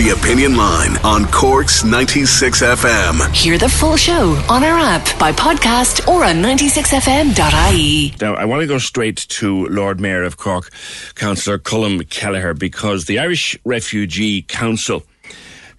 The 0.00 0.16
Opinion 0.18 0.56
Line 0.56 0.96
on 1.04 1.26
Cork's 1.26 1.84
96 1.84 2.62
FM. 2.62 3.36
Hear 3.36 3.58
the 3.58 3.68
full 3.68 3.98
show 3.98 4.30
on 4.48 4.64
our 4.64 4.78
app, 4.78 5.04
by 5.18 5.30
podcast, 5.30 6.08
or 6.08 6.24
on 6.24 6.36
96fm.ie. 6.36 8.14
Now, 8.18 8.34
I 8.34 8.46
want 8.46 8.62
to 8.62 8.66
go 8.66 8.78
straight 8.78 9.18
to 9.28 9.66
Lord 9.66 10.00
Mayor 10.00 10.22
of 10.22 10.38
Cork, 10.38 10.70
Councillor 11.16 11.58
Colm 11.58 12.08
Kelleher, 12.08 12.54
because 12.54 13.04
the 13.04 13.18
Irish 13.18 13.58
Refugee 13.66 14.40
Council 14.40 15.02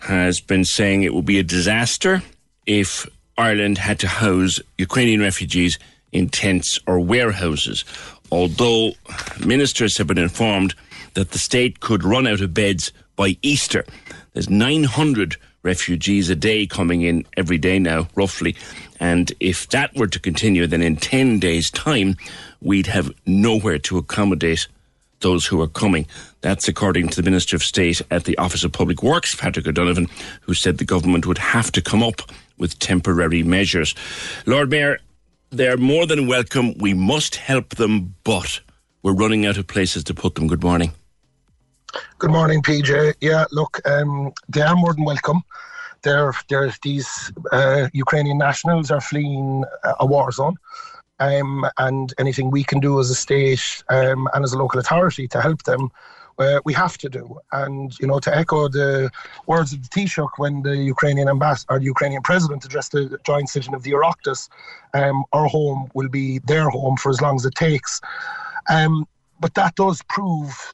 has 0.02 0.39
been 0.39 0.66
saying 0.66 1.02
it 1.02 1.16
would 1.16 1.25
be 1.25 1.39
a 1.39 1.44
disaster 1.44 2.22
if 2.67 3.09
Ireland 3.39 3.80
had 3.80 3.97
to 4.02 4.08
house 4.08 4.59
Ukrainian 4.78 5.22
refugees 5.22 5.80
in 6.11 6.30
tents 6.30 6.78
or 6.85 7.00
warehouses. 7.00 7.83
Although 8.31 8.91
ministers 9.44 9.97
have 9.97 10.06
been 10.06 10.19
informed 10.19 10.75
that 11.16 11.31
the 11.31 11.39
state 11.39 11.80
could 11.80 12.03
run 12.03 12.28
out 12.28 12.41
of 12.41 12.53
beds 12.53 12.91
by 13.16 13.38
Easter. 13.41 13.83
There's 14.33 14.49
900 14.49 15.35
refugees 15.63 16.29
a 16.29 16.35
day 16.35 16.65
coming 16.65 17.01
in 17.01 17.25
every 17.37 17.57
day 17.57 17.79
now, 17.79 18.07
roughly. 18.15 18.55
And 18.99 19.31
if 19.39 19.69
that 19.69 19.95
were 19.95 20.07
to 20.07 20.19
continue, 20.19 20.67
then 20.67 20.81
in 20.81 20.95
10 20.95 21.39
days' 21.39 21.69
time, 21.69 22.15
we'd 22.61 22.88
have 22.88 23.11
nowhere 23.25 23.77
to 23.79 23.97
accommodate 23.97 24.67
those 25.19 25.45
who 25.45 25.61
are 25.61 25.67
coming. 25.67 26.07
That's 26.41 26.67
according 26.67 27.09
to 27.09 27.21
the 27.21 27.29
Minister 27.29 27.55
of 27.55 27.63
State 27.63 28.01
at 28.09 28.23
the 28.23 28.38
Office 28.38 28.63
of 28.63 28.71
Public 28.71 29.03
Works, 29.03 29.35
Patrick 29.35 29.67
O'Donovan, 29.67 30.07
who 30.41 30.53
said 30.53 30.77
the 30.77 30.85
government 30.85 31.25
would 31.25 31.38
have 31.38 31.71
to 31.73 31.81
come 31.81 32.01
up 32.01 32.21
with 32.57 32.79
temporary 32.79 33.43
measures. 33.43 33.93
Lord 34.45 34.69
Mayor, 34.69 34.99
they're 35.51 35.77
more 35.77 36.07
than 36.07 36.27
welcome. 36.27 36.77
We 36.77 36.94
must 36.94 37.35
help 37.35 37.75
them, 37.75 38.16
but 38.23 38.61
we're 39.03 39.13
running 39.13 39.45
out 39.45 39.57
of 39.57 39.67
places 39.67 40.03
to 40.06 40.13
put 40.13 40.35
them. 40.35 40.47
Good 40.47 40.63
morning. 40.63 40.94
Good 42.19 42.31
morning, 42.31 42.62
PJ. 42.62 43.16
Yeah, 43.22 43.46
look, 43.52 43.81
um, 43.85 44.31
they 44.50 44.62
are 44.62 44.75
more 44.75 44.94
than 44.94 45.03
welcome. 45.03 45.41
There, 46.03 46.34
there's 46.50 46.78
these 46.79 47.31
uh, 47.52 47.90
Ukrainian 47.94 48.38
nationals 48.38 48.91
are 48.91 49.02
fleeing 49.02 49.63
a 50.00 50.06
war 50.06 50.31
zone. 50.31 50.57
Um, 51.19 51.68
and 51.78 52.12
anything 52.18 52.50
we 52.50 52.63
can 52.63 52.80
do 52.80 53.00
as 53.00 53.12
a 53.12 53.16
state 53.16 53.84
um, 53.90 54.28
and 54.34 54.44
as 54.44 54.53
a 54.53 54.57
local 54.57 54.80
authority 54.80 55.28
to 55.28 55.40
help 55.40 55.62
them, 55.63 55.91
uh, 56.40 56.59
we 56.66 56.74
have 56.74 56.97
to 56.97 57.09
do. 57.09 57.40
And 57.51 57.97
you 58.00 58.07
know, 58.07 58.19
to 58.19 58.35
echo 58.35 58.68
the 58.68 59.12
words 59.46 59.74
of 59.74 59.84
the 59.84 59.90
Taoiseach 59.90 60.31
when 60.38 60.63
the 60.63 60.75
Ukrainian 60.78 61.30
ambassador 61.30 61.74
or 61.74 61.80
the 61.80 61.85
Ukrainian 61.85 62.24
president 62.24 62.66
addressed 62.66 62.94
the 62.94 63.19
joint 63.24 63.50
sitting 63.50 63.75
of 63.75 63.84
the 63.84 63.91
Oireachtas, 63.91 64.50
um, 64.94 65.24
our 65.34 65.47
home 65.47 65.90
will 65.94 66.09
be 66.09 66.40
their 66.40 66.69
home 66.69 66.97
for 66.97 67.09
as 67.09 67.22
long 67.22 67.35
as 67.35 67.46
it 67.46 67.56
takes. 67.56 68.01
Um, 68.69 69.07
but 69.40 69.53
that 69.56 69.75
does 69.75 70.01
prove, 70.09 70.74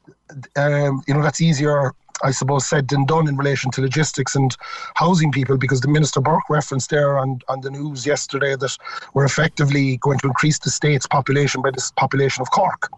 um, 0.56 1.02
you 1.06 1.14
know, 1.14 1.22
that's 1.22 1.40
easier, 1.40 1.92
I 2.22 2.30
suppose, 2.30 2.66
said 2.66 2.88
than 2.88 3.04
done 3.06 3.28
in 3.28 3.36
relation 3.36 3.70
to 3.72 3.80
logistics 3.80 4.34
and 4.34 4.56
housing 4.94 5.32
people, 5.32 5.56
because 5.56 5.80
the 5.80 5.88
Minister 5.88 6.20
Burke 6.20 6.48
referenced 6.48 6.90
there 6.90 7.18
on, 7.18 7.40
on 7.48 7.60
the 7.60 7.70
news 7.70 8.06
yesterday 8.06 8.56
that 8.56 8.76
we're 9.14 9.24
effectively 9.24 9.96
going 9.98 10.18
to 10.18 10.26
increase 10.26 10.58
the 10.58 10.70
state's 10.70 11.06
population 11.06 11.62
by 11.62 11.70
the 11.70 11.90
population 11.96 12.42
of 12.42 12.50
Cork. 12.50 12.90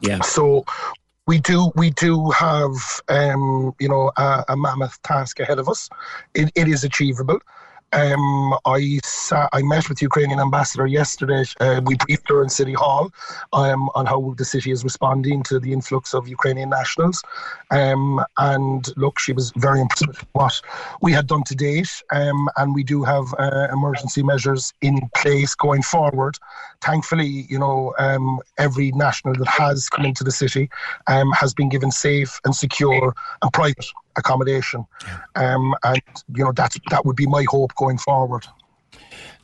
Yeah. 0.00 0.20
So 0.22 0.64
we 1.26 1.38
do 1.38 1.70
we 1.76 1.90
do 1.90 2.30
have 2.30 2.72
um, 3.08 3.72
you 3.78 3.88
know 3.88 4.10
a, 4.16 4.44
a, 4.48 4.56
mammoth 4.56 5.00
task 5.02 5.38
ahead 5.38 5.58
of 5.58 5.68
us. 5.68 5.88
It, 6.34 6.50
it 6.54 6.66
is 6.66 6.82
achievable. 6.82 7.38
Um, 7.92 8.54
I 8.66 9.00
sa- 9.04 9.48
I 9.52 9.62
met 9.62 9.88
with 9.88 9.98
the 9.98 10.04
Ukrainian 10.04 10.40
ambassador 10.40 10.86
yesterday. 10.86 11.44
Uh, 11.60 11.80
we 11.84 11.96
briefed 11.96 12.28
her 12.28 12.42
in 12.42 12.48
City 12.48 12.72
Hall 12.72 13.10
um, 13.52 13.90
on 13.94 14.06
how 14.06 14.34
the 14.36 14.44
city 14.44 14.70
is 14.70 14.84
responding 14.84 15.42
to 15.44 15.58
the 15.58 15.72
influx 15.72 16.14
of 16.14 16.28
Ukrainian 16.28 16.70
nationals. 16.70 17.22
Um, 17.70 18.24
and 18.38 18.86
look, 18.96 19.18
she 19.18 19.32
was 19.32 19.52
very 19.56 19.80
impressed 19.80 20.06
with 20.06 20.24
what 20.32 20.60
we 21.02 21.12
had 21.12 21.26
done 21.26 21.42
to 21.44 21.54
date. 21.54 21.90
Um, 22.12 22.48
and 22.56 22.74
we 22.74 22.84
do 22.84 23.02
have 23.02 23.26
uh, 23.38 23.68
emergency 23.72 24.22
measures 24.22 24.72
in 24.82 25.00
place 25.16 25.54
going 25.54 25.82
forward. 25.82 26.36
Thankfully, 26.80 27.46
you 27.48 27.58
know, 27.58 27.94
um, 27.98 28.40
every 28.58 28.90
national 28.92 29.34
that 29.34 29.48
has 29.48 29.88
come 29.88 30.04
into 30.04 30.24
the 30.24 30.30
city 30.30 30.70
um, 31.06 31.30
has 31.32 31.52
been 31.52 31.68
given 31.68 31.90
safe 31.90 32.40
and 32.44 32.54
secure 32.54 33.14
and 33.42 33.52
private 33.52 33.86
accommodation. 34.16 34.86
Um, 35.34 35.74
and, 35.84 36.02
you 36.34 36.44
know, 36.44 36.52
that's, 36.52 36.78
that 36.90 37.04
would 37.04 37.16
be 37.16 37.26
my 37.26 37.44
hope 37.48 37.74
going 37.74 37.98
forward. 37.98 38.46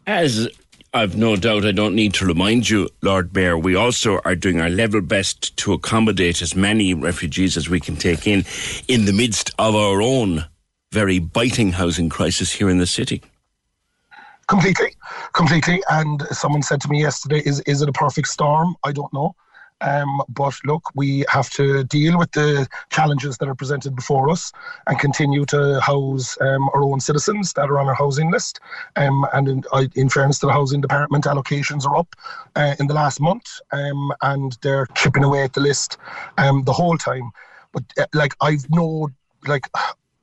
As 0.06 0.48
I've 0.94 1.16
no 1.16 1.36
doubt 1.36 1.66
I 1.66 1.72
don't 1.72 1.94
need 1.94 2.14
to 2.14 2.24
remind 2.24 2.70
you, 2.70 2.88
Lord 3.02 3.34
Mayor, 3.34 3.58
we 3.58 3.74
also 3.74 4.18
are 4.24 4.34
doing 4.34 4.60
our 4.60 4.70
level 4.70 5.02
best 5.02 5.54
to 5.58 5.74
accommodate 5.74 6.40
as 6.40 6.56
many 6.56 6.94
refugees 6.94 7.58
as 7.58 7.68
we 7.68 7.80
can 7.80 7.96
take 7.96 8.26
in 8.26 8.44
in 8.88 9.04
the 9.04 9.12
midst 9.12 9.50
of 9.58 9.74
our 9.74 10.00
own 10.00 10.46
very 10.92 11.18
biting 11.18 11.72
housing 11.72 12.08
crisis 12.08 12.52
here 12.52 12.70
in 12.70 12.78
the 12.78 12.86
city. 12.86 13.20
Completely, 14.48 14.94
completely. 15.32 15.82
And 15.90 16.22
someone 16.30 16.62
said 16.62 16.80
to 16.82 16.88
me 16.88 17.00
yesterday, 17.00 17.42
"Is 17.44 17.60
is 17.60 17.82
it 17.82 17.88
a 17.88 17.92
perfect 17.92 18.28
storm?" 18.28 18.76
I 18.84 18.92
don't 18.92 19.12
know. 19.12 19.34
Um, 19.80 20.22
but 20.28 20.54
look, 20.64 20.82
we 20.94 21.24
have 21.28 21.50
to 21.50 21.84
deal 21.84 22.18
with 22.18 22.32
the 22.32 22.66
challenges 22.90 23.36
that 23.38 23.48
are 23.48 23.54
presented 23.54 23.94
before 23.94 24.30
us 24.30 24.52
and 24.86 24.98
continue 24.98 25.44
to 25.46 25.80
house 25.80 26.38
um, 26.40 26.70
our 26.72 26.82
own 26.82 27.00
citizens 27.00 27.52
that 27.54 27.68
are 27.68 27.78
on 27.78 27.86
our 27.86 27.94
housing 27.94 28.30
list. 28.30 28.60
Um, 28.96 29.26
and 29.34 29.48
in, 29.48 29.64
in, 29.94 30.08
fairness 30.08 30.38
to 30.38 30.46
the 30.46 30.52
housing 30.52 30.80
department, 30.80 31.24
allocations 31.24 31.84
are 31.84 31.96
up 31.96 32.14
uh, 32.54 32.74
in 32.80 32.86
the 32.86 32.94
last 32.94 33.20
month 33.20 33.60
um, 33.72 34.12
and 34.22 34.56
they're 34.62 34.86
chipping 34.94 35.24
away 35.24 35.42
at 35.42 35.52
the 35.52 35.60
list 35.60 35.98
um, 36.38 36.64
the 36.64 36.72
whole 36.72 36.96
time. 36.96 37.30
But 37.72 37.84
uh, 37.98 38.06
like, 38.14 38.34
I've 38.40 38.64
no, 38.70 39.10
like, 39.46 39.68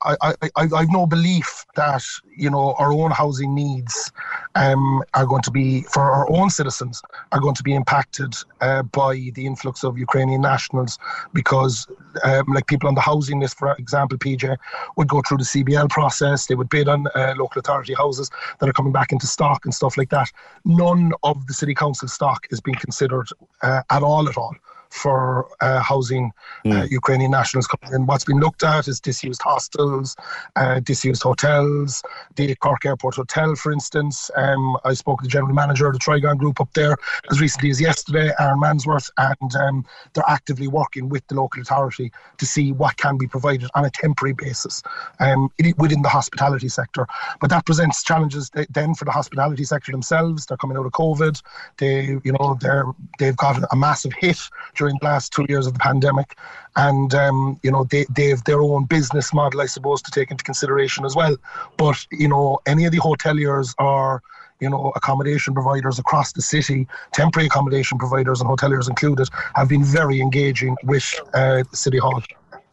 I, 0.05 0.33
I, 0.41 0.49
I've 0.55 0.91
no 0.91 1.05
belief 1.05 1.65
that 1.75 2.03
you 2.35 2.49
know 2.49 2.73
our 2.77 2.91
own 2.91 3.11
housing 3.11 3.55
needs 3.55 4.11
um, 4.55 5.03
are 5.13 5.25
going 5.25 5.41
to 5.43 5.51
be 5.51 5.83
for 5.83 6.01
our 6.01 6.29
own 6.31 6.49
citizens 6.49 7.01
are 7.31 7.39
going 7.39 7.55
to 7.55 7.63
be 7.63 7.73
impacted 7.73 8.35
uh, 8.61 8.83
by 8.83 9.31
the 9.33 9.45
influx 9.45 9.83
of 9.83 9.97
Ukrainian 9.97 10.41
nationals 10.41 10.99
because 11.33 11.87
um, 12.23 12.45
like 12.53 12.67
people 12.67 12.87
on 12.87 12.95
the 12.95 13.01
housing 13.01 13.39
list, 13.39 13.57
for 13.57 13.73
example, 13.73 14.17
PJ 14.17 14.57
would 14.97 15.07
go 15.07 15.21
through 15.27 15.37
the 15.37 15.43
CBL 15.43 15.89
process. 15.89 16.45
They 16.47 16.55
would 16.55 16.69
bid 16.69 16.87
on 16.87 17.07
uh, 17.15 17.33
local 17.37 17.59
authority 17.59 17.93
houses 17.93 18.29
that 18.59 18.69
are 18.69 18.73
coming 18.73 18.93
back 18.93 19.11
into 19.11 19.27
stock 19.27 19.65
and 19.65 19.73
stuff 19.73 19.97
like 19.97 20.09
that. 20.09 20.29
None 20.65 21.13
of 21.23 21.47
the 21.47 21.53
city 21.53 21.73
council 21.73 22.07
stock 22.07 22.45
is 22.51 22.61
being 22.61 22.77
considered 22.77 23.27
uh, 23.61 23.81
at 23.89 24.03
all 24.03 24.29
at 24.29 24.37
all 24.37 24.55
for 24.93 25.47
uh, 25.59 25.81
housing 25.81 26.31
uh, 26.67 26.85
Ukrainian 26.89 27.31
nationals 27.31 27.65
coming 27.67 27.93
in. 27.95 28.05
What's 28.05 28.25
been 28.25 28.39
looked 28.39 28.63
at 28.63 28.87
is 28.87 28.99
disused 28.99 29.41
hostels, 29.41 30.15
uh, 30.55 30.79
disused 30.81 31.23
hotels, 31.23 32.03
the 32.35 32.53
Cork 32.55 32.85
Airport 32.85 33.15
Hotel, 33.15 33.55
for 33.55 33.71
instance. 33.71 34.29
Um, 34.35 34.77
I 34.85 34.93
spoke 34.93 35.19
to 35.19 35.23
the 35.23 35.29
general 35.29 35.53
manager 35.53 35.87
of 35.87 35.93
the 35.93 35.99
Trigon 35.99 36.37
Group 36.37 36.61
up 36.61 36.71
there 36.73 36.95
as 37.31 37.41
recently 37.41 37.71
as 37.71 37.81
yesterday, 37.81 38.31
Aaron 38.39 38.59
Mansworth, 38.59 39.09
and 39.17 39.55
um, 39.55 39.85
they're 40.13 40.23
actively 40.27 40.67
working 40.67 41.09
with 41.09 41.25
the 41.27 41.35
local 41.35 41.61
authority 41.63 42.11
to 42.37 42.45
see 42.45 42.71
what 42.71 42.95
can 42.97 43.17
be 43.17 43.27
provided 43.27 43.69
on 43.73 43.85
a 43.85 43.89
temporary 43.89 44.33
basis 44.33 44.83
um, 45.19 45.49
within 45.77 46.03
the 46.03 46.09
hospitality 46.09 46.69
sector. 46.69 47.07
But 47.41 47.49
that 47.49 47.65
presents 47.65 48.03
challenges 48.03 48.51
then 48.69 48.93
for 48.93 49.05
the 49.05 49.11
hospitality 49.11 49.63
sector 49.63 49.91
themselves. 49.91 50.45
They're 50.45 50.57
coming 50.57 50.77
out 50.77 50.85
of 50.85 50.91
COVID. 50.91 51.41
They, 51.77 52.19
you 52.23 52.33
know, 52.39 52.57
they're 52.61 52.85
they've 53.17 53.35
got 53.35 53.63
a 53.71 53.75
massive 53.75 54.13
hit 54.13 54.37
during 54.83 54.97
the 54.99 55.05
last 55.05 55.31
two 55.31 55.45
years 55.47 55.65
of 55.65 55.73
the 55.73 55.79
pandemic, 55.79 56.35
and 56.75 57.13
um, 57.15 57.57
you 57.63 57.71
know 57.71 57.85
they 57.85 58.05
they 58.09 58.27
have 58.27 58.43
their 58.43 58.61
own 58.61 58.83
business 58.83 59.33
model, 59.33 59.61
I 59.61 59.67
suppose, 59.67 60.01
to 60.01 60.11
take 60.11 60.29
into 60.29 60.43
consideration 60.43 61.05
as 61.05 61.15
well. 61.15 61.37
But 61.77 62.05
you 62.11 62.27
know, 62.27 62.59
any 62.65 62.83
of 62.85 62.91
the 62.91 62.99
hoteliers 62.99 63.73
are 63.77 64.21
you 64.59 64.69
know, 64.69 64.93
accommodation 64.95 65.53
providers 65.53 65.99
across 65.99 66.31
the 66.31 66.41
city, 66.41 66.87
temporary 67.11 67.47
accommodation 67.47 67.97
providers 67.97 68.39
and 68.39 68.49
hoteliers 68.49 68.87
included, 68.87 69.27
have 69.55 69.67
been 69.67 69.83
very 69.83 70.21
engaging 70.21 70.77
with 70.83 71.03
uh, 71.33 71.63
City 71.73 71.97
Hall. 71.97 72.23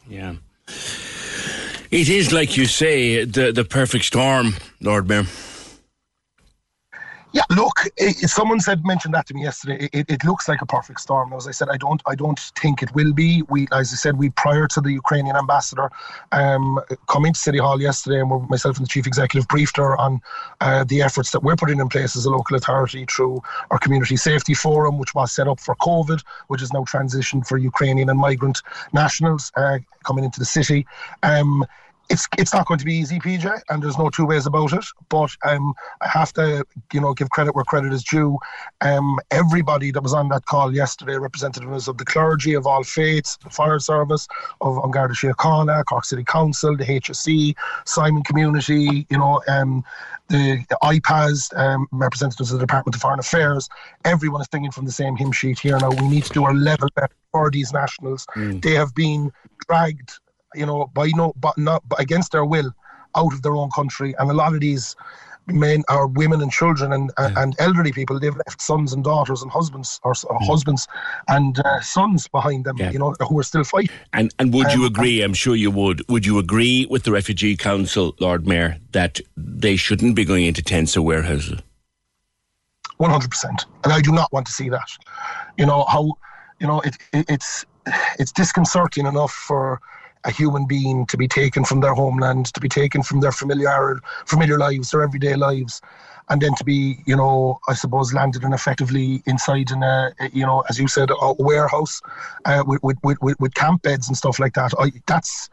Yeah. 0.09 0.35
It 1.91 2.09
is, 2.09 2.33
like 2.33 2.57
you 2.57 2.67
say, 2.67 3.25
the, 3.25 3.51
the 3.51 3.65
perfect 3.65 4.05
storm, 4.05 4.55
Lord 4.81 5.09
Mayor. 5.09 5.25
Yeah, 7.33 7.43
look, 7.51 7.87
i 8.01 8.11
someone 8.11 8.59
said 8.59 8.85
mentioned 8.85 9.15
that 9.15 9.27
to 9.29 9.35
me 9.35 9.43
yesterday. 9.43 9.89
It, 9.93 10.11
it 10.11 10.25
looks 10.25 10.49
like 10.49 10.63
a 10.63 10.67
perfect 10.67 11.01
storm. 11.01 11.33
As 11.33 11.47
I 11.47 11.53
said, 11.53 11.69
I 11.71 11.77
don't, 11.77 12.03
I 12.07 12.17
don't 12.17 12.39
think 12.57 12.83
it 12.83 12.93
will 12.93 13.13
be. 13.13 13.43
We, 13.49 13.69
as 13.73 13.93
I 13.93 13.97
said, 13.97 14.19
we 14.19 14.31
prior 14.31 14.67
to 14.67 14.81
the 14.81 14.91
Ukrainian 14.93 15.37
ambassador 15.37 15.91
um, 16.33 16.81
coming 17.09 17.33
to 17.33 17.39
City 17.39 17.59
Hall 17.59 17.81
yesterday, 17.81 18.21
and 18.21 18.49
myself 18.49 18.79
and 18.79 18.87
the 18.87 18.91
chief 18.91 19.07
executive 19.07 19.47
briefed 19.47 19.77
her 19.77 19.97
on 19.97 20.21
uh, 20.61 20.83
the 20.83 21.03
efforts 21.03 21.31
that 21.31 21.45
we're 21.45 21.57
putting 21.57 21.79
in 21.79 21.89
place 21.89 22.17
as 22.17 22.25
a 22.25 22.31
local 22.31 22.57
authority 22.57 23.07
through 23.09 23.41
our 23.71 23.79
community 23.79 24.17
safety 24.17 24.55
forum, 24.55 24.99
which 24.99 25.15
was 25.15 25.31
set 25.31 25.47
up 25.47 25.61
for 25.61 25.77
COVID, 25.77 26.25
which 26.49 26.63
is 26.63 26.73
now 26.73 26.83
transitioned 26.83 27.47
for 27.47 27.59
Ukrainian 27.59 28.11
and 28.11 28.19
migrant 28.19 28.61
nationals 28.93 29.53
uh, 29.57 29.79
coming 30.05 30.25
into 30.25 30.41
the 30.41 30.45
city. 30.45 30.85
Um, 31.23 31.65
it's 32.11 32.29
it's 32.37 32.53
not 32.53 32.67
going 32.67 32.79
to 32.79 32.85
be 32.85 32.95
easy, 32.95 33.19
PJ, 33.19 33.61
and 33.69 33.83
there's 33.83 33.97
no 33.97 34.11
two 34.11 34.27
ways 34.27 34.45
about 34.45 34.73
it. 34.73 34.85
But 35.09 35.31
um, 35.45 35.73
I 36.01 36.09
have 36.09 36.33
to, 36.35 36.65
you 36.93 37.01
know, 37.01 37.15
give 37.15 37.31
credit 37.31 37.55
where 37.55 37.65
credit 37.65 37.93
is 37.93 38.03
due. 38.03 38.37
Um, 38.81 39.19
everybody 39.31 39.93
that 39.93 40.03
was 40.03 40.13
on 40.13 40.29
that 40.31 40.45
call 40.47 40.75
yesterday, 40.75 41.17
representatives 41.17 41.87
of 41.89 41.99
the 41.99 42.05
clergy 42.05 42.55
of 42.55 42.67
all 42.67 42.83
faiths, 42.83 43.39
the 43.43 43.51
fire 43.51 43.79
service, 43.79 44.27
of 44.61 44.77
An 44.83 44.91
Garda 44.91 45.15
Síochána, 45.15 45.85
Cork 45.85 46.05
City 46.05 46.25
Council, 46.25 46.77
the 46.77 46.85
HSE, 46.85 47.55
Simon 47.87 48.25
Community, 48.25 49.07
you 49.09 49.19
know, 49.19 49.41
um, 49.47 49.85
the, 50.29 50.65
the 50.69 50.79
IPAS, 50.83 51.57
um, 51.57 51.87
representatives 51.93 52.53
of 52.53 52.59
the 52.59 52.67
Department 52.67 52.95
of 52.95 53.01
Foreign 53.01 53.21
Affairs, 53.21 53.69
everyone 54.05 54.41
is 54.41 54.49
singing 54.53 54.71
from 54.71 54.85
the 54.85 54.93
same 54.93 55.17
hymn 55.17 55.33
sheet 55.33 55.59
here 55.59 55.79
now. 55.79 55.91
We 55.91 56.09
need 56.09 56.25
to 56.25 56.33
do 56.33 56.45
our 56.45 56.55
level 56.55 56.89
best 56.95 57.13
for 57.33 57.51
these 57.51 57.73
nationals. 57.73 58.27
They 58.61 58.75
have 58.75 58.95
been 58.95 59.33
dragged 59.67 60.13
you 60.55 60.67
know, 60.67 60.91
by 60.95 61.11
no, 61.15 61.33
but 61.37 61.57
not 61.57 61.83
but 61.89 62.01
against 62.01 62.33
their 62.33 62.45
will, 62.45 62.73
out 63.17 63.33
of 63.33 63.43
their 63.43 63.55
own 63.55 63.71
country, 63.71 64.15
and 64.19 64.31
a 64.31 64.35
lot 64.35 64.55
of 64.55 64.61
these 64.61 64.97
men 65.47 65.83
are 65.89 66.07
women 66.07 66.41
and 66.41 66.53
children 66.53 66.93
and 66.93 67.11
uh, 67.17 67.31
and 67.37 67.57
elderly 67.59 67.93
people. 67.93 68.21
They've 68.21 68.37
left 68.37 68.61
sons 68.61 68.93
and 68.93 69.03
daughters 69.03 69.43
and 69.43 69.51
husbands 69.51 69.99
or, 70.05 70.15
or 70.29 70.39
husbands 70.43 70.87
and 71.29 71.59
uh, 71.59 71.81
sons 71.81 72.29
behind 72.29 72.65
them. 72.65 72.77
Yeah. 72.77 72.93
You 72.93 72.99
know, 72.99 73.15
who 73.29 73.39
are 73.39 73.43
still 73.43 73.65
fighting. 73.65 73.97
And 74.13 74.33
and 74.39 74.53
would 74.55 74.73
you 74.73 74.81
Um, 74.81 74.87
agree? 74.87 75.23
I'm 75.23 75.35
sure 75.35 75.57
you 75.57 75.71
would. 75.71 76.09
Would 76.09 76.25
you 76.25 76.39
agree 76.39 76.87
with 76.91 77.03
the 77.03 77.11
Refugee 77.11 77.57
Council, 77.57 78.15
Lord 78.21 78.47
Mayor, 78.47 78.79
that 78.93 79.21
they 79.37 79.77
shouldn't 79.77 80.15
be 80.15 80.25
going 80.25 80.45
into 80.45 80.63
tents 80.63 80.97
or 80.97 81.03
warehouses? 81.03 81.61
One 82.99 83.11
hundred 83.11 83.31
percent, 83.31 83.65
and 83.83 83.93
I 83.93 84.01
do 84.01 84.13
not 84.13 84.31
want 84.33 84.47
to 84.47 84.53
see 84.53 84.69
that. 84.69 84.91
You 85.57 85.67
know 85.67 85.85
how, 85.89 86.13
you 86.61 86.67
know 86.67 86.81
it, 86.81 86.97
it 87.13 87.25
it's 87.29 87.65
it's 88.19 88.31
disconcerting 88.31 89.07
enough 89.07 89.33
for 89.33 89.81
a 90.25 90.31
human 90.31 90.67
being 90.67 91.07
to 91.07 91.17
be 91.17 91.27
taken 91.27 91.65
from 91.65 91.81
their 91.81 91.95
homeland, 91.95 92.47
to 92.53 92.61
be 92.61 92.69
taken 92.69 93.03
from 93.03 93.21
their 93.21 93.33
familiar 93.33 94.01
familiar 94.27 94.59
lives, 94.59 94.91
their 94.91 95.03
everyday 95.03 95.35
lives, 95.35 95.81
and 96.29 96.41
then 96.41 96.55
to 96.57 96.65
be, 96.65 96.99
you 97.07 97.17
know, 97.17 97.59
I 97.69 97.75
suppose 97.75 98.13
landed 98.13 98.45
and 98.45 98.55
effectively 98.55 99.23
inside 99.27 99.71
in 99.71 99.83
a, 99.83 100.13
you 100.33 100.45
know, 100.45 100.63
as 100.69 100.79
you 100.79 100.89
said, 100.89 101.11
a 101.11 101.33
warehouse 101.39 102.01
uh, 102.45 102.63
with, 102.67 102.99
with, 103.03 103.19
with 103.23 103.39
with 103.41 103.55
camp 103.55 103.83
beds 103.83 104.09
and 104.09 104.17
stuff 104.17 104.39
like 104.39 104.55
that. 104.55 104.73
I, 104.79 104.93
that's 105.07 105.49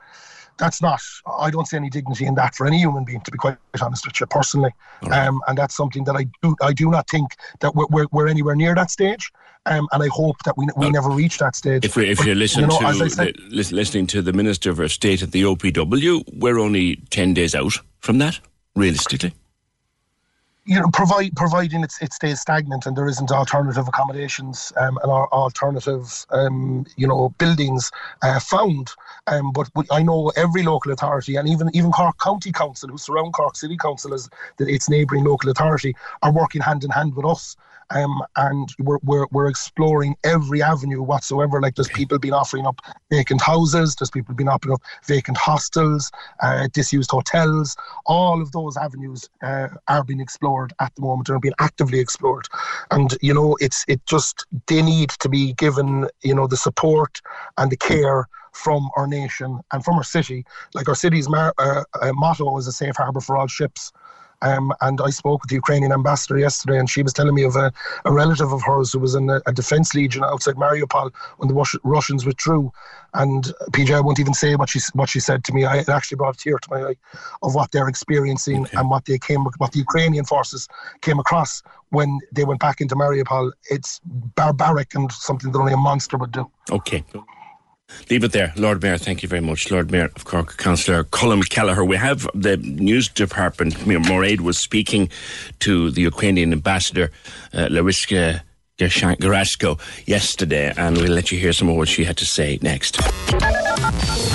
that's 0.57 0.81
not 0.81 1.01
I 1.39 1.49
don't 1.49 1.67
see 1.67 1.77
any 1.77 1.89
dignity 1.89 2.25
in 2.25 2.35
that 2.35 2.55
for 2.55 2.67
any 2.67 2.79
human 2.79 3.05
being 3.05 3.21
to 3.21 3.31
be 3.31 3.37
quite 3.37 3.57
honest 3.81 4.05
with 4.05 4.19
you 4.19 4.25
personally. 4.25 4.71
Um, 5.11 5.41
and 5.47 5.57
that's 5.57 5.75
something 5.75 6.03
that 6.05 6.15
I 6.15 6.25
do 6.41 6.55
I 6.61 6.73
do 6.73 6.89
not 6.89 7.09
think 7.09 7.35
that 7.59 7.75
we're, 7.75 7.85
we're, 7.89 8.07
we're 8.11 8.27
anywhere 8.27 8.55
near 8.55 8.75
that 8.75 8.91
stage 8.91 9.31
um, 9.67 9.87
and 9.91 10.03
I 10.03 10.07
hope 10.07 10.37
that 10.43 10.57
we, 10.57 10.67
we 10.75 10.89
never 10.89 11.09
reach 11.09 11.37
that 11.39 11.55
stage 11.55 11.85
If, 11.85 11.95
we, 11.95 12.09
if 12.09 12.17
But, 12.17 12.27
you're 12.27 12.35
listening 12.35 12.71
you 12.71 12.81
know, 12.81 12.93
to 12.93 13.09
said, 13.09 13.37
li- 13.49 13.63
listening 13.71 14.07
to 14.07 14.21
the 14.21 14.33
Minister 14.33 14.73
for 14.73 14.87
State 14.87 15.21
at 15.21 15.31
the 15.31 15.43
OPW, 15.43 16.23
we're 16.37 16.59
only 16.59 16.97
ten 17.09 17.33
days 17.33 17.53
out 17.53 17.73
from 17.99 18.17
that, 18.19 18.39
realistically. 18.75 19.33
you 20.65 20.79
know, 20.79 20.89
provide 20.91 21.35
providing 21.35 21.83
it, 21.83 21.93
it 22.01 22.13
stays 22.13 22.41
stagnant 22.41 22.85
and 22.85 22.95
there 22.95 23.07
isn't 23.07 23.31
alternative 23.31 23.87
accommodations 23.87 24.73
um, 24.77 24.99
and 25.01 25.11
our 25.11 25.27
alternative, 25.29 26.25
um, 26.31 26.85
you 26.97 27.07
know, 27.07 27.29
buildings 27.37 27.89
uh, 28.21 28.39
found. 28.39 28.91
Um, 29.27 29.51
but 29.51 29.69
we, 29.75 29.85
I 29.91 30.03
know 30.03 30.31
every 30.35 30.63
local 30.63 30.91
authority 30.91 31.37
and 31.37 31.47
even 31.47 31.69
even 31.73 31.91
Cork 31.91 32.19
County 32.19 32.51
Council, 32.51 32.89
who 32.89 32.97
surround 32.97 33.33
Cork 33.33 33.55
City 33.55 33.77
Council 33.77 34.13
as 34.13 34.29
the, 34.57 34.67
its 34.67 34.89
neighbouring 34.89 35.23
local 35.23 35.49
authority, 35.49 35.95
are 36.21 36.31
working 36.31 36.61
hand 36.61 36.83
in 36.83 36.89
hand 36.91 37.15
with 37.15 37.25
us. 37.25 37.55
Um, 37.89 38.21
and 38.35 38.69
we're, 38.79 38.99
we're, 39.03 39.27
we're 39.31 39.47
exploring 39.47 40.15
every 40.23 40.61
avenue 40.61 41.01
whatsoever. 41.01 41.61
Like 41.61 41.75
there's 41.75 41.87
people 41.87 42.19
been 42.19 42.33
offering 42.33 42.65
up 42.65 42.81
vacant 43.09 43.41
houses, 43.41 43.95
there's 43.95 44.11
people 44.11 44.35
been 44.35 44.49
offering 44.49 44.73
up 44.73 44.81
vacant 45.05 45.37
hostels, 45.37 46.11
uh, 46.41 46.67
disused 46.73 47.11
hotels. 47.11 47.75
All 48.05 48.41
of 48.41 48.51
those 48.51 48.77
avenues 48.77 49.29
uh, 49.41 49.69
are 49.87 50.03
being 50.03 50.19
explored 50.19 50.73
at 50.79 50.93
the 50.95 51.01
moment. 51.01 51.29
Are 51.29 51.39
being 51.39 51.53
actively 51.59 51.99
explored, 51.99 52.47
and 52.91 53.17
you 53.21 53.33
know 53.33 53.57
it's 53.59 53.85
it 53.87 54.05
just 54.05 54.45
they 54.67 54.81
need 54.81 55.09
to 55.09 55.29
be 55.29 55.53
given 55.53 56.07
you 56.23 56.35
know 56.35 56.47
the 56.47 56.57
support 56.57 57.21
and 57.57 57.71
the 57.71 57.77
care 57.77 58.27
from 58.57 58.89
our 58.97 59.07
nation 59.07 59.59
and 59.71 59.83
from 59.83 59.95
our 59.95 60.03
city. 60.03 60.45
Like 60.73 60.89
our 60.89 60.95
city's 60.95 61.29
mar- 61.29 61.53
uh, 61.57 61.83
uh, 62.01 62.11
motto 62.13 62.57
is 62.57 62.67
a 62.67 62.71
safe 62.71 62.95
harbour 62.95 63.21
for 63.21 63.37
all 63.37 63.47
ships. 63.47 63.91
Um, 64.41 64.71
and 64.81 64.99
I 65.03 65.09
spoke 65.09 65.41
with 65.41 65.49
the 65.49 65.55
Ukrainian 65.55 65.91
ambassador 65.91 66.37
yesterday, 66.37 66.77
and 66.77 66.89
she 66.89 67.01
was 67.01 67.13
telling 67.13 67.33
me 67.33 67.43
of 67.43 67.55
a, 67.55 67.71
a 68.05 68.11
relative 68.11 68.53
of 68.53 68.61
hers 68.61 68.93
who 68.93 68.99
was 68.99 69.15
in 69.15 69.29
a, 69.29 69.41
a 69.47 69.53
defense 69.53 69.95
legion 69.95 70.23
outside 70.23 70.55
Mariupol 70.55 71.11
when 71.37 71.47
the 71.47 71.55
Rus- 71.55 71.75
Russians 71.83 72.25
withdrew. 72.25 72.71
And 73.13 73.45
PJ, 73.71 73.95
I 73.95 73.99
won't 73.99 74.19
even 74.19 74.33
say 74.35 74.55
what 74.55 74.69
she 74.69 74.79
what 74.93 75.09
she 75.09 75.19
said 75.19 75.43
to 75.45 75.53
me. 75.53 75.65
I 75.65 75.77
it 75.77 75.89
actually 75.89 76.17
brought 76.17 76.35
a 76.35 76.37
tear 76.37 76.59
to 76.59 76.69
my 76.69 76.89
eye 76.89 76.95
of 77.41 77.55
what 77.55 77.71
they're 77.71 77.87
experiencing 77.87 78.67
and 78.73 78.89
what 78.89 79.05
they 79.05 79.17
came, 79.17 79.43
what 79.43 79.71
the 79.71 79.79
Ukrainian 79.79 80.25
forces 80.25 80.67
came 81.01 81.17
across 81.17 81.63
when 81.89 82.19
they 82.31 82.45
went 82.45 82.59
back 82.59 82.79
into 82.79 82.95
Mariupol. 82.95 83.51
It's 83.71 84.01
barbaric 84.03 84.93
and 84.93 85.11
something 85.11 85.51
that 85.51 85.59
only 85.59 85.73
a 85.73 85.77
monster 85.77 86.17
would 86.17 86.31
do. 86.31 86.51
Okay. 86.71 87.03
Leave 88.09 88.23
it 88.23 88.31
there. 88.31 88.53
Lord 88.55 88.81
Mayor, 88.81 88.97
thank 88.97 89.21
you 89.23 89.29
very 89.29 89.41
much. 89.41 89.69
Lord 89.71 89.91
Mayor 89.91 90.05
of 90.15 90.25
Cork, 90.25 90.57
Councillor 90.57 91.03
Colm 91.05 91.47
Kelleher. 91.49 91.83
We 91.83 91.97
have 91.97 92.27
the 92.33 92.57
news 92.57 93.07
department. 93.07 93.85
Mayor 93.85 93.99
Moraid 93.99 94.41
was 94.41 94.57
speaking 94.57 95.09
to 95.59 95.91
the 95.91 96.01
Ukrainian 96.01 96.53
ambassador, 96.53 97.11
uh, 97.53 97.67
Larissa 97.69 98.43
Gerasko, 98.77 99.79
yesterday, 100.07 100.73
and 100.77 100.97
we'll 100.97 101.11
let 101.11 101.31
you 101.31 101.39
hear 101.39 101.53
some 101.53 101.69
of 101.69 101.75
what 101.75 101.87
she 101.87 102.03
had 102.03 102.17
to 102.17 102.25
say 102.25 102.59
next. 102.61 102.97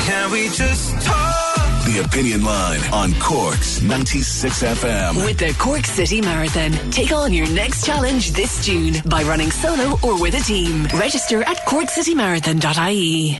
Can 0.06 0.30
we 0.30 0.48
just 0.48 1.00
talk? 1.06 1.41
The 1.92 2.04
Opinion 2.04 2.42
Line 2.42 2.80
on 2.90 3.12
Cork's 3.20 3.82
96 3.82 4.62
FM. 4.62 5.26
With 5.26 5.36
the 5.36 5.52
Cork 5.58 5.84
City 5.84 6.22
Marathon, 6.22 6.72
take 6.90 7.12
on 7.12 7.34
your 7.34 7.46
next 7.50 7.84
challenge 7.84 8.32
this 8.32 8.64
June 8.64 8.94
by 9.10 9.22
running 9.24 9.50
solo 9.50 9.98
or 10.02 10.18
with 10.18 10.34
a 10.34 10.40
team. 10.40 10.84
Register 10.98 11.42
at 11.42 11.58
corkcitymarathon.ie. 11.66 13.38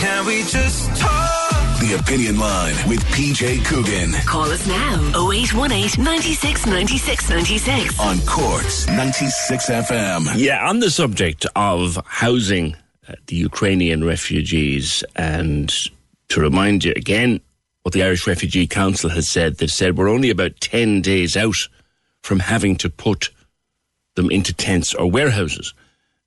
Can 0.00 0.26
we 0.26 0.42
just 0.42 0.94
talk? 1.00 1.80
The 1.80 1.96
Opinion 1.98 2.38
Line 2.38 2.74
with 2.86 3.00
PJ 3.04 3.64
Coogan 3.64 4.12
Call 4.26 4.50
us 4.50 4.66
now 4.66 5.00
0818 5.30 6.04
96 6.04 6.66
96 6.66 7.30
96. 7.30 8.00
on 8.00 8.18
Cork's 8.26 8.86
96 8.86 9.70
FM. 9.70 10.26
Yeah, 10.36 10.68
on 10.68 10.80
the 10.80 10.90
subject 10.90 11.46
of 11.56 11.98
housing 12.04 12.76
uh, 13.08 13.14
the 13.28 13.36
Ukrainian 13.36 14.04
refugees, 14.04 15.02
and 15.16 15.72
to 16.28 16.40
remind 16.40 16.84
you 16.84 16.92
again 16.96 17.40
what 17.82 17.94
the 17.94 18.02
Irish 18.02 18.26
Refugee 18.26 18.66
Council 18.66 19.10
has 19.10 19.28
said, 19.28 19.56
they've 19.56 19.70
said 19.70 19.96
we're 19.96 20.10
only 20.10 20.30
about 20.30 20.60
10 20.60 21.00
days 21.00 21.36
out 21.36 21.68
from 22.22 22.40
having 22.40 22.76
to 22.76 22.90
put 22.90 23.30
them 24.14 24.30
into 24.30 24.52
tents 24.52 24.94
or 24.94 25.10
warehouses. 25.10 25.72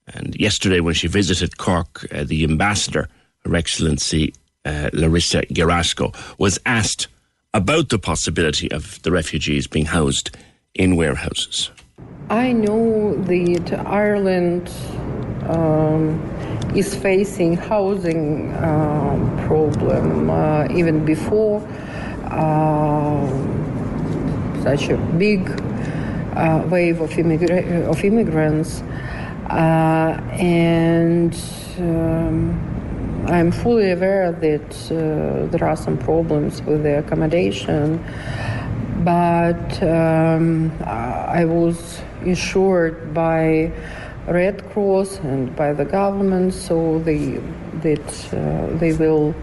And 0.07 0.35
yesterday, 0.35 0.79
when 0.79 0.93
she 0.93 1.07
visited 1.07 1.57
Cork, 1.57 2.05
uh, 2.11 2.23
the 2.23 2.43
ambassador, 2.43 3.09
Her 3.45 3.55
Excellency 3.55 4.33
uh, 4.65 4.89
Larissa 4.93 5.43
Gerasko, 5.43 6.15
was 6.39 6.59
asked 6.65 7.07
about 7.53 7.89
the 7.89 7.99
possibility 7.99 8.71
of 8.71 9.01
the 9.03 9.11
refugees 9.11 9.67
being 9.67 9.85
housed 9.85 10.35
in 10.73 10.95
warehouses. 10.95 11.69
I 12.29 12.53
know 12.53 13.15
that 13.23 13.83
Ireland 13.85 14.71
um, 15.47 16.19
is 16.75 16.95
facing 16.95 17.57
housing 17.57 18.51
uh, 18.51 19.45
problem 19.47 20.29
uh, 20.29 20.67
even 20.71 21.03
before 21.03 21.61
uh, 22.25 23.27
such 24.63 24.89
a 24.89 24.97
big 25.17 25.49
uh, 26.35 26.65
wave 26.69 27.01
of, 27.01 27.09
immigra- 27.11 27.83
of 27.89 28.03
immigrants, 28.05 28.81
uh, 29.49 30.17
and 30.39 31.35
um, 31.79 33.25
I'm 33.27 33.51
fully 33.51 33.91
aware 33.91 34.31
that 34.31 34.91
uh, 34.91 35.47
there 35.51 35.67
are 35.67 35.75
some 35.75 35.97
problems 35.97 36.61
with 36.61 36.83
the 36.83 36.99
accommodation. 36.99 38.03
But 39.03 39.81
um, 39.81 40.71
I 40.83 41.43
was 41.45 42.01
insured 42.23 43.13
by 43.13 43.71
Red 44.27 44.63
Cross 44.71 45.19
and 45.19 45.55
by 45.55 45.73
the 45.73 45.85
government, 45.85 46.53
so 46.53 46.99
they 46.99 47.39
that 47.81 48.33
uh, 48.33 48.77
they 48.77 48.93
will 48.93 49.33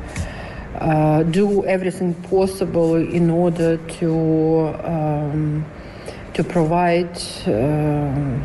uh, 0.76 1.22
do 1.24 1.64
everything 1.64 2.14
possible 2.14 2.94
in 2.94 3.30
order 3.30 3.76
to 3.98 4.74
um, 4.84 5.64
to 6.34 6.44
provide. 6.44 7.16
Uh, 7.46 8.38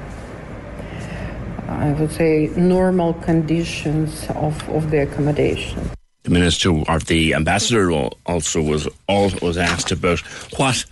I 1.68 1.92
would 1.94 2.12
say 2.12 2.50
normal 2.56 3.14
conditions 3.14 4.28
of, 4.30 4.70
of 4.70 4.92
the 4.92 5.04
accommodation. 5.04 5.90
The 6.24 6.30
minister 6.30 6.70
or 6.70 7.00
the 7.00 7.34
ambassador 7.34 7.92
also 8.26 8.62
was 8.62 8.88
all 9.08 9.32
was 9.42 9.58
asked 9.58 9.92
about 9.92 10.20
what 10.58 10.86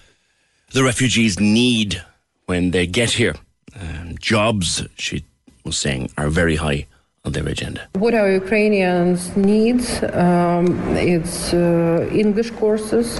the 0.71 0.83
refugees 0.83 1.39
need 1.39 2.01
when 2.47 2.71
they 2.71 2.87
get 2.87 3.11
here. 3.11 3.35
Um, 3.79 4.17
jobs, 4.19 4.83
she 4.97 5.23
was 5.63 5.77
saying, 5.77 6.11
are 6.17 6.29
very 6.29 6.55
high 6.55 6.87
on 7.23 7.33
their 7.33 7.47
agenda. 7.47 7.87
What 7.93 8.15
our 8.15 8.31
Ukrainians 8.31 9.35
need 9.37 9.81
um, 10.13 10.67
is 10.97 11.53
uh, 11.53 12.09
English 12.11 12.49
courses 12.51 13.19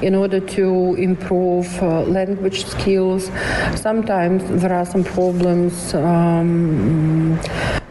in 0.00 0.14
order 0.14 0.40
to 0.40 0.94
improve 0.94 1.68
uh, 1.82 2.02
language 2.02 2.64
skills. 2.64 3.30
Sometimes 3.74 4.42
there 4.62 4.72
are 4.72 4.86
some 4.86 5.04
problems. 5.04 5.94
Um, 5.94 7.38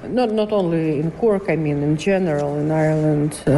not 0.09 0.31
not 0.31 0.51
only 0.51 0.99
in 0.99 1.11
Cork, 1.11 1.45
I 1.47 1.55
mean 1.55 1.83
in 1.83 1.95
general 1.95 2.57
in 2.57 2.71
Ireland, 2.71 3.31
uh, 3.45 3.51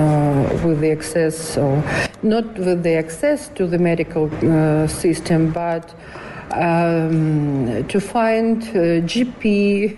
with 0.66 0.82
the 0.82 0.92
access, 0.92 1.58
or 1.58 1.82
not 2.22 2.46
with 2.60 2.84
the 2.84 2.96
access 2.96 3.48
to 3.58 3.66
the 3.66 3.80
medical 3.80 4.26
uh, 4.30 4.88
system, 4.88 5.52
but 5.52 5.96
um, 6.52 7.88
to 7.88 8.00
find 8.00 8.62
GP 8.62 9.98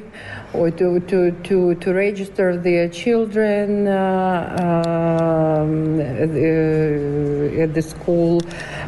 or 0.56 0.72
to, 0.72 1.00
to, 1.02 1.32
to, 1.44 1.76
to 1.76 1.94
register 1.94 2.58
their 2.58 2.90
children 2.90 3.88
uh, 3.88 5.62
um, 5.62 6.00
at, 6.00 6.34
the, 6.34 7.62
at 7.62 7.74
the 7.74 7.82
school 7.82 8.42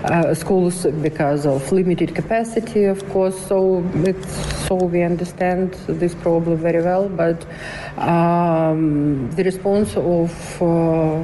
uh, 0.04 0.34
schools 0.34 0.86
because 1.02 1.46
of 1.46 1.72
limited 1.72 2.14
capacity, 2.16 2.86
of 2.86 3.08
course. 3.10 3.38
So 3.48 3.84
so 4.68 4.76
we 4.76 5.02
understand 5.02 5.74
this 5.88 6.14
problem 6.16 6.58
very 6.58 6.84
well, 6.84 7.10
but 7.10 7.46
um, 7.98 9.32
the 9.32 9.44
response 9.44 9.96
of 9.96 10.62
uh, 10.62 11.24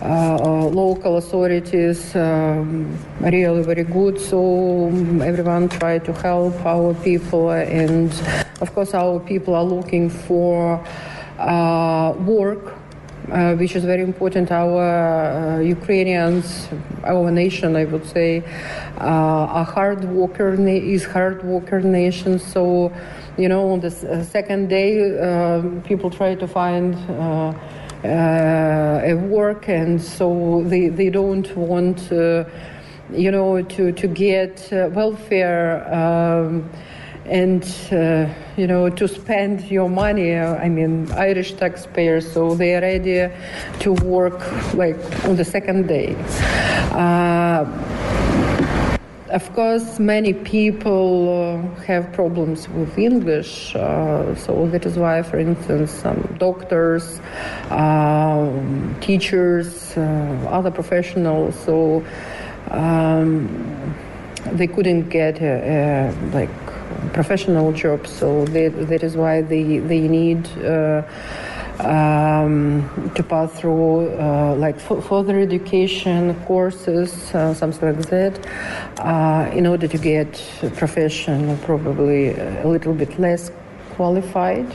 uh, 0.00 0.66
local 0.66 1.16
authorities 1.16 2.14
um, 2.14 2.96
really 3.20 3.62
very 3.62 3.84
good. 3.84 4.20
So 4.20 4.88
everyone 5.22 5.68
try 5.68 5.98
to 5.98 6.12
help 6.12 6.64
our 6.64 6.94
people, 6.94 7.50
and 7.50 8.12
of 8.60 8.74
course 8.74 8.94
our 8.94 9.20
people 9.20 9.54
are 9.54 9.64
looking 9.64 10.10
for 10.10 10.84
uh, 11.38 12.14
work. 12.20 12.74
Uh, 13.30 13.54
which 13.56 13.76
is 13.76 13.84
very 13.84 14.00
important. 14.00 14.50
Our 14.50 15.58
uh, 15.58 15.58
Ukrainians, 15.58 16.66
our 17.04 17.30
nation, 17.30 17.76
I 17.76 17.84
would 17.84 18.06
say, 18.06 18.42
uh, 18.98 19.60
a 19.60 19.64
hard 19.64 20.02
worker 20.04 20.54
is 20.54 21.04
hard 21.04 21.44
worker 21.44 21.80
nation. 21.82 22.38
So, 22.38 22.90
you 23.36 23.50
know, 23.50 23.72
on 23.72 23.80
the 23.80 23.90
second 23.90 24.68
day, 24.68 25.12
people 25.84 26.08
try 26.08 26.36
to 26.36 26.48
find 26.48 26.94
uh, 28.04 29.14
work, 29.28 29.68
and 29.68 30.00
so 30.00 30.62
they, 30.64 30.88
they 30.88 31.10
don't 31.10 31.54
want, 31.56 32.10
uh, 32.10 32.44
you 33.12 33.30
know, 33.30 33.60
to, 33.60 33.92
to 33.92 34.06
get 34.06 34.72
uh, 34.72 34.88
welfare. 34.92 35.84
Um, 35.92 36.70
and 37.28 37.64
uh, 37.92 38.26
you 38.56 38.66
know 38.66 38.88
to 38.88 39.06
spend 39.06 39.70
your 39.70 39.88
money 39.88 40.36
i 40.36 40.68
mean 40.68 41.10
irish 41.12 41.52
taxpayers 41.52 42.30
so 42.32 42.54
they 42.54 42.74
are 42.74 42.80
ready 42.80 43.30
to 43.80 43.92
work 44.04 44.40
like 44.74 44.98
on 45.24 45.36
the 45.36 45.44
second 45.44 45.86
day. 45.86 46.14
Uh, 46.92 47.64
of 49.30 49.52
course, 49.52 49.98
many 49.98 50.32
people 50.32 51.12
uh, 51.28 51.82
have 51.82 52.10
problems 52.14 52.66
with 52.70 52.96
English, 52.96 53.76
uh, 53.76 54.34
so 54.34 54.66
that 54.68 54.86
is 54.86 54.96
why, 54.96 55.22
for 55.22 55.38
instance, 55.38 55.90
some 55.90 56.36
doctors, 56.38 57.20
uh, 57.68 58.50
teachers, 59.00 59.94
uh, 59.98 60.00
other 60.48 60.70
professionals, 60.70 61.54
so 61.60 62.02
um, 62.70 63.94
they 64.52 64.66
couldn't 64.66 65.10
get 65.10 65.42
a, 65.42 66.10
a, 66.10 66.32
like 66.32 66.67
professional 67.12 67.72
jobs. 67.72 68.10
So 68.10 68.44
that, 68.46 69.02
is 69.02 69.16
why 69.16 69.42
they 69.42 69.78
they 69.78 70.08
need 70.08 70.46
uh, 70.58 71.02
um, 71.80 73.12
to 73.14 73.22
pass 73.22 73.52
through 73.52 74.10
uh, 74.18 74.56
like 74.56 74.76
f- 74.76 75.04
further 75.04 75.38
education 75.38 76.34
courses, 76.46 77.34
uh, 77.34 77.54
something 77.54 77.96
like 77.96 78.06
that, 78.10 78.34
uh, 78.98 79.50
in 79.52 79.66
order 79.66 79.86
to 79.86 79.98
get 79.98 80.42
a 80.62 80.70
profession 80.70 81.56
probably 81.58 82.34
a 82.34 82.66
little 82.66 82.94
bit 82.94 83.18
less 83.18 83.50
qualified. 83.94 84.66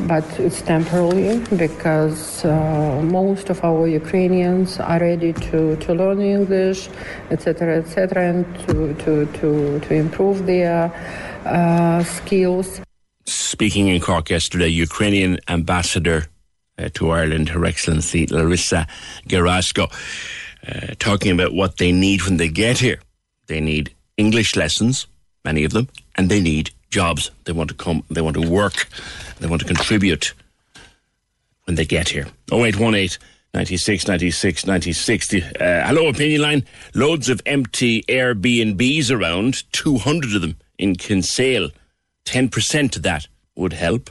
But 0.00 0.24
it's 0.38 0.60
temporarily 0.60 1.38
because 1.56 2.44
uh, 2.44 3.00
most 3.02 3.48
of 3.48 3.64
our 3.64 3.86
Ukrainians 3.88 4.78
are 4.78 5.00
ready 5.00 5.32
to, 5.48 5.76
to 5.84 5.94
learn 5.94 6.20
English, 6.20 6.90
etc., 7.30 7.78
etc., 7.78 8.28
and 8.30 8.44
to, 8.66 8.92
to, 9.04 9.12
to, 9.38 9.80
to 9.80 9.94
improve 9.94 10.44
their 10.44 10.92
uh, 11.46 12.02
skills 12.04 12.80
speaking 13.26 13.88
in 13.88 14.00
Cork 14.00 14.30
yesterday, 14.30 14.68
Ukrainian 14.68 15.38
ambassador 15.48 16.26
uh, 16.78 16.88
to 16.94 17.10
Ireland, 17.10 17.48
Her 17.48 17.64
Excellency 17.64 18.26
Larissa 18.26 18.86
Gerasko, 19.28 19.90
uh, 20.66 20.94
talking 20.98 21.32
about 21.32 21.52
what 21.54 21.78
they 21.78 21.92
need 21.92 22.22
when 22.22 22.36
they 22.36 22.48
get 22.48 22.78
here. 22.78 23.00
They 23.46 23.60
need 23.60 23.94
English 24.16 24.56
lessons, 24.56 25.06
many 25.44 25.64
of 25.64 25.72
them, 25.72 25.88
and 26.16 26.28
they 26.28 26.40
need 26.40 26.70
jobs. 26.90 27.30
They 27.44 27.52
want 27.52 27.70
to 27.70 27.76
come, 27.76 28.02
they 28.10 28.20
want 28.20 28.36
to 28.36 28.48
work, 28.48 28.88
they 29.40 29.46
want 29.46 29.62
to 29.62 29.68
contribute 29.68 30.34
when 31.64 31.76
they 31.76 31.84
get 31.84 32.08
here. 32.08 32.26
0818 32.52 33.18
96 33.54 34.06
96 34.06 34.66
96. 34.66 35.34
Uh, 35.34 35.84
hello, 35.86 36.08
opinion 36.08 36.42
line. 36.42 36.64
Loads 36.94 37.28
of 37.28 37.40
empty 37.46 38.02
Airbnbs 38.02 39.10
around, 39.10 39.62
200 39.72 40.34
of 40.34 40.42
them 40.42 40.56
in 40.78 40.96
Kinsale. 40.96 41.70
10% 42.24 42.96
of 42.96 43.02
that 43.02 43.28
would 43.54 43.72
help. 43.72 44.10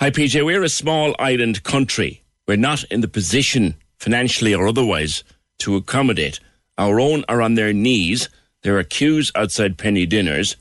Hi, 0.00 0.10
PJ. 0.10 0.44
We're 0.44 0.62
a 0.62 0.68
small 0.68 1.14
island 1.18 1.62
country. 1.62 2.22
We're 2.46 2.56
not 2.56 2.84
in 2.84 3.00
the 3.00 3.08
position, 3.08 3.74
financially 3.98 4.54
or 4.54 4.66
otherwise, 4.66 5.24
to 5.58 5.76
accommodate. 5.76 6.40
Our 6.78 6.98
own 6.98 7.24
are 7.28 7.42
on 7.42 7.54
their 7.54 7.72
knees. 7.72 8.28
There 8.62 8.78
are 8.78 8.82
queues 8.82 9.30
outside 9.34 9.78
penny 9.78 10.06
dinners, 10.06 10.56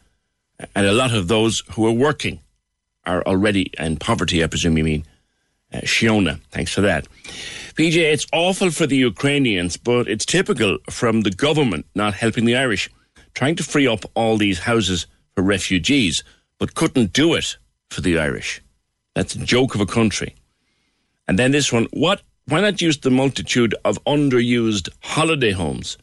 and 0.76 0.86
a 0.86 0.92
lot 0.92 1.14
of 1.14 1.28
those 1.28 1.64
who 1.72 1.88
are 1.88 1.92
working 1.92 2.40
are 3.06 3.24
already 3.24 3.72
in 3.80 3.98
poverty, 3.98 4.44
I 4.44 4.48
presume 4.48 4.78
you 4.78 4.84
mean. 4.84 5.06
Uh, 5.74 5.80
Shiona, 5.80 6.40
thanks 6.52 6.74
for 6.74 6.82
that. 6.82 7.08
PJ, 7.76 7.96
it's 7.98 8.26
awful 8.34 8.72
for 8.72 8.88
the 8.88 8.98
Ukrainians, 8.98 9.78
but 9.78 10.08
it's 10.08 10.26
typical 10.26 10.80
from 10.90 11.22
the 11.22 11.32
government 11.32 11.86
not 11.96 12.14
helping 12.14 12.46
the 12.46 12.58
Irish, 12.58 12.90
trying 13.40 13.56
to 13.56 13.64
free 13.64 13.88
up 13.88 14.04
all 14.16 14.36
these 14.36 14.60
houses 14.60 15.08
for 15.34 15.42
refugees 15.42 16.26
but 16.58 16.76
couldn't 16.76 17.14
do 17.14 17.36
it 17.36 17.56
for 17.90 18.02
the 18.02 18.20
Irish. 18.20 18.62
That's 19.16 19.34
a 19.34 19.46
joke 19.46 19.76
of 19.76 19.80
a 19.80 19.86
country. 19.86 20.36
And 21.26 21.40
then 21.40 21.52
this 21.52 21.72
one, 21.72 21.88
what? 21.92 22.22
Why 22.48 22.60
not 22.60 22.82
use 22.82 22.98
the 22.98 23.10
multitude 23.10 23.74
of 23.86 24.04
underused 24.04 24.90
holiday 25.02 25.52
homes? 25.52 25.98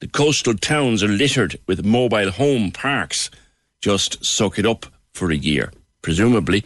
The 0.00 0.06
coastal 0.06 0.52
towns 0.52 1.02
are 1.02 1.08
littered 1.08 1.56
with 1.66 1.82
mobile 1.82 2.30
home 2.30 2.70
parks. 2.70 3.30
Just 3.80 4.22
soak 4.22 4.58
it 4.58 4.66
up 4.66 4.84
for 5.14 5.30
a 5.30 5.36
year. 5.50 5.72
presumably 6.02 6.62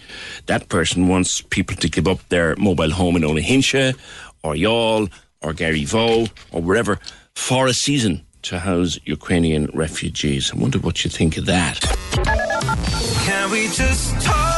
that 0.47 0.68
person 0.68 1.06
wants 1.06 1.40
people 1.40 1.76
to 1.76 1.88
give 1.88 2.09
up 2.09 2.21
their 2.30 2.56
mobile 2.56 2.90
home 2.90 3.14
in 3.14 3.23
Owenahincha 3.23 3.95
or 4.42 4.54
Youghal 4.54 5.09
or 5.40 5.52
Garryvoe 5.52 6.28
or 6.50 6.62
wherever 6.62 6.99
for 7.37 7.68
a 7.68 7.73
season 7.73 8.25
to 8.47 8.59
house 8.61 8.99
Ukrainian 9.05 9.67
refugees. 9.75 10.53
I 10.55 10.57
wonder 10.59 10.79
what 10.79 11.05
you 11.05 11.11
think 11.11 11.37
of 11.37 11.47
that. 11.47 11.81
Can 13.26 13.50
we 13.50 13.67
just 13.69 14.21
talk? 14.23 14.55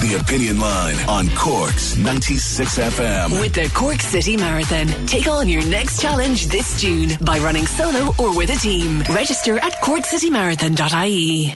The 0.00 0.18
Opinion 0.20 0.58
Line 0.58 0.96
on 1.08 1.28
Cork's 1.36 1.96
96 1.96 2.78
FM. 2.78 3.40
With 3.40 3.54
the 3.54 3.70
Cork 3.72 4.00
City 4.00 4.36
Marathon, 4.36 4.88
take 5.06 5.28
on 5.28 5.48
your 5.48 5.64
next 5.66 6.00
challenge 6.00 6.46
this 6.48 6.80
June 6.80 7.10
by 7.20 7.38
running 7.38 7.66
solo 7.66 8.12
or 8.18 8.36
with 8.36 8.50
a 8.50 8.56
team. 8.58 9.00
Register 9.10 9.58
at 9.58 9.74
corkcitymarathon.ie. 9.82 11.54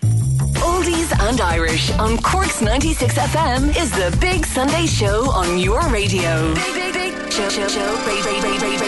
Oldies 0.63 1.29
and 1.29 1.41
Irish 1.41 1.91
on 1.99 2.19
Cork's 2.19 2.61
96 2.63 3.15
FM 3.15 3.77
is 3.77 3.91
the 3.93 4.17
big 4.21 4.47
Sunday 4.47 4.87
show 4.87 5.29
on 5.31 5.59
your 5.59 5.81
radio. 5.89 6.55
Big, 6.55 6.75
big, 6.75 6.93
big 6.95 7.33
show, 7.33 7.49
show, 7.49 7.67
show, 7.69 7.87
ra- 8.07 8.21
ra- 8.27 8.41
ra- 8.43 8.59
ra- 8.59 8.71
radio. 8.71 8.86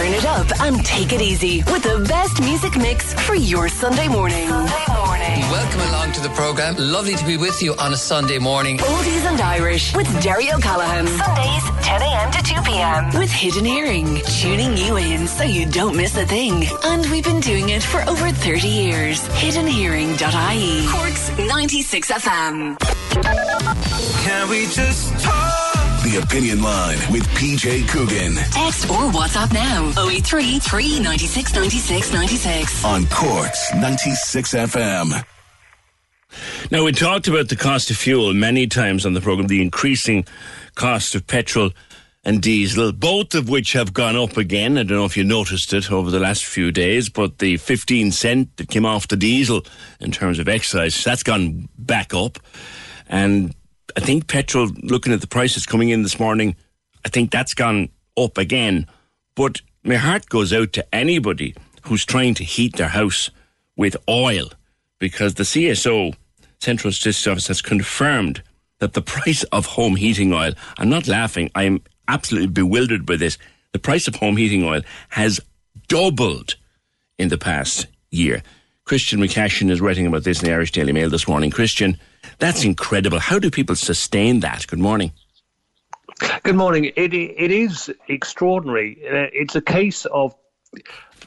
Turn 0.00 0.14
it 0.14 0.24
up 0.24 0.60
and 0.62 0.82
take 0.82 1.12
it 1.12 1.20
easy 1.20 1.58
with 1.64 1.82
the 1.82 2.02
best 2.08 2.40
music 2.40 2.74
mix 2.78 3.12
for 3.12 3.34
your 3.34 3.68
Sunday 3.68 4.08
morning. 4.08 4.48
Sunday 4.48 4.84
morning. 4.88 5.40
Welcome 5.50 5.80
along 5.90 6.12
to 6.12 6.22
the 6.22 6.30
programme. 6.30 6.74
Lovely 6.78 7.16
to 7.16 7.26
be 7.26 7.36
with 7.36 7.60
you 7.60 7.74
on 7.74 7.92
a 7.92 7.98
Sunday 7.98 8.38
morning. 8.38 8.78
Oldies 8.78 9.26
and 9.30 9.38
Irish 9.42 9.94
with 9.94 10.08
Derry 10.22 10.50
O'Callaghan. 10.50 11.06
Sundays, 11.06 11.64
10 11.82 12.00
a.m. 12.00 12.32
to 12.32 12.42
2 12.42 12.62
p.m. 12.62 13.18
With 13.18 13.30
Hidden 13.30 13.66
Hearing, 13.66 14.22
tuning 14.24 14.74
you 14.74 14.96
in 14.96 15.28
so 15.28 15.44
you 15.44 15.66
don't 15.66 15.94
miss 15.94 16.16
a 16.16 16.24
thing. 16.24 16.64
And 16.82 17.04
we've 17.10 17.22
been 17.24 17.40
doing 17.40 17.68
it 17.68 17.82
for 17.82 18.00
over 18.08 18.30
30 18.30 18.68
years. 18.68 19.20
Hiddenhearing.ie. 19.28 20.86
Cork's 20.88 21.28
96 21.36 22.10
FM. 22.10 22.78
Can 24.24 24.48
we 24.48 24.64
just 24.64 25.12
talk? 25.20 25.49
The 26.02 26.18
Opinion 26.22 26.62
Line 26.62 26.96
with 27.12 27.24
PJ 27.28 27.86
Coogan 27.88 28.34
Text 28.34 28.88
or 28.88 29.10
WhatsApp 29.12 29.52
now 29.52 29.92
083 30.08 30.58
396 30.58 31.54
96 31.54 32.12
96. 32.14 32.84
on 32.86 33.06
Cork's 33.08 33.74
96 33.74 34.54
FM. 34.54 35.24
Now, 36.70 36.84
we 36.84 36.92
talked 36.92 37.28
about 37.28 37.50
the 37.50 37.56
cost 37.56 37.90
of 37.90 37.98
fuel 37.98 38.32
many 38.32 38.66
times 38.66 39.04
on 39.04 39.12
the 39.12 39.20
programme, 39.20 39.48
the 39.48 39.60
increasing 39.60 40.24
cost 40.74 41.14
of 41.14 41.26
petrol 41.26 41.70
and 42.24 42.40
diesel, 42.40 42.92
both 42.92 43.34
of 43.34 43.50
which 43.50 43.74
have 43.74 43.92
gone 43.92 44.16
up 44.16 44.38
again. 44.38 44.78
I 44.78 44.84
don't 44.84 44.96
know 44.96 45.04
if 45.04 45.18
you 45.18 45.24
noticed 45.24 45.74
it 45.74 45.92
over 45.92 46.10
the 46.10 46.20
last 46.20 46.46
few 46.46 46.72
days, 46.72 47.10
but 47.10 47.40
the 47.40 47.58
15 47.58 48.10
cent 48.12 48.56
that 48.56 48.70
came 48.70 48.86
off 48.86 49.08
the 49.08 49.16
diesel 49.16 49.66
in 50.00 50.12
terms 50.12 50.38
of 50.38 50.48
excise, 50.48 51.04
that's 51.04 51.22
gone 51.22 51.68
back 51.76 52.14
up. 52.14 52.38
And 53.06 53.54
I 53.96 54.00
think 54.00 54.28
petrol, 54.28 54.68
looking 54.82 55.12
at 55.12 55.20
the 55.20 55.26
prices 55.26 55.66
coming 55.66 55.90
in 55.90 56.02
this 56.02 56.20
morning, 56.20 56.56
I 57.04 57.08
think 57.08 57.30
that's 57.30 57.54
gone 57.54 57.88
up 58.16 58.38
again. 58.38 58.86
But 59.34 59.60
my 59.84 59.96
heart 59.96 60.28
goes 60.28 60.52
out 60.52 60.72
to 60.74 60.94
anybody 60.94 61.54
who's 61.82 62.04
trying 62.04 62.34
to 62.34 62.44
heat 62.44 62.76
their 62.76 62.88
house 62.88 63.30
with 63.76 63.96
oil 64.08 64.50
because 64.98 65.34
the 65.34 65.44
CSO, 65.44 66.14
Central 66.60 66.92
Statistics 66.92 67.26
Office, 67.26 67.48
has 67.48 67.62
confirmed 67.62 68.42
that 68.78 68.92
the 68.92 69.02
price 69.02 69.42
of 69.44 69.66
home 69.66 69.96
heating 69.96 70.32
oil, 70.32 70.52
I'm 70.78 70.88
not 70.88 71.08
laughing, 71.08 71.50
I'm 71.54 71.82
absolutely 72.08 72.48
bewildered 72.48 73.06
by 73.06 73.16
this. 73.16 73.38
The 73.72 73.78
price 73.78 74.08
of 74.08 74.16
home 74.16 74.36
heating 74.36 74.64
oil 74.64 74.82
has 75.10 75.40
doubled 75.88 76.56
in 77.18 77.28
the 77.28 77.38
past 77.38 77.86
year. 78.10 78.42
Christian 78.84 79.20
McCashin 79.20 79.70
is 79.70 79.80
writing 79.80 80.06
about 80.06 80.24
this 80.24 80.40
in 80.40 80.46
the 80.46 80.54
Irish 80.54 80.72
Daily 80.72 80.92
Mail 80.92 81.10
this 81.10 81.28
morning. 81.28 81.50
Christian, 81.50 81.98
that's 82.38 82.64
incredible. 82.64 83.18
How 83.18 83.38
do 83.38 83.50
people 83.50 83.76
sustain 83.76 84.40
that? 84.40 84.66
Good 84.66 84.78
morning. 84.78 85.12
Good 86.42 86.56
morning. 86.56 86.86
It 86.96 87.14
it 87.14 87.50
is 87.50 87.90
extraordinary. 88.08 88.98
Uh, 89.06 89.28
It's 89.32 89.56
a 89.56 89.62
case 89.62 90.04
of 90.06 90.34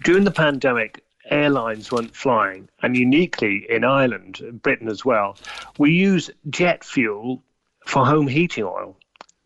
during 0.03 0.23
the 0.23 0.31
pandemic, 0.31 1.03
airlines 1.29 1.91
weren't 1.91 2.15
flying, 2.15 2.69
and 2.81 2.95
uniquely 2.95 3.65
in 3.69 3.83
Ireland, 3.83 4.41
Britain 4.61 4.89
as 4.89 5.03
well, 5.05 5.37
we 5.77 5.91
use 5.91 6.29
jet 6.49 6.83
fuel 6.83 7.43
for 7.85 8.05
home 8.05 8.27
heating 8.27 8.65
oil. 8.65 8.97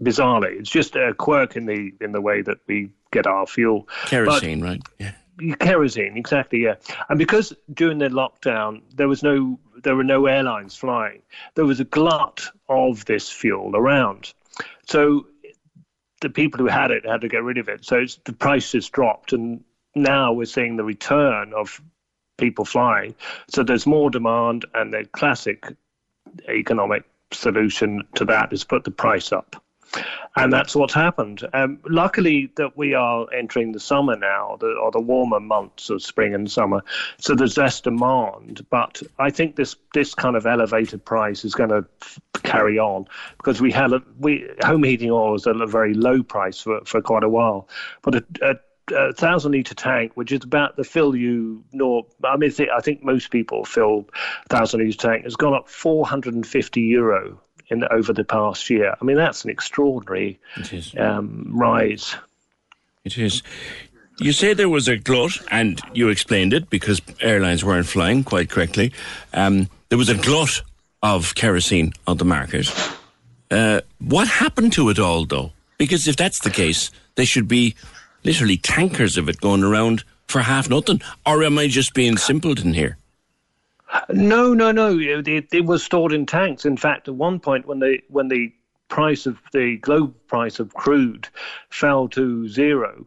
Bizarrely, 0.02 0.60
it's 0.60 0.70
just 0.70 0.96
a 0.96 1.14
quirk 1.14 1.56
in 1.56 1.66
the 1.66 1.92
in 2.02 2.12
the 2.12 2.22
way 2.22 2.42
that 2.42 2.58
we 2.68 2.90
get 3.12 3.26
our 3.26 3.48
fuel. 3.48 3.88
But- 4.04 4.10
Kerosene, 4.10 4.62
right? 4.62 4.82
Yeah. 5.00 5.14
kerosene 5.60 6.18
exactly 6.18 6.64
yeah 6.64 6.74
and 7.10 7.20
because 7.20 7.54
during 7.72 8.00
the 8.00 8.10
lockdown 8.10 8.82
there 8.96 9.08
was 9.08 9.22
no 9.22 9.60
there 9.84 9.96
were 9.96 10.04
no 10.04 10.26
airlines 10.26 10.76
flying. 10.76 11.22
There 11.56 11.66
was 11.66 11.80
a 11.80 11.86
glut 11.86 12.50
of 12.70 13.06
this 13.06 13.30
fuel 13.30 13.76
around. 13.76 14.34
So 14.88 15.28
the 16.22 16.30
people 16.30 16.60
who 16.60 16.68
had 16.68 16.92
it 16.92 17.06
had 17.06 17.22
to 17.22 17.28
get 17.28 17.44
rid 17.44 17.58
of 17.58 17.70
it. 17.70 17.86
So 17.86 18.06
the 18.26 18.34
prices 18.34 18.90
dropped 18.90 19.34
and 19.34 19.63
now 19.96 20.34
we're 20.34 20.46
seeing 20.46 20.78
the 20.78 20.84
return 20.84 21.54
of 21.54 21.82
people 22.38 22.66
flying. 22.66 23.16
So 23.50 23.63
there's 23.63 23.86
more 23.86 24.10
demand 24.10 24.66
and 24.74 24.94
the 24.94 25.06
classic 25.12 25.66
economic 26.50 27.04
solution 27.32 28.04
to 28.16 28.26
that 28.26 28.54
is 28.54 28.63
put 28.63 28.84
the 28.84 28.92
price 28.92 29.32
up 29.32 29.62
and 30.36 30.54
that's 30.54 30.76
what's 30.76 30.93
happened. 30.93 31.47
Um, 31.54 31.80
luckily, 31.88 32.52
that 32.58 32.78
we 32.78 32.93
are 32.93 33.28
entering 33.34 33.71
the 33.71 33.80
summer 33.80 34.15
now, 34.15 34.58
the, 34.60 34.67
or 34.67 34.91
the 34.91 35.00
warmer 35.00 35.39
months 35.39 35.89
of 35.89 36.04
spring 36.04 36.34
and 36.34 36.50
summer, 36.50 36.84
so 37.17 37.36
there's 37.36 37.58
less 37.58 37.82
demand. 37.82 38.65
But 38.69 39.02
I 39.17 39.30
think 39.30 39.56
this 39.56 39.76
this 39.93 40.13
kind 40.13 40.36
of 40.36 40.45
elevated 40.45 41.04
price 41.04 41.43
is 41.43 41.56
going 41.56 41.69
to 41.69 41.86
carry 42.43 42.78
on 42.78 43.08
because 43.38 43.62
we 43.62 43.71
had 43.71 43.93
a, 43.93 44.02
we 44.19 44.47
home 44.63 44.84
heating 44.84 45.12
oil 45.12 45.34
was 45.34 45.47
at 45.47 45.60
a 45.60 45.67
very 45.67 45.93
low 45.93 46.23
price 46.23 46.62
for, 46.62 46.82
for 46.86 47.02
quite 47.02 47.23
a 47.23 47.30
while, 47.30 47.67
but 48.02 48.15
a, 48.15 48.26
a 48.41 48.56
a 48.93 49.12
thousand 49.12 49.52
liter 49.52 49.76
tank, 49.76 50.13
which 50.15 50.32
is 50.32 50.45
about 50.45 50.78
the 50.78 50.84
fill 50.84 51.15
you 51.15 51.63
know. 51.73 52.08
I 52.23 52.38
mean, 52.38 52.52
I 52.73 52.80
think 52.82 53.04
most 53.04 53.32
people 53.32 53.65
fill 53.65 54.08
thousand 54.50 54.80
liter 54.80 54.97
tank 54.97 55.23
has 55.23 55.36
gone 55.36 55.54
up 55.54 55.67
450 55.67 56.82
euro 56.82 57.41
in 57.69 57.84
over 57.91 58.13
the 58.13 58.23
past 58.23 58.69
year. 58.69 58.95
I 58.99 59.03
mean, 59.03 59.17
that's 59.17 59.43
an 59.43 59.49
extraordinary 59.49 60.39
um, 60.97 61.49
rise. 61.53 62.15
It 63.03 63.17
is. 63.17 63.43
You 64.19 64.32
say 64.34 64.53
there 64.53 64.69
was 64.69 64.88
a 64.88 64.97
glut, 64.97 65.39
and 65.51 65.80
you 65.93 66.10
explained 66.10 66.53
it 66.53 66.69
because 66.69 67.01
airlines 67.21 67.63
weren't 67.63 67.86
flying 67.86 68.23
quite 68.23 68.49
correctly. 68.49 68.91
Um, 69.34 69.69
there 69.89 69.97
was 69.97 70.10
a 70.10 70.15
glut 70.15 70.62
of 71.03 71.36
kerosene 71.36 71.93
on 72.08 72.17
the 72.17 72.25
market. 72.25 72.71
Uh, 73.51 73.82
what 73.99 74.27
happened 74.27 74.73
to 74.73 74.89
it 74.89 74.99
all, 74.99 75.25
though? 75.25 75.51
Because 75.77 76.08
if 76.08 76.15
that's 76.15 76.39
the 76.39 76.49
case, 76.49 76.89
there 77.15 77.25
should 77.25 77.47
be 77.47 77.75
literally 78.23 78.58
tankers 78.58 79.17
of 79.17 79.30
it 79.30 79.39
going 79.39 79.63
around 79.63 80.03
for 80.27 80.41
half 80.41 80.69
nothing. 80.69 81.01
Or 81.25 81.43
am 81.43 81.58
I 81.58 81.67
just 81.67 81.93
being 81.93 82.17
simpleton 82.17 82.73
here? 82.73 82.97
No, 84.10 84.54
no, 84.54 84.71
no. 84.71 84.97
It, 85.00 85.47
it, 85.52 85.65
was 85.65 85.84
stored 85.84 86.13
in 86.13 86.26
tanks. 86.26 86.65
In 86.65 86.78
fact, 86.78 87.08
at 87.08 87.15
one 87.15 87.39
point, 87.39 87.65
when 87.65 87.80
the 87.80 88.00
when 88.10 88.28
the 88.28 88.54
price 88.89 89.26
of 89.26 89.38
the 89.54 89.78
global 89.78 90.13
price 90.28 90.60
of 90.60 90.73
crude 90.73 91.28
fell 91.69 92.08
to 92.10 92.47
zero, 92.47 93.06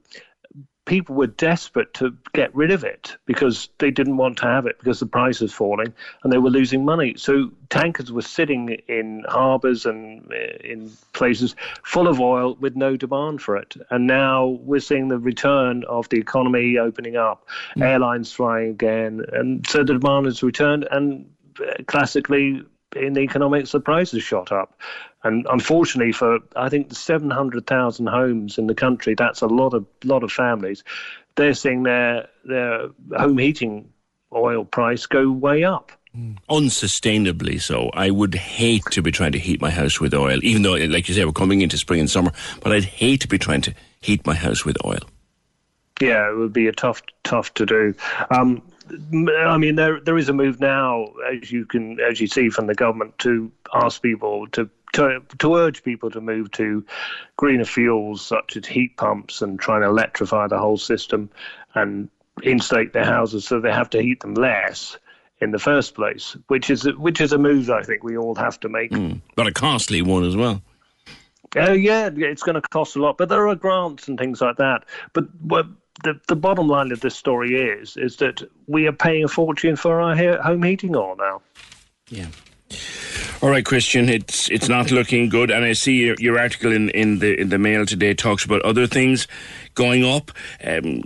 people 0.91 1.15
were 1.15 1.29
desperate 1.29 1.95
to 1.95 2.13
get 2.33 2.53
rid 2.53 2.73
of 2.73 2.83
it 2.83 3.17
because 3.25 3.69
they 3.79 3.93
didn't 3.93 4.17
want 4.17 4.37
to 4.37 4.45
have 4.45 4.67
it 4.67 4.77
because 4.81 4.99
the 4.99 5.07
price 5.07 5.39
was 5.41 5.53
falling 5.53 5.95
and 6.25 6.33
they 6.33 6.39
were 6.39 6.51
losing 6.51 6.85
money. 6.85 7.15
So 7.17 7.53
tankers 7.69 8.11
were 8.11 8.23
sitting 8.23 8.71
in 8.89 9.25
harbours 9.29 9.87
and 9.87 10.29
uh, 10.33 10.57
in 10.65 10.91
places 11.13 11.55
full 11.85 12.09
of 12.09 12.19
oil 12.19 12.57
with 12.59 12.75
no 12.75 12.97
demand 12.97 13.41
for 13.41 13.57
it. 13.57 13.77
And 13.91 14.09
now 14.09 14.59
we're 14.63 14.81
seeing 14.81 15.07
the 15.07 15.21
return 15.21 15.85
of 15.85 16.09
the 16.09 16.19
economy 16.19 16.77
opening 16.77 17.15
up, 17.15 17.47
airlines 17.81 18.33
flying 18.33 18.71
again, 18.71 19.25
and 19.33 19.65
so 19.69 19.85
the 19.85 19.97
demand 19.97 20.27
has 20.27 20.43
returned. 20.43 20.89
And 20.91 21.31
uh, 21.61 21.85
classically, 21.87 22.65
in 22.97 23.13
the 23.13 23.21
economics, 23.21 23.71
the 23.71 23.79
prices 23.79 24.25
shot 24.25 24.51
up. 24.51 24.81
And 25.23 25.47
unfortunately, 25.51 26.13
for 26.13 26.39
I 26.57 26.69
think 26.69 26.95
700,000 26.95 28.07
homes 28.07 28.59
in 28.59 28.67
the 28.67 28.75
country, 28.75 29.15
that's 29.15 29.43
a 29.43 29.47
lot 29.47 29.75
of 29.75 29.87
lot 30.05 30.23
of 30.23 30.33
families. 30.33 30.83
They're 31.37 31.55
seeing 31.55 31.83
their 31.83 32.29
their 32.45 32.89
home 33.17 33.39
heating 33.39 33.93
oil 34.33 34.65
price 34.65 35.07
go 35.07 35.31
way 35.31 35.65
up. 35.65 35.93
Unsustainably 36.49 37.61
so. 37.61 37.91
I 37.95 38.11
would 38.11 38.35
hate 38.35 38.83
to 38.91 39.03
be 39.03 39.13
trying 39.13 39.33
to 39.33 39.39
heat 39.39 39.61
my 39.61 39.71
house 39.71 40.01
with 40.01 40.13
oil, 40.13 40.41
even 40.43 40.63
though, 40.63 40.75
like 40.75 41.09
you 41.09 41.15
say, 41.15 41.25
we're 41.25 41.33
coming 41.33 41.61
into 41.61 41.79
spring 41.79 42.01
and 42.01 42.11
summer, 42.11 42.33
but 42.63 42.73
I'd 42.73 42.85
hate 42.85 43.21
to 43.21 43.29
be 43.29 43.39
trying 43.39 43.61
to 43.63 43.75
heat 44.01 44.27
my 44.27 44.35
house 44.35 44.65
with 44.65 44.77
oil. 44.85 44.99
Yeah, 46.01 46.29
it 46.31 46.37
would 46.37 46.53
be 46.53 46.67
a 46.67 46.73
tough 46.73 47.03
tough 47.23 47.55
to 47.55 47.67
do. 47.67 47.95
Um, 48.31 48.63
I 49.47 49.57
mean, 49.57 49.77
there 49.77 50.01
there 50.01 50.19
is 50.19 50.29
a 50.29 50.33
move 50.33 50.59
now, 50.59 51.13
as 51.31 51.53
you 51.53 51.65
can 51.65 52.01
as 52.01 52.21
you 52.21 52.27
see 52.27 52.51
from 52.51 52.67
the 52.67 52.75
government, 52.75 53.19
to 53.21 53.53
ask 53.73 54.03
people 54.03 54.49
to. 54.49 54.69
To, 54.95 55.23
to 55.39 55.55
urge 55.55 55.85
people 55.85 56.11
to 56.11 56.21
move 56.21 56.51
to 56.53 56.85
greener 57.37 57.65
fuels 57.65 58.27
such 58.27 58.57
as 58.57 58.67
heat 58.67 58.97
pumps 58.97 59.41
and 59.41 59.59
trying 59.59 59.83
to 59.83 59.87
electrify 59.87 60.49
the 60.49 60.59
whole 60.59 60.79
system 60.79 61.31
and 61.75 62.09
insulate 62.43 62.93
their 62.93 63.05
houses 63.05 63.47
so 63.47 63.61
they 63.61 63.73
have 63.73 63.91
to 63.91 64.03
heat 64.03 64.21
them 64.21 64.35
less 64.35 64.97
in 65.41 65.53
the 65.53 65.59
first 65.59 65.95
place, 65.95 66.37
which 66.49 66.71
is 66.71 66.85
which 66.97 67.21
is 67.21 67.33
a 67.33 67.39
move 67.39 67.71
I 67.71 67.83
think 67.83 68.03
we 68.03 68.17
all 68.17 68.35
have 68.35 68.61
to 68.61 68.69
make. 68.69 68.91
Mm, 68.91 69.21
but 69.37 69.47
a 69.47 69.53
costly 69.53 70.03
one 70.03 70.25
as 70.25 70.37
well. 70.37 70.63
Uh, 71.57 71.73
yeah, 71.73 72.11
it's 72.15 72.43
going 72.43 72.55
to 72.55 72.61
cost 72.61 72.95
a 72.97 73.03
lot, 73.03 73.19
but 73.19 73.29
there 73.29 73.49
are 73.49 73.57
grants 73.57 74.07
and 74.07 74.19
things 74.19 74.41
like 74.41 74.57
that. 74.59 74.85
But 75.13 75.27
the 76.03 76.21
the 76.29 76.37
bottom 76.37 76.69
line 76.69 76.93
of 76.93 77.01
this 77.01 77.17
story 77.17 77.55
is 77.55 77.97
is 77.97 78.17
that 78.17 78.43
we 78.67 78.87
are 78.87 78.93
paying 78.93 79.25
a 79.25 79.29
fortune 79.29 79.77
for 79.77 80.01
our 80.01 80.15
he- 80.15 80.43
home 80.43 80.63
heating 80.63 80.95
oil 80.95 81.17
now. 81.17 81.43
Yeah. 82.09 82.27
All 83.43 83.49
right, 83.49 83.65
Christian, 83.65 84.09
it's 84.09 84.51
it's 84.51 84.69
not 84.69 84.91
looking 84.91 85.31
good, 85.31 85.51
and 85.51 85.65
I 85.65 85.73
see 85.73 86.05
your, 86.05 86.17
your 86.19 86.39
article 86.39 86.73
in, 86.73 86.91
in 86.91 87.21
the 87.21 87.41
in 87.41 87.49
the 87.49 87.59
Mail 87.59 87.87
today 87.87 88.13
talks 88.13 88.45
about 88.45 88.61
other 88.63 88.87
things 88.87 89.27
going 89.75 90.05
up. 90.05 90.31
Um, 90.63 91.05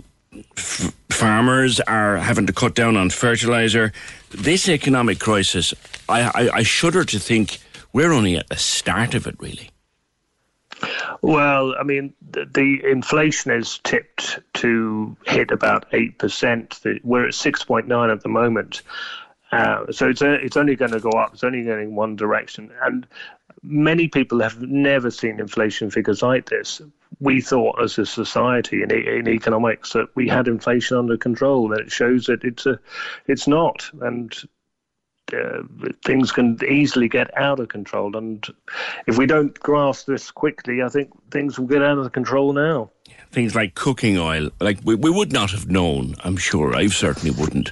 f- 0.57 0.93
farmers 1.09 1.79
are 1.79 2.17
having 2.17 2.45
to 2.47 2.53
cut 2.53 2.75
down 2.75 2.97
on 2.97 3.09
fertilizer. 3.09 3.93
This 4.31 4.67
economic 4.67 5.19
crisis, 5.19 5.73
I, 6.09 6.23
I, 6.23 6.49
I 6.57 6.63
shudder 6.63 7.05
to 7.05 7.19
think 7.19 7.59
we're 7.93 8.11
only 8.11 8.35
at 8.35 8.49
the 8.49 8.57
start 8.57 9.15
of 9.15 9.27
it, 9.27 9.35
really. 9.39 9.69
Well, 11.21 11.73
I 11.79 11.83
mean, 11.83 12.13
the, 12.31 12.45
the 12.45 12.83
inflation 12.83 13.51
is 13.51 13.79
tipped 13.85 14.39
to 14.55 15.15
hit 15.25 15.51
about 15.51 15.89
8%. 15.91 16.99
We're 17.03 17.27
at 17.27 17.33
6.9 17.33 18.11
at 18.11 18.21
the 18.21 18.29
moment. 18.29 18.81
Uh, 19.55 19.91
so 19.91 20.09
it's, 20.09 20.21
it's 20.21 20.57
only 20.57 20.75
going 20.75 20.91
to 20.91 20.99
go 20.99 21.11
up. 21.11 21.33
It's 21.33 21.43
only 21.43 21.63
going 21.63 21.89
in 21.89 21.95
one 21.95 22.15
direction. 22.15 22.71
And 22.83 23.07
many 23.63 24.07
people 24.07 24.41
have 24.41 24.61
never 24.61 25.11
seen 25.11 25.39
inflation 25.39 25.89
figures 25.91 26.21
like 26.21 26.49
this. 26.49 26.81
We 27.19 27.41
thought 27.41 27.81
as 27.81 27.97
a 27.97 28.05
society 28.05 28.83
in, 28.83 28.91
in 28.91 29.27
economics 29.27 29.93
that 29.93 30.07
we 30.15 30.27
had 30.27 30.47
inflation 30.47 30.97
under 30.97 31.17
control, 31.17 31.71
and 31.71 31.81
it 31.81 31.91
shows 31.91 32.25
that 32.25 32.43
it's 32.43 32.65
a, 32.65 32.79
it's 33.27 33.47
not. 33.47 33.89
And 34.01 34.35
uh, 35.33 35.63
things 36.03 36.31
can 36.31 36.59
easily 36.67 37.07
get 37.07 37.35
out 37.37 37.59
of 37.59 37.69
control. 37.69 38.15
And 38.15 38.45
if 39.07 39.17
we 39.17 39.25
don't 39.25 39.57
grasp 39.59 40.07
this 40.07 40.29
quickly, 40.31 40.83
I 40.83 40.89
think 40.89 41.09
things 41.31 41.57
will 41.57 41.67
get 41.67 41.81
out 41.81 41.97
of 41.97 42.11
control 42.11 42.53
now. 42.53 42.91
Things 43.31 43.55
like 43.55 43.75
cooking 43.75 44.17
oil, 44.17 44.49
like 44.59 44.79
we, 44.83 44.95
we 44.95 45.09
would 45.09 45.33
not 45.33 45.51
have 45.51 45.69
known, 45.69 46.15
I'm 46.23 46.37
sure, 46.37 46.75
I 46.75 46.87
certainly 46.87 47.31
wouldn't, 47.31 47.71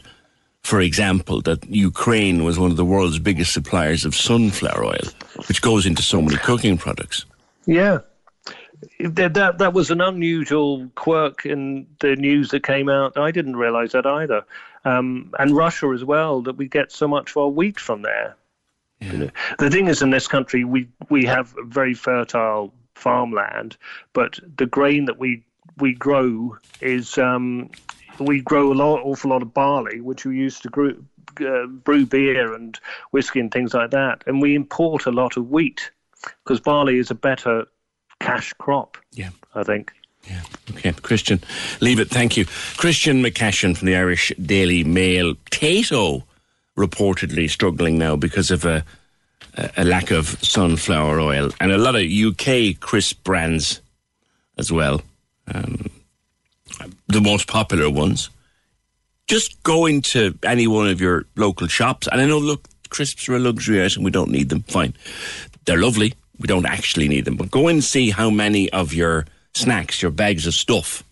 for 0.64 0.80
example, 0.80 1.42
that 1.42 1.66
Ukraine 1.70 2.44
was 2.44 2.58
one 2.58 2.72
of 2.72 2.78
the 2.78 2.86
world's 2.86 3.20
biggest 3.20 3.54
suppliers 3.54 4.06
of 4.06 4.16
sunflower 4.16 4.86
oil, 4.86 5.08
which 5.48 5.62
goes 5.62 5.86
into 5.86 6.02
so 6.02 6.22
many 6.22 6.38
cooking 6.38 6.78
products. 6.78 7.26
Yeah. 7.66 8.00
That, 9.00 9.34
that 9.34 9.60
that 9.60 9.74
was 9.74 9.92
an 9.92 10.02
unusual 10.02 10.90
quirk 10.96 11.46
in 11.46 11.88
the 12.00 12.16
news 12.18 12.50
that 12.50 12.64
came 12.64 12.90
out. 12.90 13.18
I 13.18 13.32
didn't 13.32 13.56
realize 13.56 13.94
that 13.94 14.06
either 14.06 14.46
um, 14.86 15.34
and 15.40 15.56
Russia 15.56 15.88
as 15.94 16.04
well, 16.04 16.42
that 16.42 16.58
we 16.58 16.68
get 16.68 16.92
so 16.92 17.08
much 17.08 17.32
of 17.32 17.38
our 17.38 17.48
wheat 17.48 17.80
from 17.80 18.02
there. 18.02 18.36
Yeah. 19.00 19.12
You 19.12 19.18
know, 19.18 19.30
the 19.60 19.70
thing 19.70 19.88
is, 19.88 20.02
in 20.02 20.10
this 20.10 20.28
country, 20.28 20.64
we 20.64 20.88
we 21.10 21.26
have 21.26 21.56
very 21.66 21.94
fertile 21.94 22.74
farmland, 22.96 23.78
but 24.14 24.40
the 24.58 24.66
grain 24.66 25.06
that 25.06 25.18
we 25.18 25.44
we 25.78 25.94
grow 25.94 26.58
is 26.82 27.18
um, 27.18 27.70
we 28.26 28.42
grow 28.42 28.72
a 28.72 28.76
lot, 28.76 29.02
awful 29.04 29.30
lot 29.32 29.42
of 29.42 29.54
barley, 29.54 30.02
which 30.02 30.26
we 30.26 30.38
use 30.38 30.60
to 30.62 30.70
grow, 30.70 30.94
uh, 31.42 31.66
brew 31.68 32.06
beer 32.06 32.54
and 32.54 32.80
whiskey 33.12 33.40
and 33.40 33.52
things 33.52 33.74
like 33.74 33.92
that, 33.92 34.24
and 34.28 34.42
we 34.42 34.56
import 34.56 35.06
a 35.06 35.12
lot 35.12 35.38
of 35.38 35.50
wheat 35.50 35.92
because 36.44 36.60
barley 36.60 36.98
is 36.98 37.12
a 37.12 37.16
better 37.16 37.66
cash 38.20 38.54
crop. 38.54 38.98
Yeah, 39.12 39.30
I 39.56 39.64
think. 39.64 39.92
Yeah. 40.30 40.42
Okay, 40.72 40.94
Christian, 40.94 41.42
leave 41.82 42.00
it. 42.00 42.10
Thank 42.10 42.38
you. 42.38 42.46
Christian 42.78 43.22
McCashin 43.22 43.76
from 43.76 43.88
the 43.88 43.96
Irish 43.96 44.32
Daily 44.42 44.84
Mail. 44.84 45.36
Tayto 45.52 46.24
reportedly 46.78 47.50
struggling 47.50 47.98
now 47.98 48.16
because 48.16 48.50
of 48.50 48.66
a, 48.66 48.86
a 49.78 49.84
lack 49.84 50.12
of 50.12 50.28
sunflower 50.42 51.20
oil 51.20 51.52
and 51.60 51.72
a 51.72 51.78
lot 51.78 51.96
of 51.96 52.04
UK 52.04 52.80
crisp 52.80 53.24
brands 53.24 53.82
as 54.58 54.72
well. 54.72 55.02
Um, 55.54 55.90
the 57.08 57.22
most 57.22 57.48
popular 57.48 57.90
ones. 57.90 58.30
Just 59.28 59.62
go 59.64 59.86
into 59.86 60.38
any 60.44 60.68
one 60.68 60.90
of 60.90 61.00
your 61.00 61.26
local 61.36 61.68
shops, 61.68 62.08
and 62.12 62.22
I 62.22 62.26
know, 62.26 62.40
look, 62.40 62.68
crisps 62.90 63.28
are 63.30 63.36
a 63.36 63.40
luxury 63.40 63.84
item. 63.84 64.04
We 64.04 64.12
don't 64.12 64.32
need 64.32 64.50
them. 64.50 64.64
Fine, 64.64 64.96
they're 65.66 65.82
lovely. 65.82 66.14
We 66.40 66.48
don't 66.48 66.66
actually 66.66 67.08
need 67.08 67.26
them, 67.26 67.38
but 67.38 67.52
go 67.52 67.68
and 67.68 67.84
see 67.84 68.10
how 68.10 68.30
many 68.30 68.70
of 68.72 68.94
your 68.94 69.26
snacks, 69.54 70.02
your 70.02 70.12
bags 70.12 70.48
of 70.48 70.54
stuff, 70.54 71.04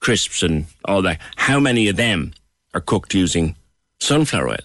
crisps 0.00 0.42
and 0.42 0.66
all 0.84 1.02
that, 1.02 1.20
how 1.36 1.60
many 1.60 1.88
of 1.88 1.96
them 1.96 2.32
are 2.72 2.80
cooked 2.80 3.14
using 3.14 3.56
sunflower 4.00 4.50
oil? 4.50 4.56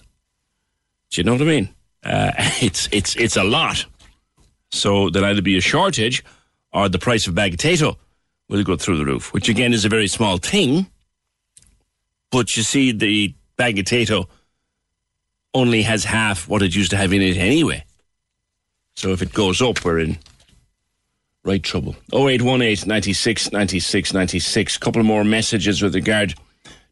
Do 1.10 1.20
you 1.20 1.24
know 1.24 1.32
what 1.32 1.42
I 1.42 1.44
mean? 1.44 1.68
Uh, 2.02 2.32
it's 2.62 2.88
it's 2.92 3.16
it's 3.16 3.36
a 3.36 3.44
lot. 3.44 3.84
So 4.70 5.10
there'll 5.10 5.28
either 5.28 5.42
be 5.42 5.56
a 5.56 5.60
shortage 5.60 6.24
or 6.72 6.88
the 6.88 6.98
price 6.98 7.26
of 7.26 7.32
a 7.32 7.36
bag 7.36 7.54
of 7.54 7.58
potato 7.58 7.96
will 8.48 8.62
go 8.62 8.76
through 8.76 8.98
the 8.98 9.04
roof, 9.04 9.32
which 9.32 9.48
again 9.48 9.72
is 9.72 9.84
a 9.84 9.88
very 9.88 10.08
small 10.08 10.38
thing. 10.38 10.86
But 12.30 12.56
you 12.56 12.62
see, 12.62 12.92
the 12.92 13.34
bag 13.56 13.78
of 13.78 13.84
potato 13.84 14.28
only 15.54 15.82
has 15.82 16.04
half 16.04 16.48
what 16.48 16.62
it 16.62 16.74
used 16.74 16.90
to 16.90 16.96
have 16.96 17.12
in 17.12 17.22
it 17.22 17.36
anyway. 17.36 17.84
So 18.96 19.10
if 19.10 19.22
it 19.22 19.32
goes 19.32 19.62
up, 19.62 19.84
we're 19.84 20.00
in 20.00 20.18
right 21.44 21.62
trouble. 21.62 21.94
0818 22.12 22.88
96 22.88 23.52
96 23.52 24.12
96. 24.14 24.78
Couple 24.78 25.02
more 25.02 25.24
messages 25.24 25.82
with 25.82 25.94
regard 25.94 26.34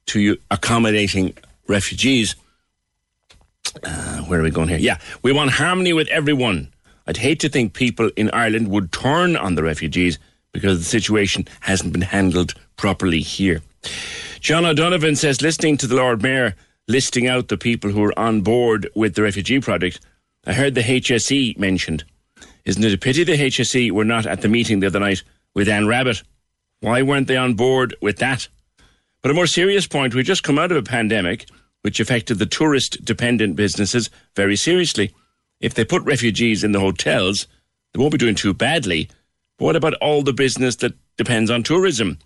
to 0.07 0.21
you 0.21 0.37
accommodating 0.51 1.35
refugees. 1.69 2.37
Uh, 3.83 4.19
where 4.23 4.41
are 4.41 4.43
we 4.43 4.51
going 4.51 4.69
here? 4.69 4.79
Yeah, 4.79 4.99
we 5.23 5.33
want 5.33 5.53
harmony 5.53 5.93
with 5.93 6.09
everyone. 6.09 6.69
I'd 7.07 7.17
hate 7.17 7.41
to 7.41 7.49
think 7.49 7.73
people 7.73 8.11
in 8.17 8.31
Ireland 8.31 8.69
would 8.69 8.93
turn 8.93 9.37
on 9.37 9.55
the 9.55 9.63
refugees 9.63 10.19
because 10.53 10.79
the 10.79 10.85
situation 10.85 11.47
hasn't 11.61 11.93
been 11.93 12.03
handled 12.03 12.55
properly 12.77 13.21
here. 13.21 13.63
John 14.41 14.65
O'Donovan 14.65 15.17
says, 15.17 15.43
listening 15.43 15.77
to 15.79 15.87
the 15.87 15.97
Lord 15.97 16.23
Mayor 16.23 16.55
listing 16.89 17.29
out 17.29 17.49
the 17.49 17.57
people 17.57 17.91
who 17.91 18.03
are 18.03 18.19
on 18.19 18.41
board 18.41 18.89
with 18.95 19.15
the 19.15 19.23
refugee 19.23 19.61
project, 19.61 20.01
I 20.47 20.53
heard 20.53 20.75
the 20.75 20.83
HSE 20.83 21.59
mentioned. 21.59 22.05
Isn't 22.65 22.85
it 22.85 22.95
a 22.95 22.99
pity 22.99 23.25
the 23.25 23.33
HSE 23.33 23.91
were 23.93 24.05
not 24.05 24.27
at 24.27 24.43
the 24.43 24.49
meeting 24.49 24.81
the 24.81 24.89
other 24.89 25.01
night 25.01 25.23
with 25.55 25.69
Anne 25.69 25.87
Rabbitte? 25.87 26.23
Why 26.81 27.03
weren't 27.03 27.29
they 27.29 27.37
on 27.37 27.55
board 27.55 27.97
with 28.01 28.19
that? 28.19 28.49
But 29.23 29.31
a 29.31 29.35
more 29.35 29.47
serious 29.47 29.87
point, 29.87 30.15
we've 30.15 30.25
just 30.25 30.43
come 30.43 30.59
out 30.59 30.73
of 30.73 30.77
a 30.77 30.83
pandemic 30.83 31.47
which 31.83 32.01
affected 32.01 32.39
the 32.39 32.47
tourist 32.47 33.05
dependent 33.05 33.57
businesses 33.57 34.11
very 34.37 34.57
seriously. 34.57 35.13
If 35.61 35.75
they 35.75 35.85
put 35.85 36.03
refugees 36.03 36.65
in 36.65 36.73
the 36.73 36.81
hotels, 36.81 37.47
they 37.93 38.01
won't 38.01 38.13
be 38.13 38.19
doing 38.19 38.35
too 38.35 38.55
badly. 38.55 39.09
What 39.63 39.77
about 39.77 39.95
all 40.01 40.23
the 40.23 40.33
business 40.33 40.75
that 40.77 40.95
depends 41.17 41.49
on 41.49 41.63
tourism? 41.63 42.19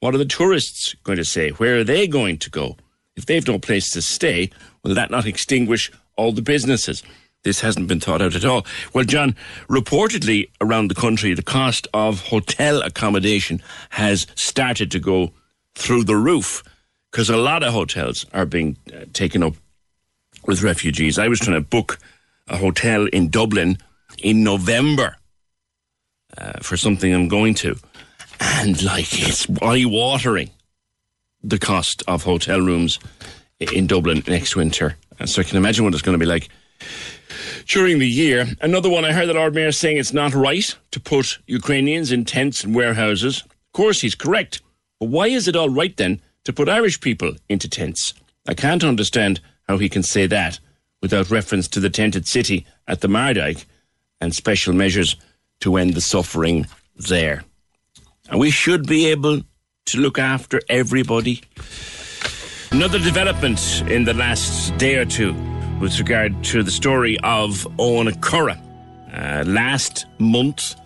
What 0.00 0.14
are 0.14 0.18
the 0.18 0.26
tourists 0.26 0.94
going 1.04 1.16
to 1.16 1.24
say? 1.24 1.48
Where 1.48 1.78
are 1.78 1.84
they 1.84 2.06
going 2.06 2.36
to 2.40 2.50
go? 2.50 2.76
If 3.16 3.24
they've 3.24 3.48
no 3.48 3.58
place 3.58 3.90
to 3.92 4.02
stay, 4.02 4.50
will 4.84 4.94
that 4.94 5.10
not 5.10 5.24
extinguish 5.24 5.90
all 6.16 6.32
the 6.32 6.42
businesses? 6.42 7.02
this 7.44 7.60
hasn't 7.60 7.88
been 7.88 7.98
thought 7.98 8.22
out 8.22 8.36
at 8.36 8.44
all. 8.44 8.64
Well, 8.92 9.04
John, 9.04 9.34
reportedly 9.68 10.50
around 10.60 10.88
the 10.88 10.94
country, 10.94 11.34
the 11.34 11.42
cost 11.42 11.88
of 11.92 12.20
hotel 12.20 12.82
accommodation 12.82 13.60
has 13.90 14.28
started 14.36 14.92
to 14.92 15.00
go 15.00 15.32
through 15.74 16.04
the 16.04 16.14
roof 16.14 16.62
because 17.10 17.28
a 17.28 17.36
lot 17.36 17.64
of 17.64 17.72
hotels 17.72 18.26
are 18.32 18.46
being 18.46 18.76
uh, 18.94 19.06
taken 19.12 19.42
up 19.42 19.54
with 20.46 20.62
refugees. 20.62 21.18
I 21.18 21.26
was 21.26 21.40
trying 21.40 21.60
to 21.60 21.68
book 21.68 21.98
a 22.46 22.58
hotel 22.58 23.06
in 23.06 23.28
Dublin 23.28 23.78
in 24.18 24.44
November 24.44 25.16
uh, 26.38 26.60
for 26.60 26.76
something 26.76 27.12
I'm 27.12 27.28
going 27.28 27.54
to, 27.54 27.76
and 28.40 28.82
like 28.82 29.12
it's 29.12 29.48
eye 29.62 29.84
watering 29.84 30.50
the 31.42 31.58
cost 31.58 32.02
of 32.06 32.24
hotel 32.24 32.60
rooms 32.60 32.98
in 33.60 33.86
Dublin 33.86 34.22
next 34.26 34.56
winter. 34.56 34.96
And 35.18 35.28
So 35.28 35.42
I 35.42 35.44
can 35.44 35.56
imagine 35.56 35.84
what 35.84 35.94
it's 35.94 36.02
going 36.02 36.18
to 36.18 36.24
be 36.24 36.26
like 36.26 36.48
during 37.66 37.98
the 37.98 38.08
year. 38.08 38.46
Another 38.60 38.88
one 38.88 39.04
I 39.04 39.12
heard 39.12 39.28
the 39.28 39.34
Lord 39.34 39.54
Mayor 39.54 39.72
saying 39.72 39.96
it's 39.96 40.12
not 40.12 40.34
right 40.34 40.74
to 40.90 41.00
put 41.00 41.38
Ukrainians 41.46 42.12
in 42.12 42.24
tents 42.24 42.64
and 42.64 42.74
warehouses. 42.74 43.42
Of 43.42 43.72
course, 43.72 44.00
he's 44.00 44.14
correct. 44.14 44.60
But 45.00 45.08
why 45.08 45.28
is 45.28 45.48
it 45.48 45.56
all 45.56 45.68
right 45.70 45.96
then 45.96 46.20
to 46.44 46.52
put 46.52 46.68
Irish 46.68 47.00
people 47.00 47.34
into 47.48 47.68
tents? 47.68 48.14
I 48.46 48.54
can't 48.54 48.84
understand 48.84 49.40
how 49.68 49.78
he 49.78 49.88
can 49.88 50.02
say 50.02 50.26
that 50.26 50.58
without 51.00 51.30
reference 51.30 51.68
to 51.68 51.80
the 51.80 51.90
tented 51.90 52.26
city 52.26 52.66
at 52.86 53.00
the 53.00 53.08
Mardyke 53.08 53.64
and 54.20 54.34
special 54.34 54.72
measures 54.72 55.16
to 55.62 55.76
end 55.76 55.94
the 55.94 56.00
suffering 56.00 56.66
there. 56.96 57.42
And 58.28 58.38
we 58.38 58.50
should 58.50 58.86
be 58.86 59.06
able 59.06 59.42
to 59.86 59.98
look 59.98 60.18
after 60.18 60.60
everybody. 60.68 61.42
Another 62.70 62.98
development 62.98 63.82
in 63.88 64.04
the 64.04 64.14
last 64.14 64.76
day 64.78 64.96
or 64.96 65.04
two 65.04 65.34
with 65.80 65.98
regard 65.98 66.44
to 66.44 66.62
the 66.62 66.70
story 66.70 67.18
of 67.24 67.66
Owenacurra. 67.78 68.58
Uh, 69.12 69.44
last 69.46 70.06
month, 70.18 70.76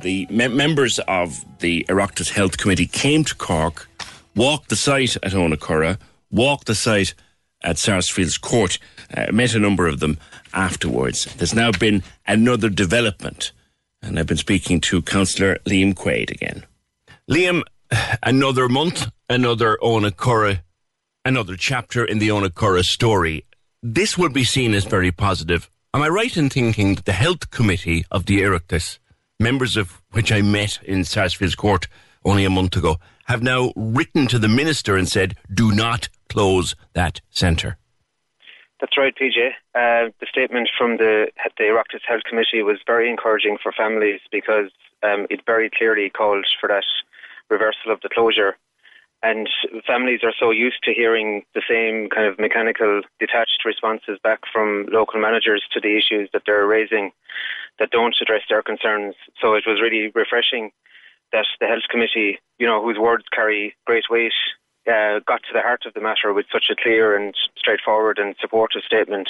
the 0.00 0.26
me- 0.30 0.48
members 0.48 0.98
of 1.00 1.44
the 1.58 1.84
Oireachtas 1.88 2.30
Health 2.30 2.56
Committee 2.56 2.86
came 2.86 3.24
to 3.24 3.34
Cork, 3.34 3.88
walked 4.34 4.68
the 4.68 4.76
site 4.76 5.16
at 5.16 5.32
Owenacurra, 5.32 5.98
walked 6.30 6.66
the 6.66 6.74
site 6.74 7.14
at 7.62 7.78
Sarsfield's 7.78 8.38
court. 8.38 8.78
Uh, 9.14 9.26
met 9.32 9.54
a 9.54 9.58
number 9.58 9.86
of 9.86 10.00
them 10.00 10.18
afterwards. 10.54 11.24
There's 11.36 11.54
now 11.54 11.72
been 11.72 12.02
another 12.26 12.68
development, 12.68 13.52
and 14.02 14.18
I've 14.18 14.26
been 14.26 14.36
speaking 14.36 14.80
to 14.82 15.02
Councillor 15.02 15.58
Liam 15.66 15.94
Quaid 15.94 16.30
again. 16.30 16.64
Liam, 17.30 17.62
another 18.22 18.68
month, 18.68 19.10
another 19.28 19.78
Ona 19.82 20.12
another 21.24 21.56
chapter 21.56 22.04
in 22.04 22.18
the 22.18 22.30
Ona 22.30 22.82
story. 22.82 23.44
This 23.82 24.16
would 24.16 24.32
be 24.32 24.44
seen 24.44 24.74
as 24.74 24.84
very 24.84 25.12
positive. 25.12 25.70
Am 25.94 26.02
I 26.02 26.08
right 26.08 26.36
in 26.36 26.50
thinking 26.50 26.94
that 26.94 27.04
the 27.04 27.12
health 27.12 27.50
committee 27.50 28.04
of 28.10 28.26
the 28.26 28.40
Oireachtas, 28.40 28.98
members 29.40 29.76
of 29.76 30.02
which 30.12 30.32
I 30.32 30.42
met 30.42 30.78
in 30.82 31.04
Sarsfield's 31.04 31.54
court 31.54 31.86
only 32.24 32.44
a 32.44 32.50
month 32.50 32.76
ago, 32.76 32.96
have 33.26 33.42
now 33.42 33.72
written 33.76 34.26
to 34.28 34.38
the 34.38 34.48
minister 34.48 34.96
and 34.96 35.08
said, 35.08 35.36
do 35.52 35.72
not 35.72 36.08
close 36.28 36.74
that 36.94 37.20
centre? 37.30 37.76
That's 38.80 38.96
right, 38.96 39.14
PJ. 39.14 39.48
Uh, 39.74 40.10
the 40.20 40.26
statement 40.28 40.70
from 40.78 40.98
the 40.98 41.28
the 41.56 41.64
Oireachtas 41.64 42.06
Health 42.06 42.22
Committee 42.28 42.62
was 42.62 42.78
very 42.86 43.10
encouraging 43.10 43.58
for 43.60 43.72
families 43.72 44.20
because 44.30 44.70
um, 45.02 45.26
it 45.30 45.40
very 45.46 45.68
clearly 45.76 46.10
called 46.10 46.46
for 46.60 46.68
that 46.68 46.84
reversal 47.50 47.90
of 47.90 48.00
the 48.02 48.08
closure. 48.08 48.56
And 49.20 49.48
families 49.84 50.20
are 50.22 50.34
so 50.38 50.52
used 50.52 50.78
to 50.84 50.94
hearing 50.94 51.42
the 51.54 51.62
same 51.68 52.08
kind 52.08 52.26
of 52.28 52.38
mechanical, 52.38 53.02
detached 53.18 53.64
responses 53.64 54.16
back 54.22 54.40
from 54.52 54.86
local 54.92 55.20
managers 55.20 55.64
to 55.72 55.80
the 55.80 55.96
issues 55.96 56.30
that 56.32 56.42
they're 56.46 56.66
raising 56.66 57.10
that 57.80 57.90
don't 57.90 58.14
address 58.22 58.42
their 58.48 58.62
concerns. 58.62 59.16
So 59.40 59.54
it 59.54 59.64
was 59.66 59.80
really 59.80 60.12
refreshing 60.14 60.70
that 61.32 61.46
the 61.60 61.66
Health 61.66 61.88
Committee, 61.90 62.38
you 62.58 62.66
know, 62.66 62.80
whose 62.80 62.98
words 62.98 63.24
carry 63.34 63.74
great 63.86 64.04
weight, 64.08 64.32
uh, 64.88 65.20
got 65.26 65.42
to 65.42 65.52
the 65.52 65.60
heart 65.60 65.84
of 65.86 65.94
the 65.94 66.00
matter 66.00 66.32
with 66.32 66.46
such 66.52 66.66
a 66.70 66.76
clear 66.76 67.16
and 67.16 67.34
straightforward 67.56 68.18
and 68.18 68.34
supportive 68.40 68.82
statement. 68.82 69.28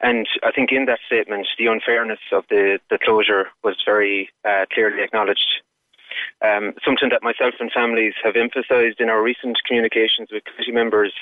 And 0.00 0.26
I 0.42 0.50
think 0.52 0.72
in 0.72 0.86
that 0.86 1.00
statement, 1.06 1.46
the 1.58 1.66
unfairness 1.66 2.20
of 2.32 2.44
the, 2.48 2.78
the 2.88 2.98
closure 2.98 3.48
was 3.62 3.76
very 3.84 4.30
uh, 4.44 4.66
clearly 4.72 5.02
acknowledged. 5.02 5.62
Um, 6.42 6.74
something 6.84 7.10
that 7.10 7.22
myself 7.22 7.54
and 7.60 7.70
families 7.70 8.14
have 8.24 8.36
emphasised 8.36 9.00
in 9.00 9.08
our 9.08 9.22
recent 9.22 9.58
communications 9.66 10.28
with 10.32 10.44
committee 10.44 10.72
members 10.72 11.12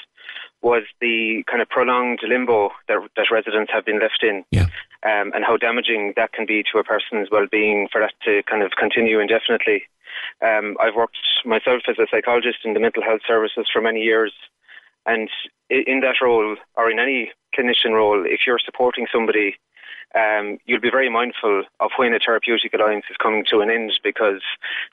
was 0.62 0.82
the 1.00 1.44
kind 1.48 1.62
of 1.62 1.68
prolonged 1.68 2.20
limbo 2.26 2.70
that, 2.88 2.98
that 3.16 3.30
residents 3.30 3.72
have 3.72 3.84
been 3.84 4.00
left 4.00 4.22
in, 4.22 4.44
yeah. 4.50 4.66
um, 5.04 5.32
and 5.34 5.44
how 5.44 5.56
damaging 5.56 6.12
that 6.16 6.32
can 6.32 6.46
be 6.46 6.64
to 6.72 6.78
a 6.78 6.84
person's 6.84 7.28
well-being 7.30 7.88
for 7.92 8.00
that 8.00 8.14
to 8.24 8.42
kind 8.50 8.62
of 8.62 8.72
continue 8.78 9.20
indefinitely. 9.20 9.82
Um, 10.44 10.76
I've 10.80 10.96
worked 10.96 11.18
myself 11.44 11.82
as 11.88 11.98
a 11.98 12.06
psychologist 12.10 12.58
in 12.64 12.74
the 12.74 12.80
mental 12.80 13.02
health 13.02 13.20
services 13.26 13.66
for 13.72 13.80
many 13.80 14.00
years, 14.00 14.32
and 15.06 15.28
in 15.70 16.00
that 16.00 16.16
role, 16.20 16.56
or 16.76 16.90
in 16.90 16.98
any 16.98 17.30
clinician 17.56 17.92
role, 17.92 18.24
if 18.26 18.40
you're 18.46 18.58
supporting 18.58 19.06
somebody, 19.12 19.56
um, 20.14 20.58
you'll 20.64 20.80
be 20.80 20.90
very 20.90 21.10
mindful 21.10 21.64
of 21.80 21.90
when 21.96 22.14
a 22.14 22.18
therapeutic 22.18 22.72
alliance 22.74 23.04
is 23.10 23.16
coming 23.22 23.44
to 23.50 23.60
an 23.60 23.70
end 23.70 23.92
because 24.02 24.42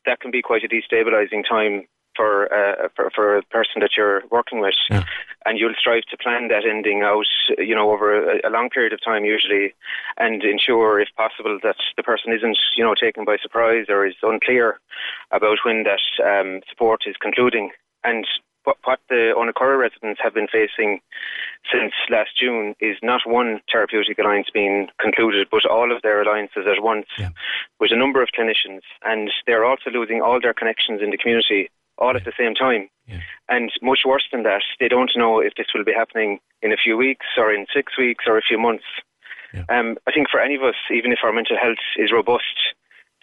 that 0.06 0.20
can 0.20 0.32
be 0.32 0.42
quite 0.42 0.64
a 0.64 0.68
destabilizing 0.68 1.48
time 1.48 1.88
for, 2.16 2.52
uh, 2.54 2.88
for 2.96 3.10
for 3.14 3.38
a 3.38 3.44
person 3.44 3.82
that 3.82 3.92
you're 3.98 4.24
working 4.32 4.60
with, 4.60 4.76
yeah. 4.90 5.04
and 5.46 5.58
you'll 5.60 5.74
strive 5.78 6.04
to 6.10 6.18
plan 6.18 6.48
that 6.50 6.66
ending 6.66 7.02
out, 7.04 7.26
you 7.58 7.76
know, 7.76 7.92
over 7.92 8.32
a, 8.32 8.48
a, 8.48 8.50
long 8.50 8.70
period 8.70 8.94
of 8.94 9.04
time 9.04 9.26
usually, 9.26 9.74
and 10.18 10.44
ensure, 10.44 11.00
if 11.00 11.10
possible, 11.18 11.60
that 11.64 11.76
the 11.98 12.04
person 12.04 12.34
isn't, 12.34 12.58
you 12.78 12.84
know, 12.84 12.96
taken 12.96 13.26
by 13.26 13.38
surprise 13.42 13.86
or 13.90 14.06
is 14.06 14.16
unclear 14.24 14.80
about 15.32 15.58
when 15.66 15.84
that 15.84 16.02
um, 16.24 16.62
support 16.70 17.02
is 17.06 17.16
concluding. 17.22 17.72
And 18.04 18.26
what, 18.66 18.78
what 18.84 19.00
the 19.10 19.34
Owenacurra 19.36 19.80
residents 19.80 20.20
have 20.22 20.34
been 20.34 20.48
facing 20.48 21.00
since 21.72 21.94
last 22.10 22.32
June 22.40 22.76
is 22.80 22.98
not 23.02 23.22
one 23.26 23.62
therapeutic 23.72 24.20
alliance 24.20 24.48
being 24.54 24.88
concluded, 25.00 25.48
but 25.50 25.66
all 25.66 25.96
of 25.96 26.02
their 26.02 26.22
alliances 26.22 26.66
at 26.70 26.84
once 26.84 27.08
yeah. 27.18 27.30
with 27.80 27.92
a 27.92 27.98
number 27.98 28.22
of 28.22 28.30
clinicians. 28.38 28.82
And 29.04 29.32
they're 29.48 29.66
also 29.66 29.90
losing 29.90 30.22
all 30.22 30.40
their 30.42 30.54
connections 30.54 31.02
in 31.02 31.12
the 31.12 31.18
community 31.18 31.70
all 31.98 32.16
at 32.16 32.26
the 32.26 32.34
same 32.38 32.56
time. 32.56 32.90
Yeah. 33.08 33.20
And 33.50 33.72
much 33.82 34.00
worse 34.06 34.26
than 34.32 34.44
that, 34.44 34.64
they 34.80 34.88
don't 34.88 35.12
know 35.16 35.40
if 35.40 35.54
this 35.56 35.68
will 35.74 35.84
be 35.84 35.94
happening 35.94 36.40
in 36.62 36.72
a 36.72 36.78
few 36.78 36.98
weeks 36.98 37.26
or 37.38 37.54
in 37.54 37.66
six 37.74 37.98
weeks 37.98 38.26
or 38.28 38.38
a 38.38 38.42
few 38.42 38.58
months. 38.58 38.86
Yeah. 39.54 39.64
Um, 39.70 39.98
I 40.08 40.12
think 40.12 40.30
for 40.30 40.40
any 40.40 40.56
of 40.56 40.64
us, 40.64 40.76
even 40.92 41.12
if 41.12 41.20
our 41.24 41.32
mental 41.32 41.58
health 41.62 41.84
is 41.98 42.12
robust, 42.12 42.74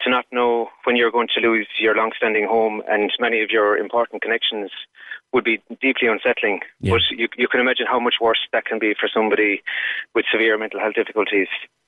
to 0.01 0.09
not 0.09 0.25
know 0.31 0.69
when 0.83 0.95
you're 0.95 1.11
going 1.11 1.29
to 1.33 1.41
lose 1.41 1.67
your 1.79 1.95
long-standing 1.95 2.45
home 2.45 2.81
and 2.89 3.11
many 3.19 3.41
of 3.41 3.49
your 3.51 3.77
important 3.77 4.21
connections 4.21 4.71
would 5.31 5.43
be 5.43 5.61
deeply 5.81 6.07
unsettling. 6.07 6.59
Yeah. 6.79 6.93
But 6.93 7.01
you, 7.11 7.27
you 7.37 7.47
can 7.47 7.59
imagine 7.59 7.85
how 7.87 7.99
much 7.99 8.15
worse 8.21 8.39
that 8.51 8.65
can 8.65 8.79
be 8.79 8.93
for 8.99 9.09
somebody 9.13 9.63
with 10.13 10.25
severe 10.31 10.57
mental 10.57 10.79
health 10.79 10.95
difficulties. 10.95 11.47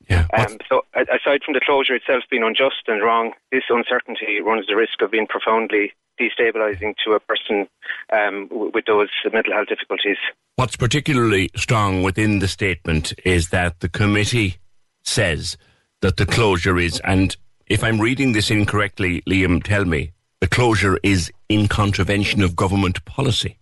Yeah. 0.09 0.27
Um, 0.37 0.57
so, 0.69 0.81
aside 0.95 1.41
from 1.43 1.53
the 1.53 1.61
closure 1.65 1.95
itself 1.95 2.23
being 2.29 2.43
unjust 2.43 2.87
and 2.87 3.01
wrong, 3.01 3.33
this 3.51 3.63
uncertainty 3.69 4.39
runs 4.41 4.67
the 4.67 4.75
risk 4.75 5.01
of 5.01 5.11
being 5.11 5.27
profoundly 5.27 5.93
destabilising 6.19 6.95
to 7.05 7.13
a 7.13 7.19
person 7.19 7.67
um, 8.13 8.47
with 8.51 8.85
those 8.85 9.09
mental 9.31 9.53
health 9.53 9.67
difficulties. 9.67 10.17
What's 10.55 10.75
particularly 10.75 11.49
strong 11.55 12.03
within 12.03 12.39
the 12.39 12.47
statement 12.47 13.13
is 13.25 13.49
that 13.49 13.79
the 13.79 13.89
committee 13.89 14.57
says 15.03 15.57
that 16.01 16.17
the 16.17 16.25
closure 16.25 16.77
is, 16.77 16.99
and 17.03 17.35
if 17.67 17.83
I'm 17.83 17.99
reading 17.99 18.33
this 18.33 18.51
incorrectly, 18.51 19.21
Liam, 19.27 19.63
tell 19.63 19.85
me, 19.85 20.11
the 20.41 20.47
closure 20.47 20.99
is 21.03 21.31
in 21.49 21.67
contravention 21.67 22.43
of 22.43 22.55
government 22.55 23.03
policy. 23.05 23.57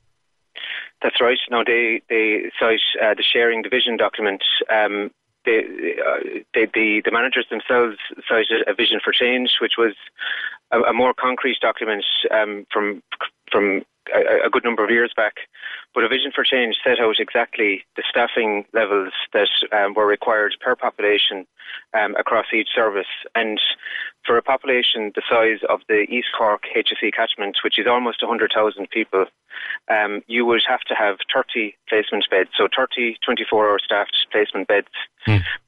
That's 1.01 1.19
right. 1.19 1.37
Now 1.51 1.63
they 1.65 2.01
they 2.09 2.51
cite 2.59 2.79
uh, 3.01 3.13
the 3.13 3.23
sharing 3.23 3.61
the 3.61 3.69
vision 3.69 3.97
document. 3.97 4.41
Um, 4.69 5.11
they, 5.45 5.59
uh, 5.59 6.39
they, 6.53 6.65
the 6.73 7.01
the 7.03 7.11
managers 7.11 7.45
themselves 7.49 7.97
cited 8.27 8.67
a 8.67 8.73
vision 8.73 8.99
for 9.03 9.11
change, 9.11 9.51
which 9.61 9.73
was 9.77 9.93
a, 10.73 10.79
a 10.89 10.93
more 10.93 11.13
concrete 11.13 11.59
document 11.61 12.03
um, 12.31 12.65
from 12.71 13.01
from 13.51 13.83
a, 14.13 14.47
a, 14.47 14.49
good 14.49 14.63
number 14.63 14.83
of 14.83 14.89
years 14.89 15.13
back. 15.15 15.33
But 15.93 16.03
a 16.03 16.09
vision 16.09 16.31
for 16.33 16.43
change 16.43 16.75
set 16.83 16.99
out 16.99 17.19
exactly 17.19 17.83
the 17.95 18.03
staffing 18.09 18.65
levels 18.73 19.13
that 19.31 19.49
um, 19.71 19.93
were 19.93 20.07
required 20.07 20.55
per 20.59 20.75
population 20.75 21.45
um, 21.93 22.15
across 22.15 22.47
each 22.53 22.69
service. 22.73 23.07
And 23.35 23.59
for 24.25 24.37
a 24.37 24.41
population 24.41 25.11
the 25.15 25.21
size 25.29 25.59
of 25.69 25.81
the 25.87 26.05
East 26.09 26.29
Cork 26.37 26.63
HSE 26.75 27.13
catchment, 27.13 27.57
which 27.63 27.77
is 27.77 27.87
almost 27.87 28.21
100,000 28.21 28.89
people, 28.89 29.25
um, 29.89 30.21
you 30.27 30.45
would 30.45 30.63
have 30.67 30.81
to 30.81 30.95
have 30.95 31.17
30 31.33 31.75
placement 31.87 32.25
beds, 32.29 32.49
so 32.57 32.67
30 32.75 33.17
24 33.23 33.69
hour 33.69 33.79
staffed 33.83 34.15
placement 34.31 34.67
beds. 34.67 34.87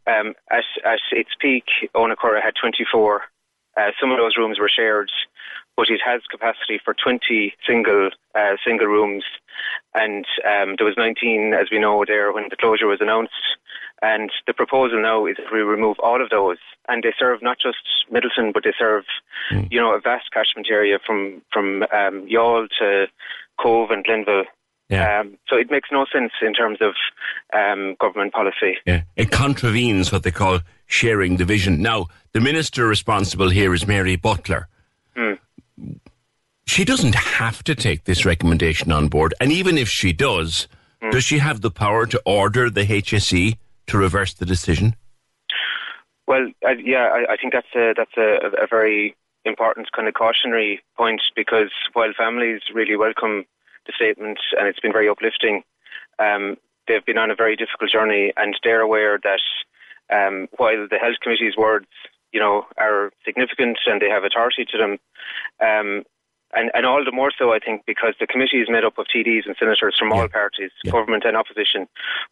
Um, 0.08 0.34
at, 0.52 0.66
at 0.86 1.00
its 1.12 1.32
peak, 1.40 1.66
Owenacurra 1.96 2.42
had 2.42 2.54
24. 2.60 3.22
Uh, 3.78 3.92
some 4.00 4.12
of 4.12 4.18
those 4.18 4.38
rooms 4.38 4.60
were 4.60 4.70
shared 4.70 5.12
but 5.78 5.90
it 5.90 6.02
has 6.06 6.22
capacity 6.30 6.80
for 6.84 6.94
20 6.94 7.54
single 7.68 8.10
uh, 8.34 8.56
single 8.66 8.88
rooms. 8.88 9.24
And 9.94 10.26
um, 10.46 10.76
there 10.78 10.86
was 10.86 10.96
19, 10.98 11.54
as 11.54 11.68
we 11.72 11.80
know, 11.80 12.04
there 12.06 12.32
when 12.32 12.48
the 12.50 12.56
closure 12.56 12.88
was 12.88 13.02
announced. 13.02 13.34
And 14.02 14.30
the 14.46 14.54
proposal 14.54 15.02
now 15.02 15.26
is 15.26 15.38
that 15.38 15.52
we 15.52 15.60
remove 15.60 15.98
all 16.00 16.22
of 16.22 16.30
those, 16.30 16.58
and 16.90 17.02
they 17.02 17.14
serve 17.18 17.42
not 17.42 17.58
just 17.60 17.78
Midleton, 18.12 18.54
but 18.54 18.64
they 18.64 18.74
serve, 18.78 19.06
mm. 19.52 19.68
you 19.72 19.80
know, 19.80 19.96
a 19.96 20.02
vast 20.02 20.32
catchment 20.32 20.68
area 20.70 21.00
from 21.06 21.42
from 21.52 21.84
um, 21.84 22.28
Youghal 22.28 22.68
to 22.80 23.08
Cobh 23.60 23.92
and 23.92 24.04
Glenville. 24.04 24.44
Yeah. 24.90 25.22
Um, 25.22 25.38
so 25.48 25.56
it 25.56 25.72
makes 25.72 25.90
no 25.92 26.06
sense 26.12 26.34
in 26.42 26.54
terms 26.54 26.80
of 26.82 26.94
um, 27.58 27.96
government 28.00 28.34
policy. 28.34 28.78
Yeah. 28.86 29.04
It 29.16 29.32
contravenes 29.32 30.12
what 30.12 30.24
they 30.24 30.32
call 30.32 30.60
sharing 30.88 31.38
the 31.38 31.46
vision. 31.46 31.82
Now, 31.82 32.08
the 32.34 32.42
minister 32.42 32.88
responsible 32.88 33.50
here 33.50 33.74
is 33.74 33.88
Mary 33.88 34.16
Butler. 34.16 34.68
Mm 35.16 35.40
she 36.66 36.84
doesn't 36.84 37.16
have 37.16 37.64
to 37.64 37.76
take 37.76 38.04
this 38.06 38.26
recommendation 38.26 38.92
on 38.92 39.08
board. 39.08 39.34
And 39.40 39.52
even 39.52 39.78
if 39.78 39.88
she 39.88 40.14
does, 40.14 40.68
mm. 41.02 41.12
does 41.12 41.24
she 41.24 41.38
have 41.38 41.62
the 41.62 41.72
power 41.72 42.06
to 42.08 42.22
order 42.26 42.70
the 42.70 42.86
HSE 42.86 43.58
to 43.88 43.98
reverse 43.98 44.34
the 44.34 44.46
decision? 44.46 44.96
Well, 46.28 46.48
uh, 46.68 46.72
yeah, 46.84 47.10
I, 47.14 47.34
I, 47.34 47.38
think 47.38 47.54
that's 47.54 47.74
a, 47.76 47.94
that's 47.96 48.18
a, 48.18 48.64
a, 48.64 48.68
very 48.68 49.16
important 49.46 49.92
kind 49.96 50.08
of 50.08 50.16
cautionary 50.16 50.82
point 50.98 51.22
because 51.36 51.70
while 51.94 52.12
families 52.18 52.62
really 52.74 52.96
welcome 52.96 53.46
the 53.86 53.94
statement 53.96 54.40
and 54.58 54.68
it's 54.68 54.80
been 54.80 54.92
very 54.92 55.08
uplifting, 55.08 55.62
um, 56.18 56.58
they've 56.88 57.06
been 57.06 57.20
on 57.20 57.30
a 57.30 57.36
very 57.36 57.56
difficult 57.56 57.92
journey 57.92 58.34
and 58.38 58.58
they're 58.64 58.82
aware 58.82 59.20
that 59.22 59.42
um, 60.12 60.48
while 60.58 60.88
the 60.90 60.98
health 60.98 61.18
committee's 61.22 61.58
words, 61.58 61.88
you 62.32 62.40
know, 62.40 62.66
are 62.78 63.12
significant 63.24 63.80
and 63.86 64.02
they 64.02 64.10
have 64.10 64.24
authority 64.24 64.66
to 64.66 64.78
them, 64.78 64.98
um, 65.62 66.04
and, 66.54 66.72
and 66.74 66.86
all 66.86 67.04
the 67.04 67.12
more 67.12 67.32
so, 67.38 67.54
I 67.54 67.60
think, 67.60 67.84
because 67.86 68.14
the 68.20 68.28
committee 68.28 68.62
is 68.62 68.70
made 68.70 68.86
up 68.86 68.98
of 68.98 69.08
TDs 69.14 69.46
and 69.46 69.56
senators 69.60 69.96
from 69.98 70.10
yeah. 70.10 70.22
all 70.22 70.28
parties, 70.28 70.72
yeah. 70.84 70.92
government 70.92 71.24
and 71.26 71.36
opposition. 71.36 71.88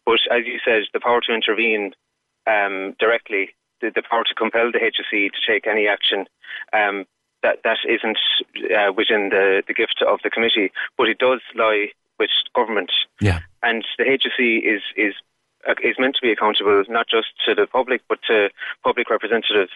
But 0.06 0.20
as 0.30 0.46
you 0.46 0.58
said, 0.64 0.82
the 0.92 1.00
power 1.00 1.20
to 1.26 1.34
intervene 1.34 1.92
um, 2.46 2.94
directly, 2.98 3.50
the, 3.80 3.90
the, 3.94 4.02
power 4.02 4.24
to 4.24 4.34
compel 4.34 4.72
the 4.72 4.78
HSE 4.78 5.30
to 5.30 5.40
take 5.46 5.66
any 5.66 5.86
action, 5.86 6.26
um, 6.72 7.04
that 7.42 7.58
that 7.64 7.78
isn't 7.86 8.18
uh, 8.74 8.92
within 8.92 9.28
the, 9.28 9.62
the 9.66 9.74
gift 9.74 10.02
of 10.06 10.20
the 10.24 10.30
committee. 10.30 10.72
But 10.96 11.08
it 11.08 11.18
does 11.18 11.40
lie 11.54 11.88
with 12.18 12.30
government. 12.54 12.92
Yeah. 13.20 13.40
And 13.62 13.84
the 13.98 14.04
HSE 14.04 14.62
is 14.64 14.82
is 14.96 15.14
is 15.82 15.96
meant 15.98 16.16
to 16.16 16.22
be 16.22 16.32
accountable 16.32 16.82
not 16.88 17.06
just 17.08 17.28
to 17.46 17.54
the 17.54 17.66
public 17.66 18.02
but 18.08 18.18
to 18.28 18.50
public 18.82 19.10
representatives. 19.10 19.72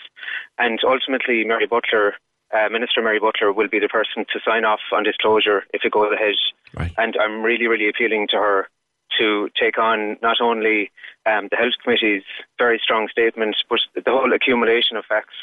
And 0.58 0.78
ultimately, 0.84 1.44
Mary 1.44 1.66
Butler, 1.66 2.14
uh, 2.54 2.68
Minister 2.70 3.02
Mary 3.02 3.20
Butler, 3.20 3.52
will 3.52 3.68
be 3.68 3.78
the 3.78 3.88
person 3.88 4.24
to 4.32 4.40
sign 4.44 4.64
off 4.64 4.80
on 4.92 5.04
disclosure 5.04 5.64
if 5.72 5.84
it 5.84 5.92
goes 5.92 6.12
ahead. 6.12 6.34
Right. 6.74 6.92
And 6.98 7.16
I'm 7.20 7.42
really, 7.42 7.66
really 7.66 7.88
appealing 7.88 8.28
to 8.30 8.36
her 8.36 8.68
to 9.18 9.48
take 9.60 9.78
on 9.78 10.16
not 10.22 10.36
only 10.40 10.90
um, 11.26 11.48
the 11.50 11.56
Health 11.56 11.72
Committee's 11.82 12.22
very 12.58 12.80
strong 12.82 13.08
statement, 13.10 13.56
but 13.68 13.80
the 13.94 14.10
whole 14.10 14.32
accumulation 14.32 14.96
of 14.96 15.04
facts 15.06 15.34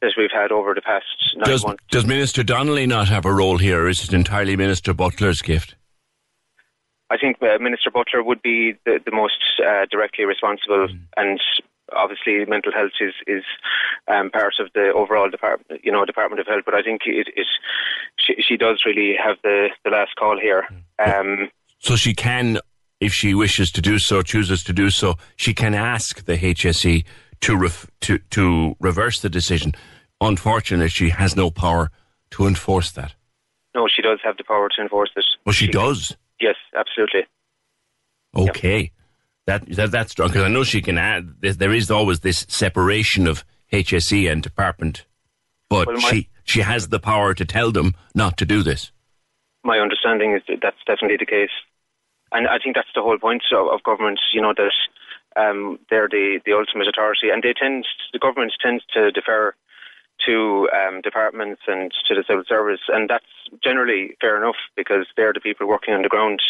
that 0.00 0.12
we've 0.16 0.32
had 0.32 0.50
over 0.50 0.74
the 0.74 0.80
past 0.80 1.04
nine 1.36 1.48
Does, 1.48 1.64
months. 1.64 1.82
does 1.90 2.06
Minister 2.06 2.42
Donnelly 2.42 2.86
not 2.86 3.08
have 3.08 3.24
a 3.24 3.32
role 3.32 3.58
here, 3.58 3.82
or 3.82 3.88
is 3.88 4.02
it 4.02 4.12
entirely 4.12 4.56
Minister 4.56 4.94
Butler's 4.94 5.42
gift? 5.42 5.74
I 7.10 7.16
think 7.18 7.42
uh, 7.42 7.58
Minister 7.58 7.90
Butler 7.90 8.22
would 8.22 8.40
be 8.42 8.74
the, 8.84 9.00
the 9.04 9.10
most 9.10 9.60
uh, 9.66 9.86
directly 9.90 10.24
responsible, 10.24 10.88
and 11.16 11.40
obviously 11.92 12.44
mental 12.46 12.72
health 12.72 12.92
is 13.00 13.14
is 13.26 13.42
um, 14.08 14.30
part 14.30 14.54
of 14.60 14.68
the 14.74 14.92
overall 14.94 15.28
department, 15.28 15.80
you 15.84 15.90
know, 15.92 16.04
Department 16.04 16.40
of 16.40 16.46
Health. 16.46 16.62
But 16.64 16.74
I 16.74 16.82
think 16.82 17.02
it, 17.06 17.28
it 17.36 17.46
she, 18.16 18.34
she 18.40 18.56
does 18.56 18.82
really 18.86 19.16
have 19.22 19.36
the, 19.42 19.70
the 19.84 19.90
last 19.90 20.14
call 20.16 20.38
here. 20.38 20.66
Um, 21.04 21.50
So 21.78 21.96
she 21.96 22.14
can, 22.14 22.58
if 23.00 23.12
she 23.12 23.34
wishes 23.34 23.72
to 23.72 23.80
do 23.80 23.98
so, 23.98 24.22
chooses 24.22 24.62
to 24.64 24.72
do 24.72 24.90
so, 24.90 25.16
she 25.36 25.54
can 25.54 25.74
ask 25.74 26.24
the 26.24 26.36
HSE 26.36 27.04
to 27.40 27.56
ref, 27.56 27.86
to 28.02 28.18
to 28.30 28.76
reverse 28.80 29.20
the 29.20 29.30
decision. 29.30 29.72
Unfortunately, 30.20 30.88
she 30.90 31.08
has 31.08 31.34
no 31.34 31.50
power 31.50 31.90
to 32.32 32.46
enforce 32.46 32.92
that. 32.92 33.14
no, 33.74 33.88
she 33.88 34.02
does 34.02 34.18
have 34.22 34.36
the 34.36 34.44
power 34.44 34.68
to 34.68 34.82
enforce 34.82 35.10
it. 35.16 35.24
Well, 35.44 35.54
she 35.54 35.66
does. 35.66 36.16
Yes, 36.40 36.56
absolutely. 36.76 37.26
Okay, 38.36 38.92
that, 39.46 39.66
that 39.74 39.90
that's 39.90 40.12
strong 40.12 40.28
because 40.28 40.44
I 40.44 40.48
know 40.48 40.64
she 40.64 40.82
can 40.82 40.98
add. 40.98 41.34
There 41.40 41.52
there 41.52 41.72
is 41.74 41.90
always 41.90 42.20
this 42.20 42.46
separation 42.48 43.26
of 43.26 43.44
HSE 43.72 44.30
and 44.30 44.42
department, 44.42 45.04
but 45.68 45.88
Well, 45.88 45.98
she 45.98 46.28
she 46.44 46.60
has 46.60 46.88
the 46.88 47.00
power 47.00 47.34
to 47.34 47.44
tell 47.44 47.72
them 47.72 47.94
not 48.14 48.36
to 48.38 48.44
do 48.46 48.62
this. 48.62 48.92
my 49.64 49.78
understanding 49.78 50.32
is 50.34 50.42
that 50.48 50.58
that's 50.62 50.82
definitely 50.86 51.16
the 51.18 51.26
case, 51.26 51.50
and 52.32 52.46
I 52.46 52.58
think 52.58 52.76
that's 52.76 52.94
the 52.94 53.02
whole 53.02 53.18
point 53.18 53.42
of, 53.52 53.68
of 53.68 53.82
government. 53.82 54.20
You 54.32 54.42
know 54.42 54.54
that 54.56 54.72
um, 55.36 55.78
they're 55.90 56.08
the, 56.08 56.40
the 56.46 56.52
ultimate 56.52 56.88
authority, 56.88 57.30
and 57.32 57.42
they 57.42 57.52
tend 57.52 57.86
the 58.12 58.18
government 58.18 58.52
tends 58.62 58.84
to 58.94 59.10
defer 59.10 59.54
to 60.26 60.68
um, 60.74 61.00
departments 61.00 61.62
and 61.66 61.92
to 62.08 62.14
the 62.14 62.24
civil 62.26 62.44
service, 62.46 62.80
and 62.88 63.08
that's 63.08 63.24
generally 63.62 64.16
fair 64.20 64.36
enough 64.36 64.56
because 64.76 65.06
they're 65.16 65.32
the 65.32 65.40
people 65.40 65.66
working 65.66 65.94
on 65.94 66.02
the 66.02 66.08
ground. 66.08 66.40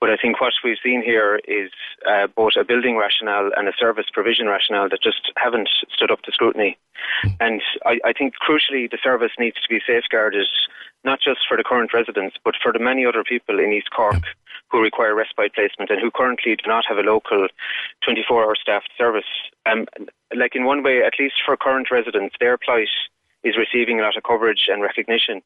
But 0.00 0.10
I 0.10 0.16
think 0.16 0.40
what 0.40 0.52
we've 0.64 0.76
seen 0.82 1.02
here 1.02 1.40
is 1.48 1.70
uh, 2.08 2.26
both 2.26 2.52
a 2.58 2.64
building 2.64 2.96
rationale 2.96 3.50
and 3.56 3.68
a 3.68 3.72
service 3.78 4.06
provision 4.12 4.46
rationale 4.46 4.88
that 4.90 5.02
just 5.02 5.32
haven't 5.36 5.68
stood 5.94 6.10
up 6.10 6.22
to 6.22 6.32
scrutiny. 6.32 6.78
And 7.40 7.62
I, 7.84 7.98
I 8.04 8.12
think 8.12 8.34
crucially, 8.36 8.90
the 8.90 8.98
service 9.02 9.32
needs 9.38 9.56
to 9.56 9.68
be 9.68 9.80
safeguarded 9.86 10.46
not 11.04 11.20
just 11.20 11.40
for 11.48 11.56
the 11.56 11.64
current 11.64 11.94
residents, 11.94 12.36
but 12.44 12.54
for 12.60 12.72
the 12.72 12.78
many 12.78 13.06
other 13.06 13.22
people 13.22 13.58
in 13.60 13.72
East 13.72 13.90
Cork 13.94 14.22
who 14.70 14.82
require 14.82 15.14
respite 15.14 15.54
placement 15.54 15.90
and 15.90 16.00
who 16.00 16.10
currently 16.10 16.56
do 16.56 16.64
not 16.66 16.84
have 16.88 16.98
a 16.98 17.02
local 17.02 17.46
24 18.04 18.42
hour 18.42 18.56
staffed 18.60 18.90
service. 18.98 19.30
Um, 19.64 19.86
like 20.34 20.56
in 20.56 20.64
one 20.64 20.82
way, 20.82 21.02
at 21.04 21.14
least 21.18 21.36
for 21.44 21.56
current 21.56 21.88
residents, 21.90 22.34
their 22.40 22.58
plight 22.58 22.88
is 23.44 23.54
receiving 23.56 24.00
a 24.00 24.02
lot 24.02 24.16
of 24.16 24.24
coverage 24.24 24.66
and 24.68 24.82
recognition. 24.82 25.40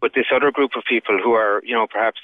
But 0.00 0.12
this 0.14 0.26
other 0.34 0.50
group 0.50 0.72
of 0.76 0.84
people 0.88 1.18
who 1.22 1.32
are, 1.32 1.60
you 1.64 1.74
know, 1.74 1.86
perhaps 1.86 2.20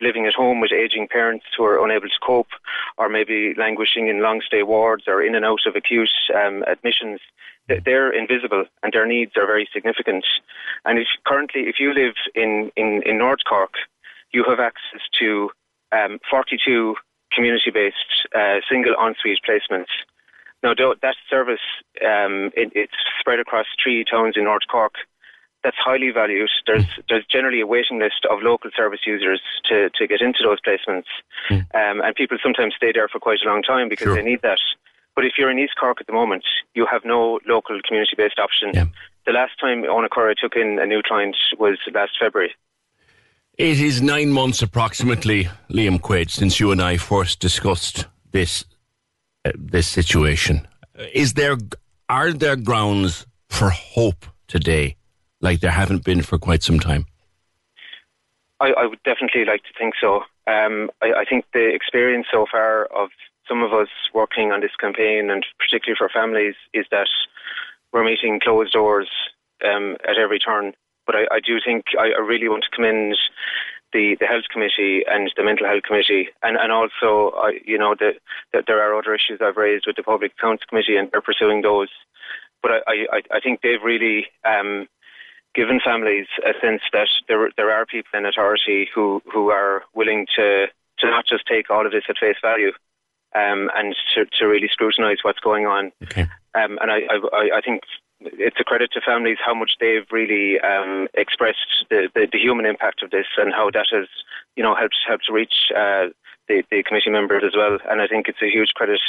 living 0.00 0.26
at 0.26 0.34
home 0.34 0.60
with 0.60 0.72
aging 0.72 1.08
parents 1.08 1.46
who 1.56 1.64
are 1.64 1.82
unable 1.84 2.08
to 2.08 2.24
cope, 2.26 2.48
or 2.96 3.08
maybe 3.08 3.54
languishing 3.56 4.08
in 4.08 4.22
long 4.22 4.40
stay 4.46 4.62
wards 4.62 5.04
or 5.06 5.22
in 5.22 5.34
and 5.34 5.44
out 5.44 5.60
of 5.66 5.76
acute 5.76 6.10
um, 6.34 6.62
admissions, 6.66 7.20
they're 7.84 8.10
invisible 8.10 8.64
and 8.82 8.92
their 8.92 9.06
needs 9.06 9.32
are 9.36 9.46
very 9.46 9.68
significant. 9.72 10.24
And 10.84 10.98
if 10.98 11.08
currently, 11.26 11.62
if 11.62 11.76
you 11.78 11.92
live 11.92 12.14
in, 12.34 12.70
in, 12.76 13.02
in 13.04 13.18
North 13.18 13.40
Cork, 13.48 13.74
you 14.32 14.44
have 14.48 14.60
access 14.60 15.02
to 15.18 15.50
um, 15.92 16.18
42 16.30 16.94
community 17.32 17.70
based 17.70 18.26
uh, 18.34 18.60
single 18.68 18.94
ensuite 18.94 19.40
placements. 19.46 19.92
Now, 20.62 20.74
that 20.74 21.14
service, 21.30 21.60
um, 22.04 22.50
it, 22.56 22.72
it's 22.74 22.92
spread 23.20 23.38
across 23.38 23.66
three 23.82 24.04
towns 24.04 24.34
in 24.36 24.44
North 24.44 24.66
Cork. 24.70 24.94
That's 25.68 25.76
highly 25.84 26.10
valued. 26.10 26.48
There's 26.66 26.86
there's 27.10 27.26
generally 27.26 27.60
a 27.60 27.66
waiting 27.66 27.98
list 27.98 28.24
of 28.30 28.40
local 28.40 28.70
service 28.74 29.00
users 29.06 29.42
to, 29.68 29.90
to 29.90 30.06
get 30.06 30.22
into 30.22 30.38
those 30.42 30.62
placements, 30.62 31.04
um, 31.50 32.00
and 32.00 32.14
people 32.14 32.38
sometimes 32.42 32.72
stay 32.74 32.90
there 32.90 33.06
for 33.06 33.18
quite 33.18 33.40
a 33.44 33.46
long 33.46 33.62
time 33.62 33.90
because 33.90 34.14
they 34.14 34.22
need 34.22 34.40
that. 34.40 34.56
But 35.14 35.26
if 35.26 35.32
you're 35.36 35.50
in 35.50 35.58
East 35.58 35.74
Cork 35.78 35.98
at 36.00 36.06
the 36.06 36.14
moment, 36.14 36.44
you 36.72 36.86
have 36.90 37.04
no 37.04 37.38
local 37.46 37.78
community-based 37.86 38.38
option. 38.38 38.72
The 39.26 39.32
last 39.32 39.60
time 39.60 39.82
Owenacurra 39.82 40.36
took 40.36 40.56
in 40.56 40.78
a 40.78 40.86
new 40.86 41.02
client 41.06 41.36
was 41.58 41.76
last 41.92 42.12
February. 42.18 42.54
It 43.58 43.78
is 43.78 44.00
nine 44.00 44.30
months 44.30 44.62
approximately, 44.62 45.50
Liam 45.68 46.00
Quaid, 46.00 46.30
since 46.30 46.58
you 46.58 46.70
and 46.70 46.80
I 46.80 46.96
first 46.96 47.40
discussed 47.40 48.06
this 48.30 48.64
uh, 49.44 49.52
this 49.54 49.86
situation. 49.86 50.66
Is 51.12 51.34
there 51.34 51.58
are 52.08 52.32
there 52.32 52.56
grounds 52.56 53.26
for 53.50 53.68
hope 53.68 54.24
today, 54.46 54.96
like 55.40 55.60
there 55.60 55.70
haven't 55.70 56.04
been 56.04 56.22
for 56.22 56.38
quite 56.38 56.62
some 56.62 56.80
time? 56.80 57.06
I, 58.60 58.72
I 58.72 58.86
would 58.86 59.02
definitely 59.04 59.44
like 59.44 59.62
to 59.64 59.72
think 59.78 59.94
so. 60.00 60.22
Um, 60.46 60.90
I, 61.02 61.12
I 61.20 61.24
think 61.24 61.44
the 61.52 61.68
experience 61.68 62.26
so 62.32 62.46
far 62.50 62.86
of 62.86 63.10
some 63.46 63.62
of 63.62 63.72
us 63.72 63.88
working 64.12 64.52
on 64.52 64.60
this 64.60 64.74
campaign, 64.80 65.30
and 65.30 65.44
particularly 65.58 65.96
for 65.96 66.08
families, 66.08 66.54
is 66.74 66.86
that 66.90 67.08
we're 67.92 68.04
meeting 68.04 68.40
closed 68.40 68.72
doors 68.72 69.08
um, 69.64 69.96
at 70.08 70.18
every 70.18 70.38
turn. 70.38 70.74
But 71.06 71.14
I, 71.14 71.36
I 71.36 71.40
do 71.40 71.58
think 71.64 71.86
I, 71.98 72.10
I 72.16 72.20
really 72.20 72.48
want 72.48 72.64
to 72.64 72.76
commend 72.76 73.16
the, 73.92 74.16
the 74.20 74.26
health 74.26 74.44
committee 74.52 75.02
and 75.08 75.30
the 75.36 75.42
mental 75.42 75.66
health 75.66 75.84
committee, 75.84 76.28
and 76.42 76.58
and 76.58 76.70
also 76.70 77.32
you 77.64 77.78
know 77.78 77.94
that 77.98 78.16
that 78.52 78.64
there 78.66 78.82
are 78.82 78.98
other 78.98 79.14
issues 79.14 79.40
I've 79.40 79.56
raised 79.56 79.86
with 79.86 79.96
the 79.96 80.02
public 80.02 80.32
accounts 80.38 80.64
committee, 80.64 80.96
and 80.96 81.10
they're 81.10 81.22
pursuing 81.22 81.62
those. 81.62 81.88
But 82.62 82.82
I 82.86 83.06
I, 83.10 83.22
I 83.32 83.40
think 83.40 83.62
they've 83.62 83.82
really 83.82 84.26
um, 84.44 84.88
given 85.58 85.80
families 85.84 86.28
a 86.46 86.52
sense 86.64 86.82
that 86.92 87.08
there 87.26 87.50
there 87.56 87.72
are 87.72 87.84
people 87.84 88.14
in 88.14 88.24
authority 88.24 88.88
who 88.94 89.20
who 89.32 89.50
are 89.50 89.82
willing 89.92 90.24
to 90.36 90.66
to 91.00 91.06
not 91.10 91.26
just 91.26 91.44
take 91.46 91.68
all 91.68 91.84
of 91.84 91.90
this 91.90 92.04
at 92.08 92.16
face 92.18 92.36
value, 92.40 92.70
um, 93.34 93.68
and 93.74 93.96
to 94.14 94.24
to 94.38 94.46
really 94.46 94.68
scrutinise 94.70 95.18
what's 95.22 95.40
going 95.40 95.66
on. 95.66 95.90
Um, 96.54 96.78
and 96.80 96.90
I, 96.90 97.00
I 97.32 97.58
I 97.58 97.60
think 97.60 97.82
it's 98.20 98.60
a 98.60 98.64
credit 98.64 98.90
to 98.92 99.00
families 99.00 99.38
how 99.44 99.54
much 99.54 99.72
they've 99.80 100.06
really 100.12 100.60
um, 100.60 101.08
expressed 101.14 101.86
the, 101.90 102.08
the, 102.14 102.26
the 102.32 102.38
human 102.38 102.66
impact 102.66 103.02
of 103.02 103.10
this 103.10 103.26
and 103.36 103.52
how 103.52 103.70
that 103.70 103.86
has 103.92 104.06
you 104.56 104.62
know 104.62 104.74
helped 104.76 104.96
helped 105.08 105.26
to 105.26 105.32
reach 105.32 105.72
uh, 105.74 106.06
the, 106.48 106.62
the 106.70 106.82
committee 106.84 107.10
members 107.10 107.42
as 107.44 107.54
well. 107.56 107.78
And 107.90 108.00
I 108.00 108.06
think 108.06 108.28
it's 108.28 108.42
a 108.42 108.50
huge 108.50 108.70
credit 108.74 109.00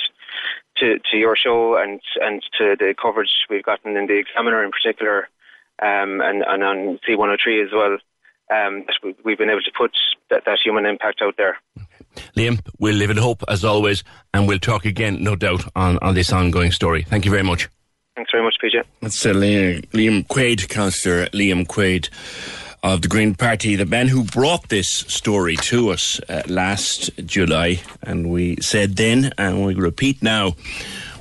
to, 0.77 0.97
to 1.11 1.17
your 1.17 1.35
show 1.35 1.77
and 1.77 2.01
and 2.21 2.41
to 2.57 2.75
the 2.77 2.95
coverage 2.99 3.33
we've 3.49 3.69
gotten 3.71 3.95
in 3.95 4.07
the 4.07 4.17
Examiner 4.17 4.63
in 4.63 4.71
particular, 4.71 5.29
um, 5.81 6.21
and 6.21 6.43
and 6.47 6.63
on 6.63 6.99
C103 7.07 7.65
as 7.65 7.71
well. 7.73 7.97
Um, 8.51 8.83
that 8.87 8.95
we- 9.03 9.15
we've 9.23 9.37
been 9.37 9.51
able 9.51 9.61
to 9.61 9.71
put 9.77 9.91
that, 10.31 10.43
that 10.45 10.57
human 10.63 10.87
impact 10.87 11.21
out 11.21 11.35
there. 11.37 11.57
Liam, 12.35 12.59
we'll 12.79 12.95
live 12.95 13.11
in 13.11 13.17
hope 13.17 13.43
as 13.47 13.63
always, 13.63 14.03
and 14.33 14.47
we'll 14.47 14.57
talk 14.57 14.85
again, 14.85 15.23
no 15.23 15.35
doubt, 15.35 15.65
on, 15.75 15.99
on 16.01 16.15
this 16.15 16.33
ongoing 16.33 16.71
story. 16.71 17.03
Thank 17.03 17.25
you 17.25 17.31
very 17.31 17.43
much. 17.43 17.69
Thanks 18.15 18.31
very 18.31 18.43
much, 18.43 18.55
PJ. 18.63 18.83
That's 19.01 19.23
uh, 19.23 19.33
Liam, 19.33 19.85
Liam 19.91 20.25
Quaid, 20.27 20.67
Councillor 20.67 21.27
Liam 21.27 21.67
Quaid 21.67 22.09
of 22.81 23.03
the 23.03 23.07
Green 23.07 23.35
Party, 23.35 23.75
the 23.75 23.85
man 23.85 24.07
who 24.07 24.23
brought 24.23 24.69
this 24.69 24.89
story 24.89 25.55
to 25.57 25.89
us 25.91 26.19
uh, 26.27 26.41
last 26.47 27.11
July. 27.25 27.81
And 28.01 28.31
we 28.31 28.55
said 28.61 28.95
then, 28.95 29.31
and 29.37 29.63
we 29.63 29.75
repeat 29.75 30.23
now, 30.23 30.55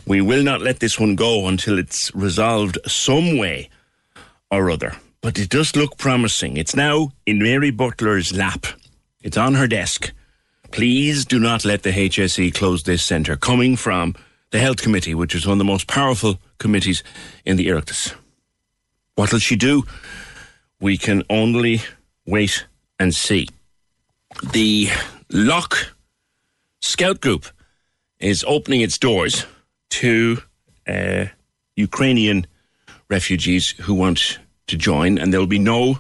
we 0.07 0.23
will 0.23 0.43
not 0.43 0.63
let 0.63 0.81
this 0.81 0.99
one 0.99 1.15
go 1.15 1.47
until 1.47 1.79
it's 1.79 2.11
resolved 2.15 2.79
some 2.87 3.37
way 3.37 3.69
or 4.51 4.71
other. 4.71 4.97
But 5.21 5.39
it 5.39 5.49
does 5.49 5.75
look 5.75 5.99
promising. 5.99 6.57
It's 6.57 6.77
now 6.77 7.13
in 7.27 7.39
Mary 7.39 7.71
Butler's 7.71 8.33
lap, 8.33 8.67
it's 9.21 9.37
on 9.37 9.55
her 9.55 9.67
desk. 9.67 10.13
Please 10.71 11.25
do 11.25 11.39
not 11.39 11.65
let 11.65 11.83
the 11.83 11.91
HSE 11.91 12.55
close 12.55 12.83
this 12.83 13.03
centre, 13.03 13.37
coming 13.37 13.75
from 13.77 14.15
the 14.51 14.59
Health 14.59 14.83
Committee, 14.83 15.15
which 15.15 15.35
is 15.35 15.47
one 15.47 15.55
of 15.55 15.59
the 15.59 15.65
most 15.65 15.87
powerful 15.87 16.39
committees 16.59 17.03
in 17.45 17.57
the 17.57 17.69
Oireachtas. 17.69 18.15
What 19.15 19.33
will 19.33 19.41
she 19.41 19.57
do? 19.57 19.85
We 20.81 20.97
can 20.97 21.23
only 21.29 21.83
wait 22.27 22.67
and 23.01 23.15
see. 23.15 23.49
The 24.53 24.89
Lough 25.31 25.67
Scout 26.81 27.21
Group 27.21 27.47
is 28.21 28.45
opening 28.47 28.83
its 28.83 28.99
doors 28.99 29.47
to 29.91 30.43
uh, 30.87 31.27
Ukrainian 31.77 32.47
refugees 33.09 33.71
who 33.81 33.95
want 33.95 34.39
to 34.67 34.77
join, 34.77 35.19
and 35.19 35.33
there 35.33 35.41
will 35.41 35.47
be 35.47 35.59
no 35.59 35.99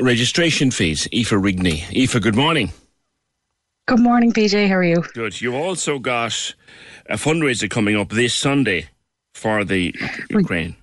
registration 0.00 0.70
fees. 0.70 1.06
Aoife 1.12 1.30
Rigney. 1.30 1.84
Aoife, 1.94 2.20
good 2.20 2.36
morning. 2.36 2.72
Good 3.86 4.00
morning, 4.00 4.32
PJ. 4.32 4.68
How 4.68 4.76
are 4.76 4.84
you? 4.84 5.02
Good. 5.14 5.40
You've 5.40 5.54
also 5.54 5.98
got 5.98 6.54
a 7.06 7.14
fundraiser 7.14 7.70
coming 7.70 7.96
up 7.96 8.10
this 8.10 8.34
Sunday 8.34 8.88
for 9.34 9.64
the 9.64 9.94
Ukraine. 10.28 10.76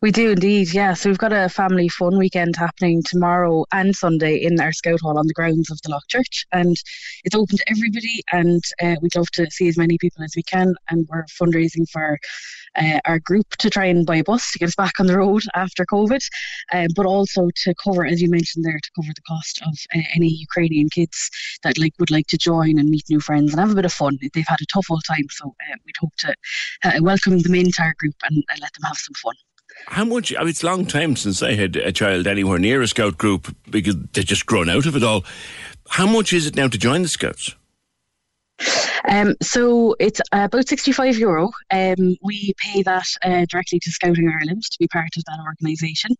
We 0.00 0.12
do 0.12 0.30
indeed, 0.30 0.72
yeah. 0.72 0.94
So 0.94 1.08
we've 1.08 1.18
got 1.18 1.32
a 1.32 1.48
family 1.48 1.88
fun 1.88 2.18
weekend 2.18 2.54
happening 2.56 3.02
tomorrow 3.02 3.64
and 3.72 3.96
Sunday 3.96 4.36
in 4.36 4.60
our 4.60 4.70
Scout 4.70 5.00
Hall 5.00 5.18
on 5.18 5.26
the 5.26 5.32
grounds 5.32 5.70
of 5.70 5.80
the 5.82 5.90
Lough 5.90 6.00
Church, 6.08 6.46
and 6.52 6.76
it's 7.24 7.34
open 7.34 7.56
to 7.56 7.70
everybody. 7.70 8.22
And 8.30 8.62
uh, 8.80 8.96
we'd 9.00 9.16
love 9.16 9.30
to 9.32 9.50
see 9.50 9.66
as 9.66 9.78
many 9.78 9.98
people 9.98 10.22
as 10.22 10.34
we 10.36 10.42
can. 10.42 10.74
And 10.88 11.08
we're 11.10 11.24
fundraising 11.24 11.88
for 11.90 12.18
uh, 12.76 13.00
our 13.04 13.18
group 13.18 13.48
to 13.58 13.70
try 13.70 13.86
and 13.86 14.06
buy 14.06 14.16
a 14.16 14.24
bus 14.24 14.52
to 14.52 14.58
get 14.58 14.68
us 14.68 14.74
back 14.74 15.00
on 15.00 15.06
the 15.06 15.18
road 15.18 15.42
after 15.54 15.84
COVID, 15.84 16.20
uh, 16.72 16.88
but 16.94 17.06
also 17.06 17.48
to 17.64 17.74
cover, 17.82 18.06
as 18.06 18.20
you 18.20 18.30
mentioned 18.30 18.64
there, 18.64 18.78
to 18.82 18.90
cover 18.96 19.12
the 19.14 19.22
cost 19.22 19.60
of 19.62 19.76
uh, 19.94 20.02
any 20.14 20.28
Ukrainian 20.28 20.88
kids 20.88 21.30
that 21.62 21.78
like 21.78 21.94
would 21.98 22.10
like 22.10 22.26
to 22.28 22.38
join 22.38 22.78
and 22.78 22.90
meet 22.90 23.04
new 23.08 23.20
friends 23.20 23.52
and 23.52 23.60
have 23.60 23.70
a 23.70 23.74
bit 23.74 23.84
of 23.84 23.92
fun. 23.92 24.18
They've 24.20 24.44
had 24.46 24.60
a 24.60 24.66
tough 24.72 24.86
old 24.90 25.04
time, 25.06 25.26
so 25.30 25.48
uh, 25.48 25.76
we'd 25.84 25.94
hope 26.00 26.14
to 26.18 26.34
uh, 26.84 27.02
welcome 27.02 27.38
them 27.40 27.54
into 27.54 27.82
our 27.82 27.94
group 27.98 28.16
and, 28.24 28.44
and 28.50 28.60
let 28.60 28.72
them 28.74 28.86
have 28.86 28.96
some 28.96 29.14
fun. 29.14 29.34
How 29.86 30.04
much? 30.04 30.34
I 30.34 30.40
mean, 30.40 30.48
it's 30.48 30.62
a 30.62 30.66
long 30.66 30.86
time 30.86 31.16
since 31.16 31.42
I 31.42 31.54
had 31.54 31.76
a 31.76 31.92
child 31.92 32.26
anywhere 32.26 32.58
near 32.58 32.82
a 32.82 32.88
scout 32.88 33.16
group 33.16 33.54
because 33.70 33.96
they've 34.12 34.24
just 34.24 34.46
grown 34.46 34.68
out 34.68 34.86
of 34.86 34.96
it 34.96 35.02
all. 35.02 35.24
How 35.88 36.06
much 36.06 36.32
is 36.32 36.46
it 36.46 36.56
now 36.56 36.68
to 36.68 36.78
join 36.78 37.02
the 37.02 37.08
scouts? 37.08 37.54
Um, 39.08 39.34
so 39.42 39.94
it's 40.00 40.20
about 40.32 40.68
65 40.68 41.16
euro. 41.18 41.50
Um, 41.70 42.16
we 42.22 42.52
pay 42.58 42.82
that 42.82 43.06
uh, 43.24 43.46
directly 43.48 43.78
to 43.80 43.90
Scouting 43.90 44.28
Ireland 44.28 44.62
to 44.64 44.76
be 44.78 44.88
part 44.88 45.08
of 45.16 45.24
that 45.24 45.38
organisation. 45.46 46.10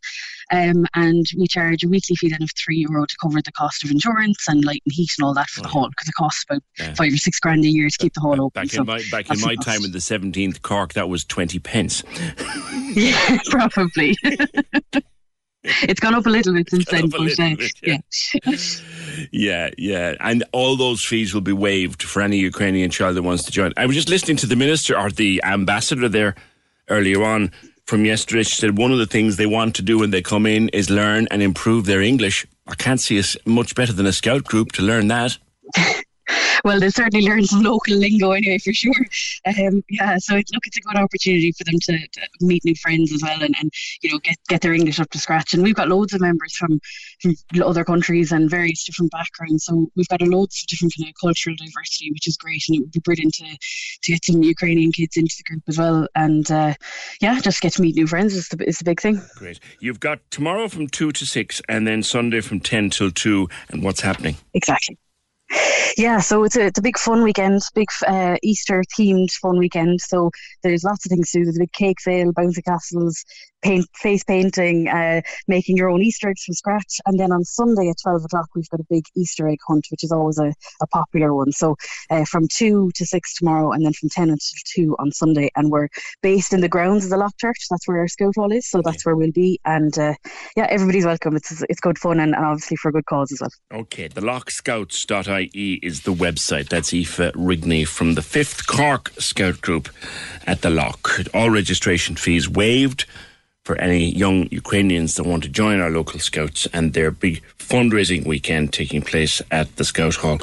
Um, 0.53 0.87
and 0.95 1.27
we 1.37 1.47
charge 1.47 1.85
a 1.85 1.89
weekly 1.89 2.17
fee 2.17 2.29
then 2.31 2.43
of 2.43 2.51
3 2.65 2.77
euro 2.89 3.05
to 3.07 3.17
cover 3.21 3.43
the 3.43 3.53
cost 3.53 3.85
of 3.85 3.91
insurance 3.91 4.47
and 4.49 4.65
light 4.65 4.83
and 4.87 4.93
heat 4.95 5.11
and 5.19 5.25
all 5.27 5.35
that 5.35 5.49
for 5.51 5.61
the 5.63 5.69
hall 5.69 5.89
because 5.91 6.09
it 6.09 6.15
costs 6.15 6.45
about 6.49 6.63
Yeah. 6.79 6.95
five 6.95 7.13
or 7.13 7.17
six 7.17 7.39
grand 7.41 7.65
a 7.65 7.69
year 7.69 7.89
to 7.91 7.99
keep 7.99 8.15
the 8.15 8.21
hall 8.21 8.41
open. 8.41 8.63
Back 8.63 8.71
So 8.71 8.81
in 8.83 8.87
my 8.87 9.03
back 9.11 9.31
in 9.31 9.41
my 9.41 9.57
cost. 9.57 9.69
time 9.69 9.85
in 9.85 9.93
the 9.93 10.01
seventeenth 10.01 10.63
Cork, 10.63 10.95
that 10.95 11.09
was 11.09 11.25
twenty 11.25 11.59
pence. 11.59 12.03
Yeah, 12.95 13.39
probably. 13.51 14.17
it's 15.65 16.01
gone 16.01 16.15
up 16.15 16.27
a 16.27 16.31
little 16.31 16.55
bit 16.55 16.71
since 16.71 16.85
then. 16.87 17.05
up 17.05 17.15
a 17.15 17.19
little 17.19 17.57
bit, 17.57 17.73
yeah. 17.83 17.99
Yeah, 19.33 19.71
yeah, 19.77 20.15
and 20.21 20.45
all 20.53 20.77
those 20.77 21.05
fees 21.05 21.35
will 21.35 21.41
be 21.41 21.53
waived 21.53 22.03
for 22.03 22.23
any 22.23 22.39
Ukrainian 22.39 22.91
child 22.91 23.17
that 23.17 23.23
wants 23.23 23.45
to 23.45 23.51
join. 23.51 23.73
I 23.77 23.87
was 23.87 23.97
just 23.97 24.09
listening 24.09 24.37
to 24.39 24.47
the 24.47 24.57
minister 24.57 24.97
or 24.97 25.11
the 25.11 25.43
ambassador 25.45 26.09
there 26.09 26.37
earlier 26.89 27.23
on 27.25 27.51
from 27.87 28.05
yesterday. 28.05 28.45
She 28.45 28.55
said 28.57 28.79
one 28.79 28.93
of 28.93 28.99
the 28.99 29.07
things 29.07 29.37
they 29.37 29.47
want 29.47 29.75
to 29.77 29.83
do 29.83 29.99
when 29.99 30.11
they 30.11 30.23
come 30.23 30.47
in 30.47 30.69
is 30.71 30.91
learn 30.91 31.27
and 31.31 31.43
improve 31.43 31.87
their 31.87 32.03
English. 32.03 32.47
I 32.67 32.75
can't 32.75 33.01
see 33.01 33.19
us 33.19 33.37
much 33.45 33.75
better 33.75 33.93
than 33.93 34.07
a 34.07 34.13
scout 34.13 34.45
group 34.45 34.73
to 34.73 34.83
learn 34.83 35.09
that. 35.09 35.39
well, 36.65 36.81
they'll 36.81 36.91
certainly 36.91 37.27
learn 37.27 37.45
some 37.45 37.63
local 37.63 37.95
lingo 37.95 38.33
anyway, 38.33 38.59
for 38.59 38.73
sure. 38.73 39.07
Um, 39.47 39.83
yeah, 39.89 40.17
so 40.19 40.37
it's, 40.37 40.53
look, 40.53 40.67
it's 40.67 40.77
a 40.77 40.81
good 40.81 40.97
opportunity 40.97 41.53
for 41.53 41.65
them 41.65 41.79
to, 41.81 41.99
to 41.99 42.21
meet 42.41 42.65
new 42.65 42.75
friends 42.77 43.13
as 43.13 43.23
well, 43.23 43.43
and, 43.43 43.55
and 43.59 43.73
you 44.03 44.11
know 44.11 44.19
get 44.19 44.37
get 44.49 44.61
their 44.61 44.75
English 44.75 45.01
up 45.01 45.11
to 45.11 45.19
scratch. 45.19 45.55
And 45.55 45.63
we've 45.63 45.75
got 45.75 45.89
loads 45.89 46.13
of 46.15 46.21
members 46.21 46.55
from 46.55 46.81
from 47.21 47.35
other 47.65 47.85
countries 47.85 48.33
and 48.33 48.51
various 48.51 48.85
different 48.85 49.11
backgrounds. 49.11 49.65
So 49.65 49.91
we've 49.97 50.09
got 50.09 50.23
a 50.23 50.27
loads 50.27 50.63
of 50.63 50.67
different 50.69 50.95
kind 50.99 51.09
of 51.09 51.15
cultural 51.21 51.57
diversity, 51.57 52.11
which 52.13 52.27
is 52.27 52.37
great, 52.37 52.63
and 52.69 52.77
it 52.77 52.81
would 52.81 52.93
be 52.93 53.01
brilliant 53.01 53.35
to 53.35 53.47
to 54.03 54.13
get 54.13 54.25
some 54.25 54.43
Ukrainian 54.43 54.93
kids 54.93 55.17
into 55.17 55.35
the 55.39 55.45
group 55.45 55.63
as 55.69 55.79
well. 55.79 56.07
And 56.15 56.51
uh, 56.51 56.75
yeah, 57.21 57.41
just 57.41 57.61
get 57.61 57.73
to 57.75 57.83
meet 57.83 57.97
new 57.97 58.07
friends 58.07 58.35
is 58.35 58.49
the 58.49 58.69
is 58.69 58.79
the 58.79 58.85
big 58.85 59.01
thing. 59.01 59.21
Great. 59.37 59.61
You've 59.81 60.01
got 60.01 60.19
tomorrow 60.31 60.69
from 60.69 60.89
two 60.89 61.13
to 61.13 61.27
six, 61.27 61.63
and 61.69 61.87
then 61.87 62.03
Sunday 62.03 62.41
from 62.41 62.61
ten 62.61 62.91
till 62.91 63.11
two. 63.11 63.49
And 63.71 63.83
what's 63.83 64.01
happening? 64.01 64.37
Exactly. 64.55 64.99
Yeah, 65.97 66.21
so 66.21 66.45
it's 66.45 66.57
a, 66.57 66.67
it's 66.67 66.79
a 66.79 66.83
big 66.83 66.99
fun 66.99 67.23
weekend, 67.23 67.63
big 67.75 67.89
uh, 68.07 68.37
Easter 68.43 68.83
themed 68.97 69.31
fun 69.33 69.59
weekend. 69.59 70.01
So 70.01 70.31
there's 70.63 70.85
lots 70.85 71.05
of 71.07 71.11
things 71.11 71.31
to 71.31 71.39
do. 71.39 71.45
There's 71.45 71.57
a 71.57 71.61
big 71.61 71.73
cake 71.73 72.01
sale, 72.01 72.33
bouncy 72.33 72.65
castles, 72.65 73.25
paint, 73.63 73.87
face 73.95 74.25
painting, 74.25 74.89
uh, 74.89 75.21
making 75.47 75.77
your 75.77 75.89
own 75.89 76.03
Easter 76.03 76.29
eggs 76.29 76.45
from 76.45 76.55
scratch. 76.55 77.01
And 77.07 77.19
then 77.19 77.33
on 77.33 77.45
Sunday 77.45 77.89
at 77.89 77.97
12 78.03 78.25
o'clock, 78.25 78.49
we've 78.55 78.69
got 78.69 78.81
a 78.81 78.87
big 78.89 79.05
Easter 79.17 79.49
egg 79.49 79.59
hunt, 79.67 79.87
which 79.91 80.05
is 80.05 80.13
always 80.13 80.39
a, 80.39 80.53
a 80.83 80.87
popular 80.89 81.35
one. 81.35 81.53
So 81.53 81.77
uh, 82.11 82.25
from 82.25 82.49
2 82.49 82.91
to 82.95 83.07
6 83.07 83.35
tomorrow, 83.35 83.73
and 83.73 83.85
then 83.85 83.93
from 83.93 84.09
10 84.09 84.31
until 84.31 84.39
2 84.75 84.97
on 84.99 85.13
Sunday. 85.13 85.51
And 85.57 85.71
we're 85.71 85.89
based 86.23 86.53
in 86.53 86.61
the 86.61 86.69
grounds 86.69 87.05
of 87.05 87.11
the 87.11 87.17
Lough 87.17 87.31
Church. 87.39 87.67
That's 87.71 87.87
where 87.87 87.99
our 87.99 88.09
scout 88.09 88.35
hall 88.37 88.53
is. 88.53 88.69
So 88.69 88.83
that's 88.83 89.05
where 89.05 89.17
we'll 89.17 89.33
be. 89.33 89.61
And 89.65 89.97
uh, 89.99 90.15
yeah, 90.57 90.67
everybody's 90.71 91.05
welcome. 91.05 91.37
It's, 91.37 91.63
it's 91.69 91.81
good 91.81 91.99
fun 91.99 92.21
and, 92.21 92.35
and 92.35 92.45
obviously 92.45 92.77
for 92.77 92.91
a 92.91 92.93
good 92.93 93.07
cause 93.07 93.33
as 93.33 93.41
well. 93.41 93.81
Okay, 93.81 94.09
the 94.09 94.21
lochscouts.ie 94.21 95.81
is 95.83 96.03
the 96.03 96.15
website. 96.15 96.69
That's 96.69 96.93
Aoife 96.93 97.33
Rigney 97.35 97.87
from 97.87 98.15
the 98.15 98.21
5th 98.21 98.67
Cork 98.67 99.11
Scout 99.19 99.61
Group 99.61 99.89
at 100.47 100.63
the 100.63 100.71
Lough. 100.71 100.95
All 101.35 101.51
registration 101.51 102.17
fees 102.17 102.49
waived 102.49 103.05
for 103.69 103.77
any 103.77 104.09
young 104.17 104.49
Ukrainians 104.51 105.17
that 105.17 105.27
want 105.27 105.43
to 105.43 105.51
join 105.51 105.79
our 105.79 105.91
local 105.91 106.19
scouts 106.21 106.67
and 106.73 106.95
their 106.95 107.11
big 107.11 107.43
fundraising 107.59 108.25
weekend 108.25 108.73
taking 108.73 109.03
place 109.03 109.43
at 109.51 109.77
the 109.77 109.85
Scout 109.85 110.15
Hall 110.15 110.39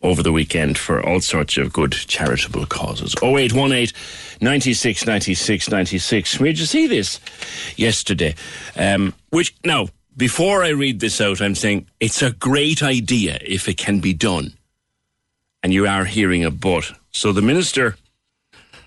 over 0.00 0.22
the 0.22 0.30
weekend 0.30 0.78
for 0.78 1.04
all 1.04 1.20
sorts 1.20 1.56
of 1.56 1.72
good 1.72 1.90
charitable 1.90 2.66
causes. 2.66 3.16
0818 3.20 3.92
96 4.40 5.06
96 5.06 5.70
96. 5.72 6.38
Where'd 6.38 6.60
you 6.60 6.66
see 6.66 6.86
this 6.86 7.18
yesterday? 7.74 8.36
Um, 8.76 9.12
which, 9.30 9.56
now, 9.64 9.88
before 10.16 10.62
I 10.62 10.68
read 10.68 11.00
this 11.00 11.20
out, 11.20 11.40
I'm 11.40 11.56
saying 11.56 11.88
it's 11.98 12.22
a 12.22 12.30
great 12.30 12.80
idea 12.80 13.40
if 13.42 13.68
it 13.68 13.76
can 13.76 13.98
be 13.98 14.14
done. 14.14 14.52
And 15.64 15.74
you 15.74 15.84
are 15.88 16.04
hearing 16.04 16.44
a 16.44 16.52
but. 16.52 16.92
So 17.10 17.32
the 17.32 17.42
Minister, 17.42 17.96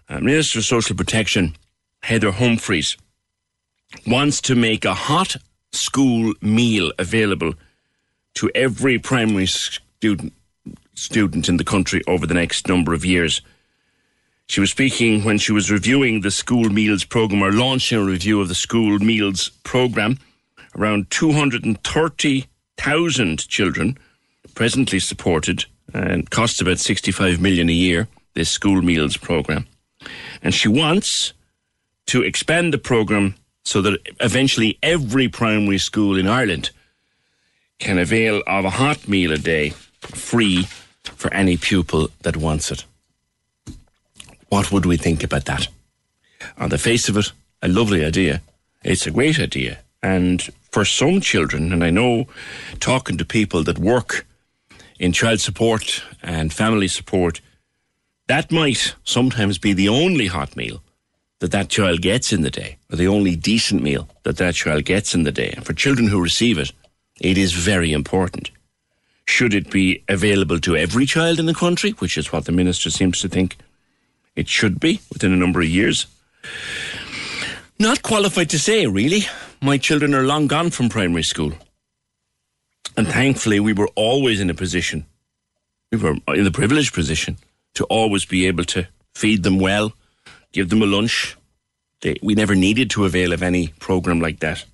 uh, 0.08 0.22
Minister 0.22 0.60
of 0.60 0.66
Social 0.66 0.96
Protection, 0.96 1.58
Heather 2.04 2.32
Humphreys, 2.32 2.96
wants 4.06 4.42
to 4.42 4.56
make 4.56 4.86
a 4.86 4.94
hot 4.94 5.36
school 5.72 6.34
meal 6.42 6.92
available 7.00 7.54
to 8.36 8.52
every 8.56 9.00
primary 9.00 9.46
student 9.46 10.34
student 10.94 11.50
in 11.50 11.58
the 11.58 11.64
country 11.64 12.02
over 12.08 12.28
the 12.28 12.34
next 12.34 12.68
number 12.68 12.94
of 12.94 13.06
years. 13.06 13.42
She 14.48 14.60
was 14.60 14.72
speaking 14.72 15.24
when 15.24 15.38
she 15.38 15.54
was 15.54 15.72
reviewing 15.72 16.20
the 16.22 16.32
school 16.32 16.70
meals 16.70 17.06
program 17.06 17.42
or 17.42 17.52
launching 17.52 17.98
a 17.98 18.04
review 18.04 18.42
of 18.42 18.50
the 18.50 18.56
school 18.56 19.00
meals 19.00 19.50
program. 19.64 20.18
Around 20.78 21.10
230,000 21.10 23.48
children 23.48 23.98
presently 24.54 25.00
supported 25.00 25.66
and 25.94 26.30
costs 26.30 26.62
about 26.62 26.80
65 26.80 27.42
million 27.42 27.70
a 27.70 27.74
year, 27.74 28.08
this 28.34 28.50
school 28.50 28.82
meals 28.82 29.18
program. 29.18 29.68
And 30.42 30.54
she 30.54 30.68
wants 30.68 31.34
to 32.08 32.22
expand 32.22 32.74
the 32.74 32.78
program 32.78 33.36
so 33.64 33.82
that 33.82 34.00
eventually 34.20 34.78
every 34.82 35.28
primary 35.28 35.78
school 35.78 36.18
in 36.18 36.28
Ireland 36.28 36.72
can 37.80 37.98
avail 37.98 38.42
of 38.48 38.66
a 38.66 38.70
hot 38.70 39.08
meal 39.08 39.32
a 39.32 39.38
day 39.38 39.74
free 40.02 40.68
for 41.04 41.34
any 41.34 41.58
pupil 41.58 42.10
that 42.22 42.38
wants 42.38 42.72
it. 42.72 42.86
What 44.50 44.72
would 44.72 44.86
we 44.86 44.98
think 44.98 45.24
about 45.24 45.46
that? 45.46 45.68
On 46.58 46.70
the 46.70 46.78
face 46.78 47.10
of 47.10 47.18
it, 47.18 47.32
a 47.62 47.68
lovely 47.68 48.04
idea. 48.04 48.42
It's 48.84 49.08
a 49.08 49.12
great 49.12 49.40
idea. 49.40 49.80
And 50.04 50.42
for 50.72 50.86
some 50.86 51.22
children, 51.22 51.72
and 51.72 51.84
I 51.84 51.92
know 51.92 52.26
talking 52.80 53.18
to 53.18 53.26
people 53.26 53.64
that 53.64 53.78
work 53.78 54.26
in 55.00 55.12
child 55.12 55.40
support 55.40 56.04
and 56.24 56.54
family 56.54 56.88
support, 56.88 57.42
that 58.28 58.52
might 58.52 58.96
sometimes 59.04 59.58
be 59.58 59.74
the 59.74 59.90
only 59.90 60.28
hot 60.28 60.56
meal 60.56 60.82
that 61.42 61.52
that 61.52 61.70
child 61.70 62.02
gets 62.02 62.32
in 62.32 62.44
the 62.44 62.52
day, 62.52 62.78
or 62.92 62.96
the 62.96 63.08
only 63.08 63.36
decent 63.36 63.82
meal 63.82 64.08
that 64.24 64.38
that 64.38 64.54
child 64.54 64.86
gets 64.86 65.16
in 65.16 65.24
the 65.24 65.32
day. 65.32 65.52
And 65.56 65.66
for 65.66 65.74
children 65.74 66.08
who 66.08 66.22
receive 66.22 66.60
it, 66.60 66.72
it 67.20 67.36
is 67.36 67.54
very 67.54 67.92
important. 67.92 68.52
Should 69.26 69.56
it 69.56 69.72
be 69.72 70.04
available 70.08 70.60
to 70.60 70.78
every 70.78 71.08
child 71.08 71.40
in 71.40 71.48
the 71.48 71.56
country, 71.56 71.92
which 71.92 72.16
is 72.16 72.32
what 72.32 72.46
the 72.46 72.52
minister 72.52 72.92
seems 72.92 73.20
to 73.22 73.28
think 73.28 73.58
it 74.36 74.48
should 74.48 74.80
be 74.80 75.02
within 75.12 75.34
a 75.34 75.36
number 75.36 75.62
of 75.62 75.68
years? 75.68 76.06
Not 77.80 78.04
qualified 78.04 78.52
to 78.52 78.60
say, 78.60 78.86
really. 78.86 79.22
My 79.62 79.80
children 79.80 80.14
are 80.14 80.24
long 80.24 80.46
gone 80.46 80.70
from 80.70 80.90
primary 80.90 81.24
school. 81.24 81.54
And 82.96 83.08
thankfully, 83.08 83.60
we 83.60 83.74
were 83.74 83.90
always 83.96 84.40
in 84.40 84.52
a 84.52 84.54
position, 84.54 85.08
we 85.92 85.98
were 85.98 86.18
in 86.28 86.44
the 86.44 86.52
privileged 86.52 86.94
position 86.94 87.38
to 87.74 87.86
always 87.86 88.26
be 88.26 88.46
able 88.46 88.66
to 88.66 88.88
feed 89.16 89.42
them 89.42 89.58
well, 89.60 89.94
give 90.52 90.70
them 90.70 90.82
a 90.82 90.86
lunch. 90.86 91.38
They, 92.02 92.18
we 92.22 92.36
never 92.36 92.56
needed 92.56 92.90
to 92.92 93.06
avail 93.06 93.34
of 93.34 93.44
any 93.44 93.70
program 93.80 94.20
like 94.20 94.40
that. 94.40 94.66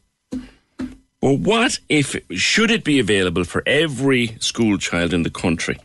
But 1.20 1.40
what 1.40 1.80
if, 1.90 2.16
should 2.32 2.72
it 2.72 2.84
be 2.84 3.00
available 3.00 3.44
for 3.44 3.64
every 3.66 4.38
school 4.40 4.78
child 4.78 5.14
in 5.14 5.24
the 5.24 5.30
country 5.30 5.78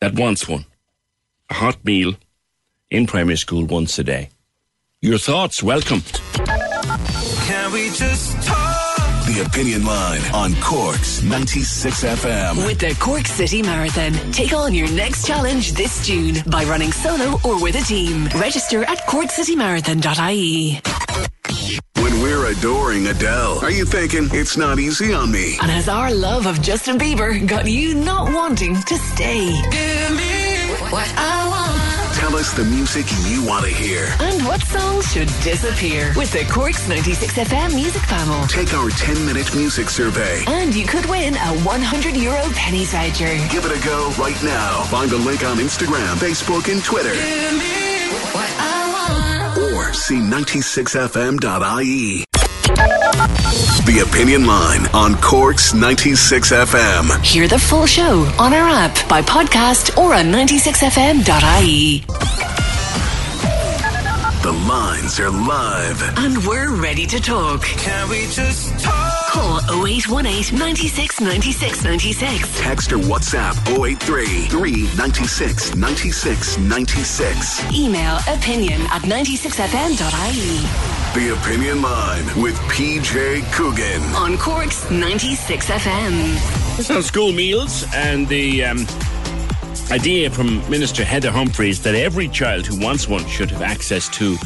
that 0.00 0.14
wants 0.14 0.46
one? 0.46 0.66
A 1.50 1.54
hot 1.54 1.84
meal 1.84 2.14
in 2.90 3.06
primary 3.06 3.36
school 3.36 3.64
once 3.64 3.98
a 3.98 4.04
day. 4.04 4.28
Your 5.00 5.18
thoughts, 5.18 5.62
welcome. 5.62 6.02
Can 6.46 7.72
we 7.72 7.86
just 7.90 8.40
talk? 8.42 8.91
The 9.32 9.46
Opinion 9.46 9.86
Line 9.86 10.20
on 10.34 10.54
Corks 10.56 11.22
96 11.22 12.04
FM. 12.04 12.66
With 12.66 12.78
the 12.78 12.94
Cork 13.00 13.26
City 13.26 13.62
Marathon, 13.62 14.12
take 14.30 14.52
on 14.52 14.74
your 14.74 14.90
next 14.92 15.26
challenge 15.26 15.72
this 15.72 16.06
June 16.06 16.36
by 16.50 16.64
running 16.64 16.92
solo 16.92 17.38
or 17.42 17.58
with 17.62 17.76
a 17.76 17.80
team. 17.80 18.26
Register 18.38 18.84
at 18.84 18.98
corkcitymarathon.ie. 19.06 20.82
When 21.96 22.20
we're 22.20 22.52
adoring 22.52 23.06
Adele, 23.06 23.60
are 23.60 23.70
you 23.70 23.86
thinking 23.86 24.28
it's 24.32 24.58
not 24.58 24.78
easy 24.78 25.14
on 25.14 25.32
me? 25.32 25.56
And 25.62 25.70
has 25.70 25.88
our 25.88 26.12
love 26.12 26.46
of 26.46 26.60
Justin 26.60 26.98
Bieber 26.98 27.46
got 27.48 27.66
you 27.66 27.94
not 27.94 28.34
wanting 28.34 28.74
to 28.82 28.94
stay? 28.96 29.46
Give 29.70 30.10
me 30.14 30.74
what 30.92 31.10
I 31.16 31.41
the 32.50 32.64
music 32.64 33.06
you 33.28 33.44
want 33.46 33.64
to 33.64 33.70
hear. 33.70 34.06
And 34.18 34.44
what 34.44 34.60
songs 34.62 35.12
should 35.12 35.28
disappear 35.44 36.12
with 36.16 36.32
the 36.32 36.44
Corks 36.52 36.88
96 36.88 37.34
FM 37.34 37.72
music 37.74 38.02
panel? 38.02 38.44
Take 38.48 38.74
our 38.74 38.90
10 38.90 39.24
minute 39.24 39.54
music 39.54 39.88
survey. 39.88 40.42
And 40.48 40.74
you 40.74 40.84
could 40.84 41.06
win 41.06 41.34
a 41.34 41.54
100 41.62 42.16
euro 42.16 42.42
pennies 42.54 42.90
voucher. 42.90 43.36
Give 43.48 43.64
it 43.64 43.70
a 43.70 43.80
go 43.86 44.10
right 44.18 44.42
now. 44.42 44.82
Find 44.90 45.08
the 45.08 45.18
link 45.18 45.44
on 45.44 45.58
Instagram, 45.58 46.16
Facebook, 46.16 46.68
and 46.70 46.82
Twitter. 46.82 47.12
Give 47.12 47.52
me 47.52 48.10
what 48.34 48.50
I 48.58 49.54
want. 49.54 49.72
Or 49.74 49.92
see 49.92 50.16
96fm.ie. 50.16 52.24
The 52.62 54.04
Opinion 54.08 54.46
Line 54.46 54.86
on 54.94 55.16
Corks 55.16 55.74
96 55.74 56.52
FM. 56.52 57.22
Hear 57.24 57.48
the 57.48 57.58
full 57.58 57.86
show 57.86 58.20
on 58.38 58.52
our 58.54 58.68
app, 58.68 59.08
by 59.08 59.20
podcast, 59.22 59.96
or 59.98 60.14
on 60.14 60.26
96fm.ie. 60.26 62.04
The 64.42 64.50
lines 64.50 65.20
are 65.20 65.30
live. 65.30 66.02
And 66.18 66.44
we're 66.44 66.74
ready 66.74 67.06
to 67.06 67.20
talk. 67.20 67.62
Can 67.62 68.08
we 68.08 68.22
just 68.26 68.76
talk? 68.80 69.28
Call 69.28 69.60
0818 69.86 70.58
96 70.58 71.20
96 71.20 71.84
96. 71.84 72.60
Text 72.60 72.92
or 72.92 72.96
WhatsApp 72.98 73.54
083 73.68 74.48
396 74.48 75.76
96 75.76 76.58
96. 76.58 77.72
Email 77.72 78.18
opinion 78.26 78.80
at 78.90 79.02
96fm.ie. 79.02 80.58
The 81.14 81.34
Opinion 81.40 81.80
Line 81.80 82.24
with 82.42 82.56
PJ 82.62 83.44
Coogan. 83.52 84.02
On 84.16 84.36
Cork's 84.36 84.90
96 84.90 85.70
FM. 85.70 86.78
It's 86.80 86.90
on 86.90 87.04
school 87.04 87.30
meals 87.32 87.84
and 87.94 88.26
the 88.26 88.64
um, 88.64 88.78
idea 89.92 90.30
from 90.30 90.58
Minister 90.70 91.04
Heather 91.04 91.30
Humphreys 91.30 91.82
that 91.82 91.94
every 91.94 92.26
child 92.26 92.64
who 92.64 92.80
wants 92.80 93.08
one 93.08 93.26
should 93.26 93.50
have 93.50 93.60
access 93.60 94.08
to 94.16 94.38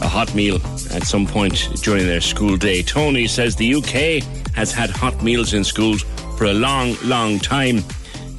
a 0.00 0.08
hot 0.08 0.34
meal 0.34 0.54
at 0.92 1.02
some 1.02 1.26
point 1.26 1.68
during 1.82 2.06
their 2.06 2.22
school 2.22 2.56
day. 2.56 2.82
Tony 2.82 3.26
says 3.26 3.54
the 3.54 3.74
UK 3.74 4.24
has 4.54 4.72
had 4.72 4.88
hot 4.88 5.22
meals 5.22 5.52
in 5.52 5.62
schools 5.62 6.04
for 6.38 6.46
a 6.46 6.54
long, 6.54 6.96
long 7.04 7.38
time. 7.38 7.84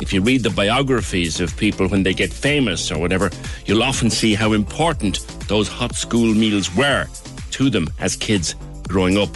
If 0.02 0.12
you 0.12 0.22
read 0.22 0.42
the 0.42 0.50
biographies 0.50 1.40
of 1.40 1.56
people 1.56 1.88
when 1.88 2.02
they 2.02 2.16
get 2.16 2.34
famous 2.34 2.92
or 2.92 2.98
whatever, 2.98 3.30
you'll 3.68 3.84
often 3.84 4.10
see 4.10 4.34
how 4.34 4.54
important 4.54 5.20
those 5.48 5.68
hot 5.68 5.94
school 5.94 6.34
meals 6.34 6.76
were 6.76 7.06
to 7.52 7.70
them 7.70 7.88
as 8.00 8.16
kids 8.16 8.56
growing 8.88 9.20
up. 9.20 9.30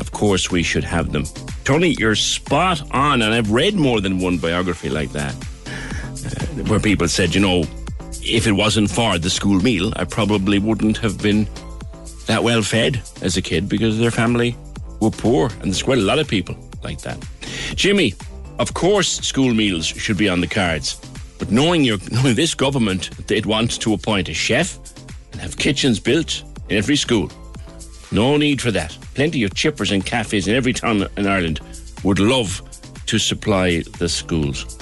Of 0.00 0.10
course, 0.10 0.50
we 0.50 0.64
should 0.64 0.84
have 0.84 1.12
them. 1.12 1.26
Tony, 1.62 1.94
you're 2.00 2.16
spot 2.16 2.82
on, 2.90 3.22
and 3.22 3.32
I've 3.32 3.52
read 3.52 3.76
more 3.76 4.00
than 4.00 4.18
one 4.18 4.38
biography 4.38 4.88
like 4.88 5.12
that 5.12 5.36
where 6.68 6.80
people 6.80 7.08
said, 7.08 7.34
you 7.34 7.40
know, 7.40 7.64
if 8.22 8.46
it 8.46 8.52
wasn't 8.52 8.90
for 8.90 9.18
the 9.18 9.30
school 9.30 9.60
meal, 9.60 9.92
I 9.96 10.04
probably 10.04 10.58
wouldn't 10.58 10.98
have 10.98 11.20
been 11.20 11.48
that 12.26 12.44
well 12.44 12.62
fed 12.62 13.02
as 13.20 13.36
a 13.36 13.42
kid 13.42 13.68
because 13.68 13.98
their 13.98 14.10
family 14.10 14.56
were 15.00 15.10
poor. 15.10 15.50
And 15.60 15.64
there's 15.64 15.82
quite 15.82 15.98
a 15.98 16.02
lot 16.02 16.18
of 16.18 16.28
people 16.28 16.56
like 16.82 17.00
that. 17.02 17.18
Jimmy, 17.74 18.14
of 18.58 18.74
course, 18.74 19.08
school 19.20 19.52
meals 19.52 19.86
should 19.86 20.16
be 20.16 20.28
on 20.28 20.40
the 20.40 20.46
cards. 20.46 21.00
But 21.38 21.50
knowing, 21.50 21.82
your, 21.82 21.98
knowing 22.10 22.36
this 22.36 22.54
government, 22.54 23.10
it 23.30 23.46
wants 23.46 23.78
to 23.78 23.94
appoint 23.94 24.28
a 24.28 24.34
chef 24.34 24.78
and 25.32 25.40
have 25.40 25.56
kitchens 25.56 25.98
built 25.98 26.44
in 26.68 26.76
every 26.76 26.96
school. 26.96 27.30
No 28.12 28.36
need 28.36 28.60
for 28.60 28.70
that. 28.70 28.96
Plenty 29.14 29.42
of 29.42 29.52
chippers 29.52 29.90
and 29.90 30.04
cafes 30.04 30.46
in 30.46 30.54
every 30.54 30.72
town 30.72 31.08
in 31.16 31.26
Ireland 31.26 31.60
would 32.04 32.18
love 32.18 32.62
to 33.06 33.18
supply 33.18 33.82
the 33.98 34.08
schools. 34.08 34.78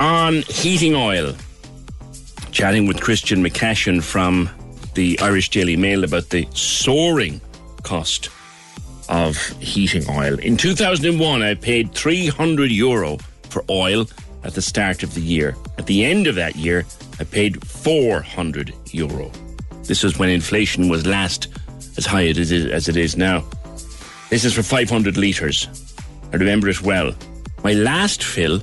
On 0.00 0.42
heating 0.42 0.94
oil, 0.94 1.34
chatting 2.50 2.86
with 2.86 3.00
Christian 3.00 3.42
McCashin 3.42 4.02
from 4.02 4.50
the 4.94 5.18
Irish 5.20 5.50
Daily 5.50 5.76
Mail 5.76 6.04
about 6.04 6.30
the 6.30 6.46
soaring 6.54 7.40
cost 7.82 8.28
of 9.08 9.36
heating 9.58 10.04
oil. 10.10 10.38
In 10.38 10.56
2001, 10.56 11.42
I 11.42 11.54
paid 11.54 11.92
300 11.92 12.70
euro 12.70 13.18
for 13.48 13.64
oil 13.70 14.06
at 14.44 14.54
the 14.54 14.62
start 14.62 15.02
of 15.02 15.14
the 15.14 15.20
year. 15.20 15.56
At 15.78 15.86
the 15.86 16.04
end 16.04 16.26
of 16.26 16.34
that 16.34 16.56
year, 16.56 16.84
I 17.20 17.24
paid 17.24 17.64
400 17.64 18.74
euro. 18.92 19.30
This 19.84 20.02
was 20.02 20.18
when 20.18 20.30
inflation 20.30 20.88
was 20.88 21.06
last 21.06 21.48
as 21.96 22.06
high 22.06 22.26
as 22.26 22.50
it 22.88 22.96
is, 22.96 23.16
now. 23.16 23.44
This 24.30 24.44
is 24.44 24.54
for 24.54 24.62
500 24.62 25.16
litres. 25.16 25.68
I 26.32 26.36
remember 26.36 26.68
it 26.68 26.82
well. 26.82 27.14
My 27.62 27.74
last 27.74 28.24
fill 28.24 28.62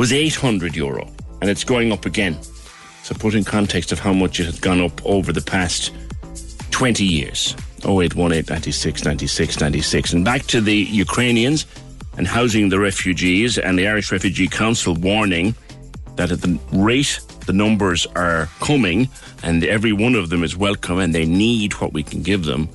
was 0.00 0.14
800 0.14 0.74
euro, 0.76 1.06
and 1.42 1.50
it's 1.50 1.62
going 1.62 1.92
up 1.92 2.06
again. 2.06 2.42
So, 3.02 3.14
put 3.14 3.34
in 3.34 3.44
context 3.44 3.92
of 3.92 3.98
how 3.98 4.14
much 4.14 4.40
it 4.40 4.46
had 4.46 4.58
gone 4.62 4.80
up 4.80 5.04
over 5.04 5.30
the 5.30 5.42
past 5.42 5.92
20 6.70 7.04
years. 7.04 7.54
0818 7.84 8.46
96 8.48 9.04
96 9.04 9.60
96. 9.60 10.12
And 10.14 10.24
back 10.24 10.44
to 10.44 10.62
the 10.62 10.74
Ukrainians 10.74 11.66
and 12.16 12.26
housing 12.26 12.70
the 12.70 12.78
refugees, 12.78 13.58
and 13.58 13.78
the 13.78 13.86
Irish 13.86 14.10
Refugee 14.10 14.48
Council 14.48 14.94
warning 14.94 15.54
that 16.16 16.32
at 16.32 16.40
the 16.40 16.58
rate 16.72 17.20
the 17.44 17.52
numbers 17.52 18.06
are 18.16 18.48
coming, 18.60 19.06
and 19.42 19.62
every 19.64 19.92
one 19.92 20.14
of 20.14 20.30
them 20.30 20.42
is 20.42 20.56
welcome 20.56 20.98
and 20.98 21.14
they 21.14 21.26
need 21.26 21.74
what 21.74 21.92
we 21.92 22.02
can 22.02 22.22
give 22.22 22.46
them, 22.46 22.70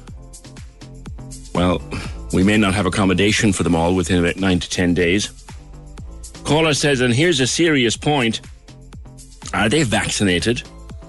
well, 1.56 1.82
we 2.34 2.44
may 2.44 2.58
not 2.58 2.76
have 2.76 2.86
accommodation 2.86 3.52
for 3.52 3.64
them 3.64 3.74
all 3.74 3.96
within 3.96 4.24
about 4.24 4.36
nine 4.36 4.60
to 4.60 4.70
ten 4.70 4.94
days. 4.94 5.32
Caller 6.46 6.76
says, 6.76 7.02
and 7.02 7.12
here's 7.12 7.40
a 7.40 7.48
serious 7.48 7.98
point 7.98 8.40
are 9.54 9.68
they 9.68 9.82
vaccinated? 9.82 10.62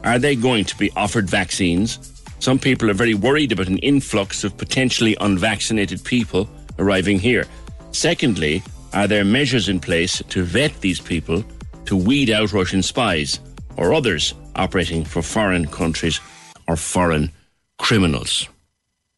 Are 0.02 0.18
they 0.18 0.34
going 0.34 0.64
to 0.64 0.76
be 0.76 0.90
offered 0.96 1.28
vaccines? 1.28 2.22
Some 2.38 2.58
people 2.58 2.88
are 2.90 2.94
very 2.94 3.12
worried 3.12 3.52
about 3.52 3.68
an 3.68 3.78
influx 3.78 4.44
of 4.44 4.56
potentially 4.56 5.14
unvaccinated 5.20 6.02
people 6.04 6.48
arriving 6.78 7.18
here. 7.18 7.44
Secondly, 7.92 8.62
are 8.94 9.06
there 9.06 9.24
measures 9.24 9.68
in 9.68 9.78
place 9.78 10.22
to 10.28 10.42
vet 10.42 10.80
these 10.80 11.00
people 11.00 11.44
to 11.84 11.96
weed 11.96 12.30
out 12.30 12.54
Russian 12.54 12.82
spies 12.82 13.40
or 13.76 13.92
others 13.92 14.32
operating 14.54 15.04
for 15.04 15.20
foreign 15.20 15.66
countries 15.66 16.18
or 16.66 16.76
foreign 16.76 17.30
criminals? 17.78 18.48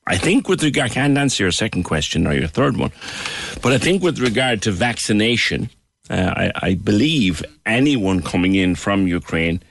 I 0.08 0.16
think 0.16 0.48
with 0.48 0.64
regard, 0.64 0.90
I 0.90 0.94
can't 0.94 1.18
answer 1.18 1.44
your 1.44 1.52
second 1.52 1.84
question 1.84 2.26
or 2.26 2.32
your 2.32 2.48
third 2.48 2.76
one, 2.76 2.92
but 3.62 3.72
I 3.72 3.78
think 3.78 4.02
with 4.02 4.18
regard 4.18 4.62
to 4.62 4.72
vaccination, 4.72 5.70
uh, 6.10 6.32
I, 6.36 6.52
I 6.62 6.74
believe 6.74 7.42
anyone 7.66 8.22
coming 8.22 8.54
in 8.54 8.74
from 8.74 9.06
Ukraine 9.06 9.62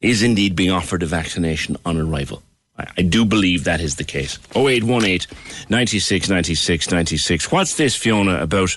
is 0.00 0.22
indeed 0.22 0.56
being 0.56 0.70
offered 0.70 1.02
a 1.02 1.06
vaccination 1.06 1.76
on 1.84 1.98
arrival. 1.98 2.42
I, 2.78 2.86
I 2.98 3.02
do 3.02 3.24
believe 3.24 3.64
that 3.64 3.80
is 3.80 3.96
the 3.96 4.04
case. 4.04 4.38
0818 4.54 5.20
96 5.68 6.28
96 6.28 6.90
96. 6.90 7.52
What's 7.52 7.76
this, 7.76 7.96
Fiona, 7.96 8.40
about 8.40 8.76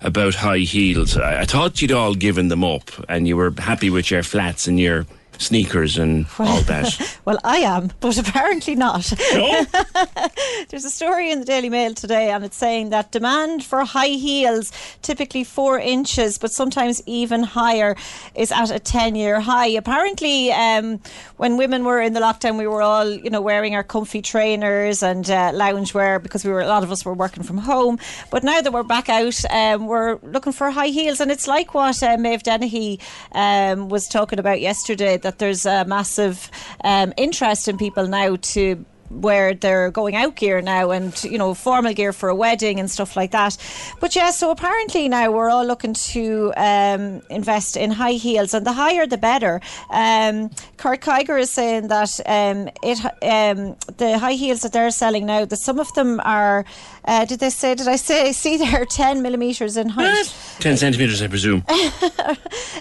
about 0.00 0.34
high 0.34 0.58
heels? 0.58 1.16
I, 1.16 1.40
I 1.40 1.44
thought 1.44 1.80
you'd 1.80 1.92
all 1.92 2.14
given 2.14 2.48
them 2.48 2.64
up 2.64 2.90
and 3.08 3.26
you 3.28 3.36
were 3.36 3.52
happy 3.58 3.90
with 3.90 4.10
your 4.10 4.22
flats 4.22 4.66
and 4.66 4.78
your 4.78 5.06
sneakers 5.38 5.98
and 5.98 6.26
all 6.38 6.60
that. 6.62 7.18
well, 7.24 7.38
I 7.44 7.58
am, 7.58 7.92
but 8.00 8.18
apparently 8.18 8.74
not. 8.74 9.12
No? 9.32 9.66
There's 10.68 10.84
a 10.84 10.90
story 10.90 11.30
in 11.30 11.40
the 11.40 11.44
Daily 11.44 11.68
Mail 11.68 11.94
today, 11.94 12.30
and 12.30 12.44
it's 12.44 12.56
saying 12.56 12.90
that 12.90 13.12
demand 13.12 13.64
for 13.64 13.84
high 13.84 14.08
heels, 14.08 14.72
typically 15.02 15.44
four 15.44 15.78
inches, 15.78 16.38
but 16.38 16.52
sometimes 16.52 17.02
even 17.06 17.42
higher, 17.42 17.96
is 18.34 18.52
at 18.52 18.70
a 18.70 18.78
10 18.78 19.14
year 19.14 19.40
high. 19.40 19.66
Apparently, 19.66 20.52
um, 20.52 21.00
when 21.36 21.56
women 21.56 21.84
were 21.84 22.00
in 22.00 22.12
the 22.12 22.20
lockdown, 22.20 22.58
we 22.58 22.66
were 22.66 22.82
all, 22.82 23.08
you 23.08 23.30
know, 23.30 23.40
wearing 23.40 23.74
our 23.74 23.84
comfy 23.84 24.22
trainers 24.22 25.02
and 25.02 25.28
uh, 25.30 25.52
loungewear 25.52 26.22
because 26.22 26.44
we 26.44 26.50
were 26.50 26.60
a 26.60 26.66
lot 26.66 26.82
of 26.82 26.92
us 26.92 27.04
were 27.04 27.14
working 27.14 27.42
from 27.42 27.58
home. 27.58 27.98
But 28.30 28.44
now 28.44 28.60
that 28.60 28.72
we're 28.72 28.82
back 28.82 29.08
out, 29.08 29.40
um, 29.50 29.86
we're 29.86 30.18
looking 30.22 30.52
for 30.52 30.70
high 30.70 30.88
heels, 30.88 31.20
and 31.20 31.30
it's 31.30 31.46
like 31.46 31.74
what 31.74 32.02
uh, 32.02 32.16
Maeve 32.16 32.42
Dennehy 32.42 33.00
um, 33.32 33.88
was 33.88 34.06
talking 34.08 34.38
about 34.38 34.60
yesterday 34.60 35.16
that 35.24 35.38
there's 35.38 35.66
a 35.66 35.84
massive 35.84 36.50
um, 36.84 37.12
interest 37.16 37.66
in 37.66 37.76
people 37.76 38.06
now 38.06 38.36
to 38.36 38.84
where 39.10 39.54
they're 39.54 39.90
going 39.90 40.16
out 40.16 40.36
gear 40.36 40.60
now 40.60 40.90
and 40.90 41.22
you 41.24 41.38
know 41.38 41.54
formal 41.54 41.92
gear 41.92 42.12
for 42.12 42.28
a 42.28 42.34
wedding 42.34 42.80
and 42.80 42.90
stuff 42.90 43.16
like 43.16 43.30
that. 43.32 43.56
But 44.00 44.14
yeah, 44.16 44.30
so 44.30 44.50
apparently 44.50 45.08
now 45.08 45.30
we're 45.30 45.50
all 45.50 45.64
looking 45.66 45.94
to 45.94 46.52
um, 46.56 47.22
invest 47.30 47.76
in 47.76 47.90
high 47.90 48.12
heels, 48.12 48.54
and 48.54 48.66
the 48.66 48.72
higher 48.72 49.06
the 49.06 49.18
better. 49.18 49.60
Um, 49.90 50.50
Kurt 50.76 51.00
Geiger 51.00 51.38
is 51.38 51.50
saying 51.50 51.88
that 51.88 52.18
um, 52.26 52.68
it 52.82 52.98
um, 53.22 53.76
the 53.96 54.18
high 54.18 54.32
heels 54.34 54.60
that 54.62 54.72
they're 54.72 54.90
selling 54.90 55.26
now, 55.26 55.44
that 55.44 55.56
some 55.56 55.78
of 55.78 55.92
them 55.94 56.20
are. 56.24 56.64
Uh, 57.06 57.24
did 57.26 57.38
they 57.40 57.50
say? 57.50 57.74
Did 57.74 57.86
I 57.88 57.96
say? 57.96 58.32
See, 58.44 58.56
they're 58.56 58.86
ten 58.86 59.22
millimeters 59.22 59.76
in 59.76 59.88
height. 59.90 60.34
10 60.60 60.76
centimetres, 60.76 61.20
I 61.22 61.26
presume. 61.28 61.64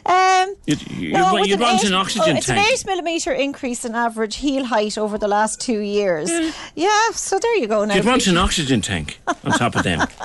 Um, 0.05 0.55
You'd, 0.65 0.81
you'd, 0.91 1.13
no, 1.13 1.37
you'd 1.37 1.59
want 1.59 1.81
eight- 1.83 1.87
an 1.87 1.93
oxygen 1.93 2.35
oh, 2.35 2.37
it's 2.37 2.47
tank. 2.47 2.59
an 2.59 2.65
eight 2.73 2.85
millimeter 2.85 3.31
increase 3.31 3.85
in 3.85 3.95
average 3.95 4.35
heel 4.37 4.65
height 4.65 4.97
over 4.97 5.17
the 5.17 5.27
last 5.27 5.61
two 5.61 5.79
years. 5.79 6.12
Yeah, 6.75 7.11
so 7.11 7.37
there 7.39 7.55
you 7.57 7.67
go 7.67 7.85
now. 7.85 7.95
You'd 7.95 8.05
want 8.05 8.25
an 8.27 8.37
oxygen 8.37 8.81
tank 8.81 9.19
on 9.27 9.51
top 9.53 9.75
of 9.75 9.83
them. 9.83 9.99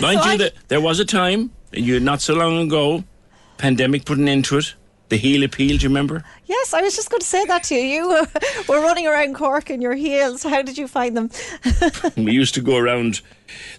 So 0.00 0.10
you, 0.10 0.20
I- 0.20 0.36
that 0.38 0.52
there 0.68 0.80
was 0.80 0.98
a 1.00 1.04
time, 1.04 1.50
you 1.72 2.00
not 2.00 2.20
so 2.20 2.34
long 2.34 2.58
ago, 2.58 3.04
pandemic 3.58 4.04
put 4.04 4.18
an 4.18 4.28
end 4.28 4.44
to 4.46 4.58
it. 4.58 4.74
The 5.08 5.16
heel 5.16 5.42
appeal, 5.42 5.78
do 5.78 5.82
you 5.84 5.88
remember? 5.88 6.22
Yes, 6.46 6.74
I 6.74 6.82
was 6.82 6.94
just 6.94 7.10
going 7.10 7.20
to 7.20 7.26
say 7.26 7.44
that 7.46 7.64
to 7.64 7.74
you. 7.74 7.88
You 7.88 8.26
were 8.68 8.80
running 8.80 9.06
around 9.06 9.34
Cork 9.34 9.70
in 9.70 9.80
your 9.80 9.94
heels. 9.94 10.42
How 10.42 10.60
did 10.60 10.76
you 10.76 10.86
find 10.86 11.16
them? 11.16 11.30
we 12.16 12.32
used 12.32 12.54
to 12.54 12.60
go 12.60 12.76
around 12.76 13.22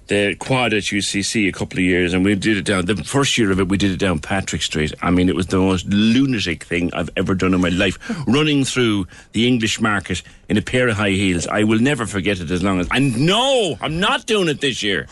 the 0.07 0.35
quad 0.39 0.73
at 0.73 0.83
UCC 0.83 1.47
a 1.47 1.51
couple 1.51 1.77
of 1.77 1.83
years, 1.83 2.13
and 2.13 2.25
we 2.25 2.33
did 2.33 2.57
it 2.57 2.65
down. 2.65 2.85
The 2.85 2.95
first 2.95 3.37
year 3.37 3.51
of 3.51 3.59
it, 3.59 3.67
we 3.67 3.77
did 3.77 3.91
it 3.91 3.99
down 3.99 4.17
Patrick 4.17 4.63
Street. 4.63 4.91
I 5.03 5.11
mean, 5.11 5.29
it 5.29 5.35
was 5.35 5.47
the 5.47 5.59
most 5.59 5.85
lunatic 5.85 6.63
thing 6.63 6.91
I've 6.93 7.11
ever 7.15 7.35
done 7.35 7.53
in 7.53 7.61
my 7.61 7.69
life. 7.69 7.99
Running 8.27 8.63
through 8.63 9.05
the 9.33 9.47
English 9.47 9.79
market 9.79 10.23
in 10.47 10.57
a 10.57 10.63
pair 10.63 10.87
of 10.87 10.97
high 10.97 11.11
heels, 11.11 11.45
I 11.45 11.63
will 11.63 11.79
never 11.79 12.07
forget 12.07 12.39
it 12.39 12.49
as 12.49 12.63
long 12.63 12.79
as. 12.79 12.87
And 12.91 13.25
no, 13.25 13.77
I'm 13.81 13.99
not 13.99 14.25
doing 14.25 14.47
it 14.47 14.61
this 14.61 14.81
year. 14.81 15.05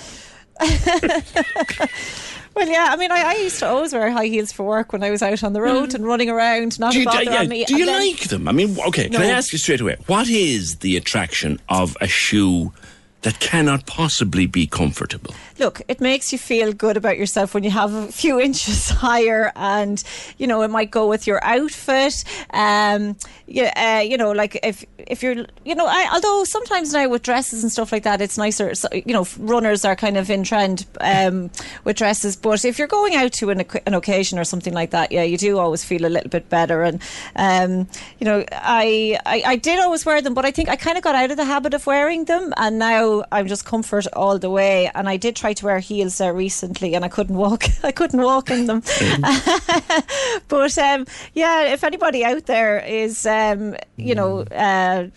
Well, 2.58 2.68
yeah, 2.68 2.88
I 2.90 2.96
mean, 2.96 3.12
I, 3.12 3.22
I 3.22 3.34
used 3.36 3.60
to 3.60 3.68
always 3.68 3.94
wear 3.94 4.10
high 4.10 4.26
heels 4.26 4.52
for 4.52 4.64
work 4.64 4.92
when 4.92 5.04
I 5.04 5.12
was 5.12 5.22
out 5.22 5.44
on 5.44 5.54
the 5.54 5.62
road 5.62 5.90
mm. 5.90 5.94
and 5.94 6.08
running 6.08 6.28
around, 6.28 6.80
not 6.80 6.92
Do 6.92 7.00
you, 7.00 7.06
bother 7.06 7.22
yeah, 7.22 7.42
on 7.42 7.50
me. 7.50 7.64
do 7.66 7.78
you 7.78 7.86
then- 7.86 8.00
like 8.00 8.30
them? 8.30 8.48
I 8.48 8.52
mean, 8.52 8.76
okay, 8.88 9.10
can 9.10 9.22
I 9.22 9.28
ask 9.28 9.52
you 9.54 9.60
straight 9.60 9.80
away? 9.80 9.98
What 10.08 10.28
is 10.28 10.78
the 10.78 10.98
attraction 10.98 11.60
of 11.70 11.96
a 12.02 12.08
shoe 12.08 12.74
that 13.22 13.40
cannot 13.40 13.86
possibly 13.86 14.48
be 14.48 14.66
comfortable? 14.66 15.36
Look, 15.60 15.82
it 15.88 16.02
makes 16.02 16.32
you 16.32 16.38
feel 16.38 16.74
good 16.74 16.98
about 16.98 17.18
yourself 17.18 17.54
when 17.54 17.64
you 17.64 17.72
have 17.72 17.94
a 17.94 18.08
few 18.12 18.40
inches 18.48 18.90
higher, 18.90 19.52
and 19.56 20.04
you 20.38 20.48
know 20.48 20.62
it 20.62 20.70
might 20.70 20.92
go 20.92 21.08
with 21.08 21.28
your 21.28 21.44
outfit. 21.44 22.24
Um, 22.52 23.18
yeah, 23.48 24.00
uh, 24.00 24.02
you 24.02 24.18
know, 24.18 24.32
like 24.32 24.60
if 24.62 24.84
if 24.98 25.24
you're, 25.24 25.46
you 25.64 25.74
know, 25.74 25.88
I, 25.88 26.10
although 26.12 26.44
sometimes 26.44 26.92
now 26.92 27.08
with 27.08 27.24
dresses 27.24 27.64
and 27.64 27.72
stuff 27.72 27.94
like 27.94 28.04
that, 28.04 28.22
it's 28.22 28.38
nicer. 28.38 28.76
So, 28.76 28.90
you 28.92 29.14
know, 29.14 29.26
runners 29.40 29.86
are 29.86 29.96
kind 29.96 30.18
of 30.18 30.30
in 30.30 30.44
trend 30.44 30.86
um, 31.00 31.50
with 31.86 31.96
dresses, 31.96 32.36
but 32.36 32.66
if 32.66 32.78
you're 32.78 32.90
going 32.90 33.16
out 33.16 33.32
to 33.34 33.50
an, 33.50 33.64
an 33.86 33.94
occasion 33.94 34.38
or 34.38 34.44
something 34.44 34.74
like 34.74 34.92
that, 34.92 35.14
yeah, 35.14 35.24
you 35.24 35.38
do 35.38 35.60
always 35.60 35.84
feel 35.86 36.06
a 36.06 36.10
little 36.10 36.30
bit 36.30 36.50
better. 36.50 36.84
And 36.84 37.02
um, 37.38 37.88
you 38.20 38.26
know, 38.26 38.44
I, 38.52 39.18
I 39.26 39.44
I 39.46 39.56
did 39.56 39.80
always 39.80 40.06
wear 40.06 40.22
them, 40.22 40.34
but 40.34 40.44
I 40.44 40.52
think 40.52 40.68
I 40.68 40.76
kind 40.76 40.98
of 40.98 41.04
got 41.04 41.16
out 41.16 41.32
of 41.32 41.38
the 41.38 41.46
habit 41.46 41.74
of 41.74 41.88
wearing 41.88 42.26
them, 42.26 42.54
and 42.58 42.78
now 42.78 43.24
I'm 43.32 43.48
just 43.48 43.64
comfort 43.66 44.08
all 44.12 44.38
the 44.38 44.50
way. 44.50 44.92
And 44.94 45.08
I 45.08 45.16
did 45.16 45.38
try 45.38 45.47
to 45.54 45.66
wear 45.66 45.80
heels 45.80 46.18
there 46.18 46.34
recently, 46.34 46.94
and 46.94 47.04
I 47.04 47.08
couldn't 47.08 47.36
walk. 47.36 47.66
I 47.84 47.92
couldn't 47.92 48.22
walk 48.22 48.50
in 48.50 48.66
them. 48.66 48.82
but 50.48 50.78
um, 50.78 51.06
yeah, 51.34 51.64
if 51.64 51.84
anybody 51.84 52.24
out 52.24 52.46
there 52.46 52.80
is, 52.80 53.26
um, 53.26 53.76
you 53.96 54.16
know. 54.16 54.42
Uh, 54.42 55.08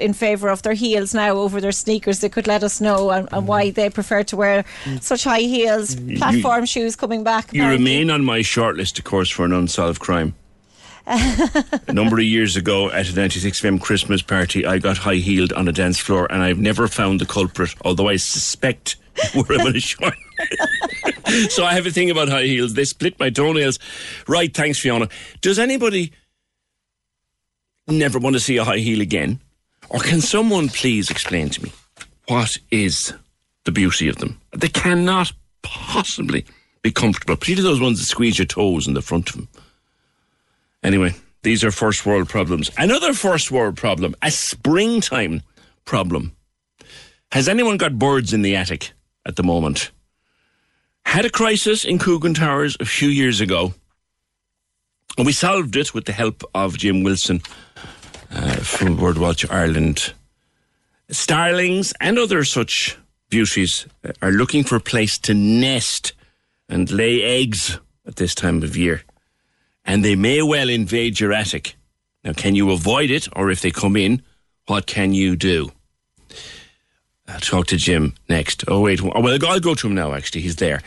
in 0.00 0.12
favour 0.12 0.48
of 0.48 0.62
their 0.62 0.72
heels 0.72 1.14
now 1.14 1.36
over 1.36 1.60
their 1.60 1.70
sneakers, 1.70 2.18
they 2.18 2.28
could 2.28 2.48
let 2.48 2.64
us 2.64 2.80
know 2.80 3.10
and, 3.10 3.28
and 3.30 3.46
why 3.46 3.70
they 3.70 3.88
prefer 3.88 4.24
to 4.24 4.36
wear 4.36 4.64
such 5.00 5.22
high 5.22 5.38
heels. 5.38 5.94
Platform 6.16 6.64
shoes 6.66 6.96
coming 6.96 7.22
back. 7.22 7.52
You 7.52 7.62
apparently. 7.62 7.92
remain 7.92 8.10
on 8.10 8.24
my 8.24 8.40
shortlist, 8.40 8.98
of 8.98 9.04
course, 9.04 9.30
for 9.30 9.44
an 9.44 9.52
unsolved 9.52 10.00
crime. 10.00 10.34
a 11.06 11.92
number 11.92 12.16
of 12.16 12.24
years 12.24 12.56
ago 12.56 12.90
at 12.90 13.08
a 13.08 13.12
96FM 13.12 13.80
Christmas 13.80 14.22
party, 14.22 14.64
I 14.64 14.78
got 14.78 14.96
high 14.96 15.16
heeled 15.16 15.52
on 15.52 15.68
a 15.68 15.72
dance 15.72 15.98
floor 15.98 16.26
and 16.30 16.42
I've 16.42 16.58
never 16.58 16.88
found 16.88 17.20
the 17.20 17.26
culprit, 17.26 17.74
although 17.84 18.08
I 18.08 18.16
suspect 18.16 18.96
were 19.34 19.54
about 19.54 19.76
a 19.76 19.80
short. 19.80 20.14
so 21.48 21.64
I 21.64 21.74
have 21.74 21.86
a 21.86 21.90
thing 21.90 22.10
about 22.10 22.28
high 22.28 22.44
heels. 22.44 22.74
They 22.74 22.84
split 22.84 23.18
my 23.18 23.30
toenails. 23.30 23.78
Right, 24.26 24.52
thanks, 24.52 24.78
Fiona. 24.78 25.08
Does 25.40 25.58
anybody 25.58 26.12
never 27.86 28.18
want 28.18 28.34
to 28.34 28.40
see 28.40 28.56
a 28.56 28.64
high 28.64 28.78
heel 28.78 29.00
again? 29.00 29.40
Or 29.90 30.00
can 30.00 30.20
someone 30.20 30.68
please 30.68 31.10
explain 31.10 31.50
to 31.50 31.62
me 31.62 31.72
what 32.28 32.58
is 32.70 33.12
the 33.64 33.72
beauty 33.72 34.08
of 34.08 34.16
them? 34.16 34.40
They 34.52 34.68
cannot 34.68 35.32
possibly 35.62 36.44
be 36.82 36.90
comfortable, 36.90 37.36
particularly 37.36 37.74
those 37.74 37.82
ones 37.82 37.98
that 37.98 38.06
squeeze 38.06 38.38
your 38.38 38.46
toes 38.46 38.86
in 38.86 38.94
the 38.94 39.02
front 39.02 39.30
of 39.30 39.36
them. 39.36 39.48
Anyway, 40.82 41.14
these 41.42 41.64
are 41.64 41.70
first 41.70 42.04
world 42.04 42.28
problems. 42.28 42.70
Another 42.76 43.14
first 43.14 43.50
world 43.50 43.76
problem, 43.76 44.14
a 44.22 44.30
springtime 44.30 45.42
problem. 45.84 46.34
Has 47.32 47.48
anyone 47.48 47.76
got 47.76 47.98
birds 47.98 48.32
in 48.32 48.42
the 48.42 48.56
attic 48.56 48.92
at 49.26 49.36
the 49.36 49.42
moment? 49.42 49.90
Had 51.04 51.24
a 51.24 51.30
crisis 51.30 51.84
in 51.84 51.98
Coogan 51.98 52.34
Towers 52.34 52.76
a 52.80 52.84
few 52.84 53.08
years 53.08 53.40
ago. 53.40 53.74
And 55.16 55.26
we 55.26 55.32
solved 55.32 55.76
it 55.76 55.94
with 55.94 56.06
the 56.06 56.12
help 56.12 56.42
of 56.54 56.78
Jim 56.78 57.02
Wilson 57.02 57.40
uh, 58.32 58.56
from 58.56 58.96
Birdwatch 58.96 59.48
Ireland. 59.50 60.12
Starlings 61.10 61.92
and 62.00 62.18
other 62.18 62.44
such 62.44 62.96
beauties 63.30 63.86
uh, 64.04 64.12
are 64.22 64.32
looking 64.32 64.64
for 64.64 64.76
a 64.76 64.80
place 64.80 65.18
to 65.18 65.34
nest 65.34 66.14
and 66.68 66.90
lay 66.90 67.22
eggs 67.22 67.78
at 68.06 68.16
this 68.16 68.34
time 68.34 68.62
of 68.62 68.76
year. 68.76 69.02
And 69.84 70.04
they 70.04 70.16
may 70.16 70.42
well 70.42 70.68
invade 70.68 71.20
your 71.20 71.32
attic. 71.32 71.76
Now, 72.24 72.32
can 72.32 72.54
you 72.54 72.70
avoid 72.70 73.10
it? 73.10 73.28
Or 73.36 73.50
if 73.50 73.60
they 73.60 73.70
come 73.70 73.96
in, 73.96 74.22
what 74.66 74.86
can 74.86 75.12
you 75.12 75.36
do? 75.36 75.72
I'll 77.28 77.40
talk 77.40 77.66
to 77.68 77.76
Jim 77.76 78.14
next. 78.28 78.64
Oh, 78.68 78.80
wait. 78.80 79.00
Oh, 79.02 79.20
well, 79.20 79.38
I'll 79.46 79.60
go 79.60 79.74
to 79.74 79.86
him 79.86 79.94
now, 79.94 80.12
actually. 80.12 80.42
He's 80.42 80.56
there. 80.56 80.82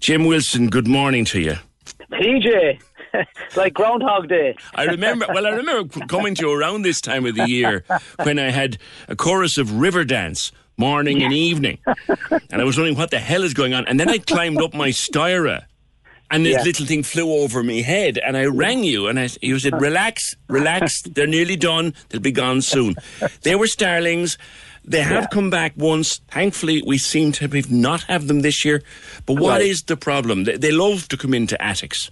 Jim 0.00 0.24
Wilson, 0.24 0.68
good 0.68 0.88
morning 0.88 1.24
to 1.26 1.40
you. 1.40 1.54
PJ, 2.12 2.80
like 3.56 3.72
Groundhog 3.74 4.28
Day. 4.28 4.56
I 4.74 4.84
remember, 4.84 5.26
well, 5.32 5.46
I 5.46 5.50
remember 5.50 5.98
coming 6.08 6.34
to 6.36 6.42
you 6.46 6.52
around 6.52 6.82
this 6.82 7.00
time 7.00 7.24
of 7.24 7.34
the 7.36 7.48
year 7.48 7.84
when 8.22 8.38
I 8.38 8.50
had 8.50 8.78
a 9.08 9.14
chorus 9.16 9.58
of 9.58 9.68
Riverdance 9.68 10.50
morning 10.76 11.22
and 11.22 11.32
evening. 11.32 11.78
And 12.50 12.60
I 12.60 12.64
was 12.64 12.76
wondering 12.76 12.98
what 12.98 13.10
the 13.10 13.18
hell 13.20 13.44
is 13.44 13.54
going 13.54 13.72
on. 13.72 13.86
And 13.86 13.98
then 13.98 14.08
I 14.10 14.18
climbed 14.18 14.60
up 14.60 14.74
my 14.74 14.88
Stira 14.90 15.64
and 16.30 16.44
this 16.44 16.56
Yeah. 16.56 16.62
little 16.64 16.84
thing 16.84 17.02
flew 17.04 17.32
over 17.32 17.62
my 17.62 17.74
head. 17.74 18.18
And 18.18 18.36
I 18.36 18.44
rang 18.46 18.82
you 18.84 19.06
and 19.06 19.18
I, 19.18 19.28
you 19.40 19.58
said, 19.60 19.80
relax, 19.80 20.34
relax. 20.48 21.00
They're 21.02 21.26
nearly 21.28 21.56
done. 21.56 21.94
They'll 22.08 22.20
be 22.20 22.32
gone 22.32 22.60
soon. 22.60 22.96
They 23.42 23.54
were 23.54 23.68
starlings. 23.68 24.36
They 24.86 25.02
have 25.02 25.30
come 25.30 25.50
back 25.50 25.72
once. 25.76 26.18
Thankfully, 26.30 26.82
we 26.86 26.98
seem 26.98 27.32
to 27.32 27.48
have 27.48 27.70
not 27.70 28.02
have 28.04 28.28
them 28.28 28.40
this 28.40 28.64
year. 28.64 28.82
But 29.26 29.40
what 29.40 29.60
is 29.60 29.80
Right. 29.80 29.86
the 29.88 29.96
problem? 29.96 30.44
They, 30.44 30.56
they 30.56 30.72
love 30.72 31.08
to 31.08 31.16
come 31.16 31.34
into 31.34 31.60
attics. 31.62 32.10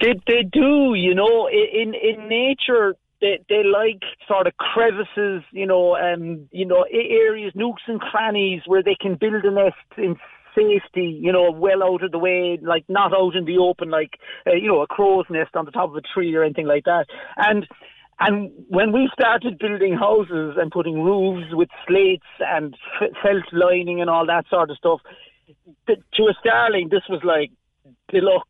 They 0.00 0.14
they 0.26 0.42
do, 0.42 0.94
you 0.94 1.14
know, 1.14 1.48
in 1.48 1.94
in 1.94 2.28
nature. 2.28 2.96
They, 3.20 3.38
they 3.48 3.62
like 3.64 4.02
sort 4.28 4.46
of 4.46 4.54
crevices, 4.58 5.42
you 5.52 5.66
know, 5.66 5.96
um, 5.96 6.46
you 6.50 6.66
know, 6.66 6.84
areas, 6.92 7.52
nooks 7.54 7.82
and 7.86 7.98
crannies 8.00 8.62
where 8.66 8.82
they 8.82 8.96
can 9.00 9.14
build 9.14 9.44
a 9.44 9.50
nest 9.50 9.76
in 9.96 10.16
safety, 10.54 11.18
you 11.22 11.32
know, 11.32 11.50
well 11.50 11.82
out 11.82 12.02
of 12.04 12.12
the 12.12 12.18
way, 12.18 12.58
like 12.62 12.84
not 12.88 13.12
out 13.14 13.34
in 13.34 13.44
the 13.44 13.58
open, 13.58 13.88
like 13.90 14.18
uh, 14.46 14.52
you 14.52 14.68
know, 14.68 14.82
a 14.82 14.86
crow's 14.86 15.24
nest 15.30 15.54
on 15.56 15.64
the 15.64 15.70
top 15.70 15.90
of 15.90 15.96
a 15.96 16.02
tree 16.02 16.34
or 16.34 16.44
anything 16.44 16.66
like 16.66 16.84
that. 16.84 17.06
And 17.36 17.66
and 18.26 18.50
when 18.68 18.92
we 18.92 19.10
started 19.12 19.58
building 19.58 19.94
houses 19.94 20.56
and 20.58 20.70
putting 20.70 21.02
roofs 21.02 21.52
with 21.52 21.68
slates 21.86 22.26
and 22.40 22.74
f- 23.00 23.10
felt 23.22 23.44
lining 23.52 24.00
and 24.00 24.08
all 24.08 24.26
that 24.26 24.46
sort 24.48 24.70
of 24.70 24.76
stuff, 24.76 25.00
th- 25.86 26.00
to 26.14 26.22
a 26.24 26.34
starling, 26.40 26.88
this 26.88 27.02
was 27.08 27.20
like 27.24 27.50
deluxe 28.08 28.46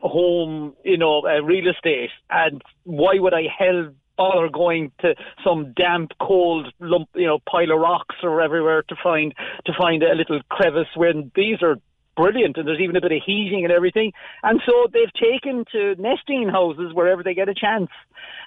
home, 0.00 0.74
you 0.84 0.96
know, 0.96 1.22
uh, 1.26 1.42
real 1.42 1.68
estate. 1.68 2.10
And 2.30 2.62
why 2.84 3.14
would 3.18 3.34
I 3.34 3.42
hell 3.56 3.90
bother 4.16 4.48
going 4.48 4.92
to 5.00 5.14
some 5.44 5.72
damp, 5.74 6.12
cold 6.20 6.72
lump, 6.80 7.08
you 7.14 7.26
know, 7.26 7.38
pile 7.50 7.72
of 7.72 7.80
rocks 7.80 8.16
or 8.22 8.40
everywhere 8.42 8.82
to 8.88 8.96
find 9.02 9.34
to 9.66 9.72
find 9.78 10.02
a 10.02 10.14
little 10.14 10.40
crevice 10.50 10.88
when 10.94 11.30
these 11.34 11.62
are 11.62 11.76
brilliant 12.16 12.56
and 12.56 12.66
there's 12.66 12.80
even 12.80 12.96
a 12.96 13.00
bit 13.00 13.12
of 13.12 13.22
heating 13.24 13.64
and 13.64 13.72
everything. 13.72 14.12
And 14.42 14.60
so 14.66 14.86
they've 14.92 15.12
taken 15.12 15.64
to 15.72 15.94
nesting 15.96 16.48
houses 16.48 16.92
wherever 16.92 17.22
they 17.22 17.34
get 17.34 17.48
a 17.48 17.54
chance. 17.54 17.90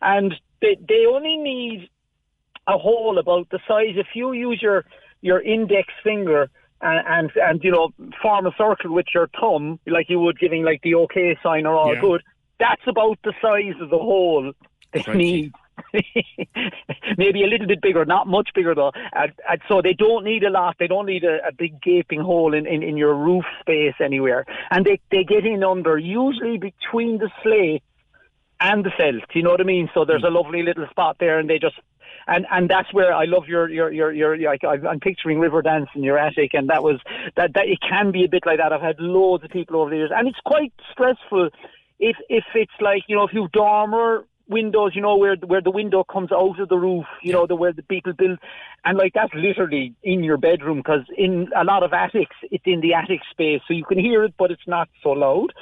And 0.01 0.36
they 0.64 0.76
they 0.88 1.05
only 1.05 1.38
need 1.38 1.89
a 2.68 2.78
hole 2.78 3.18
about 3.20 3.45
the 3.49 3.59
size 3.68 3.95
if 4.05 4.07
you 4.16 4.32
use 4.32 4.59
your 4.61 4.86
your 5.22 5.39
index 5.41 5.88
finger 6.03 6.49
and, 6.82 7.01
and 7.16 7.32
and 7.47 7.64
you 7.64 7.72
know 7.72 7.89
form 8.22 8.45
a 8.47 8.51
circle 8.57 8.91
with 8.93 9.05
your 9.14 9.28
thumb 9.39 9.80
like 9.86 10.07
you 10.09 10.20
would 10.20 10.39
giving 10.39 10.64
like 10.64 10.82
the 10.82 10.95
OK 10.95 11.38
sign 11.43 11.66
or 11.68 11.76
all 11.76 11.93
Yeah. 11.93 12.01
good. 12.01 12.22
That's 12.59 12.88
about 12.88 13.18
the 13.24 13.34
size 13.41 13.78
of 13.82 13.89
the 13.89 13.97
hole 13.97 14.53
they 14.93 15.01
Crikey. 15.01 15.18
need 15.18 15.53
maybe 17.18 17.43
a 17.43 17.47
little 17.47 17.68
bit 17.68 17.82
bigger, 17.82 18.05
not 18.05 18.28
much 18.28 18.49
bigger 18.53 18.76
though. 18.76 18.91
And, 19.14 19.32
and 19.49 19.61
so 19.68 19.82
they 19.82 19.93
don't 19.93 20.24
need 20.24 20.43
a 20.43 20.51
lot. 20.51 20.76
They 20.80 20.88
don't 20.88 21.07
need 21.07 21.24
a, 21.24 21.39
a 21.47 21.51
big 21.51 21.82
gaping 21.82 22.22
hole 22.22 22.53
in, 22.53 22.68
in, 22.68 22.84
in 22.84 22.95
your 22.97 23.16
roof 23.16 23.43
space 23.61 23.95
anywhere. 23.99 24.45
And 24.72 24.86
they, 24.86 24.99
they 25.11 25.24
get 25.24 25.45
in 25.45 25.64
under, 25.64 25.97
usually 25.97 26.57
between 26.59 27.18
the 27.18 27.30
slate 27.41 27.84
and 28.64 28.84
the 28.84 28.91
felt. 28.97 29.24
You 29.36 29.43
know 29.43 29.51
what 29.51 29.61
I 29.61 29.66
mean? 29.66 29.89
So 29.93 30.05
there's 30.05 30.24
a 30.24 30.28
mm. 30.28 30.36
lovely 30.36 30.64
little 30.64 30.88
spot 30.89 31.18
there, 31.20 31.38
and 31.38 31.49
they 31.49 31.59
just 31.59 31.76
and 32.28 32.47
and 32.49 32.70
that's 32.70 32.91
where 32.93 33.14
I 33.14 33.26
love 33.26 33.47
your 33.47 33.70
your 33.70 33.91
your 33.91 34.11
your. 34.14 34.36
Like, 34.38 34.64
I'm 34.64 34.99
picturing 34.99 35.38
Riverdance 35.39 35.88
in 35.95 36.03
your 36.03 36.18
attic, 36.18 36.53
and 36.53 36.70
that 36.70 36.82
was 36.82 36.99
that 37.36 37.53
that 37.53 37.68
it 37.68 37.80
can 37.88 38.11
be 38.11 38.24
a 38.24 38.30
bit 38.30 38.45
like 38.45 38.57
that. 38.57 38.74
I've 38.74 38.82
had 38.82 38.99
loads 38.99 39.43
of 39.43 39.51
people 39.51 39.80
over 39.82 39.89
the 39.89 39.97
years, 39.97 40.11
and 40.16 40.28
it's 40.28 40.39
quite 40.45 40.74
stressful 40.91 41.49
if 41.99 42.16
if 42.30 42.45
it's 42.55 42.80
like 42.80 43.03
you 43.07 43.16
know 43.16 43.26
if 43.26 43.34
you 43.34 43.47
dormer 43.51 44.26
windows, 44.47 44.91
you 44.95 45.01
know, 45.01 45.17
where 45.17 45.35
where 45.35 45.61
the 45.61 45.71
window 45.71 46.03
comes 46.03 46.31
out 46.31 46.59
of 46.59 46.69
the 46.69 46.77
roof, 46.77 47.05
you 47.21 47.33
know, 47.33 47.47
the 47.47 47.55
where 47.55 47.73
the 47.73 47.83
people 47.83 48.13
build, 48.13 48.39
and 48.83 48.97
like 48.97 49.13
that's 49.13 49.33
literally 49.33 49.95
in 50.03 50.23
your 50.23 50.37
bedroom 50.37 50.77
because 50.77 51.05
in 51.17 51.49
a 51.55 51.63
lot 51.63 51.83
of 51.83 51.93
attics, 51.93 52.35
it's 52.51 52.63
in 52.65 52.81
the 52.81 52.93
attic 52.93 53.21
space, 53.31 53.61
so 53.67 53.73
you 53.73 53.85
can 53.85 53.99
hear 53.99 54.23
it, 54.23 54.33
but 54.37 54.51
it's 54.51 54.67
not 54.67 54.89
so 55.01 55.09
loud. 55.09 55.53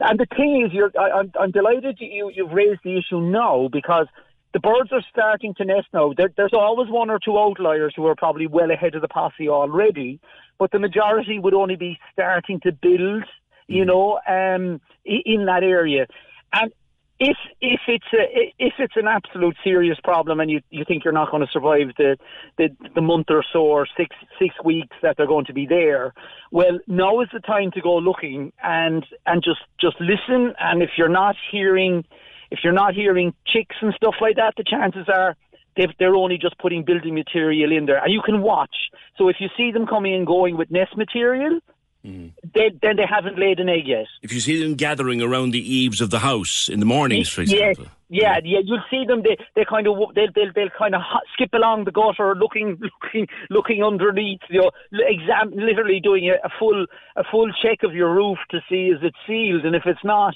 And 0.00 0.18
the 0.18 0.26
thing 0.36 0.64
is, 0.64 0.72
you're 0.72 0.92
I, 0.98 1.10
I'm 1.10 1.32
I'm 1.38 1.50
delighted 1.50 1.98
you 2.00 2.30
you've 2.34 2.52
raised 2.52 2.80
the 2.84 2.98
issue 2.98 3.20
now 3.20 3.68
because. 3.72 4.06
The 4.54 4.60
birds 4.60 4.90
are 4.92 5.04
starting 5.10 5.52
to 5.58 5.64
nest 5.66 5.88
now. 5.92 6.14
There, 6.16 6.30
there's 6.34 6.54
always 6.54 6.88
one 6.88 7.10
or 7.10 7.18
two 7.22 7.38
outliers 7.38 7.92
who 7.94 8.06
are 8.06 8.14
probably 8.16 8.46
well 8.46 8.70
ahead 8.70 8.94
of 8.94 9.02
the 9.02 9.08
posse 9.08 9.46
already, 9.46 10.20
but 10.58 10.70
the 10.70 10.78
majority 10.78 11.38
would 11.38 11.52
only 11.52 11.76
be 11.76 11.98
starting 12.14 12.58
to 12.60 12.72
build, 12.72 13.24
you 13.66 13.84
know, 13.84 14.18
um, 14.26 14.80
in 15.04 15.44
that 15.44 15.62
area. 15.62 16.06
And 16.50 16.72
if 17.20 17.36
if 17.60 17.80
it's 17.88 18.06
a 18.12 18.52
if 18.58 18.74
it's 18.78 18.96
an 18.96 19.08
absolute 19.08 19.56
serious 19.64 19.98
problem 20.04 20.38
and 20.40 20.50
you 20.50 20.60
you 20.70 20.84
think 20.86 21.04
you're 21.04 21.12
not 21.12 21.30
going 21.30 21.44
to 21.44 21.52
survive 21.52 21.88
the, 21.96 22.16
the 22.58 22.68
the 22.94 23.00
month 23.00 23.26
or 23.30 23.44
so 23.52 23.60
or 23.60 23.86
six 23.96 24.14
six 24.38 24.54
weeks 24.64 24.96
that 25.02 25.16
they're 25.16 25.26
going 25.26 25.46
to 25.46 25.52
be 25.52 25.66
there, 25.66 26.14
well 26.52 26.78
now 26.86 27.20
is 27.20 27.28
the 27.32 27.40
time 27.40 27.70
to 27.72 27.80
go 27.80 27.96
looking 27.96 28.52
and 28.62 29.04
and 29.26 29.42
just 29.42 29.60
just 29.80 29.96
listen. 30.00 30.54
And 30.60 30.82
if 30.82 30.90
you're 30.96 31.08
not 31.08 31.34
hearing 31.50 32.04
if 32.50 32.60
you're 32.62 32.72
not 32.72 32.94
hearing 32.94 33.34
chicks 33.46 33.76
and 33.80 33.92
stuff 33.94 34.14
like 34.20 34.36
that, 34.36 34.54
the 34.56 34.64
chances 34.64 35.06
are 35.12 35.36
they've, 35.76 35.90
they're 35.98 36.14
only 36.14 36.38
just 36.38 36.56
putting 36.58 36.84
building 36.84 37.14
material 37.14 37.72
in 37.72 37.86
there, 37.86 38.02
and 38.02 38.12
you 38.12 38.22
can 38.24 38.42
watch. 38.42 38.90
So 39.16 39.28
if 39.28 39.36
you 39.40 39.48
see 39.56 39.72
them 39.72 39.86
coming 39.86 40.14
and 40.14 40.26
going 40.26 40.56
with 40.56 40.70
nest 40.70 40.96
material, 40.96 41.60
they, 42.04 42.70
then 42.82 42.96
they 42.96 43.06
haven't 43.08 43.38
laid 43.38 43.60
an 43.60 43.68
egg 43.68 43.86
yet. 43.86 44.06
If 44.22 44.32
you 44.32 44.40
see 44.40 44.62
them 44.62 44.74
gathering 44.74 45.20
around 45.20 45.50
the 45.50 45.60
eaves 45.74 46.00
of 46.00 46.10
the 46.10 46.20
house 46.20 46.68
in 46.68 46.80
the 46.80 46.86
mornings, 46.86 47.28
for 47.28 47.42
example. 47.42 47.86
yeah, 48.08 48.38
yeah. 48.44 48.60
You'll 48.64 48.82
see 48.90 49.04
them. 49.06 49.22
They 49.22 49.36
they 49.54 49.64
kind 49.64 49.86
of 49.86 49.96
they'll 50.14 50.32
they'll, 50.34 50.52
they'll 50.54 50.70
kind 50.78 50.94
of 50.94 51.02
skip 51.34 51.50
along 51.52 51.84
the 51.84 51.92
gutter, 51.92 52.34
looking 52.34 52.80
looking 53.02 53.26
looking 53.50 53.82
underneath. 53.84 54.40
You 54.48 54.62
know, 54.62 54.70
exam 54.92 55.50
literally 55.54 56.00
doing 56.00 56.30
a, 56.30 56.34
a 56.46 56.50
full 56.58 56.86
a 57.16 57.24
full 57.30 57.50
check 57.62 57.82
of 57.82 57.94
your 57.94 58.14
roof 58.14 58.38
to 58.52 58.60
see 58.70 58.86
is 58.86 59.00
it 59.02 59.14
sealed, 59.26 59.64
and 59.64 59.74
if 59.74 59.82
it's 59.84 60.04
not, 60.04 60.34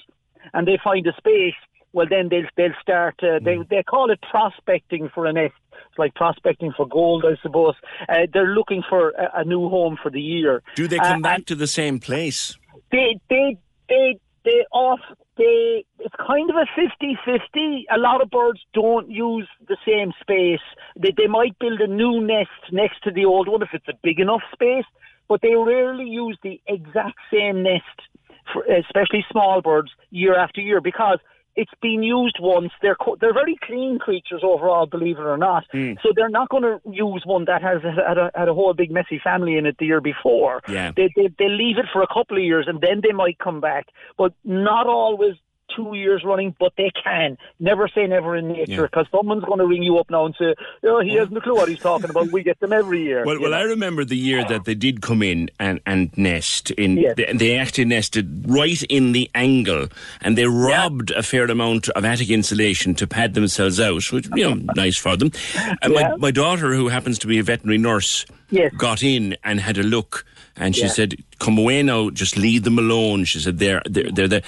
and 0.52 0.66
they 0.66 0.78
find 0.82 1.06
a 1.06 1.14
space, 1.16 1.54
well 1.92 2.06
then 2.10 2.28
they'll 2.28 2.48
they'll 2.56 2.76
start. 2.82 3.14
Uh, 3.22 3.38
They 3.42 3.56
Mm. 3.56 3.68
they 3.68 3.82
call 3.82 4.10
it 4.10 4.20
prospecting 4.30 5.08
for 5.14 5.26
a 5.26 5.32
nest. 5.32 5.54
It's 5.88 5.98
like 5.98 6.14
prospecting 6.14 6.72
for 6.76 6.86
gold, 6.86 7.24
I 7.26 7.36
suppose. 7.42 7.74
Uh, 8.08 8.26
they're 8.32 8.54
looking 8.54 8.82
for 8.88 9.10
a, 9.10 9.40
a 9.40 9.44
new 9.44 9.68
home 9.68 9.96
for 10.02 10.10
the 10.10 10.20
year. 10.20 10.62
Do 10.74 10.88
they 10.88 10.98
Uh, 10.98 11.04
come 11.04 11.22
back 11.22 11.44
to 11.46 11.54
the 11.54 11.66
same 11.66 11.98
place? 11.98 12.56
they 12.90 13.18
they 13.30 13.56
they 13.88 14.18
they 14.44 14.64
off 14.72 15.00
they 15.36 15.84
it's 15.98 16.14
kind 16.26 16.50
of 16.50 16.56
a 16.56 16.66
50-50. 16.78 17.84
A 17.90 17.98
lot 17.98 18.20
of 18.22 18.28
birds 18.30 18.60
don't 18.74 19.08
use 19.10 19.48
the 19.68 19.76
same 19.86 20.12
space. 20.20 20.60
They 20.96 21.12
they 21.16 21.26
might 21.26 21.58
build 21.58 21.80
a 21.80 21.86
new 21.86 22.20
nest 22.20 22.50
next 22.70 23.02
to 23.04 23.10
the 23.10 23.24
old 23.24 23.48
one 23.48 23.62
if 23.62 23.70
it's 23.72 23.88
a 23.88 23.94
big 24.02 24.20
enough 24.20 24.42
space, 24.52 24.84
but 25.28 25.40
they 25.42 25.54
rarely 25.54 26.04
use 26.04 26.38
the 26.42 26.60
exact 26.66 27.18
same 27.32 27.62
nest, 27.62 27.98
for, 28.52 28.62
especially 28.64 29.24
small 29.30 29.62
birds, 29.62 29.90
year 30.10 30.34
after 30.36 30.60
year 30.60 30.80
because 30.80 31.18
it's 31.56 31.72
been 31.80 32.02
used 32.02 32.38
once. 32.40 32.72
They're 32.80 32.94
co- 32.94 33.16
they're 33.20 33.34
very 33.34 33.56
clean 33.62 33.98
creatures 33.98 34.42
overall, 34.42 34.86
believe 34.86 35.18
it 35.18 35.22
or 35.22 35.36
not. 35.36 35.64
Hmm. 35.70 35.94
So 36.02 36.10
they're 36.14 36.28
not 36.28 36.48
going 36.48 36.62
to 36.62 36.80
use 36.90 37.22
one 37.24 37.44
that 37.46 37.62
has 37.62 37.82
had 37.82 38.18
a, 38.18 38.30
had 38.34 38.48
a 38.48 38.54
whole 38.54 38.72
big 38.74 38.90
messy 38.90 39.20
family 39.22 39.56
in 39.56 39.66
it 39.66 39.76
the 39.78 39.86
year 39.86 40.00
before. 40.00 40.62
Yeah. 40.68 40.92
They, 40.96 41.12
they 41.14 41.28
they 41.38 41.48
leave 41.48 41.78
it 41.78 41.86
for 41.92 42.02
a 42.02 42.06
couple 42.06 42.36
of 42.36 42.42
years 42.42 42.66
and 42.68 42.80
then 42.80 43.00
they 43.02 43.12
might 43.12 43.38
come 43.38 43.60
back, 43.60 43.86
but 44.16 44.32
not 44.44 44.86
always 44.86 45.34
two 45.76 45.94
years 45.94 46.22
running. 46.24 46.54
But 46.58 46.72
they 46.76 46.90
can. 47.02 47.36
Never 47.60 47.88
say 47.88 48.06
never 48.06 48.36
in 48.36 48.48
nature 48.48 48.82
because 48.82 49.06
someone's 49.10 49.44
going 49.44 49.58
to 49.58 49.66
ring 49.66 49.82
you 49.82 49.98
up 49.98 50.10
now 50.10 50.26
and 50.26 50.34
say, 50.38 50.54
"Oh, 50.84 51.00
he 51.00 51.14
hasn't 51.16 51.36
a 51.36 51.40
clue 51.40 51.54
what 51.54 51.68
he's 51.68 51.78
talking 51.78 52.10
about." 52.10 52.30
We 52.32 52.42
get 52.42 52.60
them 52.60 52.72
every 52.72 53.02
year. 53.02 53.24
Well, 53.24 53.40
well, 53.40 53.50
know. 53.50 53.56
I 53.58 53.62
remember 53.62 54.04
the 54.04 54.16
year 54.16 54.44
that 54.44 54.64
they 54.64 54.74
did 54.74 55.02
come 55.02 55.22
in 55.22 55.50
and, 55.58 55.80
and 55.86 56.16
nest 56.16 56.70
in. 56.72 56.96
Yes. 56.96 57.16
They, 57.16 57.32
they 57.32 57.56
actually 57.56 57.86
nested 57.86 58.44
right 58.46 58.82
in 58.84 59.12
the 59.12 59.30
angle, 59.34 59.88
and 60.20 60.36
they 60.38 60.46
robbed 60.46 61.10
a 61.12 61.22
fair 61.22 61.44
amount 61.46 61.88
of 61.90 62.04
attic 62.04 62.30
insulation 62.30 62.94
to 62.96 63.06
pad 63.06 63.34
themselves 63.34 63.80
out, 63.80 64.10
which 64.12 64.28
you 64.34 64.48
know, 64.48 64.72
nice 64.74 64.96
for 64.98 65.16
them. 65.16 65.30
Uh, 65.56 65.74
and 65.82 65.92
Yeah. 65.94 66.08
my, 66.10 66.16
my 66.16 66.30
daughter, 66.30 66.74
who 66.74 66.88
happens 66.88 67.18
to 67.20 67.26
be 67.26 67.38
a 67.38 67.42
veterinary 67.42 67.78
nurse, 67.78 68.24
Yes. 68.50 68.72
got 68.76 69.02
in 69.02 69.36
and 69.44 69.60
had 69.60 69.78
a 69.78 69.82
look, 69.82 70.24
and 70.56 70.76
she 70.76 70.82
Yeah. 70.82 70.88
said, 70.88 71.14
"Come 71.38 71.56
away 71.58 71.82
now, 71.82 72.10
just 72.10 72.36
leave 72.36 72.64
them 72.64 72.78
alone." 72.78 73.24
She 73.24 73.38
said, 73.40 73.58
"They're 73.58 73.82
they're 73.88 74.10
they're 74.10 74.28
there," 74.28 74.42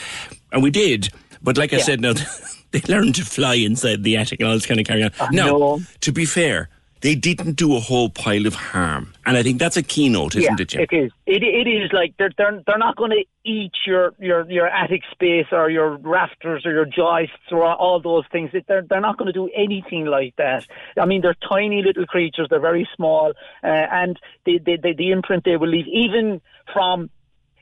and 0.54 0.62
we 0.62 0.70
did. 0.70 1.10
But 1.42 1.58
like 1.58 1.74
I 1.74 1.76
Yeah. 1.76 1.82
said, 1.82 2.00
now 2.00 2.14
they 2.70 2.80
learned 2.88 3.16
to 3.16 3.24
fly 3.24 3.54
inside 3.56 4.02
the 4.04 4.16
attic 4.16 4.40
and 4.40 4.48
all 4.48 4.54
this 4.54 4.64
kind 4.64 4.80
of 4.80 4.86
carry 4.86 5.02
on. 5.02 5.10
now, 5.30 5.58
know. 5.58 5.80
to 6.00 6.12
be 6.12 6.24
fair, 6.24 6.70
they 7.02 7.14
didn't 7.14 7.56
do 7.56 7.76
a 7.76 7.80
whole 7.80 8.08
pile 8.08 8.46
of 8.46 8.54
harm, 8.54 9.12
and 9.26 9.36
I 9.36 9.42
think 9.42 9.58
that's 9.58 9.76
a 9.76 9.82
keynote, 9.82 10.36
isn't 10.36 10.58
yeah, 10.58 10.62
it, 10.62 10.68
Jim? 10.68 10.80
It 10.80 10.96
is. 10.96 11.12
It, 11.26 11.42
it 11.42 11.68
is 11.68 11.92
like 11.92 12.14
they're 12.18 12.30
they're 12.38 12.62
they're 12.66 12.78
not 12.78 12.96
going 12.96 13.10
to 13.10 13.24
eat 13.44 13.72
your, 13.86 14.14
your 14.18 14.50
your 14.50 14.66
attic 14.66 15.02
space 15.10 15.44
or 15.52 15.68
your 15.68 15.98
rafters 15.98 16.64
or 16.64 16.72
your 16.72 16.86
joists 16.86 17.50
or 17.50 17.62
all 17.66 18.00
those 18.00 18.24
things. 18.32 18.52
They're 18.66 18.86
they're 18.88 19.02
not 19.02 19.18
going 19.18 19.26
to 19.26 19.34
do 19.34 19.50
anything 19.54 20.06
like 20.06 20.34
that. 20.36 20.66
I 20.98 21.04
mean, 21.04 21.20
they're 21.20 21.36
tiny 21.46 21.82
little 21.82 22.06
creatures. 22.06 22.46
They're 22.48 22.58
very 22.58 22.88
small, 22.96 23.34
uh, 23.62 23.66
and 23.66 24.18
the 24.46 24.58
the 24.60 25.10
imprint 25.10 25.44
they 25.44 25.58
will 25.58 25.68
leave, 25.68 25.86
even 25.88 26.40
from 26.72 27.10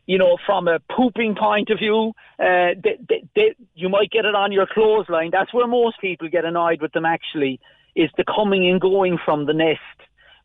you 0.07 0.19
know, 0.19 0.37
from 0.45 0.69
a 0.69 0.81
pooping 0.95 1.37
point 1.37 1.71
of 1.71 1.79
view, 1.79 2.13
uh, 2.39 2.75
they, 2.83 2.99
they, 3.09 3.25
they, 3.35 3.55
you 3.75 3.89
might 3.89 4.11
get 4.11 4.25
it 4.25 4.35
on 4.35 4.53
your 4.53 4.67
clothesline. 4.67 5.31
That's 5.31 5.55
where 5.55 5.67
most 5.67 6.01
people 6.01 6.29
get 6.29 6.45
annoyed 6.45 6.83
with 6.83 6.93
them. 6.93 7.05
Actually, 7.05 7.61
is 7.95 8.11
the 8.17 8.25
coming 8.25 8.69
and 8.69 8.81
going 8.81 9.19
from 9.25 9.47
the 9.47 9.53
nest. 9.53 9.81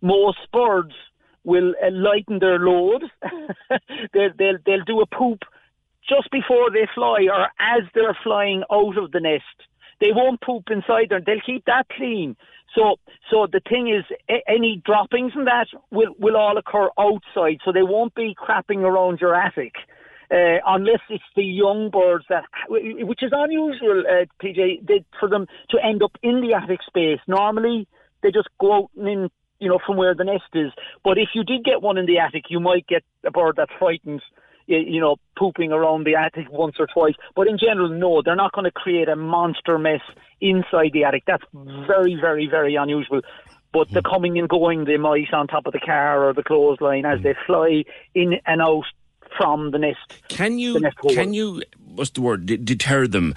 Most 0.02 0.40
birds 0.54 0.94
will 1.44 1.74
uh, 1.84 1.90
lighten 1.92 2.40
their 2.40 2.60
load. 2.60 3.04
they'll, 4.14 4.30
they'll 4.38 4.58
they'll 4.66 4.86
do 4.86 5.02
a 5.02 5.08
poop 5.08 5.40
just 6.08 6.30
before 6.32 6.70
they 6.72 6.88
fly 6.94 7.28
or 7.32 7.48
as 7.60 7.84
they're 7.94 8.18
flying 8.24 8.64
out 8.72 8.98
of 8.98 9.12
the 9.12 9.20
nest. 9.20 9.44
They 10.00 10.12
won't 10.12 10.42
poop 10.42 10.66
inside 10.70 11.08
there. 11.10 11.22
They'll 11.26 11.42
keep 11.42 11.66
that 11.66 11.88
clean. 11.90 12.36
So, 12.78 12.98
so 13.32 13.48
the 13.52 13.62
thing 13.68 13.88
is, 13.90 14.06
a- 14.30 14.50
any 14.50 14.82
droppings 14.86 15.34
and 15.36 15.48
that 15.48 15.68
will 15.92 16.14
will 16.20 16.38
all 16.38 16.58
occur 16.58 16.90
outside. 17.00 17.60
So 17.66 17.72
they 17.72 17.84
won't 17.84 18.14
be 18.14 18.36
crapping 18.36 18.82
around 18.84 19.20
your 19.20 19.36
attic. 19.36 19.74
Uh, 20.30 20.60
unless 20.68 21.00
it's 21.10 21.24
the 21.38 21.44
young 21.44 21.90
birds 21.90 22.26
that, 22.28 22.44
which 22.68 23.24
is 23.24 23.32
unusual, 23.34 24.04
uh, 24.06 24.26
PJ, 24.44 24.86
they, 24.86 25.06
for 25.22 25.30
them 25.30 25.48
to 25.70 25.78
end 25.82 26.04
up 26.04 26.12
in 26.22 26.42
the 26.42 26.54
attic 26.54 26.82
space. 26.86 27.20
Normally, 27.28 27.88
they 28.22 28.32
just 28.32 28.50
go 28.60 28.74
out 28.74 28.90
and 28.98 29.08
in, 29.08 29.30
you 29.60 29.70
know, 29.70 29.80
from 29.86 29.96
where 29.96 30.14
the 30.14 30.26
nest 30.26 30.52
is. 30.54 30.74
But 31.02 31.18
if 31.18 31.30
you 31.34 31.46
did 31.46 31.64
get 31.64 31.82
one 31.82 31.98
in 31.98 32.08
the 32.08 32.20
attic, 32.20 32.46
you 32.50 32.60
might 32.60 32.86
get 32.88 33.04
a 33.26 33.32
bird 33.32 33.56
that's 33.56 33.72
frightened, 33.80 34.22
you 34.68 35.00
know, 35.00 35.16
pooping 35.38 35.72
around 35.72 36.06
the 36.06 36.16
attic 36.16 36.52
once 36.52 36.76
or 36.80 36.88
twice. 36.88 37.16
But 37.36 37.48
in 37.48 37.58
general, 37.58 37.90
no, 37.90 38.22
they're 38.22 38.36
not 38.36 38.52
going 38.52 38.66
to 38.66 38.72
create 38.72 39.10
a 39.10 39.16
monster 39.16 39.78
mess 39.78 40.02
inside 40.42 40.92
the 40.94 41.06
attic. 41.06 41.24
That's 41.26 41.44
very, 41.54 42.16
very, 42.16 42.48
very 42.48 42.76
unusual. 42.76 43.22
But 43.74 43.92
the 43.92 44.02
coming 44.02 44.38
and 44.40 44.50
going, 44.50 44.86
they 44.86 44.98
might 44.98 45.34
on 45.34 45.48
top 45.48 45.68
of 45.68 45.74
the 45.74 45.80
car 45.80 46.28
or 46.28 46.34
the 46.34 46.44
clothesline 46.44 47.06
as 47.06 47.22
they 47.22 47.36
fly 47.46 47.84
in 48.16 48.36
and 48.46 48.62
out 48.62 48.86
from 49.38 49.72
the 49.72 49.78
nest. 49.78 50.00
Can 50.30 50.58
you 50.58 50.80
nest 50.80 50.98
can 51.10 51.34
you 51.34 51.62
what's 51.86 52.12
the 52.12 52.22
word 52.22 52.46
D- 52.46 52.58
deter 52.58 53.08
them? 53.08 53.36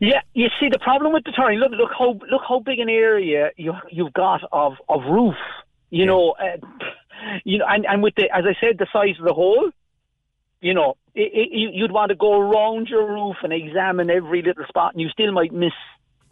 Yeah, 0.00 0.20
you 0.34 0.48
see 0.60 0.68
the 0.68 0.78
problem 0.78 1.12
with 1.12 1.24
deterring. 1.24 1.58
Look, 1.58 1.72
look 1.72 1.90
how 1.96 2.18
look 2.30 2.42
how 2.48 2.58
big 2.58 2.78
an 2.78 2.88
area 2.88 3.50
you 3.56 3.74
you've 3.90 4.12
got 4.12 4.40
of 4.52 4.74
of 4.88 5.02
roof. 5.04 5.36
You 5.90 6.06
know, 6.06 6.32
uh, 6.32 6.56
you 7.44 7.58
know, 7.58 7.66
and 7.68 7.86
and 7.86 8.02
with 8.02 8.14
the 8.16 8.24
as 8.34 8.44
I 8.46 8.54
said, 8.60 8.78
the 8.78 8.86
size 8.92 9.18
of 9.18 9.26
the 9.26 9.34
hole. 9.34 9.70
You 10.64 10.72
know, 10.72 10.96
it, 11.14 11.30
it, 11.40 11.48
you- 11.52 11.72
you'd 11.78 11.92
want 11.92 12.08
to 12.08 12.14
go 12.16 12.32
around 12.40 12.88
your 12.88 13.06
roof 13.16 13.36
and 13.42 13.52
examine 13.52 14.08
every 14.10 14.40
little 14.40 14.64
spot, 14.66 14.92
and 14.94 15.00
you 15.02 15.10
still 15.10 15.30
might 15.30 15.52
miss 15.52 15.76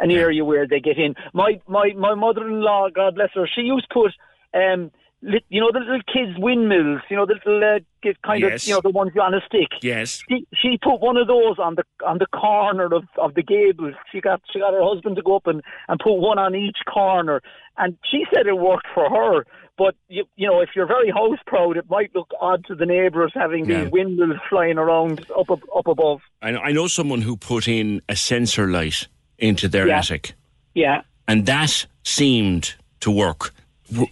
an 0.01 0.11
area 0.11 0.43
where 0.43 0.67
they 0.67 0.81
get 0.81 0.97
in. 0.99 1.15
My 1.35 1.61
my 1.69 1.87
my 2.07 2.15
mother-in-law, 2.15 2.91
God 2.95 3.15
bless 3.15 3.29
her, 3.35 3.47
she 3.55 3.61
used 3.61 3.87
to 3.91 3.95
put 3.95 4.13
um, 4.61 4.91
lit, 5.21 5.45
you 5.51 5.61
know, 5.61 5.71
the 5.71 5.81
little 5.81 6.01
kids' 6.15 6.37
windmills. 6.39 7.03
You 7.11 7.17
know, 7.19 7.27
the 7.27 7.35
little 7.45 7.63
uh, 7.63 8.13
kind 8.27 8.41
Yes. 8.43 8.63
of, 8.63 8.69
you 8.69 8.75
know, 8.75 8.81
the 8.81 8.91
ones 8.91 9.13
on 9.21 9.35
a 9.35 9.41
stick. 9.47 9.69
Yes. 9.83 10.23
She, 10.29 10.47
she 10.61 10.79
put 10.83 11.01
one 11.01 11.17
of 11.19 11.27
those 11.29 11.59
on 11.59 11.75
the 11.77 11.85
on 12.07 12.17
the 12.19 12.27
corner 12.27 12.87
of, 12.87 13.05
of 13.19 13.35
the 13.35 13.43
gable. 13.43 13.93
She 14.11 14.21
got 14.23 14.41
she 14.51 14.61
got 14.61 14.73
her 14.73 14.83
husband 14.83 15.17
to 15.17 15.23
go 15.23 15.37
up 15.37 15.47
and, 15.47 15.61
and 15.89 16.01
put 16.01 16.15
one 16.15 16.39
on 16.39 16.55
each 16.57 16.79
corner, 16.93 17.43
and 17.77 17.99
she 18.11 18.25
said 18.35 18.47
it 18.47 18.57
worked 18.57 18.87
for 18.95 19.11
her. 19.11 19.45
But 19.79 19.95
you, 20.09 20.25
you 20.37 20.47
know, 20.47 20.61
if 20.61 20.71
you're 20.77 20.87
very 20.87 21.11
house 21.11 21.39
proud, 21.47 21.77
it 21.77 21.89
might 21.89 22.15
look 22.15 22.31
odd 22.41 22.65
to 22.67 22.75
the 22.75 22.85
neighbours 22.87 23.33
having 23.35 23.65
Yeah. 23.69 23.85
these 23.85 23.93
windmills 23.93 24.39
flying 24.49 24.79
around 24.79 25.25
up 25.37 25.51
up, 25.51 25.61
up 25.75 25.87
above. 25.87 26.21
I 26.43 26.51
know, 26.53 26.61
I 26.61 26.73
know 26.73 26.87
someone 26.89 27.23
who 27.23 27.37
put 27.37 27.67
in 27.69 28.03
a 28.09 28.15
sensor 28.17 28.67
light 28.69 29.09
into 29.39 29.69
their 29.69 29.89
Yeah. 29.89 29.99
attic, 29.99 30.35
Yeah, 30.75 31.03
and 31.27 31.47
that 31.47 31.87
seemed 32.05 32.75
to 33.01 33.11
work. 33.11 33.53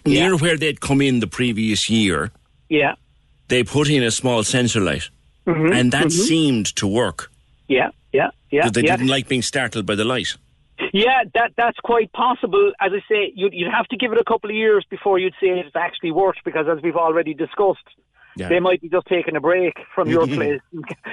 Near 0.05 0.35
where 0.37 0.57
they'd 0.57 0.79
come 0.81 1.01
in 1.01 1.19
the 1.21 1.27
previous 1.27 1.89
year, 1.89 2.31
yeah, 2.69 2.95
they 3.47 3.63
put 3.63 3.89
in 3.89 4.03
a 4.03 4.11
small 4.11 4.43
sensor 4.43 4.79
light, 4.81 5.09
Mhm, 5.47 5.73
and 5.73 5.91
that 5.91 6.07
mhm. 6.07 6.11
seemed 6.27 6.75
to 6.75 6.87
work. 6.87 7.31
yeah, 7.67 7.89
yeah, 8.13 8.29
yeah. 8.51 8.69
they 8.69 8.81
yeah. 8.81 8.95
didn't 8.97 9.07
like 9.09 9.27
being 9.27 9.41
startled 9.43 9.85
by 9.85 9.95
the 9.95 10.05
light. 10.05 10.35
Yeah, 10.93 11.23
that 11.33 11.51
that's 11.57 11.77
quite 11.83 12.11
possible. 12.13 12.71
As 12.79 12.91
I 12.93 12.99
say, 13.09 13.31
you'd, 13.35 13.53
you'd 13.53 13.71
have 13.71 13.87
to 13.87 13.97
give 13.97 14.11
it 14.11 14.17
a 14.19 14.23
couple 14.23 14.49
of 14.49 14.55
years 14.55 14.85
before 14.89 15.19
you'd 15.19 15.33
say 15.41 15.49
it's 15.59 15.75
actually 15.75 16.11
worked, 16.11 16.43
because 16.43 16.65
as 16.69 16.81
we've 16.83 16.95
already 16.95 17.33
discussed, 17.33 17.87
Yeah. 18.37 18.49
they 18.49 18.59
might 18.59 18.81
be 18.81 18.89
just 18.89 19.07
taking 19.07 19.35
a 19.35 19.41
break 19.41 19.75
from 19.95 20.09
your 20.09 20.25
place 20.37 20.61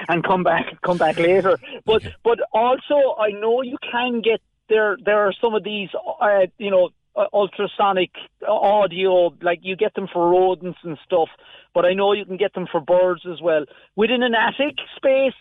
and 0.07 0.23
come 0.23 0.43
back 0.43 0.65
come 0.81 0.97
back 0.97 1.17
later. 1.17 1.57
But 1.85 2.01
but 2.23 2.39
also, 2.53 2.97
I 3.19 3.29
know 3.31 3.61
you 3.61 3.77
can 3.91 4.21
get 4.21 4.41
there. 4.69 4.97
There 5.03 5.19
are 5.27 5.33
some 5.41 5.53
of 5.55 5.63
these, 5.63 5.89
uh, 6.21 6.47
you 6.57 6.71
know. 6.71 6.89
uh, 7.15 7.25
Ultrasonic 7.33 8.11
audio, 8.47 9.33
like 9.41 9.59
you 9.61 9.75
get 9.75 9.93
them 9.93 10.07
for 10.13 10.29
rodents 10.29 10.79
and 10.83 10.97
stuff, 11.03 11.29
but 11.73 11.83
I 11.85 11.93
know 11.93 12.13
you 12.13 12.25
can 12.25 12.37
get 12.37 12.53
them 12.53 12.67
for 12.71 12.79
birds 12.79 13.23
as 13.33 13.41
well. 13.41 13.65
Within 13.95 14.23
an 14.23 14.33
attic 14.35 14.75
space, 14.95 15.33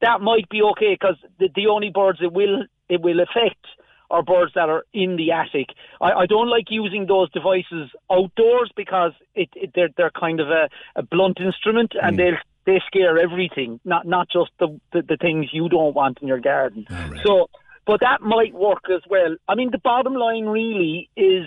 that 0.00 0.20
might 0.20 0.48
be 0.50 0.60
okay 0.72 0.92
because 0.98 1.16
the, 1.38 1.48
the 1.54 1.66
only 1.68 1.90
birds 1.90 2.18
it 2.20 2.32
will 2.32 2.64
it 2.88 3.00
will 3.00 3.20
affect 3.20 3.66
our 4.10 4.22
birds 4.22 4.52
that 4.54 4.68
are 4.68 4.84
in 4.92 5.16
the 5.16 5.32
attic. 5.32 5.68
I, 6.00 6.12
I 6.12 6.26
don't 6.26 6.48
like 6.48 6.66
using 6.68 7.06
those 7.06 7.30
devices 7.30 7.90
outdoors 8.10 8.70
because 8.76 9.12
it, 9.34 9.48
it 9.56 9.72
they're 9.74 9.88
they're 9.96 10.10
kind 10.10 10.40
of 10.40 10.48
a, 10.48 10.68
a 10.96 11.02
blunt 11.02 11.40
instrument 11.40 11.92
and 12.00 12.14
mm. 12.14 12.18
they'll 12.18 12.38
they 12.66 12.80
scare 12.86 13.18
everything, 13.18 13.80
not 13.84 14.06
not 14.06 14.28
just 14.30 14.50
the, 14.58 14.80
the 14.92 15.02
the 15.02 15.16
things 15.16 15.46
you 15.52 15.68
don't 15.68 15.94
want 15.94 16.18
in 16.22 16.28
your 16.28 16.40
garden. 16.40 16.86
So, 17.24 17.50
but 17.86 18.00
that 18.00 18.22
might 18.22 18.54
work 18.54 18.84
as 18.94 19.02
well. 19.08 19.36
I 19.48 19.54
mean, 19.54 19.70
the 19.70 19.78
bottom 19.78 20.14
line 20.14 20.46
really 20.46 21.10
is 21.16 21.44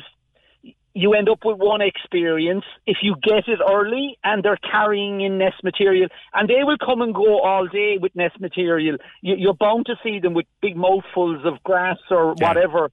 you 0.98 1.14
end 1.14 1.30
up 1.30 1.46
with 1.46 1.58
one 1.60 1.82
experience 1.82 2.66
if 2.88 2.98
you 3.04 3.16
get 3.22 3.48
it 3.48 3.60
early 3.70 4.18
and 4.24 4.44
they're 4.44 4.58
carrying 4.58 5.22
in 5.22 5.38
nest 5.38 5.64
material. 5.64 6.10
And 6.34 6.50
they 6.50 6.64
will 6.64 6.78
come 6.84 7.04
and 7.04 7.14
go 7.14 7.40
all 7.42 7.68
day 7.68 8.00
with 8.02 8.16
nest 8.16 8.40
material. 8.42 8.98
You, 9.22 9.36
you're 9.38 9.54
bound 9.54 9.86
to 9.86 9.96
see 10.04 10.20
them 10.20 10.34
with 10.34 10.48
big 10.60 10.76
mouthfuls 10.76 11.46
of 11.46 11.62
grass 11.64 12.00
or 12.10 12.34
whatever. 12.34 12.90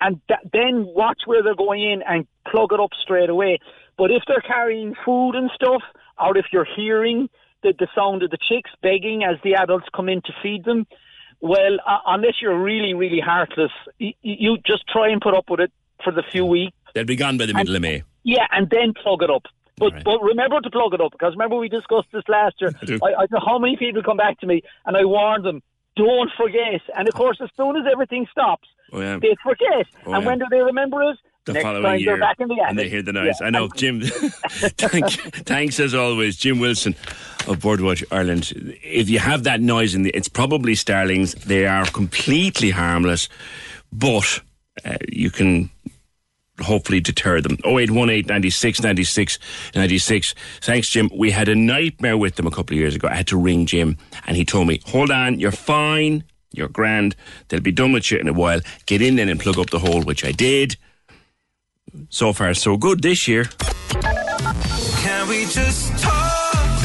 And 0.00 0.20
th- 0.26 0.40
then 0.52 0.84
watch 0.84 1.20
where 1.26 1.44
they're 1.44 1.54
going 1.54 1.84
in 1.84 2.02
and 2.02 2.26
plug 2.50 2.72
it 2.72 2.80
up 2.80 2.90
straight 3.00 3.30
away. 3.30 3.60
But 3.96 4.10
if 4.10 4.24
they're 4.26 4.40
carrying 4.40 4.96
food 5.04 5.36
and 5.36 5.48
stuff 5.54 5.82
or 6.18 6.36
if 6.36 6.46
you're 6.52 6.66
hearing 6.76 7.28
the, 7.62 7.72
the 7.78 7.86
sound 7.94 8.24
of 8.24 8.30
the 8.30 8.38
chicks 8.48 8.70
begging 8.82 9.22
as 9.22 9.36
the 9.44 9.54
adults 9.54 9.86
come 9.94 10.08
in 10.08 10.22
to 10.22 10.32
feed 10.42 10.64
them 10.64 10.86
well 11.40 11.76
uh, 11.86 11.98
unless 12.06 12.34
you're 12.40 12.62
really 12.62 12.94
really 12.94 13.20
heartless 13.20 13.72
you 13.98 14.58
just 14.66 14.86
try 14.86 15.10
and 15.10 15.20
put 15.20 15.34
up 15.34 15.48
with 15.48 15.60
it 15.60 15.72
for 16.04 16.12
the 16.12 16.22
few 16.30 16.44
weeks 16.44 16.76
They'll 16.94 17.04
be 17.04 17.16
gone 17.16 17.36
by 17.36 17.46
the 17.46 17.54
middle 17.54 17.74
of 17.76 17.82
May. 17.82 18.02
yeah, 18.22 18.46
and 18.52 18.70
then 18.70 18.94
plug 19.02 19.22
it 19.22 19.30
up. 19.30 19.42
But 19.76 20.04
but 20.04 20.22
remember 20.22 20.60
to 20.60 20.70
plug 20.70 20.94
it 20.94 21.00
up 21.00 21.10
because 21.12 21.32
remember 21.34 21.56
we 21.56 21.68
discussed 21.68 22.08
this 22.12 22.22
last 22.28 22.54
year. 22.60 22.72
I, 23.02 23.22
I 23.22 23.26
know 23.30 23.40
how 23.44 23.58
many 23.58 23.76
people 23.76 24.02
come 24.02 24.16
back 24.16 24.38
to 24.40 24.46
me 24.46 24.62
and 24.86 24.96
I 24.96 25.04
warned 25.04 25.44
them, 25.44 25.62
don't 25.96 26.30
forget. 26.36 26.80
And 26.96 27.08
of 27.08 27.14
course, 27.14 27.38
as 27.42 27.50
soon 27.56 27.76
as 27.76 27.82
everything 27.90 28.26
stops, 28.30 28.68
Oh, 28.92 29.00
yeah. 29.00 29.18
they 29.20 29.34
forget. 29.42 29.86
Oh, 30.06 30.12
and 30.12 30.22
yeah. 30.22 30.28
when 30.28 30.38
do 30.38 30.44
they 30.50 30.60
remember 30.60 31.02
it? 31.02 31.18
The 31.46 31.54
Next 31.54 31.64
following 31.64 32.00
year, 32.00 32.12
they're 32.12 32.20
back 32.20 32.36
in 32.40 32.48
the 32.48 32.56
and 32.66 32.78
they 32.78 32.88
hear 32.88 33.02
the 33.02 33.12
noise. 33.12 33.36
Yeah. 33.40 33.48
I 33.48 33.50
know, 33.50 33.68
Jim. 33.68 34.00
thank, 34.02 35.10
thanks 35.44 35.78
as 35.80 35.92
always, 35.92 36.36
Jim 36.36 36.58
Wilson 36.60 36.94
of 37.48 37.58
Birdwatch 37.58 38.02
Ireland. 38.10 38.52
If 38.82 39.10
you 39.10 39.18
have 39.18 39.42
that 39.42 39.60
noise, 39.60 39.94
in 39.94 40.04
the, 40.04 40.10
it's 40.10 40.28
probably 40.28 40.74
starlings. 40.74 41.34
They 41.34 41.66
are 41.66 41.84
completely 41.86 42.70
harmless, 42.70 43.28
but 43.92 44.40
uh, 44.86 44.96
you 45.08 45.30
can 45.30 45.68
hopefully 46.60 47.00
deter 47.00 47.40
them. 47.40 47.58
0818 47.64 48.26
96 48.26 48.82
96 48.82 49.38
96. 49.74 50.34
Thanks, 50.60 50.88
Jim. 50.88 51.10
We 51.14 51.30
had 51.30 51.48
a 51.48 51.54
nightmare 51.54 52.16
with 52.16 52.36
them 52.36 52.46
a 52.46 52.50
couple 52.50 52.74
of 52.74 52.80
years 52.80 52.94
ago. 52.94 53.08
I 53.08 53.14
had 53.14 53.26
to 53.28 53.36
ring 53.36 53.66
Jim, 53.66 53.96
and 54.26 54.36
he 54.36 54.44
told 54.44 54.68
me, 54.68 54.80
"Hold 54.86 55.10
on, 55.10 55.40
you're 55.40 55.52
fine." 55.52 56.24
You're 56.52 56.68
grand. 56.68 57.16
They'll 57.48 57.60
be 57.60 57.72
done 57.72 57.90
with 57.90 58.12
you 58.12 58.18
in 58.18 58.28
a 58.28 58.32
while. 58.32 58.60
Get 58.86 59.02
in 59.02 59.16
then 59.16 59.28
and 59.28 59.40
plug 59.40 59.58
up 59.58 59.70
the 59.70 59.80
hole, 59.80 60.02
which 60.02 60.24
I 60.24 60.30
did. 60.30 60.76
So 62.10 62.32
far, 62.32 62.54
so 62.54 62.76
good 62.76 63.02
this 63.02 63.26
year. 63.26 63.46
Can 65.02 65.28
we 65.28 65.46
just 65.46 65.98
talk? 65.98 66.43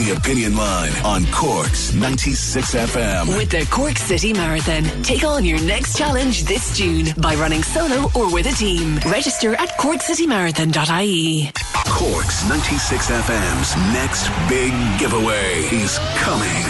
The 0.10 0.16
Opinion 0.16 0.56
Line 0.58 0.92
on 1.06 1.24
Cork's 1.28 1.94
96 1.94 2.74
FM. 2.74 3.38
With 3.38 3.52
the 3.52 3.64
Cork 3.70 3.96
City 3.96 4.34
Marathon, 4.34 4.84
take 5.04 5.24
on 5.24 5.46
your 5.46 5.62
next 5.62 5.96
challenge 6.00 6.46
this 6.46 6.76
June 6.76 7.14
by 7.20 7.36
running 7.36 7.62
solo 7.62 8.10
or 8.16 8.34
with 8.34 8.48
a 8.48 8.56
team. 8.56 8.98
Register 9.06 9.54
at 9.54 9.70
corkcitymarathon.ie. 9.78 11.52
Cork's 11.86 12.50
96 12.50 13.12
FM's 13.12 13.76
next 13.94 14.32
big 14.50 14.74
giveaway 14.98 15.70
is 15.78 16.00
coming. 16.18 16.66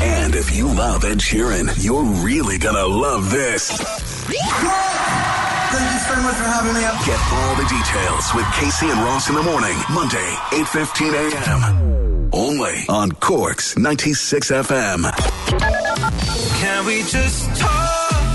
And 0.00 0.34
if 0.34 0.56
you 0.56 0.66
love 0.66 1.04
Ed 1.04 1.18
Sheeran, 1.18 1.68
you're 1.84 2.04
really 2.24 2.56
gonna 2.56 2.86
love 2.86 3.30
this. 3.30 3.68
Thank 3.68 4.32
you 5.92 6.00
so 6.08 6.16
much 6.22 6.36
for 6.36 6.48
having 6.48 6.72
me. 6.72 6.80
Get 7.04 7.20
all 7.34 7.54
the 7.56 7.68
details 7.68 8.32
with 8.34 8.46
Casey 8.54 8.88
and 8.88 9.00
Ross 9.00 9.28
in 9.28 9.34
the 9.34 9.42
morning, 9.42 9.76
Monday, 9.90 10.36
8.15 10.52 11.12
a.m. 11.12 12.09
Only 12.32 12.84
on 12.88 13.10
Cork's 13.12 13.76
96 13.76 14.50
FM. 14.50 15.10
Can 16.60 16.86
we 16.86 17.02
just 17.02 17.48
talk? 17.60 17.88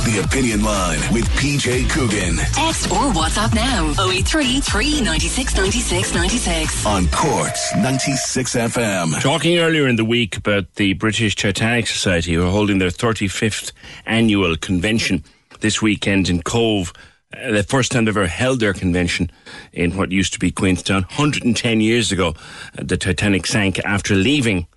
The 0.05 0.21
Opinion 0.23 0.63
Line 0.63 0.99
with 1.11 1.25
PJ 1.29 1.89
Coogan 1.89 2.35
Text 2.53 2.91
or 2.91 3.11
WhatsApp 3.13 3.55
now 3.55 3.89
083 4.07 4.59
396 4.61 5.55
96 5.57 6.13
96. 6.13 6.85
on 6.85 7.07
Cork's 7.07 7.75
96 7.75 8.55
FM. 8.55 9.19
Talking 9.21 9.57
earlier 9.57 9.87
in 9.87 9.95
the 9.95 10.05
week 10.05 10.37
about 10.37 10.75
the 10.75 10.93
British 10.93 11.35
Titanic 11.35 11.87
Society 11.87 12.33
who 12.33 12.45
are 12.45 12.51
holding 12.51 12.77
their 12.77 12.89
35th 12.89 13.71
annual 14.05 14.55
convention 14.57 15.23
this 15.61 15.81
weekend 15.81 16.29
in 16.29 16.41
Cobh. 16.43 16.93
Uh, 17.41 17.51
the 17.51 17.63
first 17.63 17.91
time 17.91 18.05
they've 18.05 18.15
ever 18.15 18.27
held 18.27 18.59
their 18.59 18.73
convention 18.73 19.31
in 19.73 19.95
what 19.97 20.11
used 20.11 20.33
to 20.33 20.39
be 20.39 20.51
Queenstown. 20.51 21.03
110 21.03 21.81
years 21.81 22.11
ago, 22.11 22.29
uh, 22.77 22.83
the 22.83 22.97
Titanic 22.97 23.45
sank 23.45 23.79
after 23.79 24.15
leaving 24.15 24.67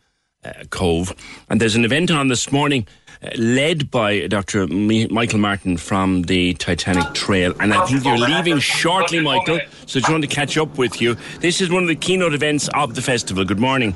uh, 0.44 0.52
Cobh. 0.70 1.14
And 1.48 1.60
there's 1.60 1.76
an 1.76 1.84
event 1.84 2.10
on 2.10 2.28
this 2.28 2.50
morning 2.50 2.86
uh, 3.22 3.28
led 3.36 3.90
by 3.90 4.26
Dr. 4.26 4.66
Mi- 4.66 5.06
Michael 5.08 5.38
Martin 5.38 5.76
from 5.76 6.22
the 6.22 6.54
Titanic 6.54 7.14
Trail. 7.14 7.54
And 7.60 7.72
I 7.74 7.84
think 7.86 8.04
you're 8.04 8.18
leaving 8.18 8.58
shortly, 8.58 9.20
Michael, 9.20 9.60
so 9.86 9.98
I 9.98 10.00
just 10.00 10.10
want 10.10 10.22
to 10.22 10.28
catch 10.28 10.56
up 10.56 10.78
with 10.78 11.00
you. 11.00 11.16
This 11.40 11.60
is 11.60 11.70
one 11.70 11.82
of 11.82 11.88
the 11.88 11.96
keynote 11.96 12.34
events 12.34 12.68
of 12.74 12.94
the 12.94 13.02
festival. 13.02 13.44
Good 13.44 13.60
morning. 13.60 13.94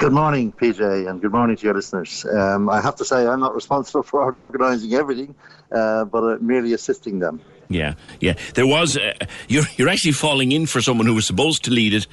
Good 0.00 0.14
morning, 0.14 0.50
PJ, 0.50 1.10
and 1.10 1.20
good 1.20 1.30
morning 1.30 1.56
to 1.56 1.62
your 1.62 1.74
listeners. 1.74 2.24
Um, 2.24 2.70
I 2.70 2.80
have 2.80 2.96
to 2.96 3.04
say, 3.04 3.26
I'm 3.26 3.38
not 3.38 3.54
responsible 3.54 4.02
for 4.10 4.34
organising 4.48 4.94
everything, 4.94 5.34
uh, 5.70 6.06
but 6.06 6.24
uh, 6.24 6.38
merely 6.40 6.72
assisting 6.72 7.18
them. 7.18 7.42
Yeah, 7.68 7.96
yeah. 8.18 8.32
There 8.54 8.66
was. 8.66 8.96
Uh, 8.96 9.12
you're 9.46 9.64
you're 9.76 9.90
actually 9.90 10.12
falling 10.12 10.52
in 10.52 10.64
for 10.64 10.80
someone 10.80 11.06
who 11.06 11.14
was 11.14 11.26
supposed 11.26 11.64
to 11.64 11.70
lead 11.70 11.92
it, 11.92 12.06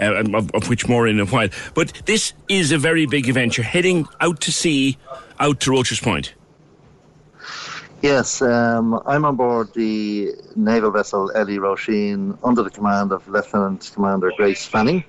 uh, 0.00 0.24
of, 0.34 0.50
of 0.54 0.70
which 0.70 0.88
more 0.88 1.06
in 1.06 1.20
a 1.20 1.26
while. 1.26 1.50
But 1.74 1.92
this 2.06 2.32
is 2.48 2.72
a 2.72 2.78
very 2.78 3.04
big 3.04 3.28
event. 3.28 3.58
You're 3.58 3.64
heading 3.64 4.06
out 4.18 4.40
to 4.40 4.50
sea, 4.50 4.96
out 5.38 5.60
to 5.60 5.72
Roche's 5.72 6.00
Point. 6.00 6.32
Yes, 8.00 8.40
um, 8.40 9.02
I'm 9.04 9.26
on 9.26 9.36
board 9.36 9.74
the 9.74 10.32
naval 10.54 10.90
vessel 10.90 11.30
LÉ 11.34 11.58
Róisín 11.58 12.38
under 12.42 12.62
the 12.62 12.70
command 12.70 13.12
of 13.12 13.28
Lieutenant 13.28 13.90
Commander 13.94 14.32
Grace 14.36 14.64
Fanning, 14.64 15.04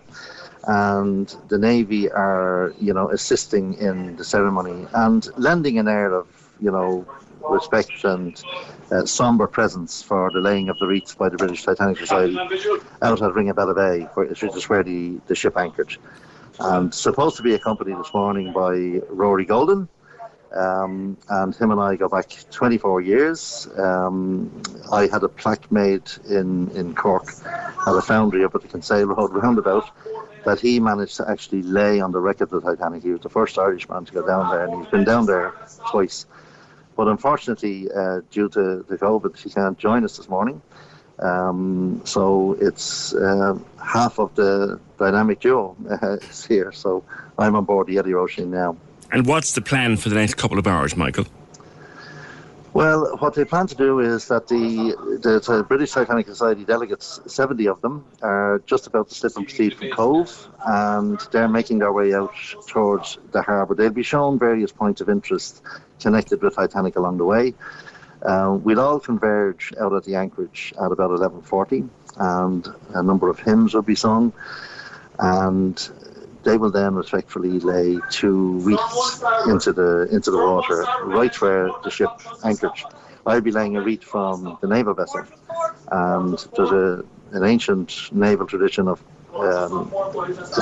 and 0.68 1.36
the 1.50 1.58
Navy 1.58 2.10
are, 2.12 2.74
you 2.80 2.94
know, 2.94 3.10
assisting 3.10 3.76
in 3.76 4.16
the 4.18 4.26
ceremony 4.26 4.88
and 4.94 5.28
lending 5.38 5.80
an 5.80 5.88
air 5.88 6.14
of, 6.14 6.28
you 6.62 6.72
know, 6.72 7.08
respect 7.50 8.04
and 8.06 8.44
uh, 8.92 9.06
somber 9.06 9.48
presence 9.48 10.04
for 10.04 10.32
the 10.32 10.40
laying 10.42 10.70
of 10.70 10.80
the 10.80 10.88
wreaths 10.88 11.16
by 11.16 11.30
the 11.30 11.38
British 11.38 11.64
Titanic 11.64 11.98
Society 11.98 12.38
out 13.02 13.22
at 13.22 13.32
Ringabella 13.34 13.76
Bay, 13.76 14.04
which 14.16 14.44
is 14.44 14.70
where 14.70 14.84
the, 14.84 15.20
the 15.28 15.36
ship 15.36 15.58
anchored. 15.58 15.96
And 16.60 16.94
supposed 16.94 17.38
to 17.38 17.44
be 17.44 17.54
accompanied 17.56 17.98
this 18.00 18.14
morning 18.14 18.52
by 18.54 19.02
Rory 19.10 19.46
Golden, 19.46 19.90
Um, 20.56 21.18
and 21.30 21.56
him 21.56 21.72
and 21.72 21.80
I 21.82 21.96
go 21.96 22.08
back 22.10 22.30
24 22.52 23.02
years. 23.02 23.68
Um, 23.78 24.50
I 24.92 25.08
had 25.08 25.24
a 25.24 25.30
plaque 25.30 25.72
made 25.72 26.10
in, 26.30 26.70
in 26.72 26.96
Cork 26.96 27.28
at 27.88 27.96
a 27.96 28.02
foundry 28.02 28.44
up 28.46 28.56
at 28.56 28.62
the 28.62 28.68
Kinsale 28.68 29.08
Road 29.08 29.34
roundabout 29.34 29.90
that 30.48 30.62
he 30.62 30.80
managed 30.80 31.18
to 31.18 31.30
actually 31.30 31.62
lay 31.62 32.00
on 32.00 32.14
the 32.14 32.22
wreck 32.22 32.40
of 32.40 32.50
the 32.50 32.62
Titanic. 32.62 33.04
He 33.04 33.12
was 33.12 33.20
the 33.20 33.30
first 33.30 33.60
Irishman 33.60 34.06
to 34.06 34.14
go 34.14 34.26
down 34.26 34.50
there, 34.50 34.64
and 34.64 34.82
he's 34.82 34.90
been 34.90 35.04
down 35.04 35.26
there 35.26 35.54
twice. 35.92 36.26
But 36.96 37.10
unfortunately, 37.10 37.92
uh, 37.94 38.22
due 38.32 38.48
to 38.56 38.86
the 38.88 38.98
COVID, 38.98 39.38
he 39.38 39.50
can't 39.50 39.78
join 39.78 40.06
us 40.06 40.16
this 40.16 40.30
morning. 40.30 40.62
Um, 41.20 42.02
so 42.06 42.56
it's 42.62 43.14
uh, 43.14 43.60
half 43.84 44.20
of 44.20 44.34
the 44.36 44.80
dynamic 44.98 45.42
duo 45.42 45.76
uh, 45.92 46.14
is 46.32 46.46
here. 46.46 46.72
So 46.72 47.04
I'm 47.38 47.54
on 47.58 47.66
board 47.66 47.88
the 47.88 47.98
LÉ 47.98 48.14
Róisín 48.14 48.48
now. 48.48 48.78
And 49.12 49.28
what's 49.28 49.52
the 49.52 49.62
plan 49.62 49.98
for 49.98 50.08
the 50.08 50.16
next 50.16 50.36
couple 50.36 50.58
of 50.58 50.66
hours, 50.66 50.96
Michael? 50.96 51.26
Well, 52.74 53.18
what 53.18 53.34
they 53.34 53.44
plan 53.44 53.66
to 53.68 53.76
do 53.76 54.00
is 54.00 54.28
that 54.28 54.48
the, 54.48 54.96
the, 55.22 55.40
the 55.40 55.64
British 55.64 55.92
Titanic 55.92 56.28
Society 56.28 56.64
delegates, 56.64 57.20
70 57.26 57.68
of 57.68 57.82
them, 57.82 58.06
are 58.22 58.62
just 58.66 58.86
about 58.86 59.10
to 59.10 59.16
slip 59.16 59.36
and 59.36 59.48
proceed 59.48 59.76
from 59.76 59.90
Cobh, 59.92 60.48
and 60.66 61.20
they're 61.32 61.48
making 61.48 61.80
their 61.80 61.92
way 61.92 62.14
out 62.14 62.36
towards 62.68 63.18
the 63.32 63.42
harbour. 63.42 63.74
They'll 63.74 63.90
be 63.90 64.04
shown 64.04 64.38
various 64.38 64.72
points 64.72 65.02
of 65.02 65.10
interest 65.10 65.64
connected 66.00 66.42
with 66.42 66.56
Titanic 66.56 66.98
along 66.98 67.18
the 67.18 67.26
way. 67.26 67.56
Uh, 68.22 68.58
we'll 68.62 68.80
all 68.80 69.00
converge 69.00 69.74
out 69.80 69.94
at 69.94 70.04
the 70.04 70.16
anchorage 70.16 70.74
at 70.80 70.92
about 70.92 71.12
11.40, 71.12 71.88
and 72.18 72.68
a 72.94 73.02
number 73.02 73.30
of 73.30 73.40
hymns 73.40 73.74
will 73.74 73.82
be 73.82 73.96
sung, 73.96 74.34
and 75.20 75.90
they 76.48 76.58
will 76.58 76.72
then 76.72 76.96
respectfully 76.96 77.60
lay 77.60 78.00
two 78.10 78.60
wreaths 78.60 79.22
into 79.48 79.74
the 79.74 80.08
into 80.16 80.32
the 80.32 80.38
water, 80.38 80.86
right 81.04 81.36
where 81.42 81.70
the 81.84 81.92
ship 81.92 82.10
anchored. 82.46 82.72
I'll 83.26 83.42
be 83.42 83.52
laying 83.52 83.76
a 83.76 83.82
wreath 83.82 84.04
from 84.04 84.58
the 84.62 84.68
naval 84.68 84.94
vessel, 84.94 85.26
and 85.92 86.38
there's 86.56 86.72
a 86.72 87.04
an 87.34 87.44
ancient 87.44 87.90
naval 88.14 88.48
tradition 88.48 88.88
of 88.88 89.04
um, 89.36 89.94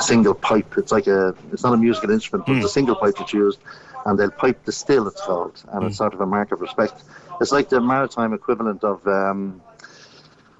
single 0.00 0.34
pipe. 0.34 0.76
It's 0.76 0.90
like 0.90 1.06
a 1.06 1.36
it's 1.52 1.62
not 1.62 1.72
a 1.72 1.76
musical 1.76 2.10
instrument, 2.10 2.46
but 2.46 2.56
it's 2.56 2.66
a 2.66 2.76
single 2.80 2.96
pipe 2.96 3.14
that's 3.18 3.32
used, 3.32 3.60
and 4.06 4.18
they'll 4.18 4.38
pipe 4.44 4.64
the 4.64 4.72
still. 4.72 5.06
It's 5.06 5.20
called, 5.20 5.62
and 5.72 5.84
it's 5.84 5.98
sort 5.98 6.14
of 6.14 6.20
a 6.20 6.26
mark 6.26 6.50
of 6.50 6.60
respect. 6.60 7.04
It's 7.40 7.52
like 7.52 7.68
the 7.68 7.80
maritime 7.80 8.32
equivalent 8.32 8.82
of. 8.82 9.06
Um, 9.06 9.62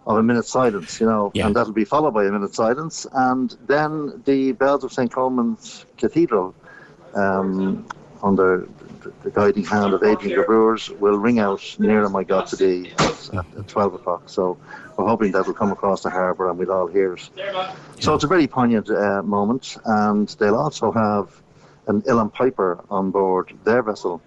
of 0.07 0.17
a 0.19 0.23
minute's 0.23 0.49
silence, 0.49 1.01
you 1.01 1.07
know, 1.07 1.33
and 1.35 1.55
that'll 1.55 1.73
be 1.73 1.85
followed 1.85 2.13
by 2.13 2.25
a 2.25 2.31
minute's 2.31 2.57
silence. 2.57 3.07
And 3.13 3.57
then 3.67 4.23
the 4.25 4.53
bells 4.53 4.85
of 4.85 4.93
St. 4.93 5.11
Colman's 5.11 5.85
Cathedral, 5.99 6.55
um, 7.15 7.87
under 8.23 8.69
the 9.23 9.31
guiding 9.31 9.65
hand 9.65 9.95
of 9.95 10.03
Adrian 10.03 10.45
Brewers, 10.45 10.91
will 10.91 11.19
ring 11.19 11.39
out 11.41 11.61
Nearer 11.79 12.09
My 12.09 12.23
God 12.23 12.47
to 12.49 12.57
Thee 12.57 12.93
at, 12.99 13.31
at 13.35 13.69
12 13.69 13.95
o'clock. 13.95 14.29
So 14.29 14.57
we're 14.97 15.07
hoping 15.07 15.33
that 15.33 15.47
will 15.47 15.55
come 15.55 15.73
across 15.73 16.03
the 16.03 16.11
harbour 16.11 16.49
and 16.49 16.59
we'll 16.59 16.73
all 16.73 16.87
hear 16.87 17.15
it. 17.15 17.31
So 18.01 18.15
it's 18.15 18.25
a 18.25 18.29
very 18.29 18.47
poignant 18.47 18.89
uh, 18.89 19.23
moment. 19.23 19.77
And 19.85 20.29
they'll 20.39 20.57
also 20.57 20.93
have 20.93 21.43
an 21.89 22.03
Uilleann 22.03 22.33
Piper 22.33 22.85
on 22.91 23.11
board 23.11 23.57
their 23.65 23.83
vessel 23.83 24.23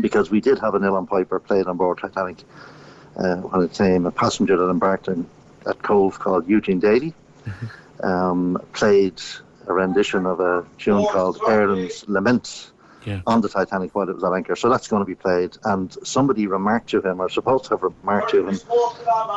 because 0.00 0.30
we 0.30 0.40
did 0.40 0.58
have 0.60 0.74
an 0.74 0.82
Uilleann 0.82 1.08
Piper 1.08 1.40
played 1.40 1.66
on 1.66 1.76
board 1.76 1.98
Titanic 1.98 2.44
uh, 3.16 3.36
when 3.36 3.62
it 3.62 3.72
came, 3.72 4.06
a 4.06 4.10
passenger 4.10 4.56
that 4.56 4.68
embarked 4.68 5.08
in, 5.08 5.26
at 5.66 5.80
Cobh 5.82 6.18
called 6.18 6.48
Eugene 6.48 6.80
Daly, 6.80 7.14
um, 8.02 8.58
played 8.72 9.20
a 9.66 9.72
rendition 9.72 10.26
of 10.26 10.40
a 10.40 10.64
tune 10.78 11.04
called 11.06 11.38
Erin's 11.46 12.04
Lament 12.08 12.72
Yeah. 13.04 13.20
on 13.26 13.40
the 13.40 13.48
Titanic 13.48 13.94
while 13.94 14.08
it 14.08 14.14
was 14.14 14.24
at 14.24 14.32
anchor. 14.32 14.56
So 14.56 14.68
that's 14.68 14.88
going 14.88 15.02
to 15.02 15.06
be 15.06 15.14
played. 15.14 15.56
And 15.64 15.92
somebody 16.04 16.46
remarked 16.46 16.90
to 16.90 17.00
him, 17.00 17.20
or 17.20 17.28
supposed 17.28 17.64
to 17.64 17.70
have 17.70 17.82
remarked 17.82 18.30
to 18.30 18.48
him, 18.48 18.58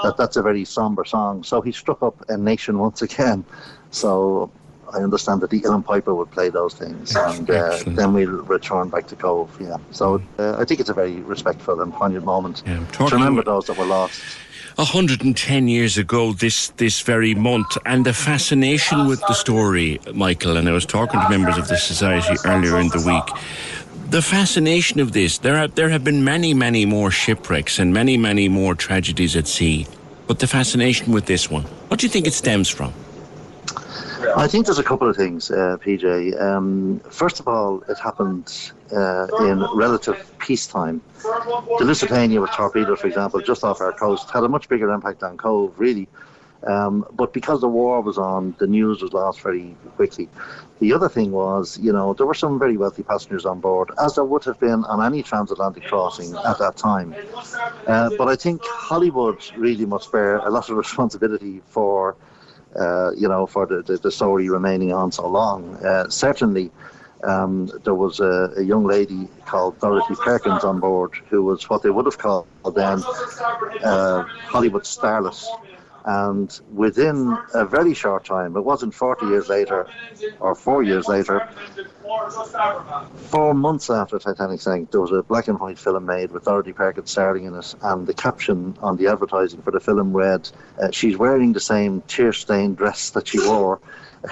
that 0.04 0.16
that's 0.18 0.38
a 0.38 0.42
very 0.42 0.66
somber 0.66 1.06
song. 1.06 1.44
So 1.44 1.62
he 1.62 1.72
struck 1.72 2.02
up 2.02 2.24
a 2.30 2.38
nation 2.38 2.80
once 2.80 3.02
again. 3.02 3.46
So 3.92 4.50
I 4.94 5.00
understand 5.00 5.42
that 5.42 5.50
the 5.50 5.62
Uilleann 5.62 5.84
Piper 5.84 6.14
would 6.14 6.32
play 6.32 6.50
those 6.50 6.74
things, 6.74 7.16
and 7.16 7.50
uh, 7.50 7.78
then 7.86 8.14
we'll 8.14 8.44
return 8.44 8.90
back 8.90 9.08
to 9.08 9.16
Cobh. 9.16 9.50
Yeah. 9.60 9.78
So 9.92 10.22
uh, 10.38 10.56
I 10.58 10.66
think 10.66 10.80
it's 10.80 10.90
a 10.90 10.94
very 10.94 11.16
respectful 11.22 11.82
and 11.82 11.94
poignant 11.94 12.26
moment 12.26 12.64
to 12.94 13.06
remember 13.06 13.44
those 13.44 13.66
that 13.68 13.78
were 13.78 13.86
lost. 13.86 14.22
110 14.76 15.70
years 15.70 15.98
ago 15.98 16.34
this 16.34 16.68
this 16.72 17.00
very 17.00 17.34
month 17.34 17.78
and 17.86 18.06
the 18.06 18.12
fascination 18.12 19.08
with 19.08 19.22
the 19.22 19.34
story 19.34 19.98
michael 20.14 20.58
and 20.58 20.68
i 20.68 20.72
was 20.74 20.86
talking 20.86 21.18
to 21.22 21.30
members 21.30 21.58
of 21.58 21.70
the 21.70 21.78
society 21.78 22.36
earlier 22.44 22.78
in 22.78 22.90
the 22.90 23.02
week 23.08 23.44
the 24.10 24.22
fascination 24.22 25.00
of 25.00 25.14
this 25.14 25.38
there 25.38 25.56
are, 25.56 25.70
there 25.70 25.88
have 25.88 26.04
been 26.04 26.26
many 26.26 26.54
many 26.54 26.86
more 26.86 27.10
shipwrecks 27.10 27.80
and 27.80 27.94
many 27.94 28.18
many 28.18 28.50
more 28.50 28.76
tragedies 28.76 29.38
at 29.38 29.48
sea 29.48 29.88
but 30.28 30.40
the 30.40 30.48
fascination 30.48 31.14
with 31.14 31.26
this 31.26 31.50
one 31.50 31.64
what 31.88 32.02
do 32.02 32.06
you 32.06 32.12
think 32.12 32.28
it 32.28 32.34
stems 32.34 32.68
from 32.68 32.94
I 34.36 34.47
think 34.47 34.66
there's 34.66 34.80
a 34.80 34.84
couple 34.84 35.09
of 35.09 35.16
things, 35.16 35.51
uh, 35.51 35.78
PJ. 35.84 36.39
Um, 36.41 36.99
first 37.09 37.39
of 37.39 37.47
all, 37.47 37.82
it 37.89 37.97
happened 37.97 38.72
uh, 38.91 39.28
in 39.41 39.66
relative 39.74 40.18
peacetime. 40.39 41.01
The 41.24 41.86
Lusitania 41.86 42.39
was 42.39 42.49
torpedoed, 42.51 42.99
for 42.99 43.07
example, 43.07 43.41
just 43.41 43.63
off 43.63 43.82
our 43.82 43.91
coast, 43.91 44.30
had 44.30 44.43
a 44.43 44.49
much 44.49 44.70
bigger 44.70 44.91
impact 44.91 45.24
on 45.24 45.38
Cobh, 45.38 45.74
really. 45.78 46.07
Um, 46.63 47.05
but 47.13 47.32
because 47.32 47.61
the 47.61 47.68
war 47.68 48.01
was 48.01 48.18
on, 48.18 48.55
the 48.57 48.66
news 48.66 49.01
was 49.01 49.13
lost 49.13 49.41
very 49.41 49.76
quickly. 49.95 50.28
The 50.80 50.93
other 50.93 51.09
thing 51.09 51.32
was, 51.32 51.78
you 51.80 51.93
know, 51.93 52.13
there 52.13 52.26
were 52.26 52.34
some 52.34 52.57
very 52.57 52.76
wealthy 52.76 53.03
passengers 53.03 53.45
on 53.45 53.59
board, 53.59 53.91
as 54.03 54.16
there 54.16 54.24
would 54.24 54.43
have 54.45 54.59
been 54.59 54.84
on 54.86 55.03
any 55.05 55.22
transatlantic 55.22 55.84
crossing 55.84 56.36
at 56.36 56.57
that 56.59 56.76
time. 56.76 57.16
Uh, 57.88 58.09
but 58.18 58.28
I 58.28 58.36
think 58.36 58.61
Hollywood 58.66 59.39
really 59.55 59.86
must 59.86 60.11
bear 60.11 60.38
a 60.38 60.49
lot 60.49 60.70
of 60.70 60.78
responsibility 60.86 61.61
for 61.68 62.16
uh, 62.80 63.12
you 63.12 63.28
know, 63.28 63.46
for 63.46 63.66
the, 63.66 63.82
the, 63.82 63.98
the 63.98 64.12
story 64.12 64.50
remaining 64.50 64.94
on 64.94 65.12
so 65.12 65.28
long. 65.28 65.76
Uh, 65.84 66.10
certainly, 66.10 66.72
um, 67.24 67.72
there 67.84 67.96
was 67.96 68.20
a, 68.20 68.52
a 68.58 68.64
young 68.64 68.86
lady 68.86 69.28
called 69.46 69.80
Dorothy 69.80 70.16
Perkins 70.16 70.64
on 70.64 70.80
board 70.80 71.14
who 71.30 71.44
was 71.44 71.70
what 71.70 71.82
they 71.82 71.90
would 71.90 72.06
have 72.06 72.18
called 72.18 72.48
then 72.76 73.02
uh, 73.84 74.24
Hollywood 74.24 74.84
starlet. 74.84 75.44
And 76.06 76.60
within 76.74 77.36
a 77.56 77.66
very 77.66 77.96
short 77.96 78.26
time, 78.26 78.56
it 78.56 78.62
wasn't 78.62 78.94
40 78.94 79.26
years 79.26 79.50
later 79.50 79.88
or 80.40 80.54
four 80.54 80.84
years 80.84 81.08
later, 81.08 81.50
Four 83.16 83.53
months 83.53 83.89
after 83.89 84.20
Titanic 84.20 84.62
sank, 84.62 84.91
there 84.91 85.01
was 85.01 85.12
a 85.12 85.24
black 85.24 85.47
and 85.47 85.60
white 85.60 85.80
film 85.80 86.06
made 86.06 86.32
with 86.32 86.45
Dorothy 86.45 86.74
Perkins 86.74 87.10
starring 87.12 87.45
in 87.45 87.56
it, 87.56 87.76
and 87.82 88.06
the 88.06 88.14
caption 88.14 88.78
on 88.82 88.97
the 88.97 89.08
advertising 89.08 89.62
for 89.62 89.72
the 89.72 89.80
film 89.80 90.16
read, 90.16 90.49
uh, 90.82 90.91
"She's 90.91 91.18
wearing 91.18 91.53
the 91.53 91.60
same 91.60 92.01
tear-stained 92.01 92.78
dress 92.78 93.10
that 93.12 93.28
she 93.28 93.39
wore." 93.39 93.80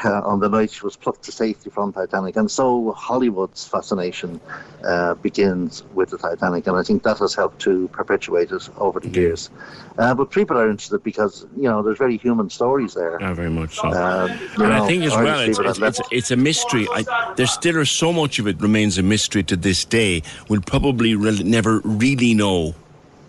Uh, 0.04 0.22
on 0.26 0.40
the 0.40 0.50
night 0.50 0.72
she 0.72 0.82
was 0.82 0.96
plucked 0.96 1.24
to 1.24 1.32
safety 1.32 1.70
from 1.70 1.94
Titanic, 1.94 2.36
and 2.36 2.50
so 2.50 2.92
Hollywood's 2.94 3.68
fascination 3.68 4.40
uh, 4.84 5.14
begins 5.16 5.84
with 5.94 6.10
the 6.10 6.18
Titanic, 6.18 6.68
and 6.68 6.78
I 6.78 6.84
think 6.84 7.04
that 7.04 7.20
has 7.20 7.34
helped 7.36 7.60
to 7.62 7.88
perpetuate 7.90 8.52
it 8.52 8.70
over 8.78 9.00
the 9.00 9.10
years. 9.10 9.50
Uh, 9.98 10.14
but 10.14 10.32
people 10.32 10.58
are 10.58 10.70
interested 10.70 11.04
because 11.04 11.46
you 11.56 11.64
know 11.64 11.82
there's 11.82 11.98
very 11.98 12.18
human 12.18 12.50
stories 12.50 12.94
there. 12.94 13.18
Yeah, 13.20 13.34
very 13.34 13.50
much 13.50 13.76
so. 13.76 13.88
Um, 13.88 14.32
and 14.32 14.58
know, 14.58 14.84
I 14.84 14.88
think 14.88 15.04
as 15.04 15.12
well, 15.12 15.40
it's, 15.40 15.60
it's, 15.60 15.80
it's, 15.80 16.02
it's 16.12 16.32
a 16.32 16.36
mystery. 16.36 16.88
I, 16.92 17.34
there 17.36 17.48
still 17.48 17.78
are 17.78 17.86
so 17.86 18.12
much 18.12 18.40
of 18.40 18.48
it 18.48 18.60
remains 18.62 18.98
a 18.98 19.04
mystery 19.04 19.44
to 19.44 19.56
this 19.56 19.86
day. 19.86 20.24
We'll 20.50 20.62
probably 20.62 21.16
re- 21.16 21.44
never 21.44 21.80
really 21.84 22.34
know 22.34 22.76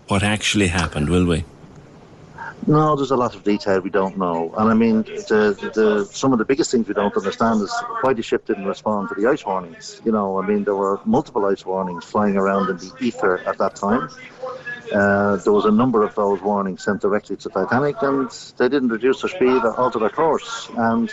what 0.07 0.23
actually 0.23 0.67
happened, 0.67 1.09
will 1.09 1.25
we? 1.25 1.43
No, 2.67 2.95
there's 2.95 3.11
a 3.11 3.15
lot 3.15 3.35
of 3.35 3.43
detail 3.43 3.79
we 3.79 3.91
don't 3.91 4.17
know, 4.17 4.51
and 4.57 4.69
I 4.71 4.73
mean, 4.73 5.03
the, 5.03 5.55
the 5.75 6.09
some 6.11 6.33
of 6.33 6.39
the 6.39 6.45
biggest 6.45 6.71
things 6.71 6.87
we 6.87 6.95
don't 6.95 7.15
understand 7.15 7.61
is 7.61 7.71
why 8.01 8.13
the 8.13 8.23
ship 8.23 8.45
didn't 8.45 8.65
respond 8.65 9.09
to 9.09 9.15
the 9.15 9.27
ice 9.27 9.45
warnings. 9.45 10.01
You 10.03 10.11
know, 10.11 10.41
I 10.41 10.47
mean, 10.47 10.63
there 10.63 10.75
were 10.75 10.99
multiple 11.05 11.45
ice 11.45 11.63
warnings 11.63 12.03
flying 12.05 12.37
around 12.37 12.69
in 12.71 12.77
the 12.77 12.91
ether 12.99 13.37
at 13.47 13.59
that 13.59 13.75
time. 13.75 14.09
Uh, 14.91 15.35
there 15.37 15.53
was 15.53 15.65
a 15.65 15.71
number 15.71 16.03
of 16.03 16.15
those 16.15 16.41
warnings 16.41 16.83
sent 16.83 17.01
directly 17.01 17.35
to 17.37 17.49
Titanic, 17.49 18.01
and 18.01 18.31
they 18.57 18.67
didn't 18.67 18.89
reduce 18.89 19.21
their 19.21 19.29
speed 19.29 19.63
or 19.63 19.79
alter 19.79 19.99
their 19.99 20.09
course. 20.09 20.67
And 20.75 21.11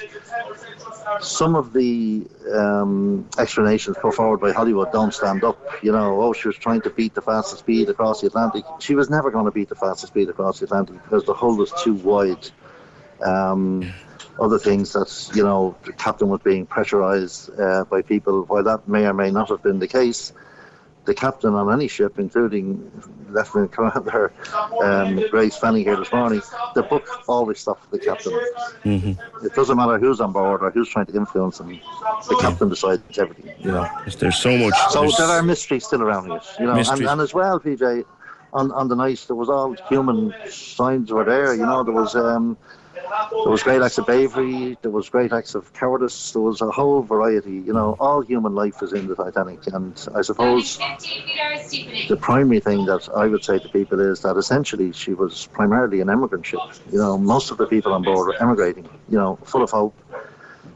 some 1.21 1.55
of 1.55 1.73
the 1.73 2.27
um, 2.53 3.29
explanations 3.39 3.97
put 4.01 4.15
forward 4.15 4.41
by 4.41 4.53
Hollywood 4.53 4.93
don't 4.93 5.13
stand 5.13 5.45
up. 5.45 5.59
You 5.83 5.93
know, 5.93 6.21
oh, 6.23 6.33
she 6.33 6.49
was 6.49 6.57
trying 6.57 6.81
to 6.83 6.91
beat 6.91 7.15
the 7.15 7.23
fastest 7.23 7.61
speed 7.61 7.89
across 7.89 8.21
the 8.21 8.29
Atlantic. 8.29 8.65
She 8.81 8.95
was 8.95 9.11
never 9.11 9.31
going 9.31 9.45
to 9.45 9.51
beat 9.51 9.69
the 9.69 9.75
fastest 9.75 10.13
speed 10.13 10.29
across 10.29 10.61
the 10.61 10.67
Atlantic 10.67 11.03
because 11.03 11.25
the 11.25 11.35
hull 11.35 11.57
was 11.57 11.73
too 11.83 11.95
wide. 11.95 12.49
Um, 13.23 13.93
other 14.41 14.59
things 14.59 14.93
that, 14.95 15.31
you 15.35 15.45
know, 15.45 15.77
the 15.85 15.93
captain 15.93 16.29
was 16.29 16.41
being 16.41 16.67
pressurized 16.67 17.51
uh, 17.61 17.85
by 17.85 18.03
people, 18.03 18.45
while 18.45 18.63
that 18.65 18.89
may 18.89 19.07
or 19.07 19.13
may 19.13 19.31
not 19.31 19.49
have 19.51 19.63
been 19.63 19.79
the 19.79 19.89
case, 19.89 20.33
the 21.05 21.15
captain 21.15 21.55
on 21.55 21.73
any 21.73 21.89
ship, 21.89 22.19
including 22.19 22.91
Lieutenant 23.31 23.73
Commander 23.73 24.33
um, 24.83 25.23
Grace 25.31 25.57
Fanning 25.57 25.85
here 25.85 25.97
this 25.97 26.13
morning, 26.13 26.41
they 26.75 26.83
book 26.83 27.07
all 27.29 27.45
this 27.47 27.61
stuff 27.61 27.79
for 27.85 27.97
the 27.97 27.99
captain. 27.99 28.33
Mm-hmm. 28.85 29.45
It 29.47 29.55
doesn't 29.55 29.77
matter 29.77 29.99
who's 29.99 30.21
on 30.21 30.33
board 30.33 30.63
or 30.63 30.71
who's 30.71 30.89
trying 30.89 31.07
to 31.07 31.17
influence 31.17 31.59
them. 31.59 31.81
The 32.29 32.39
captain 32.41 32.69
decides 32.69 33.19
everything. 33.19 33.55
You 33.59 33.73
know. 33.73 33.89
There's 34.19 34.39
so 34.39 34.57
much. 34.57 34.75
So 34.91 35.01
there's- 35.01 35.17
there 35.17 35.27
are 35.27 35.43
mysteries 35.43 35.87
still 35.87 36.03
around 36.03 36.31
it, 36.31 36.43
you 36.61 36.67
know, 36.67 36.75
and, 36.75 36.89
and 36.89 37.21
as 37.21 37.35
well, 37.35 37.59
PJ, 37.59 38.05
on 38.53 38.71
on 38.73 38.87
the 38.89 38.95
night 38.95 39.25
there 39.27 39.37
was 39.37 39.49
all 39.49 39.75
human 39.89 40.33
signs 40.49 41.11
were 41.11 41.25
there. 41.25 41.55
You 41.55 41.65
know, 41.65 41.83
there 41.83 41.95
was 41.95 42.15
um, 42.15 42.57
there 43.31 43.51
was 43.51 43.63
great 43.63 43.83
acts 43.83 43.99
of 43.99 44.07
bravery, 44.07 44.79
there 44.83 44.91
was 44.91 45.09
great 45.09 45.33
acts 45.33 45.55
of 45.55 45.73
cowardice, 45.73 46.33
there 46.33 46.43
was 46.43 46.61
a 46.61 46.71
whole 46.71 47.03
variety. 47.03 47.53
You 47.53 47.73
know, 47.73 47.97
all 48.01 48.21
human 48.23 48.55
life 48.55 48.83
is 48.83 48.93
in 48.93 49.07
the 49.07 49.15
Titanic, 49.15 49.67
and 49.67 50.09
I 50.15 50.23
suppose 50.23 50.79
the 50.79 52.19
primary 52.21 52.61
thing 52.61 52.87
that 52.87 53.09
I 53.15 53.27
would 53.27 53.45
say 53.45 53.59
to 53.59 53.69
people 53.69 54.01
is 54.01 54.21
that 54.21 54.37
essentially 54.37 54.93
she 54.93 55.15
was 55.15 55.47
primarily 55.53 56.01
an 56.01 56.11
emigrant 56.11 56.47
ship. 56.47 56.61
You 56.91 56.99
know, 56.99 57.19
most 57.19 57.51
of 57.51 57.59
the 57.59 57.67
people 57.67 57.93
on 57.93 58.03
board 58.03 58.29
were 58.29 58.43
emigrating. 58.43 58.89
You 59.09 59.19
know, 59.19 59.37
full 59.45 59.63
of 59.63 59.71
hope. 59.71 59.95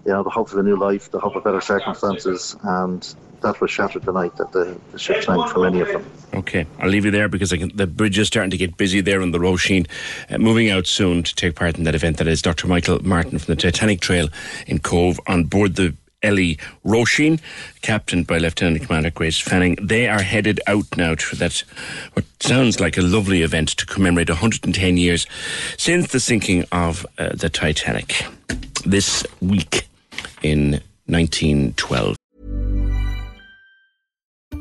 You 0.05 0.13
know, 0.13 0.23
the 0.23 0.31
hope 0.31 0.53
of 0.53 0.59
a 0.59 0.63
new 0.63 0.77
life, 0.77 1.11
the 1.11 1.19
hope 1.19 1.35
of 1.35 1.43
better 1.43 1.61
circumstances, 1.61 2.57
and 2.63 3.03
that 3.43 3.61
was 3.61 3.71
shattered 3.71 4.03
the 4.03 4.13
night 4.13 4.37
that 4.37 4.53
the, 4.53 4.79
the 4.93 4.99
ship 4.99 5.23
sank 5.23 5.49
for 5.49 5.61
many 5.61 5.81
of 5.81 5.89
them. 5.89 6.05
Okay, 6.35 6.67
I'll 6.79 6.89
leave 6.89 7.05
you 7.05 7.11
there 7.11 7.29
because 7.29 7.51
can, 7.51 7.71
the 7.75 7.87
bridge 7.87 8.19
is 8.19 8.27
starting 8.27 8.51
to 8.51 8.57
get 8.57 8.77
busy 8.77 9.01
there 9.01 9.23
on 9.23 9.31
the 9.31 9.39
Róisín. 9.39 9.87
Uh, 10.31 10.39
moving 10.39 10.71
out 10.71 10.87
soon 10.87 11.23
to 11.23 11.35
take 11.35 11.55
part 11.55 11.79
in 11.79 11.85
that 11.85 11.95
event. 11.95 12.19
That 12.19 12.29
is 12.29 12.43
Dr. 12.43 12.67
Michael 12.67 13.03
Martin 13.03 13.39
from 13.39 13.55
the 13.55 13.61
Titanic 13.61 14.01
Trail 14.01 14.29
in 14.67 14.79
Cobh 14.79 15.21
on 15.27 15.45
board 15.45 15.77
the 15.77 15.95
LÉ 16.23 16.59
Róisín, 16.85 17.41
captained 17.83 18.27
by 18.27 18.39
Lieutenant 18.39 18.85
Commander 18.85 19.11
Grace 19.11 19.39
Fanning. 19.39 19.77
They 19.81 20.09
are 20.09 20.23
headed 20.23 20.61
out 20.67 20.97
now 20.97 21.15
to 21.15 21.37
that 21.37 21.63
what 22.15 22.25
sounds 22.41 22.81
like 22.81 22.97
a 22.97 23.03
lovely 23.03 23.43
event 23.43 23.71
to 23.71 23.87
commemorate 23.87 24.29
110 24.31 24.97
years 24.97 25.27
since 25.77 26.11
the 26.11 26.21
sinking 26.21 26.65
of 26.73 27.07
uh, 27.19 27.31
the 27.35 27.49
Titanic. 27.49 28.27
This 28.85 29.27
week 29.41 29.89
in 30.43 30.81
1912. 31.07 32.17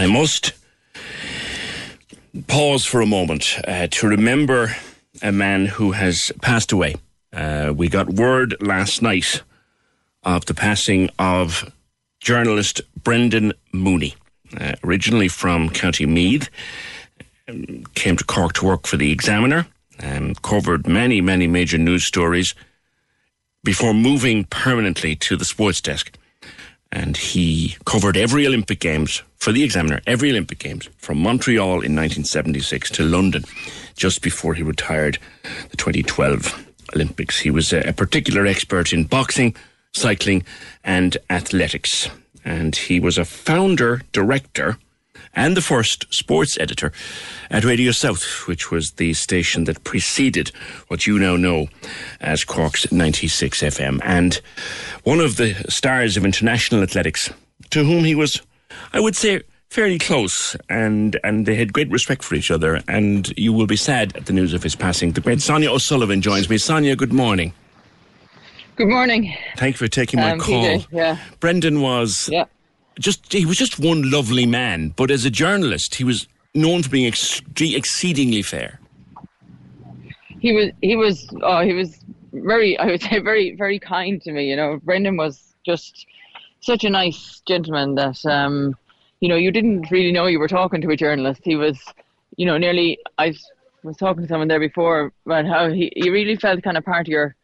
I 0.00 0.06
must 0.06 0.54
pause 2.46 2.86
for 2.86 3.02
a 3.02 3.06
moment 3.06 3.58
uh, 3.68 3.86
to 3.90 4.08
remember 4.08 4.74
a 5.20 5.30
man 5.30 5.66
who 5.66 5.92
has 5.92 6.32
passed 6.40 6.72
away. 6.72 6.94
Uh, 7.34 7.74
we 7.76 7.90
got 7.90 8.08
word 8.08 8.56
last 8.62 9.02
night 9.02 9.42
of 10.22 10.46
the 10.46 10.54
passing 10.54 11.10
of 11.18 11.70
journalist 12.18 12.80
Brendan 13.04 13.52
Mooney, 13.72 14.14
uh, 14.58 14.72
originally 14.82 15.28
from 15.28 15.68
County 15.68 16.06
Meath, 16.06 16.48
um, 17.46 17.84
came 17.94 18.16
to 18.16 18.24
Cork 18.24 18.54
to 18.54 18.64
work 18.64 18.86
for 18.86 18.96
the 18.96 19.12
Examiner, 19.12 19.66
and 19.98 20.40
covered 20.40 20.86
many, 20.86 21.20
many 21.20 21.46
major 21.46 21.76
news 21.76 22.04
stories 22.04 22.54
before 23.62 23.92
moving 23.92 24.44
permanently 24.44 25.14
to 25.16 25.36
the 25.36 25.44
sports 25.44 25.82
desk 25.82 26.16
and 26.92 27.16
he 27.16 27.76
covered 27.84 28.16
every 28.16 28.46
Olympic 28.46 28.80
Games 28.80 29.22
for 29.36 29.52
the 29.52 29.62
Examiner, 29.62 30.00
every 30.06 30.30
Olympic 30.30 30.58
Games 30.58 30.88
from 30.98 31.18
Montreal 31.18 31.68
in 31.68 31.96
1976 31.96 32.90
to 32.90 33.04
London, 33.04 33.44
just 33.96 34.22
before 34.22 34.54
he 34.54 34.62
retired 34.62 35.18
the 35.70 35.76
2012 35.76 36.66
Olympics. 36.94 37.38
He 37.38 37.50
was 37.50 37.72
a, 37.72 37.92
particular 37.92 38.46
expert 38.46 38.92
in 38.92 39.04
boxing, 39.04 39.54
cycling, 39.92 40.44
and 40.84 41.16
athletics, 41.30 42.08
and 42.44 42.74
he 42.74 42.98
was 43.00 43.18
a 43.18 43.24
founder 43.24 44.02
director 44.12 44.78
and 45.34 45.56
the 45.56 45.60
first 45.62 46.06
sports 46.12 46.58
editor 46.58 46.92
at 47.50 47.64
Radio 47.64 47.92
South, 47.92 48.46
which 48.46 48.70
was 48.70 48.92
the 48.92 49.14
station 49.14 49.64
that 49.64 49.84
preceded 49.84 50.48
what 50.88 51.06
you 51.06 51.18
now 51.18 51.36
know 51.36 51.68
as 52.20 52.44
Cork's 52.44 52.90
96 52.90 53.60
FM. 53.62 54.00
And 54.04 54.40
one 55.04 55.20
of 55.20 55.36
the 55.36 55.54
stars 55.68 56.16
of 56.16 56.24
international 56.24 56.82
athletics, 56.82 57.30
to 57.70 57.84
whom 57.84 58.04
he 58.04 58.14
was, 58.14 58.42
I 58.92 59.00
would 59.00 59.14
say, 59.16 59.42
fairly 59.68 59.98
close, 60.00 60.56
and, 60.68 61.16
and 61.22 61.46
they 61.46 61.54
had 61.54 61.72
great 61.72 61.88
respect 61.90 62.24
for 62.24 62.34
each 62.34 62.50
other. 62.50 62.82
And 62.88 63.32
you 63.38 63.52
will 63.52 63.68
be 63.68 63.76
sad 63.76 64.16
at 64.16 64.26
the 64.26 64.32
news 64.32 64.52
of 64.52 64.64
his 64.64 64.74
passing. 64.74 65.12
The 65.12 65.20
great 65.20 65.40
Sonia 65.40 65.70
O'Sullivan 65.70 66.20
joins 66.22 66.50
me. 66.50 66.58
Sonia, 66.58 66.96
good 66.96 67.12
morning. 67.12 67.52
Good 68.74 68.88
morning. 68.88 69.32
Thank 69.56 69.74
you 69.74 69.78
for 69.78 69.88
taking 69.88 70.18
my 70.18 70.32
Um, 70.32 70.40
call. 70.40 70.64
PJ, 70.64 70.86
yeah. 70.90 71.18
Brendan 71.38 71.80
was 71.82 72.28
Yeah. 72.32 72.46
Just 72.98 73.32
he 73.32 73.46
was 73.46 73.56
just 73.56 73.78
one 73.78 74.10
lovely 74.10 74.46
man, 74.46 74.92
but 74.96 75.10
as 75.10 75.24
a 75.24 75.30
journalist, 75.30 75.94
he 75.96 76.04
was 76.04 76.26
known 76.54 76.82
for 76.82 76.90
being 76.90 77.10
extre- 77.10 77.76
exceedingly 77.76 78.42
fair. 78.42 78.80
He 80.40 80.52
was 80.52 80.70
he 80.82 80.96
was 80.96 81.28
oh 81.42 81.60
he 81.60 81.72
was 81.72 82.00
very 82.32 82.78
I 82.78 82.86
would 82.86 83.02
say 83.02 83.18
very 83.20 83.54
very 83.56 83.78
kind 83.78 84.20
to 84.22 84.32
me. 84.32 84.48
You 84.48 84.56
know, 84.56 84.80
Brendan 84.82 85.16
was 85.16 85.54
just 85.64 86.06
such 86.60 86.84
a 86.84 86.90
nice 86.90 87.42
gentleman 87.46 87.94
that 87.94 88.24
um 88.26 88.76
you 89.20 89.28
know 89.28 89.36
you 89.36 89.50
didn't 89.50 89.90
really 89.90 90.12
know 90.12 90.26
you 90.26 90.38
were 90.38 90.48
talking 90.48 90.80
to 90.80 90.90
a 90.90 90.96
journalist. 90.96 91.42
He 91.44 91.56
was 91.56 91.78
you 92.36 92.46
know 92.46 92.58
nearly 92.58 92.98
I 93.18 93.34
was 93.82 93.96
talking 93.96 94.22
to 94.22 94.28
someone 94.28 94.48
there 94.48 94.60
before 94.60 95.12
about 95.26 95.46
how 95.46 95.70
he, 95.70 95.92
he 95.96 96.10
really 96.10 96.36
felt 96.36 96.62
kind 96.62 96.76
of 96.76 96.84
part 96.84 97.06
of 97.06 97.10
your 97.10 97.36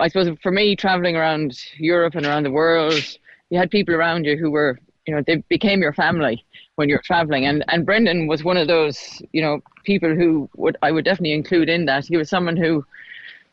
I 0.00 0.08
suppose 0.08 0.36
for 0.42 0.50
me 0.50 0.76
traveling 0.76 1.16
around 1.16 1.56
Europe 1.78 2.14
and 2.14 2.26
around 2.26 2.42
the 2.42 2.50
world 2.50 3.18
you 3.50 3.58
had 3.58 3.70
people 3.70 3.94
around 3.94 4.24
you 4.24 4.36
who 4.36 4.50
were 4.50 4.78
you 5.06 5.14
know 5.14 5.22
they 5.26 5.36
became 5.48 5.80
your 5.80 5.92
family 5.92 6.44
when 6.76 6.88
you're 6.88 7.02
traveling. 7.04 7.46
And 7.46 7.64
and 7.68 7.84
Brendan 7.84 8.26
was 8.26 8.44
one 8.44 8.56
of 8.56 8.68
those 8.68 9.22
you 9.32 9.42
know 9.42 9.60
people 9.84 10.14
who 10.14 10.48
would 10.56 10.76
I 10.82 10.90
would 10.90 11.04
definitely 11.04 11.32
include 11.32 11.68
in 11.68 11.84
that. 11.86 12.06
He 12.06 12.16
was 12.16 12.28
someone 12.28 12.56
who 12.56 12.84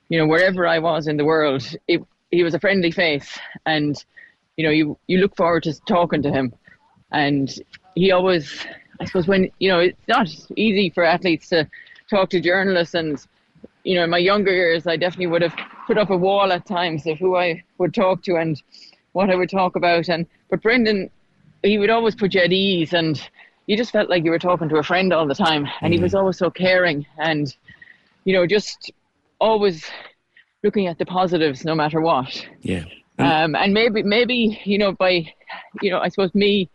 you 0.10 0.18
know 0.18 0.28
wherever 0.28 0.68
I 0.68 0.80
was 0.80 1.08
in 1.08 1.18
the 1.18 1.26
world 1.26 1.64
it, 1.88 2.02
he 2.32 2.44
was 2.44 2.54
a 2.54 2.60
friendly 2.60 2.92
face. 2.92 3.38
And 3.66 4.04
you 4.58 4.66
know 4.66 4.72
you 4.72 4.98
you 5.08 5.20
look 5.20 5.36
forward 5.36 5.64
to 5.64 5.80
talking 5.82 6.22
to 6.24 6.32
him. 6.32 6.54
And 7.12 7.54
he 7.96 8.12
always 8.12 8.66
I 9.00 9.06
suppose 9.06 9.28
when 9.28 9.50
you 9.60 9.70
know 9.70 9.80
it's 9.80 10.08
not 10.08 10.28
easy 10.56 10.90
for 10.90 11.04
athletes 11.04 11.50
to 11.50 11.68
talk 12.10 12.30
to 12.30 12.42
journalists. 12.42 12.96
And 12.96 13.24
you 13.84 13.96
know 13.96 14.04
in 14.06 14.10
my 14.10 14.20
younger 14.20 14.52
years 14.52 14.88
I 14.88 14.96
definitely 14.96 15.28
would 15.28 15.42
have 15.42 15.56
put 15.86 15.98
up 15.98 16.10
a 16.10 16.18
wall 16.18 16.52
at 16.52 16.66
times 16.66 17.06
of 17.08 17.20
who 17.20 17.36
I 17.36 17.64
would 17.78 17.94
talk 17.94 18.24
to. 18.24 18.38
And 18.38 18.62
what 19.14 19.30
I 19.30 19.36
would 19.36 19.50
talk 19.50 19.76
about. 19.76 20.10
And 20.10 20.26
but 20.50 20.62
Brendan 20.62 21.10
he 21.64 21.78
would 21.78 21.90
always 21.90 22.16
put 22.16 22.34
you 22.34 22.42
at 22.42 22.52
ease 22.52 22.94
and 22.94 23.22
you 23.68 23.78
just 23.78 23.92
felt 23.92 24.10
like 24.10 24.24
you 24.24 24.32
were 24.32 24.40
talking 24.40 24.68
to 24.70 24.78
a 24.78 24.84
friend 24.84 25.14
all 25.14 25.28
the 25.28 25.36
time 25.36 25.68
and 25.82 25.94
he 25.94 26.00
was 26.00 26.16
always 26.16 26.38
so 26.38 26.50
caring 26.50 27.06
and 27.18 27.56
you 28.26 28.34
know 28.34 28.46
just 28.48 28.92
always 29.40 29.86
looking 30.64 30.88
at 30.88 30.98
the 30.98 31.06
positives 31.06 31.66
no 31.66 31.76
matter 31.76 32.02
what. 32.02 32.48
Yeah. 32.62 32.86
um, 33.20 33.56
and 33.56 33.74
maybe 33.74 34.04
maybe 34.04 34.60
you 34.64 34.78
know 34.78 34.92
by 34.94 35.32
you 35.82 35.92
know 35.92 36.00
I 36.00 36.10
suppose 36.10 36.34
me 36.34 36.70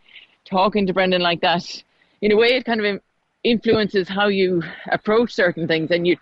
talking 0.45 0.87
to 0.87 0.93
Brendan 0.93 1.21
like 1.21 1.41
that 1.41 1.83
in 2.21 2.31
a 2.31 2.37
way 2.37 2.49
it 2.49 2.65
kind 2.65 2.83
of 2.83 3.01
influences 3.43 4.07
how 4.07 4.27
you 4.27 4.63
approach 4.91 5.33
certain 5.33 5.67
things 5.67 5.91
and 5.91 6.07
you 6.07 6.17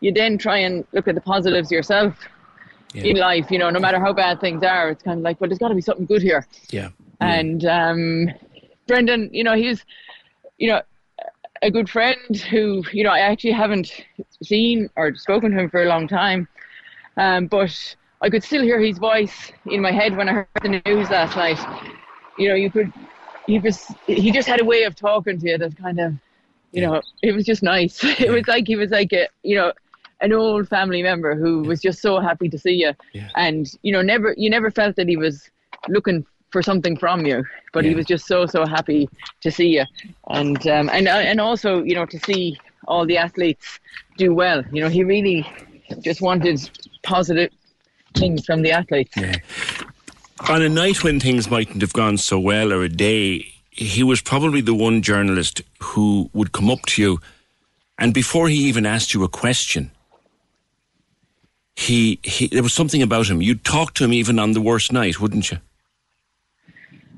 you 0.00 0.12
then 0.12 0.36
try 0.36 0.58
and 0.58 0.86
look 0.92 1.08
at 1.08 1.14
the 1.14 1.20
positives 1.20 1.70
yourself 1.70 2.14
in 3.02 3.16
life 3.16 3.50
you 3.50 3.58
know 3.58 3.70
no 3.70 3.80
matter 3.80 3.98
how 3.98 4.12
bad 4.12 4.40
things 4.40 4.62
are 4.62 4.90
it's 4.90 5.02
kind 5.02 5.18
of 5.18 5.24
like 5.24 5.40
well 5.40 5.48
there's 5.48 5.58
got 5.58 5.68
to 5.68 5.74
be 5.74 5.80
something 5.80 6.06
good 6.06 6.22
here 6.22 6.46
Yeah. 6.70 6.90
and 7.20 7.64
um, 7.64 8.28
Brendan, 8.86 9.30
you 9.32 9.44
know, 9.44 9.54
he's, 9.54 9.84
you 10.58 10.68
know, 10.68 10.82
a 11.62 11.70
good 11.70 11.88
friend 11.88 12.36
who, 12.50 12.84
you 12.92 13.04
know, 13.04 13.10
I 13.10 13.20
actually 13.20 13.52
haven't 13.52 13.90
seen 14.42 14.88
or 14.96 15.14
spoken 15.14 15.52
to 15.52 15.58
him 15.60 15.70
for 15.70 15.82
a 15.82 15.86
long 15.88 16.06
time, 16.08 16.48
um, 17.16 17.46
but 17.46 17.96
I 18.20 18.30
could 18.30 18.42
still 18.44 18.62
hear 18.62 18.80
his 18.80 18.98
voice 18.98 19.52
in 19.66 19.80
my 19.80 19.90
head 19.92 20.16
when 20.16 20.28
I 20.28 20.32
heard 20.32 20.48
the 20.62 20.68
news 20.86 21.10
last 21.10 21.36
night. 21.36 21.58
You 22.36 22.48
know, 22.48 22.54
you 22.54 22.70
could, 22.70 22.92
he 23.46 23.58
was, 23.58 23.94
he 24.06 24.30
just 24.30 24.48
had 24.48 24.60
a 24.60 24.64
way 24.64 24.82
of 24.84 24.94
talking 24.94 25.38
to 25.38 25.48
you 25.50 25.58
that 25.58 25.76
kind 25.76 25.98
of, 26.00 26.14
you 26.72 26.82
know, 26.82 27.00
it 27.22 27.32
was 27.32 27.44
just 27.44 27.62
nice. 27.62 28.02
It 28.20 28.30
was 28.30 28.46
like 28.48 28.66
he 28.66 28.76
was 28.76 28.90
like 28.90 29.12
a, 29.12 29.28
you 29.42 29.56
know, 29.56 29.72
an 30.24 30.32
old 30.32 30.68
family 30.68 31.02
member 31.02 31.34
who 31.34 31.62
was 31.62 31.80
just 31.80 32.00
so 32.00 32.18
happy 32.18 32.48
to 32.48 32.58
see 32.58 32.72
you, 32.72 32.92
and 33.36 33.70
you 33.82 33.92
know, 33.92 34.02
never, 34.02 34.34
you 34.36 34.50
never 34.50 34.70
felt 34.70 34.96
that 34.96 35.08
he 35.08 35.16
was 35.16 35.50
looking 35.88 36.24
for 36.50 36.62
something 36.62 36.96
from 36.96 37.26
you. 37.26 37.44
But 37.72 37.84
he 37.84 37.94
was 37.94 38.06
just 38.06 38.26
so 38.26 38.46
so 38.46 38.64
happy 38.64 39.08
to 39.42 39.50
see 39.50 39.68
you, 39.76 39.84
and 40.28 40.66
um, 40.68 40.88
and 40.88 41.08
uh, 41.08 41.30
and 41.30 41.40
also 41.40 41.82
you 41.82 41.94
know 41.94 42.06
to 42.06 42.18
see 42.20 42.58
all 42.86 43.04
the 43.06 43.18
athletes 43.18 43.80
do 44.16 44.34
well. 44.34 44.62
You 44.72 44.82
know, 44.82 44.88
he 44.88 45.04
really 45.04 45.46
just 46.00 46.20
wanted 46.20 46.58
positive 47.02 47.50
things 48.14 48.44
from 48.46 48.62
the 48.62 48.72
athletes. 48.72 49.16
On 50.48 50.62
a 50.62 50.68
night 50.68 51.02
when 51.02 51.20
things 51.20 51.50
mightn't 51.50 51.80
have 51.80 51.92
gone 51.92 52.18
so 52.18 52.38
well, 52.38 52.72
or 52.72 52.82
a 52.82 52.88
day, 52.88 53.52
he 53.70 54.02
was 54.02 54.20
probably 54.20 54.60
the 54.60 54.74
one 54.74 55.02
journalist 55.02 55.62
who 55.80 56.30
would 56.32 56.52
come 56.52 56.70
up 56.70 56.82
to 56.86 57.02
you, 57.02 57.20
and 57.98 58.14
before 58.14 58.48
he 58.48 58.58
even 58.68 58.86
asked 58.86 59.14
you 59.14 59.24
a 59.24 59.28
question, 59.28 59.90
he, 61.76 62.18
he 62.22 62.46
there 62.48 62.62
was 62.62 62.74
something 62.74 63.02
about 63.02 63.28
him. 63.28 63.42
You'd 63.42 63.64
talk 63.64 63.94
to 63.94 64.04
him 64.04 64.12
even 64.12 64.38
on 64.38 64.52
the 64.52 64.60
worst 64.60 64.92
night, 64.92 65.20
wouldn't 65.20 65.50
you? 65.50 65.58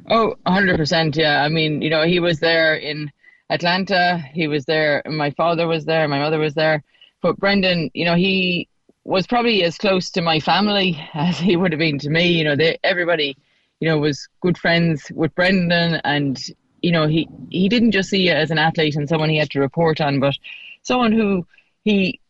Oh, 0.09 0.37
100%. 0.47 1.17
Yeah. 1.17 1.43
I 1.43 1.49
mean, 1.49 1.83
you 1.83 1.91
know, 1.91 2.05
he 2.05 2.21
was 2.21 2.41
there 2.41 2.75
in 2.75 3.11
Atlanta. 3.51 4.19
He 4.33 4.49
was 4.49 4.65
there. 4.65 5.03
My 5.07 5.31
father 5.33 5.67
was 5.67 5.85
there. 5.85 6.07
My 6.09 6.21
mother 6.21 6.39
was 6.39 6.55
there. 6.55 6.83
But 7.23 7.39
Brendan, 7.39 7.91
you 7.93 8.05
know, 8.05 8.15
he 8.15 8.69
was 9.05 9.27
probably 9.27 9.63
as 9.63 9.79
close 9.79 10.11
to 10.11 10.23
my 10.23 10.41
family 10.41 11.01
as 11.15 11.39
he 11.39 11.57
would 11.57 11.73
have 11.73 11.79
been 11.79 11.99
to 12.01 12.11
me. 12.11 12.29
You 12.29 12.45
know, 12.45 12.57
they, 12.57 12.79
everybody, 12.85 13.37
you 13.81 13.89
know, 13.89 13.99
was 13.99 14.29
good 14.41 14.57
friends 14.57 15.11
with 15.15 15.35
Brendan. 15.35 16.01
And, 16.05 16.41
you 16.83 16.93
know, 16.93 17.09
he, 17.09 17.29
he 17.51 17.69
didn't 17.69 17.93
just 17.93 18.11
see 18.11 18.27
you 18.27 18.33
as 18.33 18.51
an 18.51 18.59
athlete 18.59 18.97
and 18.97 19.09
someone 19.09 19.29
he 19.29 19.39
had 19.39 19.51
to 19.51 19.61
report 19.61 20.01
on, 20.01 20.21
but 20.21 20.35
someone 20.83 21.13
who 21.13 21.47
he, 21.83 22.21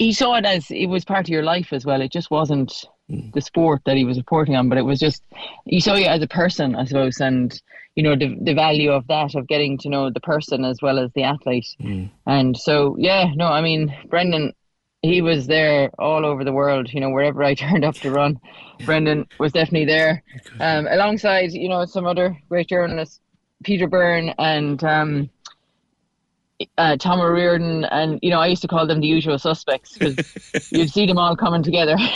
he 0.00 0.14
saw 0.14 0.34
it 0.34 0.46
as 0.46 0.70
it 0.70 0.86
was 0.86 1.04
part 1.04 1.26
of 1.26 1.28
your 1.28 1.42
life 1.42 1.74
as 1.74 1.84
well. 1.84 2.00
It 2.00 2.10
just 2.10 2.30
wasn't 2.30 2.86
the 3.34 3.40
sport 3.42 3.82
that 3.84 3.98
he 3.98 4.04
was 4.06 4.16
reporting 4.16 4.56
on, 4.56 4.70
but 4.70 4.78
it 4.78 4.84
was 4.84 4.98
just 4.98 5.22
he 5.66 5.78
saw 5.78 5.94
you 5.94 6.06
as 6.06 6.22
a 6.22 6.26
person, 6.26 6.74
I 6.74 6.86
suppose, 6.86 7.20
and 7.20 7.52
you 7.96 8.02
know 8.02 8.16
the 8.16 8.34
the 8.40 8.54
value 8.54 8.92
of 8.92 9.06
that 9.08 9.34
of 9.34 9.46
getting 9.46 9.76
to 9.78 9.90
know 9.90 10.08
the 10.08 10.20
person 10.20 10.64
as 10.64 10.78
well 10.80 10.98
as 10.98 11.10
the 11.12 11.24
athlete. 11.24 11.66
And 12.26 12.56
so, 12.56 12.96
yeah, 12.98 13.30
no, 13.34 13.48
I 13.48 13.60
mean, 13.60 13.94
Brendan, 14.08 14.54
he 15.02 15.20
was 15.20 15.46
there 15.46 15.90
all 15.98 16.24
over 16.24 16.44
the 16.44 16.52
world. 16.52 16.90
You 16.90 17.00
know, 17.00 17.10
wherever 17.10 17.44
I 17.44 17.52
turned 17.66 17.84
up 17.84 17.96
to 17.96 18.10
run, 18.10 18.40
Brendan 18.86 19.26
was 19.38 19.52
definitely 19.52 19.84
there, 19.84 20.22
um, 20.60 20.86
alongside 20.90 21.52
you 21.52 21.68
know 21.68 21.84
some 21.84 22.06
other 22.06 22.38
great 22.48 22.70
journalists, 22.70 23.20
Peter 23.64 23.86
Byrne 23.86 24.30
and. 24.38 24.82
Um, 24.82 25.30
uh, 26.78 26.96
Tom 26.96 27.20
O'Riordan, 27.20 27.84
and 27.84 28.18
you 28.22 28.30
know, 28.30 28.40
I 28.40 28.46
used 28.46 28.62
to 28.62 28.68
call 28.68 28.86
them 28.86 29.00
the 29.00 29.06
usual 29.06 29.38
suspects 29.38 29.96
because 29.96 30.70
you'd 30.70 30.90
see 30.90 31.06
them 31.06 31.18
all 31.18 31.36
coming 31.36 31.62
together. 31.62 31.96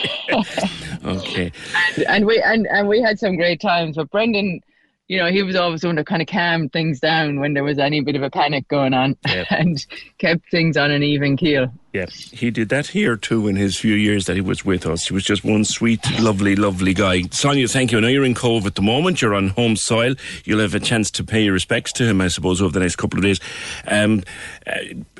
Okay. 1.04 1.52
and, 1.96 2.06
and 2.06 2.26
we 2.26 2.40
and, 2.40 2.66
and 2.66 2.88
we 2.88 3.02
had 3.02 3.18
some 3.18 3.36
great 3.36 3.60
times. 3.60 3.96
But 3.96 4.10
Brendan, 4.10 4.60
you 5.06 5.18
know, 5.18 5.30
he 5.30 5.42
was 5.42 5.54
always 5.54 5.82
the 5.82 5.88
one 5.88 5.96
to 5.96 6.04
kind 6.04 6.22
of 6.22 6.28
calm 6.28 6.68
things 6.70 6.98
down 6.98 7.38
when 7.38 7.52
there 7.52 7.64
was 7.64 7.78
any 7.78 8.00
bit 8.00 8.16
of 8.16 8.22
a 8.22 8.30
panic 8.30 8.66
going 8.68 8.94
on, 8.94 9.16
and 9.50 9.84
kept 10.18 10.50
things 10.50 10.76
on 10.76 10.90
an 10.90 11.02
even 11.02 11.36
keel. 11.36 11.72
Yeah, 11.92 12.06
he 12.06 12.50
did 12.50 12.70
that 12.70 12.88
here 12.88 13.16
too 13.16 13.46
in 13.46 13.56
his 13.56 13.76
few 13.76 13.94
years 13.94 14.26
that 14.26 14.34
he 14.34 14.40
was 14.40 14.64
with 14.64 14.86
us. 14.86 15.06
He 15.06 15.14
was 15.14 15.22
just 15.22 15.44
one 15.44 15.64
sweet, 15.64 16.00
lovely, 16.20 16.56
lovely 16.56 16.94
guy. 16.94 17.22
Sonia, 17.30 17.68
thank 17.68 17.92
you. 17.92 17.98
I 17.98 18.00
know 18.00 18.08
you're 18.08 18.24
in 18.24 18.34
Cobh 18.34 18.66
at 18.66 18.74
the 18.74 18.82
moment. 18.82 19.20
You're 19.20 19.34
on 19.34 19.48
home 19.48 19.76
soil. 19.76 20.14
You'll 20.44 20.60
have 20.60 20.74
a 20.74 20.80
chance 20.80 21.10
to 21.12 21.24
pay 21.24 21.44
your 21.44 21.52
respects 21.52 21.92
to 21.94 22.04
him, 22.04 22.20
I 22.20 22.28
suppose, 22.28 22.62
over 22.62 22.72
the 22.72 22.80
next 22.80 22.96
couple 22.96 23.18
of 23.18 23.24
days. 23.24 23.40
Um, 23.86 24.22
uh, 24.66 24.78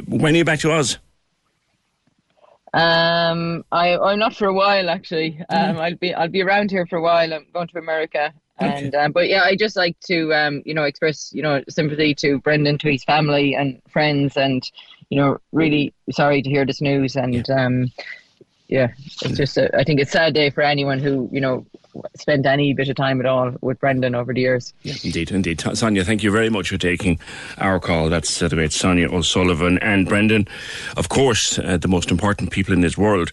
when 0.08 0.34
are 0.34 0.38
you 0.38 0.44
back 0.44 0.60
to 0.60 0.72
Oz? 0.72 0.98
Um, 2.72 3.64
I 3.70 3.96
I'm 3.96 4.18
not 4.18 4.34
for 4.34 4.46
a 4.46 4.52
while 4.52 4.90
actually. 4.90 5.40
Um, 5.48 5.76
I'll 5.76 5.94
be 5.94 6.12
I'll 6.12 6.28
be 6.28 6.42
around 6.42 6.72
here 6.72 6.86
for 6.86 6.96
a 6.96 7.02
while. 7.02 7.32
I'm 7.32 7.46
going 7.52 7.68
to 7.68 7.78
America. 7.78 8.32
And 8.58 8.94
um, 8.94 9.12
but 9.12 9.28
yeah, 9.28 9.42
I 9.42 9.56
just 9.56 9.76
like 9.76 9.98
to 10.06 10.32
um, 10.32 10.62
you 10.64 10.74
know 10.74 10.84
express 10.84 11.32
you 11.32 11.42
know 11.42 11.62
sympathy 11.68 12.14
to 12.16 12.38
Brendan, 12.38 12.78
to 12.78 12.90
his 12.90 13.04
family 13.04 13.54
and 13.54 13.80
friends, 13.90 14.36
and 14.36 14.62
you 15.10 15.20
know 15.20 15.38
really 15.52 15.92
sorry 16.10 16.40
to 16.42 16.48
hear 16.48 16.64
this 16.64 16.80
news. 16.80 17.16
And 17.16 17.48
um, 17.50 17.92
yeah, 18.68 18.88
it's 19.22 19.36
just 19.36 19.56
a, 19.56 19.76
I 19.76 19.82
think 19.82 20.00
it's 20.00 20.10
a 20.10 20.18
sad 20.18 20.34
day 20.34 20.50
for 20.50 20.62
anyone 20.62 21.00
who 21.00 21.28
you 21.32 21.40
know 21.40 21.66
spent 22.16 22.46
any 22.46 22.74
bit 22.74 22.88
of 22.88 22.96
time 22.96 23.20
at 23.20 23.26
all 23.26 23.52
with 23.60 23.78
Brendan 23.80 24.14
over 24.14 24.32
the 24.32 24.40
years. 24.40 24.72
Indeed, 24.84 25.30
indeed. 25.30 25.60
Sonia, 25.60 26.04
thank 26.04 26.22
you 26.22 26.30
very 26.30 26.50
much 26.50 26.70
for 26.70 26.78
taking 26.78 27.18
our 27.58 27.78
call. 27.78 28.08
That's 28.08 28.42
uh, 28.42 28.48
the 28.48 28.56
great 28.56 28.72
Sonia 28.72 29.12
O'Sullivan 29.12 29.78
and 29.78 30.08
Brendan. 30.08 30.48
Of 30.96 31.08
course, 31.08 31.58
uh, 31.58 31.76
the 31.76 31.88
most 31.88 32.10
important 32.10 32.50
people 32.50 32.74
in 32.74 32.80
this 32.80 32.98
world 32.98 33.32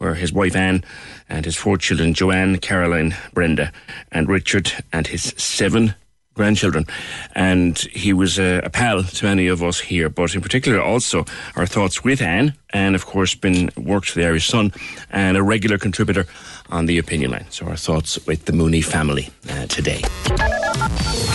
were 0.00 0.14
his 0.14 0.32
wife 0.32 0.56
Anne 0.56 0.82
and 1.28 1.44
his 1.44 1.56
four 1.56 1.76
children, 1.76 2.14
Joanne, 2.14 2.58
Caroline, 2.58 3.14
Brenda, 3.32 3.70
and 4.10 4.28
Richard, 4.28 4.72
and 4.92 5.06
his 5.06 5.34
seven 5.36 5.94
grandchildren. 6.34 6.86
And 7.34 7.78
he 7.78 8.12
was 8.12 8.38
a, 8.38 8.60
a 8.64 8.70
pal 8.70 9.02
to 9.02 9.24
many 9.26 9.46
of 9.46 9.62
us 9.62 9.78
here, 9.78 10.08
but 10.08 10.34
in 10.34 10.40
particular 10.40 10.80
also 10.80 11.26
our 11.54 11.66
thoughts 11.66 12.02
with 12.02 12.22
Anne, 12.22 12.54
and 12.70 12.94
of 12.94 13.04
course 13.04 13.34
been 13.34 13.70
worked 13.76 14.08
for 14.10 14.18
the 14.18 14.26
Irish 14.26 14.48
Sun 14.48 14.72
and 15.10 15.36
a 15.36 15.42
regular 15.42 15.76
contributor 15.76 16.26
on 16.70 16.86
the 16.86 16.98
opinion 16.98 17.32
line. 17.32 17.46
So 17.50 17.66
our 17.66 17.76
thoughts 17.76 18.24
with 18.26 18.46
the 18.46 18.52
Mooney 18.52 18.80
family 18.80 19.28
uh, 19.50 19.66
today. 19.66 20.02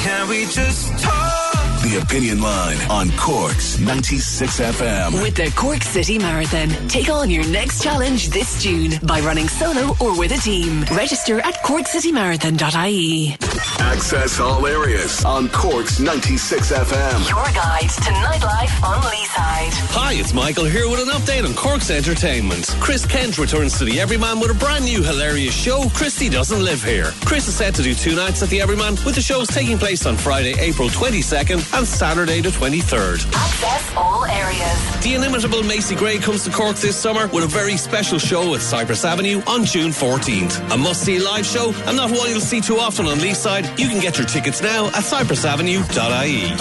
Can 0.01 0.27
we 0.27 0.45
just 0.45 0.97
talk? 1.03 1.44
The 1.85 2.01
Opinion 2.01 2.41
Line 2.41 2.77
on 2.89 3.11
Cork's 3.11 3.77
96 3.79 4.59
FM. 4.59 5.21
With 5.21 5.35
the 5.35 5.53
Cork 5.55 5.83
City 5.83 6.17
Marathon, 6.17 6.69
take 6.87 7.09
on 7.09 7.29
your 7.29 7.47
next 7.49 7.83
challenge 7.83 8.29
this 8.29 8.59
June 8.63 8.93
by 9.03 9.19
running 9.19 9.47
solo 9.47 9.93
or 10.01 10.17
with 10.17 10.31
a 10.31 10.41
team. 10.41 10.81
Register 10.91 11.41
at 11.41 11.53
corkcitymarathon.ie. 11.63 13.37
Access 13.79 14.39
all 14.39 14.65
areas 14.65 15.23
on 15.25 15.47
Cork's 15.49 15.99
96 15.99 16.71
FM. 16.71 17.29
Your 17.29 17.45
guide 17.53 17.89
to 17.89 18.11
nightlife 18.17 18.83
on 18.83 19.01
Leeside. 19.03 19.71
Hi, 19.93 20.13
it's 20.13 20.33
Michael 20.33 20.65
here 20.65 20.89
with 20.89 20.99
an 21.01 21.09
update 21.09 21.45
on 21.45 21.53
Cork's 21.53 21.91
entertainment. 21.91 22.75
Chris 22.79 23.05
Kent 23.05 23.37
returns 23.37 23.77
to 23.77 23.85
the 23.85 23.99
Everyman 23.99 24.39
with 24.39 24.49
a 24.49 24.55
brand 24.55 24.85
new 24.85 25.03
hilarious 25.03 25.53
show, 25.53 25.87
Christy 25.89 26.29
Doesn't 26.29 26.63
Live 26.63 26.83
Here. 26.83 27.11
Chris 27.25 27.47
is 27.47 27.55
set 27.55 27.75
to 27.75 27.83
do 27.83 27.93
two 27.93 28.15
nights 28.15 28.41
at 28.41 28.49
the 28.49 28.59
Everyman, 28.59 28.95
with 29.05 29.13
the 29.13 29.21
shows 29.21 29.47
taking 29.49 29.77
place 29.77 30.07
on 30.07 30.17
Friday, 30.17 30.55
April 30.59 30.89
22nd 30.89 31.74
and 31.75 31.85
Saturday 31.85 32.39
the 32.39 32.49
23rd. 32.49 33.25
Access 33.33 33.95
all 33.97 34.23
areas. 34.25 35.03
The 35.03 35.13
inimitable 35.15 35.61
Macy 35.63 35.93
Gray 35.93 36.17
comes 36.17 36.45
to 36.45 36.51
Cork 36.51 36.77
this 36.77 36.95
summer 36.95 37.27
with 37.27 37.43
a 37.43 37.47
very 37.47 37.75
special 37.75 38.17
show 38.17 38.55
at 38.55 38.61
Cypress 38.61 39.03
Avenue 39.03 39.41
on 39.45 39.65
June 39.65 39.91
14th. 39.91 40.71
A 40.73 40.77
must-see 40.77 41.19
live 41.19 41.45
show 41.45 41.73
and 41.85 41.97
not 41.97 42.11
one 42.11 42.29
you'll 42.29 42.39
see 42.39 42.61
too 42.61 42.77
often 42.77 43.07
on 43.07 43.17
Leeside. 43.17 43.65
You 43.77 43.89
can 43.89 43.99
get 43.99 44.17
your 44.17 44.25
tickets 44.25 44.61
now 44.61 44.87
at 44.87 45.03
cypressavenue.ie. 45.03 46.53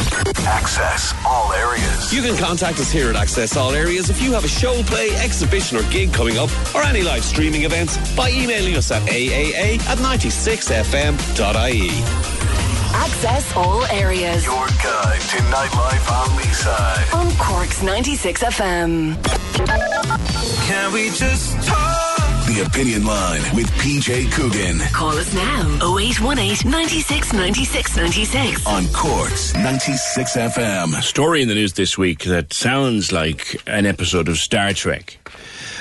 Access 0.46 1.14
all 1.24 1.52
areas. 1.52 2.12
You 2.12 2.20
can 2.20 2.36
contact 2.36 2.80
us 2.80 2.90
here 2.90 3.08
at 3.08 3.14
Access 3.16 3.56
All 3.56 3.72
Areas 3.72 4.10
if 4.10 4.20
you 4.20 4.32
have 4.32 4.44
a 4.44 4.48
show, 4.48 4.82
play, 4.82 5.10
exhibition 5.22 5.78
or 5.78 5.84
gig 5.90 6.12
coming 6.12 6.38
up 6.38 6.50
or 6.74 6.82
any 6.82 7.02
live 7.02 7.24
streaming 7.24 7.62
events 7.62 7.96
by 8.14 8.30
emailing 8.30 8.74
us 8.74 8.90
at 8.90 9.02
aaa 9.02 9.78
at 9.86 9.98
96fm.ie. 9.98 11.90
Access 12.94 13.56
all 13.56 13.84
areas. 13.86 14.44
Your 14.44 14.66
guide 14.82 15.20
to 15.20 15.36
nightlife 15.50 16.10
on 16.10 16.28
Leeside. 16.38 17.14
On 17.14 17.36
Cork's 17.36 17.82
96 17.82 18.42
FM. 18.44 19.16
Can 20.66 20.92
we 20.92 21.10
just 21.10 21.56
talk? 21.66 22.10
The 22.46 22.62
Opinion 22.66 23.04
Line 23.04 23.40
with 23.56 23.66
PJ 23.78 24.30
Coogan 24.32 24.78
Call 24.92 25.10
us 25.16 25.32
now 25.34 25.96
0818 25.96 26.70
96 26.70 27.32
96 27.32 27.96
96. 27.96 28.66
on 28.66 28.84
Cork's 28.92 29.54
96 29.54 30.36
FM. 30.36 30.96
A 30.98 31.02
story 31.02 31.42
in 31.42 31.48
the 31.48 31.54
news 31.54 31.72
this 31.72 31.96
week 31.98 32.24
that 32.24 32.52
sounds 32.52 33.10
like 33.12 33.56
an 33.66 33.86
episode 33.86 34.28
of 34.28 34.36
Star 34.36 34.72
Trek. 34.72 35.18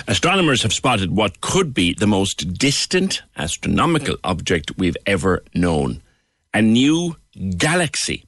Astronomers 0.07 0.64
have 0.64 0.73
spotted 0.73 1.11
what 1.11 1.41
could 1.41 1.73
be 1.73 1.94
the 1.94 2.07
most 2.07 2.53
distant 2.57 3.22
astronomical 3.38 4.15
object 4.23 4.72
we've 4.77 4.98
ever 5.06 5.44
known. 5.53 6.02
A 6.53 6.61
new 6.61 7.15
galaxy 7.57 8.25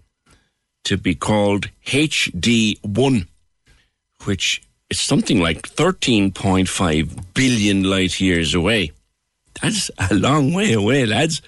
to 0.86 0.98
be 0.98 1.16
called 1.16 1.70
HD1, 1.86 3.28
which 4.24 4.62
is 4.90 5.00
something 5.06 5.40
like 5.40 5.62
13.5 5.64 7.34
billion 7.34 7.84
light 7.84 8.20
years 8.20 8.54
away. 8.54 8.92
That's 9.62 9.90
a 10.10 10.14
long 10.14 10.54
way 10.54 10.74
away, 10.74 11.06
lads. 11.06 11.42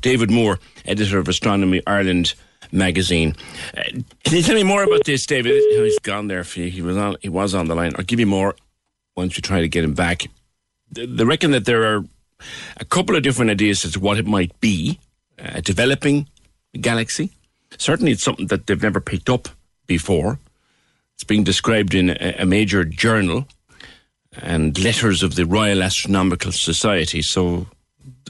David 0.00 0.30
Moore, 0.30 0.58
editor 0.84 1.18
of 1.18 1.28
Astronomy 1.28 1.82
Ireland 1.86 2.34
magazine. 2.72 3.34
Uh, 3.76 3.82
can 4.24 4.36
you 4.36 4.42
tell 4.42 4.54
me 4.54 4.62
more 4.62 4.82
about 4.82 5.04
this, 5.04 5.26
David? 5.26 5.52
Oh, 5.54 5.84
he's 5.84 5.98
gone 5.98 6.28
there 6.28 6.44
for 6.44 6.60
you. 6.60 6.70
He 6.70 6.82
was 6.82 6.96
on. 6.96 7.16
He 7.20 7.28
was 7.28 7.54
on 7.54 7.68
the 7.68 7.74
line. 7.74 7.92
I'll 7.96 8.04
give 8.04 8.20
you 8.20 8.26
more 8.26 8.54
once 9.16 9.36
we 9.36 9.42
try 9.42 9.60
to 9.60 9.68
get 9.68 9.84
him 9.84 9.94
back. 9.94 10.26
They 10.90 11.24
reckon 11.24 11.52
that 11.52 11.64
there 11.64 11.84
are 11.84 12.04
a 12.78 12.84
couple 12.84 13.16
of 13.16 13.22
different 13.22 13.50
ideas 13.50 13.84
as 13.84 13.92
to 13.92 14.00
what 14.00 14.18
it 14.18 14.26
might 14.26 14.58
be. 14.60 14.98
A 15.42 15.60
developing 15.60 16.28
galaxy. 16.80 17.30
Certainly, 17.78 18.12
it's 18.12 18.22
something 18.22 18.46
that 18.46 18.66
they've 18.66 18.82
never 18.82 19.00
picked 19.00 19.28
up 19.28 19.48
before. 19.86 20.38
It's 21.14 21.24
being 21.24 21.44
described 21.44 21.94
in 21.94 22.10
a, 22.10 22.36
a 22.38 22.46
major 22.46 22.84
journal 22.84 23.46
and 24.40 24.78
letters 24.78 25.22
of 25.22 25.34
the 25.34 25.44
Royal 25.44 25.82
Astronomical 25.82 26.52
Society. 26.52 27.22
So, 27.22 27.66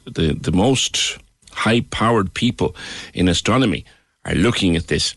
the 0.04 0.32
the 0.32 0.52
most 0.52 1.18
high 1.52 1.82
powered 1.82 2.34
people 2.34 2.74
in 3.14 3.28
astronomy 3.28 3.84
are 4.24 4.34
looking 4.34 4.74
at 4.76 4.88
this 4.88 5.14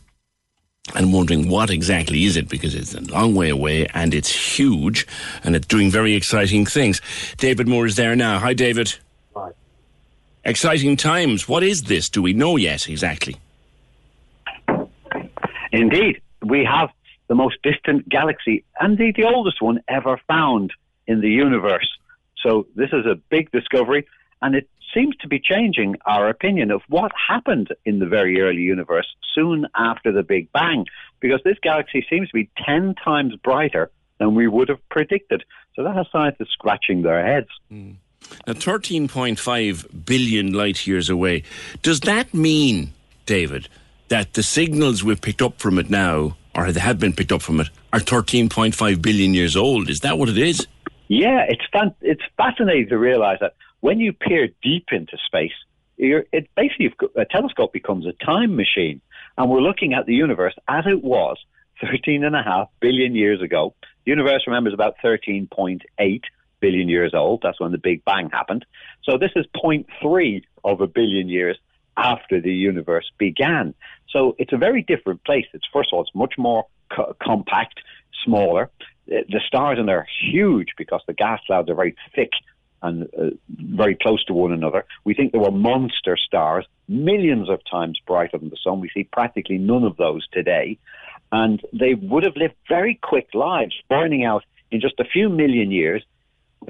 and 0.94 1.12
wondering 1.12 1.50
what 1.50 1.70
exactly 1.72 2.26
is 2.26 2.38
it 2.38 2.48
because 2.48 2.76
it's 2.76 2.94
a 2.94 3.02
long 3.02 3.34
way 3.34 3.50
away 3.50 3.88
and 3.94 4.14
it's 4.14 4.58
huge 4.58 5.08
and 5.44 5.56
it's 5.56 5.66
doing 5.66 5.90
very 5.90 6.14
exciting 6.14 6.66
things. 6.66 7.02
David 7.38 7.68
Moore 7.68 7.88
is 7.88 7.96
there 7.96 8.16
now. 8.16 8.38
Hi, 8.40 8.54
David. 8.54 8.96
Hi. 10.46 10.52
Exciting 10.52 10.96
times. 10.96 11.50
What 11.50 11.64
is 11.64 11.84
this? 11.84 12.10
Do 12.10 12.22
we 12.22 12.34
know 12.34 12.56
yet 12.56 12.88
exactly? 12.88 13.38
Indeed, 15.72 16.22
we 16.44 16.64
have 16.64 16.90
the 17.28 17.36
most 17.36 17.58
distant 17.64 18.08
galaxy, 18.08 18.64
and 18.80 18.98
the, 18.98 19.12
the 19.12 19.24
oldest 19.24 19.62
one 19.62 19.82
ever 19.88 20.20
found 20.28 20.72
in 21.08 21.22
the 21.22 21.30
universe. 21.30 21.90
So 22.42 22.68
this 22.76 22.90
is 22.94 23.06
a 23.06 23.16
big 23.30 23.52
discovery, 23.52 24.06
and 24.42 24.56
it 24.56 24.70
seems 24.94 25.16
to 25.18 25.28
be 25.28 25.40
changing 25.40 25.96
our 26.06 26.30
opinion 26.30 26.70
of 26.70 26.82
what 26.88 27.12
happened 27.28 27.70
in 27.84 28.00
the 28.00 28.06
very 28.06 28.40
early 28.42 28.62
universe 28.62 29.08
soon 29.34 29.66
after 29.76 30.12
the 30.12 30.24
Big 30.24 30.52
Bang, 30.52 30.86
because 31.20 31.42
this 31.44 31.58
galaxy 31.62 32.06
seems 32.10 32.30
to 32.30 32.34
be 32.36 32.50
10 32.64 32.96
times 33.04 33.36
brighter 33.44 33.90
than 34.20 34.36
we 34.36 34.48
would 34.48 34.70
have 34.70 34.90
predicted. 34.90 35.44
So 35.76 35.84
that 35.84 35.96
has 35.96 36.06
scientists 36.12 36.54
scratching 36.54 37.02
their 37.02 37.26
heads. 37.26 37.50
Mm. 37.72 37.96
Now, 38.48 38.54
13.5 38.54 40.06
billion 40.06 40.54
light 40.54 40.86
years 40.86 41.10
away. 41.10 41.44
Does 41.82 42.02
that 42.02 42.34
mean, 42.34 42.94
David, 43.26 43.68
that 44.10 44.34
the 44.34 44.44
signals 44.44 45.04
we've 45.04 45.22
picked 45.22 45.42
up 45.42 45.60
from 45.60 45.80
it 45.80 45.90
now, 45.90 46.38
or 46.54 46.66
have 46.66 47.00
been 47.00 47.14
picked 47.14 47.32
up 47.32 47.42
from 47.42 47.60
it, 47.60 47.70
are 47.92 48.00
13.5 48.00 49.02
billion 49.02 49.34
years 49.34 49.56
old? 49.56 49.90
Is 49.90 50.02
that 50.02 50.18
what 50.18 50.30
it 50.30 50.38
is? 50.38 50.68
Yeah, 51.08 51.46
it's 51.48 51.64
fan- 51.72 51.96
it's 52.02 52.24
fascinating 52.38 52.90
to 52.90 52.98
realize 52.98 53.38
that 53.42 53.54
when 53.82 54.00
you 54.00 54.14
peer 54.14 54.50
deep 54.64 54.88
into 54.92 55.18
space, 55.26 55.54
it 55.98 56.50
basically 56.56 56.94
a 57.16 57.26
telescope 57.26 57.72
becomes 57.72 58.06
a 58.06 58.14
time 58.26 58.56
machine, 58.56 59.02
and 59.38 59.50
we're 59.50 59.62
looking 59.62 59.94
at 59.94 60.06
the 60.06 60.14
universe 60.14 60.56
as 60.68 60.86
it 60.88 61.04
was 61.04 61.38
13 61.82 62.24
and 62.24 62.36
a 62.36 62.44
half 62.44 62.70
billion 62.80 63.16
years 63.16 63.42
ago. 63.42 63.74
The 64.06 64.12
universe, 64.12 64.44
remember, 64.48 64.70
is 64.70 64.74
about 64.74 64.96
13.8 65.04 66.22
billion 66.66 66.90
years 66.90 67.14
old. 67.14 67.42
That's 67.44 67.60
when 67.60 67.72
the 67.72 67.84
Big 67.90 68.04
Bang 68.06 68.30
happened. 68.32 68.66
So 69.04 69.18
this 69.20 69.32
is 69.36 69.46
0.3 69.64 70.42
of 70.64 70.82
a 70.82 70.88
billion 70.88 71.30
years 71.30 71.58
after 71.96 72.42
the 72.42 72.52
universe 72.52 73.08
began. 73.20 73.76
So 74.10 74.36
it's 74.40 74.54
a 74.54 74.58
very 74.58 74.82
different 74.82 75.24
place. 75.24 75.46
It's 75.54 75.68
first 75.72 75.90
of 75.92 75.98
all, 75.98 76.04
it's 76.06 76.16
much 76.16 76.36
more 76.38 76.66
co- 76.96 77.16
compact, 77.22 77.78
smaller. 78.24 78.72
The 79.08 79.42
stars 79.46 79.78
in 79.80 79.86
there 79.86 80.00
are 80.00 80.08
huge 80.32 80.70
because 80.76 81.02
the 81.06 81.14
gas 81.14 81.40
clouds 81.46 81.70
are 81.70 81.76
very 81.76 81.96
thick 82.16 82.32
and 82.82 83.04
uh, 83.04 83.30
very 83.48 83.96
close 83.96 84.24
to 84.26 84.34
one 84.34 84.52
another. 84.52 84.86
We 85.04 85.14
think 85.14 85.32
there 85.32 85.42
were 85.42 85.52
monster 85.52 86.18
stars, 86.18 86.66
millions 86.88 87.48
of 87.48 87.60
times 87.70 88.00
brighter 88.08 88.40
than 88.40 88.50
the 88.50 88.58
sun. 88.64 88.80
We 88.80 88.90
see 88.92 89.04
practically 89.04 89.60
none 89.60 89.84
of 89.84 89.98
those 89.98 90.28
today. 90.30 90.80
And 91.32 91.62
they 91.74 91.94
would 91.94 92.24
have 92.24 92.36
lived 92.36 92.56
very 92.68 92.96
quick 92.96 93.28
lives, 93.34 93.76
burning 93.88 94.24
out 94.26 94.44
in 94.72 94.82
just 94.82 95.00
a 95.00 95.06
few 95.06 95.30
million 95.30 95.70
years, 95.72 96.04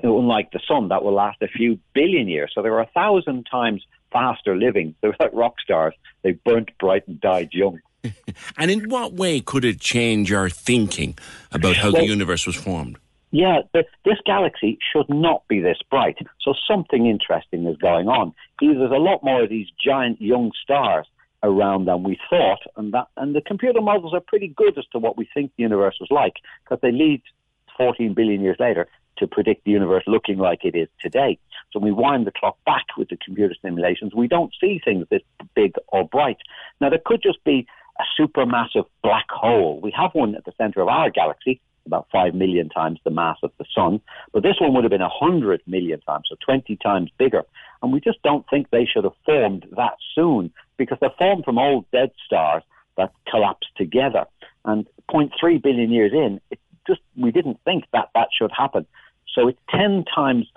unlike 0.03 0.51
the 0.51 0.59
sun 0.67 0.89
that 0.89 1.03
will 1.03 1.13
last 1.13 1.41
a 1.41 1.47
few 1.47 1.79
billion 1.93 2.27
years. 2.27 2.51
So 2.53 2.61
they 2.61 2.69
were 2.69 2.81
a 2.81 2.89
thousand 2.93 3.47
times 3.49 3.85
faster 4.11 4.55
living. 4.55 4.95
They 5.01 5.09
were 5.09 5.15
like 5.19 5.33
rock 5.33 5.59
stars. 5.61 5.93
They 6.23 6.31
burnt 6.31 6.71
bright 6.79 7.07
and 7.07 7.19
died 7.19 7.49
young. 7.53 7.79
and 8.57 8.71
in 8.71 8.89
what 8.89 9.13
way 9.13 9.39
could 9.41 9.65
it 9.65 9.79
change 9.79 10.31
our 10.31 10.49
thinking 10.49 11.17
about 11.51 11.75
how 11.77 11.91
well, 11.91 12.01
the 12.01 12.07
universe 12.07 12.45
was 12.45 12.55
formed? 12.55 12.97
Yeah, 13.31 13.61
this 13.73 14.17
galaxy 14.25 14.77
should 14.93 15.09
not 15.09 15.47
be 15.47 15.59
this 15.59 15.79
bright. 15.89 16.17
So 16.41 16.53
something 16.67 17.05
interesting 17.07 17.65
is 17.65 17.77
going 17.77 18.07
on. 18.07 18.33
Either 18.61 18.79
there's 18.79 18.91
a 18.91 18.95
lot 18.95 19.23
more 19.23 19.43
of 19.43 19.49
these 19.49 19.67
giant 19.83 20.21
young 20.21 20.51
stars 20.63 21.05
around 21.43 21.85
than 21.85 22.03
we 22.03 22.17
thought, 22.29 22.61
and 22.77 22.93
that 22.93 23.07
and 23.17 23.35
the 23.35 23.41
computer 23.41 23.81
models 23.81 24.13
are 24.13 24.21
pretty 24.21 24.47
good 24.47 24.77
as 24.77 24.85
to 24.93 24.99
what 24.99 25.17
we 25.17 25.27
think 25.33 25.51
the 25.57 25.63
universe 25.63 25.97
was 25.99 26.09
like 26.09 26.35
because 26.63 26.79
they 26.81 26.91
lead 26.91 27.21
14 27.77 28.13
billion 28.13 28.41
years 28.41 28.57
later 28.59 28.87
to 29.17 29.27
predict 29.27 29.65
the 29.65 29.71
universe 29.71 30.03
looking 30.07 30.37
like 30.37 30.63
it 30.63 30.75
is 30.75 30.87
today. 31.01 31.37
So 31.71 31.79
when 31.79 31.93
we 31.93 32.01
wind 32.01 32.25
the 32.25 32.31
clock 32.31 32.57
back 32.65 32.85
with 32.97 33.09
the 33.09 33.17
computer 33.17 33.55
simulations, 33.61 34.13
we 34.15 34.27
don't 34.27 34.53
see 34.61 34.79
things 34.83 35.05
this 35.09 35.21
big 35.55 35.73
or 35.87 36.07
bright. 36.07 36.37
Now 36.81 36.89
there 36.89 37.01
could 37.03 37.21
just 37.21 37.43
be 37.43 37.67
a 37.99 38.21
supermassive 38.21 38.85
black 39.03 39.29
hole. 39.29 39.79
We 39.81 39.91
have 39.91 40.11
one 40.13 40.35
at 40.35 40.45
the 40.45 40.53
center 40.57 40.81
of 40.81 40.87
our 40.87 41.09
galaxy, 41.09 41.61
about 41.85 42.07
5 42.11 42.33
million 42.33 42.69
times 42.69 42.99
the 43.03 43.11
mass 43.11 43.37
of 43.43 43.51
the 43.57 43.65
sun. 43.73 44.01
But 44.33 44.43
this 44.43 44.59
one 44.59 44.73
would 44.73 44.83
have 44.83 44.91
been 44.91 45.01
100 45.01 45.61
million 45.67 46.01
times, 46.01 46.25
so 46.29 46.35
20 46.43 46.75
times 46.77 47.11
bigger. 47.17 47.43
And 47.81 47.93
we 47.93 47.99
just 47.99 48.21
don't 48.23 48.45
think 48.49 48.69
they 48.69 48.85
should 48.85 49.03
have 49.03 49.13
formed 49.25 49.65
that 49.77 49.95
soon 50.13 50.51
because 50.77 50.97
they're 50.99 51.11
formed 51.17 51.45
from 51.45 51.57
old 51.57 51.85
dead 51.91 52.11
stars 52.25 52.63
that 52.97 53.11
collapsed 53.29 53.69
together. 53.77 54.25
And 54.65 54.87
0.3 55.11 55.61
billion 55.61 55.91
years 55.91 56.11
in, 56.11 56.41
it 56.49 56.59
just 56.87 57.01
we 57.15 57.31
didn't 57.31 57.59
think 57.65 57.85
that 57.93 58.09
that 58.15 58.29
should 58.37 58.51
happen. 58.55 58.85
So 59.35 59.47
it's 59.47 59.59
10 59.69 60.05
times 60.13 60.47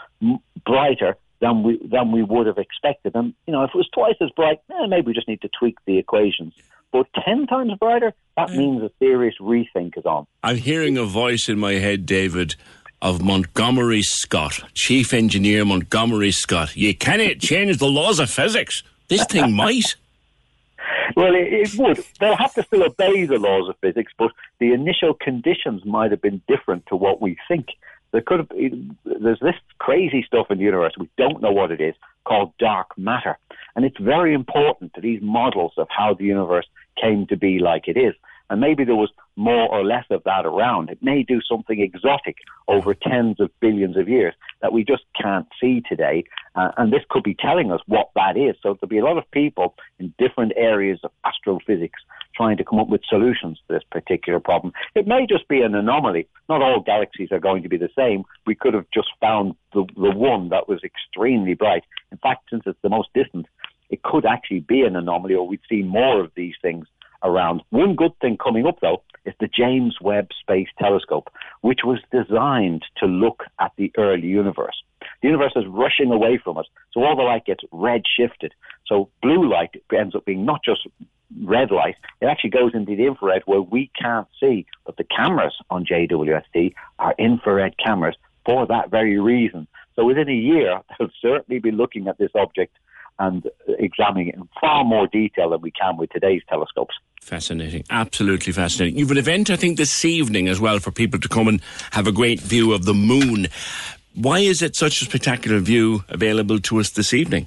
brighter 0.64 1.16
than 1.40 1.62
we 1.62 1.78
than 1.84 2.12
we 2.12 2.22
would 2.22 2.46
have 2.46 2.58
expected. 2.58 3.14
And 3.14 3.34
you 3.46 3.52
know, 3.52 3.64
if 3.64 3.70
it 3.74 3.76
was 3.76 3.88
twice 3.92 4.16
as 4.20 4.30
bright, 4.30 4.60
eh, 4.70 4.86
maybe 4.86 5.08
we 5.08 5.12
just 5.12 5.28
need 5.28 5.40
to 5.42 5.50
tweak 5.58 5.76
the 5.86 5.98
equations. 5.98 6.54
But 6.90 7.06
10 7.24 7.46
times 7.48 7.72
brighter, 7.78 8.14
that 8.36 8.50
means 8.50 8.82
a 8.82 8.90
serious 8.98 9.34
rethink 9.40 9.98
is 9.98 10.06
on. 10.06 10.26
I'm 10.42 10.56
hearing 10.56 10.96
a 10.96 11.04
voice 11.04 11.48
in 11.48 11.58
my 11.58 11.74
head, 11.74 12.06
David, 12.06 12.56
of 13.02 13.22
Montgomery 13.22 14.00
Scott, 14.00 14.62
Chief 14.72 15.12
Engineer 15.12 15.66
Montgomery 15.66 16.32
Scott. 16.32 16.74
You 16.76 16.94
cannot 16.94 17.40
change 17.40 17.76
the 17.76 17.88
laws 17.88 18.18
of 18.18 18.30
physics. 18.30 18.82
This 19.08 19.24
thing 19.26 19.52
might. 19.56 19.96
Well, 21.14 21.34
it, 21.34 21.52
it, 21.52 21.74
would. 21.78 22.04
They'll 22.20 22.36
have 22.36 22.54
to 22.54 22.62
still 22.62 22.84
obey 22.84 23.26
the 23.26 23.38
laws 23.38 23.68
of 23.68 23.76
physics, 23.80 24.12
but 24.16 24.30
the 24.60 24.72
initial 24.72 25.14
conditions 25.14 25.84
might 25.84 26.10
have 26.10 26.22
been 26.22 26.40
different 26.48 26.86
to 26.86 26.96
what 26.96 27.20
we 27.20 27.36
think. 27.48 27.68
There 28.12 28.22
could 28.22 28.48
been, 28.48 28.96
there's 29.04 29.40
this 29.40 29.54
crazy 29.78 30.24
stuff 30.26 30.46
in 30.50 30.58
the 30.58 30.64
universe, 30.64 30.94
we 30.98 31.10
don't 31.18 31.42
know 31.42 31.52
what 31.52 31.70
it 31.70 31.80
is, 31.80 31.94
called 32.24 32.52
dark 32.58 32.96
matter. 32.96 33.38
And 33.76 33.84
it's 33.84 33.98
very 33.98 34.34
important 34.34 34.94
to 34.94 35.00
these 35.00 35.20
models 35.22 35.72
of 35.76 35.88
how 35.90 36.14
the 36.14 36.24
universe 36.24 36.66
came 37.00 37.26
to 37.26 37.36
be 37.36 37.58
like 37.58 37.86
it 37.86 37.96
is. 37.96 38.14
And 38.50 38.60
maybe 38.60 38.84
there 38.84 38.96
was 38.96 39.10
more 39.36 39.68
or 39.68 39.84
less 39.84 40.04
of 40.10 40.24
that 40.24 40.46
around. 40.46 40.90
It 40.90 41.02
may 41.02 41.22
do 41.22 41.40
something 41.42 41.80
exotic 41.80 42.36
over 42.66 42.94
tens 42.94 43.40
of 43.40 43.50
billions 43.60 43.96
of 43.96 44.08
years 44.08 44.34
that 44.62 44.72
we 44.72 44.84
just 44.84 45.04
can't 45.20 45.46
see 45.60 45.82
today. 45.88 46.24
Uh, 46.54 46.70
and 46.78 46.92
this 46.92 47.02
could 47.10 47.22
be 47.22 47.34
telling 47.34 47.70
us 47.70 47.80
what 47.86 48.10
that 48.14 48.36
is. 48.36 48.56
So 48.62 48.74
there'll 48.74 48.88
be 48.88 48.98
a 48.98 49.04
lot 49.04 49.18
of 49.18 49.30
people 49.30 49.74
in 49.98 50.14
different 50.18 50.52
areas 50.56 50.98
of 51.04 51.10
astrophysics 51.24 52.00
trying 52.38 52.56
to 52.56 52.64
come 52.64 52.78
up 52.78 52.88
with 52.88 53.00
solutions 53.08 53.58
to 53.58 53.74
this 53.74 53.82
particular 53.90 54.38
problem. 54.38 54.72
It 54.94 55.06
may 55.08 55.26
just 55.28 55.48
be 55.48 55.60
an 55.60 55.74
anomaly. 55.74 56.28
Not 56.48 56.62
all 56.62 56.80
galaxies 56.80 57.32
are 57.32 57.40
going 57.40 57.64
to 57.64 57.68
be 57.68 57.76
the 57.76 57.90
same. 57.98 58.22
We 58.46 58.54
could 58.54 58.74
have 58.74 58.86
just 58.94 59.08
found 59.20 59.54
the, 59.74 59.84
the 59.96 60.12
one 60.12 60.48
that 60.50 60.68
was 60.68 60.80
extremely 60.84 61.54
bright. 61.54 61.82
In 62.12 62.18
fact, 62.18 62.44
since 62.50 62.62
it's 62.64 62.78
the 62.82 62.88
most 62.88 63.08
distant, 63.12 63.46
it 63.90 64.02
could 64.02 64.24
actually 64.24 64.60
be 64.60 64.82
an 64.82 64.94
anomaly 64.94 65.34
or 65.34 65.46
we'd 65.46 65.60
see 65.68 65.82
more 65.82 66.20
of 66.22 66.30
these 66.36 66.54
things 66.62 66.86
around. 67.24 67.62
One 67.70 67.96
good 67.96 68.12
thing 68.20 68.36
coming 68.36 68.66
up, 68.66 68.78
though, 68.80 69.02
is 69.24 69.34
the 69.40 69.48
James 69.48 69.96
Webb 70.00 70.28
Space 70.40 70.68
Telescope, 70.78 71.28
which 71.62 71.80
was 71.84 71.98
designed 72.12 72.84
to 72.98 73.06
look 73.06 73.42
at 73.60 73.72
the 73.76 73.90
early 73.98 74.28
universe. 74.28 74.80
The 75.20 75.28
universe 75.28 75.52
is 75.56 75.64
rushing 75.66 76.12
away 76.12 76.38
from 76.42 76.58
us, 76.58 76.66
so 76.92 77.02
all 77.02 77.16
the 77.16 77.22
light 77.22 77.44
gets 77.44 77.64
red 77.72 78.02
shifted. 78.06 78.54
So 78.86 79.10
blue 79.22 79.48
light 79.48 79.70
ends 79.92 80.14
up 80.14 80.24
being 80.24 80.44
not 80.44 80.60
just 80.64 80.86
red 81.42 81.70
light, 81.70 81.96
it 82.20 82.26
actually 82.26 82.50
goes 82.50 82.72
into 82.74 82.96
the 82.96 83.06
infrared 83.06 83.42
where 83.46 83.60
we 83.60 83.90
can't 84.00 84.28
see. 84.40 84.66
But 84.86 84.96
the 84.96 85.04
cameras 85.04 85.56
on 85.70 85.84
JWST 85.84 86.74
are 86.98 87.14
infrared 87.18 87.74
cameras 87.78 88.16
for 88.44 88.66
that 88.66 88.90
very 88.90 89.18
reason. 89.18 89.66
So 89.96 90.04
within 90.04 90.28
a 90.28 90.34
year, 90.34 90.80
they'll 90.98 91.08
certainly 91.20 91.60
be 91.60 91.70
looking 91.70 92.08
at 92.08 92.18
this 92.18 92.30
object 92.34 92.76
and 93.20 93.48
examining 93.80 94.28
it 94.28 94.36
in 94.36 94.48
far 94.60 94.84
more 94.84 95.08
detail 95.08 95.50
than 95.50 95.60
we 95.60 95.72
can 95.72 95.96
with 95.96 96.10
today's 96.10 96.42
telescopes. 96.48 96.94
Fascinating, 97.20 97.82
absolutely 97.90 98.52
fascinating. 98.52 98.96
You've 98.96 99.10
an 99.10 99.18
event, 99.18 99.50
I 99.50 99.56
think, 99.56 99.76
this 99.76 100.04
evening 100.04 100.46
as 100.46 100.60
well 100.60 100.78
for 100.78 100.92
people 100.92 101.18
to 101.18 101.28
come 101.28 101.48
and 101.48 101.60
have 101.90 102.06
a 102.06 102.12
great 102.12 102.40
view 102.40 102.72
of 102.72 102.84
the 102.84 102.94
moon. 102.94 103.48
Why 104.14 104.40
is 104.40 104.62
it 104.62 104.76
such 104.76 105.00
a 105.02 105.04
spectacular 105.04 105.58
view 105.60 106.04
available 106.08 106.58
to 106.60 106.80
us 106.80 106.90
this 106.90 107.14
evening? 107.14 107.46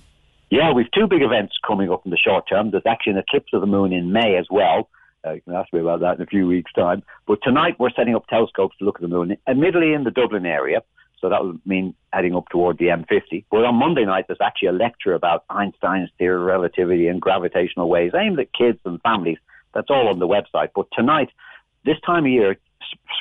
Yeah, 0.49 0.73
we've 0.73 0.91
two 0.91 1.07
big 1.07 1.21
events 1.21 1.55
coming 1.65 1.89
up 1.89 2.01
in 2.05 2.11
the 2.11 2.17
short 2.17 2.47
term. 2.49 2.71
There's 2.71 2.85
actually 2.85 3.13
an 3.13 3.19
eclipse 3.19 3.53
of 3.53 3.61
the 3.61 3.67
moon 3.67 3.93
in 3.93 4.11
May 4.11 4.35
as 4.38 4.47
well. 4.49 4.89
Uh, 5.25 5.33
you 5.33 5.41
can 5.41 5.53
ask 5.53 5.71
me 5.71 5.79
about 5.79 5.99
that 6.01 6.15
in 6.15 6.21
a 6.21 6.25
few 6.25 6.47
weeks' 6.47 6.73
time. 6.73 7.03
But 7.27 7.39
tonight 7.43 7.75
we're 7.79 7.91
setting 7.91 8.15
up 8.15 8.27
telescopes 8.27 8.77
to 8.77 8.85
look 8.85 8.95
at 8.95 9.01
the 9.01 9.07
moon, 9.07 9.38
admittedly 9.47 9.93
in 9.93 10.03
the 10.03 10.11
Dublin 10.11 10.45
area. 10.45 10.81
So 11.19 11.29
that 11.29 11.45
would 11.45 11.65
mean 11.65 11.93
heading 12.11 12.35
up 12.35 12.49
toward 12.49 12.79
the 12.79 12.85
M50. 12.85 13.45
But 13.51 13.63
on 13.63 13.75
Monday 13.75 14.05
night, 14.05 14.25
there's 14.27 14.41
actually 14.41 14.69
a 14.69 14.73
lecture 14.73 15.13
about 15.13 15.45
Einstein's 15.49 16.09
theory 16.17 16.41
of 16.41 16.47
relativity 16.47 17.07
and 17.07 17.21
gravitational 17.21 17.88
waves 17.88 18.15
aimed 18.19 18.39
at 18.39 18.51
kids 18.53 18.79
and 18.85 18.99
families. 19.01 19.38
That's 19.73 19.89
all 19.89 20.07
on 20.07 20.19
the 20.19 20.27
website. 20.27 20.69
But 20.75 20.88
tonight, 20.91 21.29
this 21.85 21.97
time 22.05 22.25
of 22.25 22.31
year, 22.31 22.57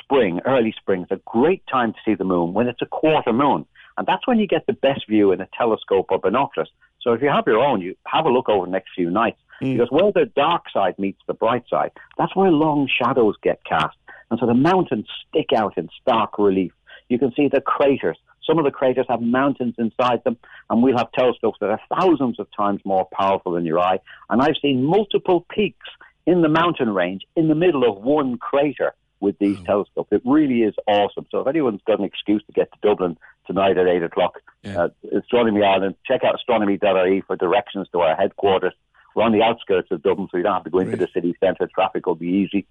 spring, 0.03 0.39
early 0.45 0.73
spring, 0.77 1.03
is 1.03 1.07
a 1.11 1.21
great 1.25 1.63
time 1.67 1.93
to 1.93 1.99
see 2.05 2.15
the 2.15 2.23
moon 2.23 2.53
when 2.53 2.67
it's 2.67 2.81
a 2.81 2.85
quarter 2.85 3.33
moon. 3.33 3.65
And 3.97 4.07
that's 4.07 4.25
when 4.25 4.39
you 4.39 4.47
get 4.47 4.65
the 4.67 4.73
best 4.73 5.07
view 5.07 5.31
in 5.31 5.41
a 5.41 5.47
telescope 5.57 6.07
or 6.09 6.19
binoculars. 6.19 6.69
So 7.01 7.13
if 7.13 7.21
you 7.21 7.29
have 7.29 7.45
your 7.47 7.59
own, 7.59 7.81
you 7.81 7.95
have 8.07 8.25
a 8.25 8.29
look 8.29 8.49
over 8.49 8.65
the 8.65 8.71
next 8.71 8.91
few 8.95 9.09
nights 9.09 9.39
mm. 9.61 9.73
because 9.73 9.89
where 9.89 10.11
the 10.11 10.31
dark 10.35 10.63
side 10.71 10.97
meets 10.97 11.19
the 11.27 11.33
bright 11.33 11.63
side, 11.69 11.91
that's 12.17 12.35
where 12.35 12.51
long 12.51 12.87
shadows 12.87 13.35
get 13.43 13.63
cast. 13.65 13.97
And 14.29 14.39
so 14.39 14.45
the 14.45 14.53
mountains 14.53 15.07
stick 15.27 15.49
out 15.55 15.77
in 15.77 15.89
stark 16.01 16.37
relief. 16.37 16.71
You 17.09 17.19
can 17.19 17.33
see 17.35 17.49
the 17.49 17.61
craters. 17.61 18.17
Some 18.47 18.57
of 18.57 18.65
the 18.65 18.71
craters 18.71 19.05
have 19.09 19.21
mountains 19.21 19.75
inside 19.77 20.23
them, 20.23 20.37
and 20.69 20.81
we'll 20.81 20.97
have 20.97 21.11
telescopes 21.11 21.59
that 21.59 21.69
are 21.69 21.81
thousands 21.99 22.39
of 22.39 22.47
times 22.55 22.81
more 22.85 23.07
powerful 23.13 23.51
than 23.53 23.65
your 23.65 23.79
eye. 23.79 23.99
And 24.29 24.41
I've 24.41 24.55
seen 24.61 24.83
multiple 24.83 25.45
peaks 25.53 25.87
in 26.25 26.41
the 26.41 26.49
mountain 26.49 26.93
range 26.93 27.23
in 27.35 27.49
the 27.49 27.55
middle 27.55 27.87
of 27.87 28.01
one 28.01 28.37
crater 28.37 28.93
with 29.21 29.37
these 29.39 29.57
telescopes. 29.65 30.09
It 30.11 30.21
really 30.25 30.63
is 30.63 30.73
awesome. 30.87 31.25
So 31.31 31.39
if 31.39 31.47
anyone's 31.47 31.81
got 31.85 31.99
an 31.99 32.05
excuse 32.05 32.43
to 32.47 32.51
get 32.51 32.71
to 32.71 32.77
Dublin 32.81 33.17
tonight 33.47 33.77
at 33.77 33.87
8 33.87 34.03
o'clock, 34.03 34.39
uh, 34.65 34.89
Astronomy 35.15 35.63
Ireland, 35.63 35.95
check 36.05 36.23
out 36.23 36.35
astronomy.ie 36.35 37.21
for 37.27 37.35
directions 37.35 37.87
to 37.93 37.99
our 37.99 38.15
headquarters. 38.15 38.73
We're 39.15 39.23
on 39.23 39.33
the 39.33 39.41
outskirts 39.41 39.89
of 39.91 40.01
Dublin, 40.03 40.29
so 40.31 40.37
you 40.37 40.43
don't 40.43 40.53
have 40.53 40.63
to 40.63 40.69
go 40.69 40.79
into 40.79 40.95
the 40.95 41.07
city 41.13 41.35
centre. 41.39 41.69
Traffic 41.73 42.05
will 42.05 42.15
be 42.15 42.27
easy. 42.27 42.65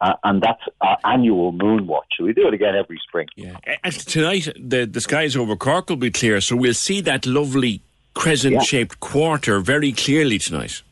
Uh, 0.00 0.14
and 0.24 0.42
that's 0.42 0.62
our 0.80 0.98
annual 1.04 1.52
moon 1.52 1.86
watch. 1.86 2.14
We 2.20 2.32
do 2.32 2.48
it 2.48 2.54
again 2.54 2.74
every 2.74 3.00
spring. 3.06 3.28
Yeah. 3.36 3.56
And 3.84 3.94
tonight, 3.94 4.48
the, 4.58 4.86
the 4.86 5.00
skies 5.00 5.36
over 5.36 5.54
Cork 5.54 5.88
will 5.88 5.96
be 5.96 6.10
clear, 6.10 6.40
so 6.40 6.56
we'll 6.56 6.74
see 6.74 7.00
that 7.02 7.26
lovely 7.26 7.80
crescent 8.14 8.62
shaped 8.62 9.00
quarter 9.00 9.60
very 9.60 9.92
clearly 9.92 10.38
tonight. 10.38 10.82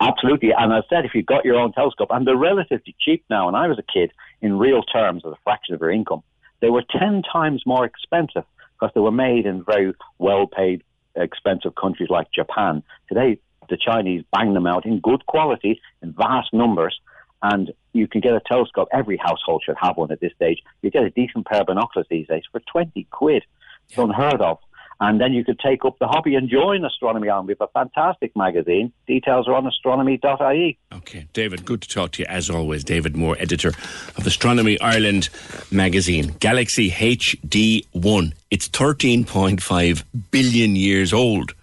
Absolutely. 0.00 0.50
And 0.56 0.72
I 0.72 0.80
said, 0.88 1.04
if 1.04 1.14
you've 1.14 1.26
got 1.26 1.44
your 1.44 1.56
own 1.56 1.72
telescope, 1.72 2.08
and 2.10 2.26
they're 2.26 2.36
relatively 2.36 2.94
cheap 3.00 3.24
now, 3.28 3.46
when 3.46 3.54
I 3.54 3.66
was 3.66 3.78
a 3.78 3.82
kid, 3.82 4.12
in 4.40 4.58
real 4.58 4.82
terms, 4.82 5.22
as 5.26 5.32
a 5.32 5.38
fraction 5.44 5.74
of 5.74 5.80
your 5.80 5.90
income, 5.90 6.22
they 6.60 6.70
were 6.70 6.84
10 6.98 7.22
times 7.22 7.62
more 7.66 7.84
expensive 7.84 8.44
because 8.72 8.92
they 8.94 9.00
were 9.00 9.10
made 9.10 9.46
in 9.46 9.64
very 9.64 9.92
well 10.18 10.46
paid, 10.46 10.82
expensive 11.16 11.74
countries 11.74 12.10
like 12.10 12.30
Japan. 12.32 12.82
Today, 13.08 13.38
the 13.68 13.76
Chinese 13.76 14.24
bang 14.32 14.54
them 14.54 14.66
out 14.66 14.86
in 14.86 15.00
good 15.00 15.26
quality, 15.26 15.80
in 16.02 16.12
vast 16.12 16.52
numbers, 16.52 16.98
and 17.42 17.72
you 17.92 18.08
can 18.08 18.20
get 18.20 18.34
a 18.34 18.40
telescope. 18.40 18.88
Every 18.92 19.16
household 19.16 19.62
should 19.64 19.76
have 19.80 19.96
one 19.96 20.10
at 20.10 20.20
this 20.20 20.32
stage. 20.34 20.62
You 20.82 20.90
get 20.90 21.04
a 21.04 21.10
decent 21.10 21.46
pair 21.46 21.60
of 21.60 21.66
binoculars 21.66 22.06
these 22.10 22.26
days 22.26 22.44
for 22.50 22.60
20 22.72 23.06
quid. 23.10 23.44
It's 23.88 23.98
unheard 23.98 24.40
of. 24.40 24.58
And 25.00 25.20
then 25.20 25.32
you 25.32 25.44
could 25.44 25.60
take 25.60 25.84
up 25.84 25.96
the 26.00 26.08
hobby 26.08 26.34
and 26.34 26.48
join 26.48 26.84
Astronomy 26.84 27.28
On. 27.28 27.46
We 27.46 27.52
have 27.52 27.68
a 27.68 27.68
fantastic 27.68 28.34
magazine. 28.36 28.92
Details 29.06 29.46
are 29.46 29.54
on 29.54 29.66
astronomy.ie. 29.66 30.78
Okay, 30.92 31.26
David, 31.32 31.64
good 31.64 31.82
to 31.82 31.88
talk 31.88 32.12
to 32.12 32.22
you 32.22 32.26
as 32.28 32.50
always. 32.50 32.82
David 32.82 33.16
Moore, 33.16 33.36
editor 33.38 33.68
of 34.16 34.26
Astronomy 34.26 34.80
Ireland 34.80 35.28
magazine. 35.70 36.34
Galaxy 36.40 36.90
HD1. 36.90 38.32
It's 38.50 38.68
13.5 38.68 40.04
billion 40.32 40.74
years 40.74 41.12
old. 41.12 41.54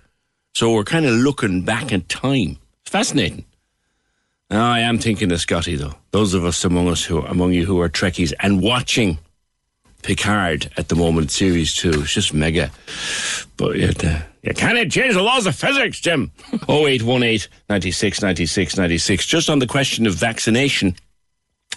So 0.54 0.74
we're 0.74 0.86
kind 0.86 1.06
of 1.06 1.14
looking 1.16 1.64
back 1.64 1.92
in 1.92 2.04
time. 2.04 2.58
Fascinating. 2.86 3.44
I 4.50 4.80
am 4.80 5.00
thinking 5.00 5.32
of 5.34 5.42
Scotty, 5.42 5.76
though. 5.76 5.96
Those 6.12 6.34
of 6.34 6.46
us 6.46 6.64
among 6.64 6.88
us 6.88 7.04
who 7.04 7.20
among 7.22 7.52
you 7.52 7.66
who 7.66 7.82
are 7.82 7.90
Trekkies 7.90 8.32
and 8.40 8.62
watching 8.62 9.18
Picard 10.06 10.72
at 10.78 10.90
the 10.90 10.96
moment, 10.96 11.32
Series 11.32 11.74
2. 11.74 12.02
It's 12.02 12.14
just 12.14 12.32
mega. 12.32 12.70
But 13.58 13.76
it, 13.76 14.06
uh, 14.06 14.20
you 14.44 14.54
can't 14.54 14.92
change 14.92 15.16
the 15.16 15.24
laws 15.24 15.48
of 15.48 15.56
physics, 15.56 16.00
Jim. 16.00 16.32
0818 16.70 17.50
96 17.70 18.22
96 18.22 18.78
96. 18.78 19.26
Just 19.26 19.50
on 19.50 19.58
the 19.58 19.66
question 19.66 20.06
of 20.06 20.14
vaccination, 20.14 20.96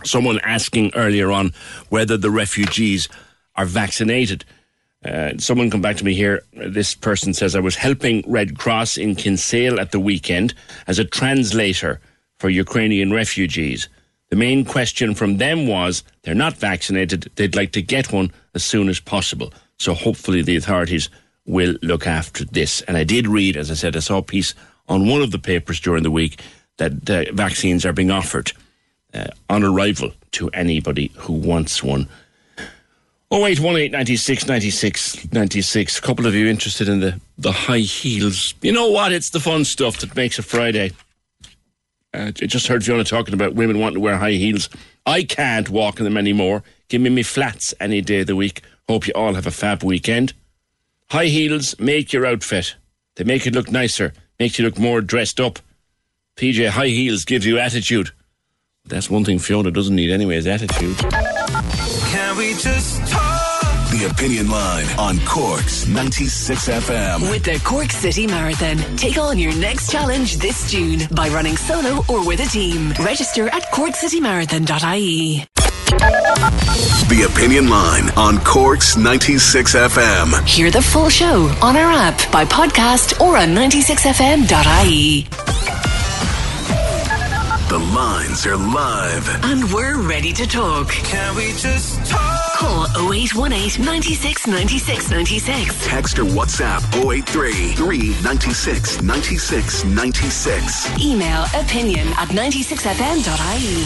someone 0.04 0.38
asking 0.44 0.92
earlier 0.94 1.32
on 1.32 1.52
whether 1.88 2.18
the 2.18 2.30
refugees 2.30 3.08
are 3.56 3.64
vaccinated. 3.64 4.44
Uh, 5.02 5.30
someone 5.38 5.70
come 5.70 5.80
back 5.80 5.96
to 5.96 6.04
me 6.04 6.12
here. 6.12 6.42
This 6.52 6.94
person 6.94 7.32
says, 7.32 7.56
I 7.56 7.60
was 7.60 7.76
helping 7.76 8.22
Red 8.26 8.58
Cross 8.58 8.98
in 8.98 9.14
Kinsale 9.14 9.80
at 9.80 9.90
the 9.90 10.00
weekend 10.00 10.52
as 10.86 10.98
a 10.98 11.04
translator 11.04 11.98
for 12.38 12.50
Ukrainian 12.50 13.10
refugees. 13.10 13.88
The 14.30 14.36
main 14.36 14.64
question 14.64 15.14
from 15.14 15.38
them 15.38 15.66
was 15.66 16.04
they're 16.22 16.34
not 16.34 16.56
vaccinated, 16.56 17.30
they'd 17.36 17.56
like 17.56 17.72
to 17.72 17.82
get 17.82 18.12
one 18.12 18.30
as 18.54 18.64
soon 18.64 18.88
as 18.88 19.00
possible. 19.00 19.52
So 19.78 19.94
hopefully 19.94 20.42
the 20.42 20.56
authorities 20.56 21.08
will 21.46 21.76
look 21.82 22.06
after 22.06 22.44
this. 22.44 22.82
And 22.82 22.96
I 22.96 23.04
did 23.04 23.26
read, 23.26 23.56
as 23.56 23.70
I 23.70 23.74
said, 23.74 23.96
I 23.96 24.00
saw 24.00 24.18
a 24.18 24.22
piece 24.22 24.54
on 24.88 25.08
one 25.08 25.22
of 25.22 25.30
the 25.30 25.38
papers 25.38 25.80
during 25.80 26.02
the 26.02 26.10
week 26.10 26.40
that 26.76 27.08
uh, 27.08 27.32
vaccines 27.32 27.86
are 27.86 27.92
being 27.92 28.10
offered 28.10 28.52
uh, 29.14 29.28
on 29.48 29.64
arrival 29.64 30.12
to 30.32 30.48
anybody 30.50 31.10
who 31.16 31.32
wants 31.32 31.82
one. 31.82 32.08
0818 33.30 33.92
96 33.92 34.46
96 34.46 35.32
96. 35.32 35.98
A 35.98 36.02
couple 36.02 36.26
of 36.26 36.34
you 36.34 36.46
interested 36.46 36.88
in 36.88 37.00
the, 37.00 37.20
the 37.36 37.52
high 37.52 37.78
heels. 37.78 38.54
You 38.62 38.72
know 38.72 38.90
what? 38.90 39.12
It's 39.12 39.30
the 39.30 39.40
fun 39.40 39.64
stuff 39.64 39.98
that 39.98 40.16
makes 40.16 40.38
a 40.38 40.42
Friday. 40.42 40.92
Uh, 42.14 42.32
I 42.40 42.46
just 42.46 42.66
heard 42.68 42.84
Fiona 42.84 43.04
talking 43.04 43.34
about 43.34 43.54
women 43.54 43.78
wanting 43.78 43.96
to 43.96 44.00
wear 44.00 44.16
high 44.16 44.32
heels. 44.32 44.68
I 45.04 45.24
can't 45.24 45.68
walk 45.68 45.98
in 45.98 46.04
them 46.04 46.16
anymore. 46.16 46.62
Give 46.88 47.00
me 47.00 47.10
me 47.10 47.22
flats 47.22 47.74
any 47.80 48.00
day 48.00 48.20
of 48.20 48.26
the 48.26 48.36
week. 48.36 48.62
Hope 48.88 49.06
you 49.06 49.12
all 49.14 49.34
have 49.34 49.46
a 49.46 49.50
fab 49.50 49.82
weekend. 49.82 50.32
High 51.10 51.26
heels 51.26 51.78
make 51.78 52.12
your 52.12 52.26
outfit. 52.26 52.76
They 53.16 53.24
make 53.24 53.46
it 53.46 53.54
look 53.54 53.70
nicer, 53.70 54.12
makes 54.38 54.58
you 54.58 54.64
look 54.64 54.78
more 54.78 55.00
dressed 55.00 55.40
up. 55.40 55.58
PJ, 56.36 56.68
high 56.68 56.88
heels 56.88 57.24
gives 57.24 57.44
you 57.44 57.58
attitude. 57.58 58.10
That's 58.86 59.10
one 59.10 59.24
thing 59.24 59.38
Fiona 59.38 59.70
doesn't 59.70 59.94
need 59.94 60.10
anyway, 60.10 60.36
is 60.36 60.46
attitude. 60.46 60.96
Can 60.98 62.36
we 62.36 62.54
just 62.54 63.06
talk? 63.08 63.27
The 63.98 64.06
Opinion 64.06 64.48
Line 64.48 64.86
on 64.96 65.18
Cork's 65.26 65.88
96 65.88 66.68
FM. 66.68 67.28
With 67.32 67.42
the 67.42 67.60
Cork 67.64 67.90
City 67.90 68.28
Marathon, 68.28 68.76
take 68.96 69.18
on 69.18 69.36
your 69.38 69.52
next 69.56 69.90
challenge 69.90 70.36
this 70.36 70.70
June 70.70 71.00
by 71.16 71.28
running 71.30 71.56
solo 71.56 72.04
or 72.08 72.24
with 72.24 72.38
a 72.38 72.46
team. 72.46 72.92
Register 73.00 73.48
at 73.48 73.64
corkcitymarathon.ie. 73.72 75.46
The 77.08 77.28
Opinion 77.28 77.68
Line 77.68 78.08
on 78.10 78.38
Cork's 78.44 78.96
96 78.96 79.74
FM. 79.74 80.46
Hear 80.46 80.70
the 80.70 80.82
full 80.82 81.08
show 81.08 81.52
on 81.60 81.76
our 81.76 81.90
app, 81.90 82.20
by 82.30 82.44
podcast, 82.44 83.20
or 83.20 83.36
on 83.36 83.48
96fm.ie. 83.48 85.26
The 87.68 87.78
lines 87.78 88.46
are 88.46 88.56
live. 88.56 89.28
And 89.44 89.70
we're 89.74 90.00
ready 90.00 90.32
to 90.32 90.46
talk. 90.46 90.88
Can 90.88 91.36
we 91.36 91.48
just 91.52 92.02
talk? 92.06 92.52
Call 92.54 92.86
0818 93.12 93.84
96 93.84 94.46
96 94.46 95.10
96. 95.10 95.86
Text 95.86 96.18
or 96.18 96.24
WhatsApp 96.24 96.80
083 96.96 97.74
396 97.74 99.02
96 99.02 99.84
96. 99.84 100.98
Email 100.98 101.44
opinion 101.54 102.08
at 102.16 102.28
96fm.ie. 102.28 103.84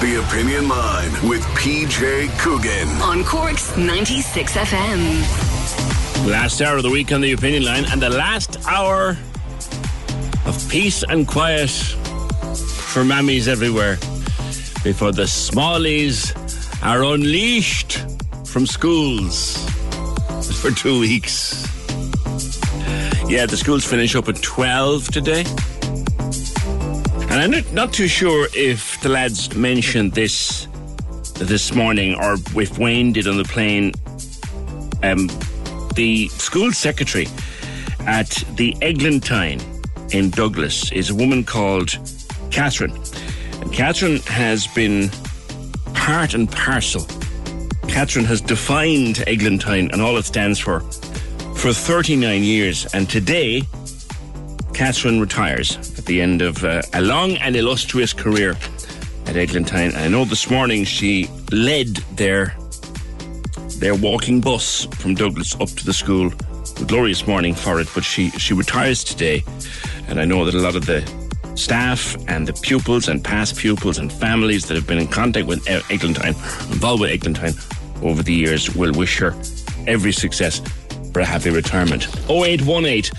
The 0.00 0.24
Opinion 0.26 0.66
Line 0.70 1.28
with 1.28 1.42
PJ 1.48 2.30
Coogan. 2.38 2.88
On 3.02 3.22
Cork's 3.24 3.76
96 3.76 4.54
FM. 4.56 6.26
Last 6.26 6.62
hour 6.62 6.78
of 6.78 6.82
the 6.82 6.90
week 6.90 7.12
on 7.12 7.20
the 7.20 7.32
opinion 7.32 7.64
line, 7.66 7.84
and 7.90 8.00
the 8.00 8.08
last 8.08 8.56
hour 8.66 9.18
of 10.46 10.68
peace 10.70 11.04
and 11.06 11.28
quiet 11.28 11.68
for 12.88 13.04
mammies 13.04 13.48
everywhere 13.48 13.96
before 14.82 15.12
the 15.12 15.24
smallies 15.24 16.34
are 16.82 17.04
unleashed 17.04 18.04
from 18.46 18.66
schools 18.66 19.58
for 20.62 20.70
two 20.70 20.98
weeks. 20.98 21.66
Yeah, 23.28 23.44
the 23.44 23.58
schools 23.58 23.84
finish 23.84 24.16
up 24.16 24.28
at 24.28 24.42
12 24.42 25.08
today. 25.08 25.44
And 27.30 27.54
I'm 27.54 27.74
not, 27.74 27.92
too 27.92 28.08
sure 28.08 28.48
if 28.54 28.98
the 29.02 29.10
lads 29.10 29.54
mentioned 29.54 30.14
this 30.14 30.66
this 31.34 31.74
morning 31.74 32.14
or 32.14 32.36
if 32.56 32.78
Wayne 32.78 33.12
did 33.12 33.28
on 33.28 33.36
the 33.36 33.44
plane. 33.44 33.92
Um, 35.02 35.28
the 35.94 36.28
school 36.28 36.72
secretary 36.72 37.28
at 38.06 38.30
the 38.56 38.74
Eglantine 38.80 39.60
in 40.12 40.30
Douglas 40.30 40.90
is 40.90 41.10
a 41.10 41.14
woman 41.14 41.44
called 41.44 41.98
Catherine. 42.50 42.92
And 43.60 43.72
Catherine 43.72 44.18
has 44.26 44.66
been 44.68 45.10
part 45.94 46.34
and 46.34 46.50
parcel. 46.50 47.06
Catherine 47.88 48.24
has 48.26 48.40
defined 48.40 49.16
Eglantine 49.26 49.90
and 49.92 50.00
all 50.00 50.16
it 50.16 50.24
stands 50.24 50.58
for 50.58 50.80
for 51.58 51.72
39 51.72 52.44
years. 52.44 52.86
And 52.94 53.10
today, 53.10 53.62
Catherine 54.74 55.20
retires 55.20 55.76
at 55.98 56.04
the 56.04 56.20
end 56.20 56.40
of 56.40 56.62
uh, 56.62 56.82
a 56.94 57.00
long 57.02 57.32
and 57.38 57.56
illustrious 57.56 58.12
career 58.12 58.50
at 59.26 59.36
Eglantine. 59.36 59.96
I 59.96 60.06
know 60.06 60.24
this 60.24 60.48
morning 60.50 60.84
she 60.84 61.28
led 61.50 61.96
their 62.14 62.54
their 63.78 63.94
walking 63.94 64.40
bus 64.40 64.86
from 65.00 65.14
Douglas 65.14 65.54
up 65.60 65.68
to 65.68 65.84
the 65.84 65.92
school. 65.92 66.32
A 66.80 66.84
glorious 66.84 67.26
morning 67.26 67.54
for 67.54 67.80
it, 67.80 67.88
but 67.94 68.04
she, 68.04 68.30
she 68.30 68.54
retires 68.54 69.02
today. 69.02 69.44
And 70.06 70.20
I 70.20 70.24
know 70.24 70.44
that 70.44 70.54
a 70.54 70.58
lot 70.60 70.76
of 70.76 70.86
the 70.86 71.00
staff 71.58 72.16
and 72.28 72.46
the 72.46 72.52
pupils 72.52 73.08
and 73.08 73.22
past 73.22 73.56
pupils 73.56 73.98
and 73.98 74.12
families 74.12 74.66
that 74.66 74.74
have 74.74 74.86
been 74.86 74.98
in 74.98 75.08
contact 75.08 75.46
with 75.46 75.64
Eglantine, 75.66 76.34
involved 76.72 77.02
with 77.02 77.10
Eglantine 77.10 77.54
over 78.02 78.22
the 78.22 78.32
years, 78.32 78.74
will 78.74 78.92
wish 78.92 79.18
her 79.18 79.34
every 79.86 80.12
success 80.12 80.60
for 81.12 81.18
for 81.18 81.22
a 81.22 81.24
happy 81.24 81.50
retirement. 81.50 82.06
0818 82.30 83.10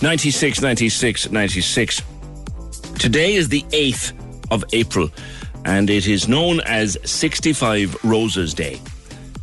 96 0.00 0.60
96 0.60 1.30
96. 1.32 2.02
Today 3.00 3.34
is 3.34 3.48
the 3.48 3.62
8th 3.70 4.12
of 4.52 4.64
April, 4.72 5.10
and 5.64 5.90
it 5.90 6.06
is 6.06 6.28
known 6.28 6.60
as 6.60 6.96
65 7.04 8.04
Roses 8.04 8.54
Day. 8.54 8.80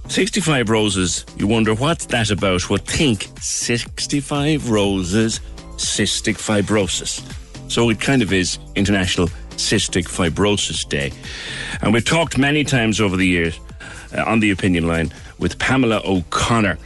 65 0.08 0.70
roses, 0.70 1.26
you 1.36 1.46
wonder 1.46 1.74
what's 1.74 2.06
that 2.06 2.32
about? 2.32 2.70
Well, 2.70 2.80
think 2.80 3.28
65 3.42 4.70
roses, 4.70 5.42
cystic 5.76 6.38
fibrosis. 6.38 7.22
So 7.68 7.90
it 7.90 8.00
kind 8.00 8.22
of 8.22 8.32
is 8.32 8.58
International 8.76 9.28
Cystic 9.58 10.06
Fibrosis 10.06 10.88
Day. 10.88 11.12
And 11.82 11.94
we've 11.94 12.06
talked 12.06 12.38
many 12.38 12.64
times 12.64 13.02
over 13.02 13.18
the 13.18 13.28
years 13.28 13.60
uh, 14.16 14.24
on 14.26 14.40
the 14.40 14.52
opinion 14.52 14.88
line 14.88 15.12
with 15.40 15.60
Pamela 15.60 16.02
O'Connor 16.06 16.78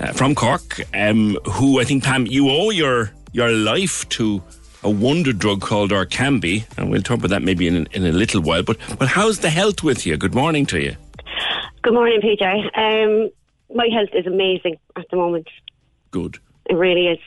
uh, 0.00 0.12
from 0.12 0.34
Cork, 0.34 0.80
um, 0.94 1.38
who 1.44 1.80
I 1.80 1.84
think, 1.84 2.04
Pam, 2.04 2.26
you 2.26 2.50
owe 2.50 2.70
your, 2.70 3.12
your 3.32 3.50
life 3.50 4.08
to 4.10 4.42
a 4.82 4.90
wonder 4.90 5.32
drug 5.32 5.62
called 5.62 5.90
Orkambi, 5.90 6.64
and 6.76 6.90
we'll 6.90 7.02
talk 7.02 7.18
about 7.18 7.30
that 7.30 7.42
maybe 7.42 7.66
in, 7.66 7.86
in 7.92 8.04
a 8.04 8.12
little 8.12 8.42
while. 8.42 8.62
But, 8.62 8.78
but 8.98 9.08
how's 9.08 9.38
the 9.38 9.50
health 9.50 9.82
with 9.82 10.04
you? 10.04 10.16
Good 10.16 10.34
morning 10.34 10.66
to 10.66 10.80
you. 10.80 10.96
Good 11.82 11.94
morning, 11.94 12.20
PJ. 12.20 12.42
Um, 12.76 13.30
my 13.74 13.88
health 13.92 14.10
is 14.12 14.26
amazing 14.26 14.76
at 14.96 15.06
the 15.10 15.16
moment. 15.16 15.48
Good. 16.10 16.38
It 16.66 16.74
really 16.74 17.08
is. 17.08 17.18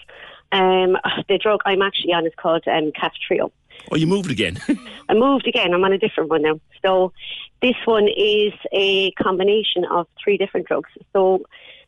Um, 0.52 0.98
the 1.28 1.38
drug 1.38 1.62
I'm 1.66 1.82
actually 1.82 2.14
on 2.14 2.26
is 2.26 2.34
called 2.38 2.64
um, 2.68 2.92
Kaftrio. 2.92 3.52
Oh, 3.92 3.96
you 3.96 4.08
moved 4.08 4.32
again. 4.32 4.60
I 5.10 5.14
moved 5.14 5.48
again. 5.48 5.74
I'm 5.74 5.84
on 5.84 5.94
a 5.94 5.98
different 5.98 6.30
one 6.30 6.42
now. 6.42 6.60
So 6.82 7.14
this 7.62 7.76
one 7.86 8.08
is 8.08 8.54
a 8.72 9.12
combination 9.12 9.86
of 9.86 10.08
three 10.22 10.38
different 10.38 10.68
drugs. 10.68 10.90
So 11.14 11.46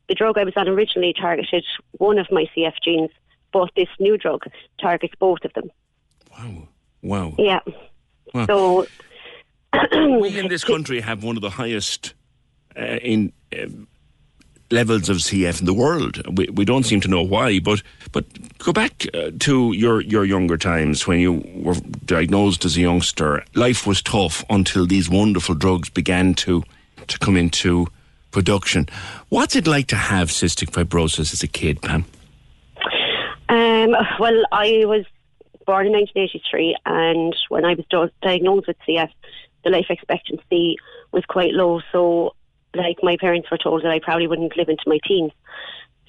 the 0.07 0.15
drug 0.15 0.37
I 0.37 0.43
was 0.43 0.53
on 0.55 0.67
originally 0.67 1.13
targeted 1.13 1.65
one 1.93 2.17
of 2.17 2.27
my 2.31 2.45
CF 2.55 2.73
genes, 2.83 3.11
but 3.51 3.69
this 3.75 3.87
new 3.99 4.17
drug 4.17 4.43
targets 4.79 5.13
both 5.19 5.43
of 5.43 5.53
them. 5.53 5.71
Wow. 6.31 6.67
Wow. 7.01 7.33
Yeah. 7.37 7.59
Wow. 8.33 8.45
So 8.45 8.87
we 10.19 10.37
in 10.37 10.47
this 10.49 10.63
country 10.63 10.99
have 11.01 11.23
one 11.23 11.35
of 11.35 11.41
the 11.41 11.49
highest 11.49 12.13
uh, 12.77 12.97
in 13.01 13.33
um 13.57 13.87
levels 14.71 15.09
of 15.09 15.17
CF 15.17 15.59
in 15.59 15.65
the 15.65 15.73
world. 15.73 16.21
We, 16.37 16.47
we 16.47 16.65
don't 16.65 16.83
seem 16.83 17.01
to 17.01 17.07
know 17.07 17.21
why, 17.21 17.59
but 17.59 17.81
but 18.11 18.25
go 18.59 18.71
back 18.71 19.07
uh, 19.13 19.31
to 19.39 19.73
your 19.73 20.01
your 20.01 20.25
younger 20.25 20.57
times 20.57 21.07
when 21.07 21.19
you 21.19 21.43
were 21.55 21.75
diagnosed 22.05 22.65
as 22.65 22.77
a 22.77 22.81
youngster. 22.81 23.43
Life 23.55 23.87
was 23.87 24.01
tough 24.01 24.43
until 24.49 24.85
these 24.85 25.09
wonderful 25.09 25.55
drugs 25.55 25.89
began 25.89 26.33
to 26.35 26.63
to 27.07 27.19
come 27.19 27.37
into 27.37 27.87
production. 28.31 28.87
What's 29.29 29.55
it 29.55 29.67
like 29.67 29.87
to 29.87 29.95
have 29.95 30.29
cystic 30.29 30.71
fibrosis 30.71 31.33
as 31.33 31.43
a 31.43 31.47
kid, 31.47 31.81
Pam? 31.81 32.05
Um, 33.49 33.95
well, 34.19 34.43
I 34.51 34.85
was 34.85 35.05
born 35.65 35.87
in 35.87 35.93
1983, 35.93 36.77
and 36.85 37.35
when 37.49 37.65
I 37.65 37.75
was 37.75 38.11
diagnosed 38.21 38.67
with 38.67 38.77
CF, 38.87 39.09
the 39.63 39.71
life 39.71 39.87
expectancy 39.89 40.77
was 41.11 41.25
quite 41.25 41.53
low. 41.53 41.81
So, 41.91 42.35
like, 42.75 42.97
my 43.01 43.17
parents 43.17 43.49
were 43.49 43.57
told 43.57 43.83
that 43.83 43.91
I 43.91 43.99
probably 43.99 44.27
wouldn't 44.27 44.57
live 44.57 44.69
into 44.69 44.83
my 44.87 44.99
teens. 45.05 45.31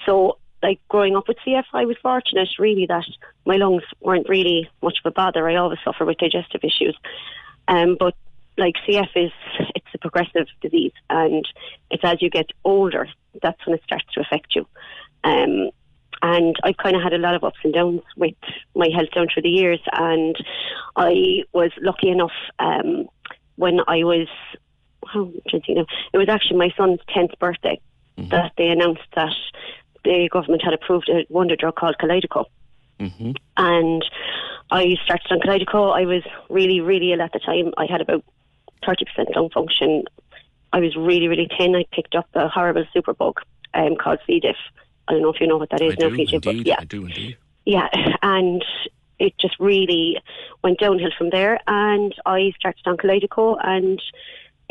So, 0.06 0.38
like, 0.62 0.80
growing 0.88 1.16
up 1.16 1.28
with 1.28 1.38
CF, 1.46 1.64
I 1.72 1.86
was 1.86 1.96
fortunate, 2.02 2.48
really, 2.58 2.86
that 2.86 3.04
my 3.46 3.56
lungs 3.56 3.82
weren't 4.00 4.28
really 4.28 4.68
much 4.82 4.98
of 5.04 5.10
a 5.10 5.14
bother. 5.14 5.48
I 5.48 5.56
always 5.56 5.78
suffer 5.84 6.04
with 6.04 6.18
digestive 6.18 6.62
issues. 6.62 6.96
Um, 7.68 7.96
but, 7.98 8.14
like, 8.58 8.74
CF 8.86 9.08
is, 9.16 9.32
it's 9.74 9.94
a 9.94 9.98
progressive 9.98 10.46
disease, 10.60 10.92
and 11.08 11.46
it's 11.90 12.04
as 12.04 12.20
you 12.20 12.30
get 12.30 12.50
older, 12.64 13.08
that's 13.42 13.64
when 13.66 13.74
it 13.74 13.82
starts 13.84 14.06
to 14.14 14.20
affect 14.20 14.54
you. 14.54 14.66
Um, 15.24 15.70
and 16.22 16.56
I've 16.62 16.76
kind 16.76 16.96
of 16.96 17.02
had 17.02 17.12
a 17.12 17.18
lot 17.18 17.34
of 17.34 17.44
ups 17.44 17.58
and 17.64 17.72
downs 17.72 18.02
with 18.16 18.34
my 18.74 18.88
health 18.94 19.10
down 19.14 19.28
through 19.32 19.42
the 19.42 19.48
years. 19.48 19.80
And 19.92 20.36
I 20.96 21.44
was 21.52 21.70
lucky 21.80 22.10
enough 22.10 22.32
um, 22.58 23.08
when 23.56 23.80
I 23.88 24.04
was, 24.04 24.28
how 25.12 25.22
I'm 25.22 25.40
trying 25.48 25.60
to 25.62 25.66
think 25.66 25.78
now, 25.78 25.86
it 26.12 26.18
was 26.18 26.28
actually 26.28 26.58
my 26.58 26.70
son's 26.76 27.00
10th 27.14 27.38
birthday 27.38 27.80
that 28.28 28.52
they 28.58 28.68
announced 28.68 29.02
that 29.14 29.32
the 30.04 30.28
government 30.30 30.62
had 30.62 30.74
approved 30.74 31.08
a 31.08 31.24
wonder 31.28 31.56
drug 31.56 31.76
called 31.76 31.96
Kalydeco. 32.00 32.44
Mm-hmm. 32.98 33.32
And 33.56 34.04
I 34.70 34.96
started 35.04 35.26
on 35.30 35.40
Kalydeco. 35.40 35.96
I 35.96 36.04
was 36.04 36.22
really, 36.48 36.80
really 36.80 37.12
ill 37.12 37.22
at 37.22 37.32
the 37.32 37.38
time. 37.38 37.72
I 37.78 37.86
had 37.86 38.00
about 38.00 38.24
30% 38.82 39.34
lung 39.34 39.50
function. 39.50 40.04
I 40.72 40.80
was 40.80 40.94
really, 40.96 41.28
really 41.28 41.48
thin. 41.56 41.74
I 41.74 41.84
picked 41.92 42.14
up 42.14 42.28
a 42.34 42.48
horrible 42.48 42.84
superbug 42.94 43.34
um, 43.74 43.96
called 43.96 44.18
C. 44.26 44.40
diff. 44.40 44.56
I 45.08 45.12
don't 45.12 45.22
know 45.22 45.32
if 45.32 45.40
you 45.40 45.46
know 45.46 45.56
what 45.56 45.70
that 45.70 45.80
is 45.80 45.96
I 45.98 46.04
now, 46.04 46.08
do, 46.10 46.16
PJ, 46.16 46.32
indeed. 46.34 46.42
but 46.42 46.66
yeah. 46.66 46.76
I 46.78 46.84
do 46.84 47.06
indeed. 47.06 47.36
Yeah, 47.64 47.88
and 48.22 48.64
it 49.18 49.34
just 49.38 49.58
really 49.58 50.20
went 50.62 50.78
downhill 50.78 51.10
from 51.16 51.30
there. 51.30 51.58
And 51.66 52.14
I 52.26 52.52
started 52.58 52.86
on 52.86 52.96
Kalydeco, 52.96 53.58
and 53.62 54.00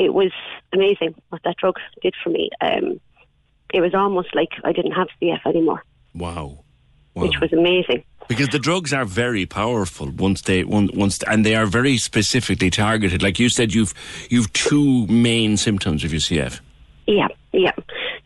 it 0.05 0.13
was 0.13 0.31
amazing 0.73 1.13
what 1.29 1.41
that 1.43 1.57
drug 1.57 1.75
did 2.01 2.15
for 2.23 2.29
me. 2.29 2.49
Um, 2.61 2.99
it 3.73 3.81
was 3.81 3.93
almost 3.93 4.33
like 4.33 4.49
I 4.63 4.71
didn't 4.71 4.93
have 4.93 5.07
CF 5.21 5.45
anymore, 5.45 5.83
Wow. 6.15 6.63
which 7.13 7.39
was 7.39 7.51
amazing. 7.53 8.03
Because 8.27 8.49
the 8.49 8.59
drugs 8.59 8.93
are 8.93 9.05
very 9.05 9.45
powerful 9.45 10.09
once 10.11 10.41
they 10.43 10.63
once 10.63 11.19
and 11.23 11.45
they 11.45 11.55
are 11.55 11.65
very 11.65 11.97
specifically 11.97 12.69
targeted. 12.69 13.21
Like 13.23 13.39
you 13.39 13.49
said, 13.49 13.73
you've 13.73 13.93
you've 14.29 14.51
two 14.53 15.07
main 15.07 15.57
symptoms 15.57 16.03
of 16.03 16.11
your 16.13 16.21
CF. 16.21 16.59
Yeah, 17.07 17.27
yeah. 17.51 17.71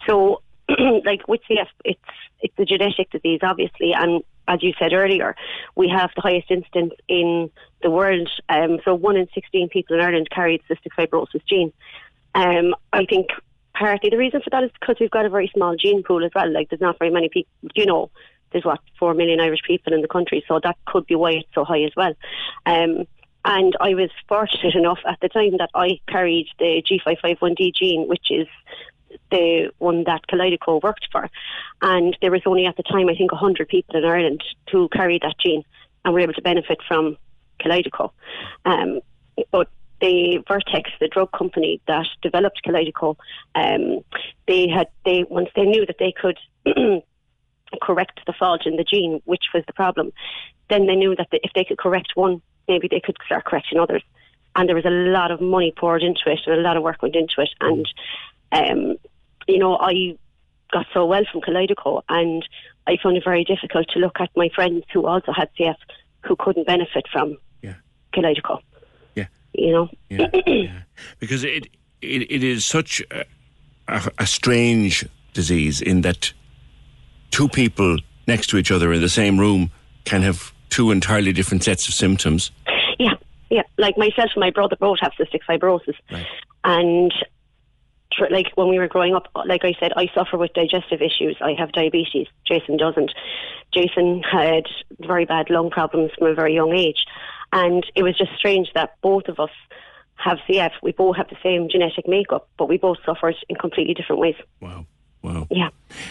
So, 0.08 0.42
like 1.06 1.26
with 1.28 1.42
CF, 1.50 1.68
it's 1.86 2.00
it's 2.42 2.60
a 2.60 2.66
genetic 2.66 3.10
disease, 3.12 3.40
obviously, 3.42 3.94
and 3.94 4.22
as 4.50 4.62
you 4.62 4.74
said 4.78 4.92
earlier, 4.92 5.36
we 5.76 5.88
have 5.88 6.10
the 6.18 6.22
highest 6.22 6.52
incidence 6.52 6.94
in 7.08 7.50
the 7.84 7.92
world. 7.92 8.30
Um, 8.50 8.80
so, 8.84 8.94
one 8.96 9.18
in 9.18 9.28
sixteen 9.34 9.70
people 9.70 9.96
in 9.96 10.02
Ireland 10.02 10.30
carry 10.32 10.62
the 10.68 10.76
cystic 10.76 10.92
fibrosis 10.98 11.46
gene. 11.48 11.72
Um, 12.36 12.76
I 12.92 13.06
think 13.06 13.28
partly 13.76 14.10
the 14.10 14.18
reason 14.18 14.42
for 14.42 14.50
that 14.52 14.64
is 14.64 14.72
because 14.80 14.98
we've 15.00 15.12
got 15.12 15.26
a 15.26 15.30
very 15.30 15.52
small 15.54 15.76
gene 15.76 16.04
pool 16.04 16.26
as 16.26 16.32
well. 16.34 16.52
Like, 16.52 16.70
there's 16.70 16.82
not 16.82 17.00
very 17.00 17.12
many 17.12 17.30
people. 17.30 17.52
You 17.76 17.86
know, 17.86 18.10
there's 18.52 18.66
what 18.66 18.80
four 18.98 19.14
million 19.14 19.40
Irish 19.40 19.62
people 19.66 19.94
in 19.94 20.02
the 20.02 20.08
country, 20.08 20.44
so 20.48 20.60
that 20.64 20.78
could 20.86 21.06
be 21.06 21.16
why 21.16 21.32
it's 21.32 21.50
so 21.54 21.64
high 21.64 21.84
as 21.84 21.92
well. 21.96 22.14
Um, 22.66 23.06
and 23.46 23.76
I 23.82 23.94
was 23.94 24.10
fortunate 24.30 24.76
enough 24.76 25.00
at 25.06 25.20
the 25.22 25.28
time 25.28 25.58
that 25.58 25.70
I 25.76 26.00
carried 26.08 26.48
the 26.60 26.82
G551D 26.90 27.76
gene, 27.76 28.08
which 28.08 28.28
is 28.30 28.48
the 29.32 29.72
one 29.80 30.06
that 30.06 30.28
Kalydeco 30.32 30.82
worked 30.82 31.08
for. 31.12 31.30
And 31.82 32.16
there 32.22 32.32
was 32.32 32.42
only 32.46 32.66
at 32.66 32.78
the 32.78 32.84
time, 32.84 33.10
I 33.10 33.16
think, 33.16 33.32
100 33.32 33.68
people 33.68 33.98
in 33.98 34.06
Ireland 34.06 34.44
who 34.72 34.88
carried 34.90 35.24
that 35.24 35.36
gene 35.44 35.64
and 36.06 36.14
were 36.14 36.22
able 36.22 36.34
to 36.34 36.42
benefit 36.42 36.80
from 36.88 37.18
Kalydeco. 37.60 38.12
Um, 38.66 39.00
but 39.52 39.70
the 40.02 40.44
Vertex, 40.48 40.92
the 41.00 41.08
drug 41.08 41.32
company 41.32 41.82
that 41.88 42.08
developed 42.22 42.62
Kalydeco, 42.66 43.16
um, 43.56 44.04
they 44.48 44.68
had 44.68 44.88
they 45.06 45.24
once 45.30 45.50
they 45.56 45.64
knew 45.64 45.86
that 45.86 45.98
they 46.00 46.14
could 46.14 46.38
correct 47.82 48.20
the 48.26 48.34
fault 48.34 48.66
in 48.66 48.76
the 48.76 48.84
gene, 48.84 49.22
which 49.26 49.46
was 49.54 49.64
the 49.66 49.74
problem, 49.74 50.12
then 50.70 50.88
they 50.88 50.96
knew 50.96 51.16
that 51.16 51.28
if 51.32 51.52
they 51.54 51.64
could 51.64 51.78
correct 51.78 52.12
one, 52.16 52.42
maybe 52.68 52.88
they 52.88 53.00
could 53.00 53.18
start 53.26 53.46
correcting 53.46 53.80
others. 53.80 54.04
And 54.56 54.70
there 54.70 54.76
was 54.76 54.86
a 54.86 54.90
lot 54.90 55.32
of 55.32 55.42
money 55.42 55.74
poured 55.76 56.04
into 56.04 56.22
it, 56.28 56.42
and 56.46 56.60
a 56.60 56.62
lot 56.62 56.78
of 56.78 56.84
work 56.84 57.02
went 57.02 57.16
into 57.16 57.42
it. 57.42 57.50
And 57.60 57.88
um, 58.52 58.98
you 59.48 59.58
know, 59.58 59.78
I 59.78 60.18
got 60.72 60.86
so 60.94 61.06
well 61.06 61.24
from 61.32 61.42
Kalydeco, 61.42 62.02
and 62.10 62.48
I 62.88 62.98
found 63.02 63.18
it 63.18 63.24
very 63.24 63.44
difficult 63.44 63.88
to 63.90 64.00
look 64.00 64.20
at 64.20 64.30
my 64.36 64.50
friends 64.54 64.84
who 64.92 65.06
also 65.08 65.32
had 65.32 65.50
CF 65.58 65.76
who 66.26 66.36
couldn't 66.36 66.68
benefit 66.68 67.06
from 67.12 67.38
yeah. 67.62 67.76
Kalydeco. 68.14 68.60
Yeah. 69.16 69.28
You 69.54 69.72
know. 69.72 69.90
Yeah, 70.10 70.28
yeah. 70.46 70.82
Because 71.20 71.44
it, 71.44 71.68
it 72.02 72.32
it 72.32 72.44
is 72.44 72.66
such 72.66 73.02
a, 73.12 73.26
a, 73.88 74.12
a 74.20 74.26
strange 74.26 75.06
disease 75.34 75.82
in 75.82 76.02
that 76.02 76.34
two 77.32 77.50
people 77.50 77.98
next 78.28 78.48
to 78.48 78.58
each 78.58 78.72
other 78.72 78.94
in 78.94 79.02
the 79.02 79.10
same 79.10 79.40
room 79.40 79.72
can 80.06 80.22
have 80.22 80.54
two 80.70 80.92
entirely 80.92 81.34
different 81.34 81.64
sets 81.64 81.88
of 81.88 81.94
symptoms. 81.94 82.52
Yeah, 83.00 83.14
yeah. 83.50 83.64
Like 83.78 83.98
myself 83.98 84.32
and 84.36 84.42
my 84.42 84.52
brother 84.52 84.76
both 84.76 85.00
have 85.02 85.14
cystic 85.20 85.42
fibrosis, 85.48 85.96
and 86.64 87.14
tr- 88.18 88.32
like 88.32 88.48
when 88.56 88.70
we 88.70 88.78
were 88.80 88.88
growing 88.88 89.16
up, 89.16 89.28
like 89.46 89.64
I 89.66 89.74
said, 89.80 89.92
I 89.96 90.08
suffer 90.14 90.38
with 90.38 90.54
digestive 90.54 91.02
issues. 91.02 91.38
I 91.42 91.54
have 91.58 91.72
diabetes. 91.72 92.28
Jason 92.48 92.78
doesn't. 92.78 93.12
Jason 93.74 94.22
had 94.24 94.64
very 95.00 95.26
bad 95.26 95.50
lung 95.50 95.70
problems 95.70 96.12
from 96.18 96.28
a 96.28 96.34
very 96.34 96.54
young 96.54 96.74
age, 96.74 97.06
and 97.52 97.86
it 97.96 98.04
was 98.04 98.18
just 98.18 98.32
strange 98.38 98.70
that 98.76 98.96
both 99.02 99.28
of 99.28 99.40
us 99.40 99.50
have 100.16 100.38
CF. 100.48 100.72
We 100.82 100.92
both 100.92 101.18
have 101.18 101.28
the 101.30 101.38
same 101.44 101.68
genetic 101.70 102.08
makeup, 102.08 102.48
but 102.58 102.70
we 102.70 102.78
both 102.78 102.98
suffered 103.06 103.36
in 103.50 103.56
completely 103.56 103.94
different 103.94 104.22
ways. 104.22 104.36
Wow. 104.62 104.86
Wow. 105.22 105.48
Yeah. 105.50 105.70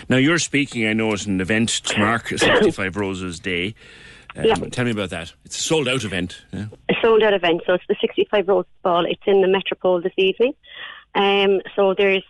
Now 0.09 0.17
you're 0.17 0.39
speaking, 0.39 0.87
I 0.87 0.95
know, 0.95 1.13
at 1.13 1.27
an 1.27 1.41
event 1.41 1.69
to 1.69 1.99
mark 2.01 2.29
65 2.37 2.97
Roses 2.97 3.39
Day. 3.39 3.75
Um, 4.35 4.45
Yeah. 4.47 4.55
Tell 4.55 4.87
me 4.87 4.91
about 4.91 5.11
that. 5.11 5.35
It's 5.45 5.59
a 5.59 5.63
sold 5.63 5.87
out 5.87 6.05
event. 6.05 6.43
Yeah. 6.53 6.67
a 6.89 6.95
sold 7.03 7.23
out 7.23 7.35
event. 7.35 7.63
So 7.67 7.75
it's 7.75 7.85
the 7.89 7.97
65 8.01 8.49
Roses 8.49 8.71
Ball. 8.83 9.05
It's 9.05 9.21
in 9.27 9.43
the 9.43 9.49
Metropole 9.49 10.01
this 10.01 10.15
evening. 10.17 10.55
Um, 11.15 11.61
so 11.77 11.95
there's 11.97 12.25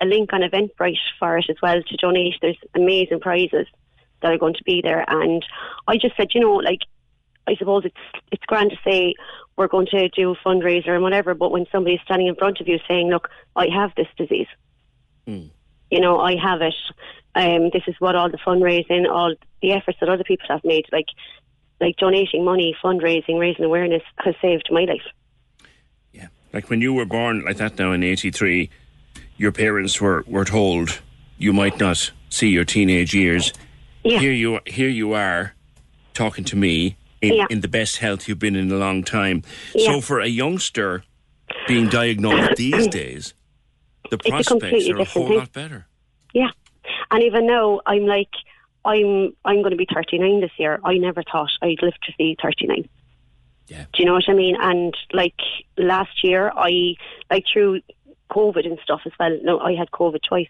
a 0.00 0.06
link 0.06 0.32
on 0.32 0.42
Eventbrite 0.42 0.96
for 1.18 1.38
it 1.38 1.46
as 1.48 1.56
well 1.62 1.82
to 1.82 1.96
donate. 1.96 2.34
There's 2.40 2.58
amazing 2.74 3.20
prizes 3.20 3.66
that 4.20 4.32
are 4.32 4.38
going 4.38 4.54
to 4.54 4.64
be 4.64 4.80
there, 4.82 5.04
and 5.08 5.44
I 5.86 5.96
just 5.96 6.16
said, 6.16 6.28
you 6.34 6.40
know, 6.40 6.54
like 6.54 6.80
I 7.46 7.54
suppose 7.56 7.84
it's 7.84 8.22
it's 8.32 8.44
grand 8.46 8.70
to 8.70 8.76
say 8.84 9.14
we're 9.56 9.68
going 9.68 9.86
to 9.86 10.08
do 10.08 10.32
a 10.32 10.36
fundraiser 10.36 10.90
and 10.90 11.02
whatever, 11.02 11.34
but 11.34 11.52
when 11.52 11.66
somebody's 11.70 12.00
standing 12.04 12.28
in 12.28 12.34
front 12.34 12.60
of 12.60 12.68
you 12.68 12.78
saying, 12.88 13.10
"Look, 13.10 13.28
I 13.54 13.68
have 13.68 13.92
this 13.96 14.08
disease," 14.16 14.48
Hmm. 15.26 15.46
you 15.90 16.00
know, 16.00 16.18
I 16.20 16.36
have 16.36 16.62
it. 16.62 16.74
Um, 17.34 17.70
this 17.72 17.82
is 17.86 17.96
what 17.98 18.14
all 18.14 18.30
the 18.30 18.38
fundraising, 18.38 19.08
all 19.10 19.34
the 19.60 19.72
efforts 19.72 19.98
that 20.00 20.08
other 20.08 20.24
people 20.24 20.46
have 20.48 20.64
made, 20.64 20.86
like 20.92 21.08
like 21.80 21.96
donating 21.96 22.44
money, 22.44 22.76
fundraising, 22.82 23.38
raising 23.38 23.64
awareness, 23.64 24.02
has 24.18 24.34
saved 24.40 24.68
my 24.70 24.84
life. 24.84 25.06
Like 26.54 26.70
when 26.70 26.80
you 26.80 26.94
were 26.94 27.04
born 27.04 27.44
like 27.44 27.56
that 27.58 27.78
now 27.78 27.92
in 27.92 28.02
83, 28.02 28.70
your 29.36 29.52
parents 29.52 30.00
were, 30.00 30.24
were 30.26 30.44
told 30.44 31.00
you 31.36 31.52
might 31.52 31.78
not 31.80 32.12
see 32.30 32.48
your 32.48 32.64
teenage 32.64 33.12
years. 33.12 33.52
Yeah. 34.04 34.20
Here 34.20 34.32
you 34.32 34.60
here 34.66 34.88
you 34.88 35.12
are 35.14 35.54
talking 36.14 36.44
to 36.44 36.56
me 36.56 36.96
in, 37.20 37.34
Yeah. 37.34 37.46
in 37.50 37.60
the 37.60 37.68
best 37.68 37.96
health 37.96 38.28
you've 38.28 38.38
been 38.38 38.54
in 38.54 38.70
a 38.70 38.76
long 38.76 39.02
time. 39.02 39.42
Yeah. 39.74 39.86
So 39.94 40.00
for 40.00 40.20
a 40.20 40.28
youngster 40.28 41.02
being 41.66 41.88
diagnosed 41.88 42.56
these 42.56 42.86
days, 42.86 43.34
the 44.10 44.16
It's 44.16 44.28
prospects 44.28 44.88
are 44.88 44.98
a 45.00 45.04
whole 45.04 45.26
thing. 45.28 45.38
lot 45.38 45.52
better. 45.52 45.86
Yeah, 46.34 46.50
and 47.10 47.22
even 47.22 47.46
now 47.46 47.80
I'm 47.86 48.06
like, 48.06 48.30
I'm 48.84 49.34
I'm 49.44 49.62
going 49.62 49.70
to 49.70 49.76
be 49.76 49.88
39 49.92 50.40
this 50.40 50.50
year. 50.58 50.78
I 50.84 50.98
never 50.98 51.22
thought 51.24 51.50
I'd 51.62 51.82
live 51.82 51.94
to 52.04 52.12
see 52.16 52.36
39. 52.40 52.88
Yeah. 53.68 53.86
Do 53.92 54.02
you 54.02 54.04
know 54.04 54.14
what 54.14 54.28
I 54.28 54.34
mean? 54.34 54.56
And 54.60 54.94
like 55.12 55.38
last 55.78 56.22
year, 56.22 56.52
I 56.54 56.94
like 57.30 57.44
through 57.50 57.80
COVID 58.30 58.66
and 58.66 58.78
stuff 58.82 59.00
as 59.06 59.12
well. 59.18 59.38
No, 59.42 59.60
I 59.60 59.74
had 59.74 59.90
COVID 59.90 60.22
twice, 60.22 60.48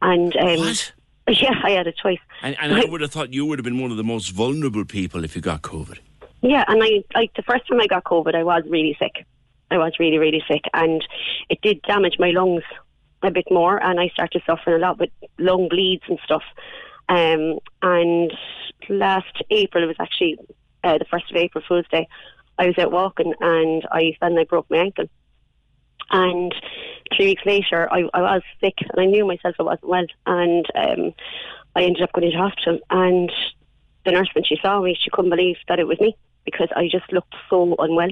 and 0.00 0.34
um, 0.36 0.74
yeah, 1.28 1.54
I 1.62 1.70
had 1.70 1.86
it 1.86 1.96
twice. 2.00 2.18
And, 2.42 2.56
and 2.60 2.74
I 2.74 2.84
would 2.84 3.00
have 3.00 3.10
thought 3.10 3.34
you 3.34 3.44
would 3.46 3.58
have 3.58 3.64
been 3.64 3.80
one 3.80 3.90
of 3.90 3.96
the 3.96 4.04
most 4.04 4.30
vulnerable 4.30 4.84
people 4.84 5.24
if 5.24 5.36
you 5.36 5.42
got 5.42 5.62
COVID. 5.62 5.98
Yeah, 6.42 6.64
and 6.68 6.82
I 6.82 7.02
like 7.14 7.34
the 7.34 7.42
first 7.42 7.66
time 7.68 7.80
I 7.80 7.86
got 7.86 8.04
COVID, 8.04 8.34
I 8.34 8.44
was 8.44 8.62
really 8.68 8.96
sick. 8.98 9.26
I 9.70 9.78
was 9.78 9.94
really, 9.98 10.18
really 10.18 10.42
sick, 10.48 10.62
and 10.72 11.06
it 11.50 11.60
did 11.60 11.82
damage 11.82 12.16
my 12.18 12.30
lungs 12.30 12.62
a 13.22 13.30
bit 13.30 13.46
more, 13.50 13.82
and 13.82 13.98
I 13.98 14.08
started 14.08 14.42
suffering 14.46 14.76
a 14.76 14.78
lot 14.78 14.98
with 14.98 15.10
lung 15.38 15.68
bleeds 15.68 16.04
and 16.08 16.18
stuff. 16.24 16.44
Um, 17.08 17.58
and 17.82 18.32
last 18.88 19.42
April, 19.50 19.84
it 19.84 19.86
was 19.88 19.96
actually 19.98 20.38
uh, 20.84 20.98
the 20.98 21.04
first 21.10 21.30
of 21.30 21.36
April, 21.36 21.64
Fool's 21.66 21.86
Day. 21.90 22.06
I 22.58 22.66
was 22.66 22.78
out 22.78 22.92
walking, 22.92 23.34
and 23.40 23.86
I 23.90 24.16
suddenly 24.20 24.44
broke 24.44 24.70
my 24.70 24.78
ankle. 24.78 25.06
And 26.10 26.54
three 27.14 27.26
weeks 27.26 27.42
later, 27.44 27.92
I, 27.92 28.08
I 28.14 28.20
was 28.20 28.42
sick, 28.60 28.74
and 28.80 29.00
I 29.00 29.06
knew 29.06 29.26
myself 29.26 29.56
I 29.58 29.62
wasn't 29.62 29.88
well, 29.88 30.06
and 30.26 30.66
um, 30.74 31.14
I 31.74 31.82
ended 31.82 32.02
up 32.02 32.12
going 32.12 32.26
into 32.26 32.38
hospital. 32.38 32.78
And 32.90 33.30
the 34.04 34.12
nurse, 34.12 34.28
when 34.34 34.44
she 34.44 34.58
saw 34.62 34.80
me, 34.80 34.96
she 34.98 35.10
couldn't 35.10 35.30
believe 35.30 35.56
that 35.68 35.78
it 35.78 35.86
was 35.86 36.00
me 36.00 36.16
because 36.44 36.68
I 36.74 36.88
just 36.90 37.12
looked 37.12 37.34
so 37.50 37.74
unwell. 37.78 38.10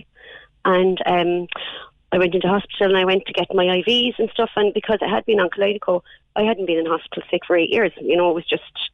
And 0.66 0.98
um, 1.06 1.46
I 2.12 2.18
went 2.18 2.34
into 2.34 2.48
hospital 2.48 2.88
and 2.88 2.96
I 2.96 3.04
went 3.04 3.26
to 3.26 3.32
get 3.32 3.54
my 3.54 3.64
IVs 3.64 4.18
and 4.18 4.28
stuff. 4.30 4.50
And 4.56 4.74
because 4.74 4.98
I 5.00 5.08
had 5.08 5.24
been 5.24 5.40
on 5.40 5.50
Kaleido, 5.50 6.02
I 6.36 6.42
hadn't 6.42 6.66
been 6.66 6.78
in 6.78 6.86
hospital 6.86 7.22
sick 7.30 7.42
for 7.46 7.56
eight 7.56 7.70
years. 7.70 7.92
You 8.00 8.16
know, 8.16 8.30
it 8.30 8.34
was 8.34 8.46
just, 8.46 8.90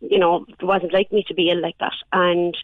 you 0.00 0.18
know, 0.18 0.44
it 0.48 0.62
wasn't 0.62 0.92
like 0.92 1.12
me 1.12 1.24
to 1.28 1.34
be 1.34 1.50
ill 1.50 1.60
like 1.60 1.78
that. 1.78 1.94
And 2.12 2.56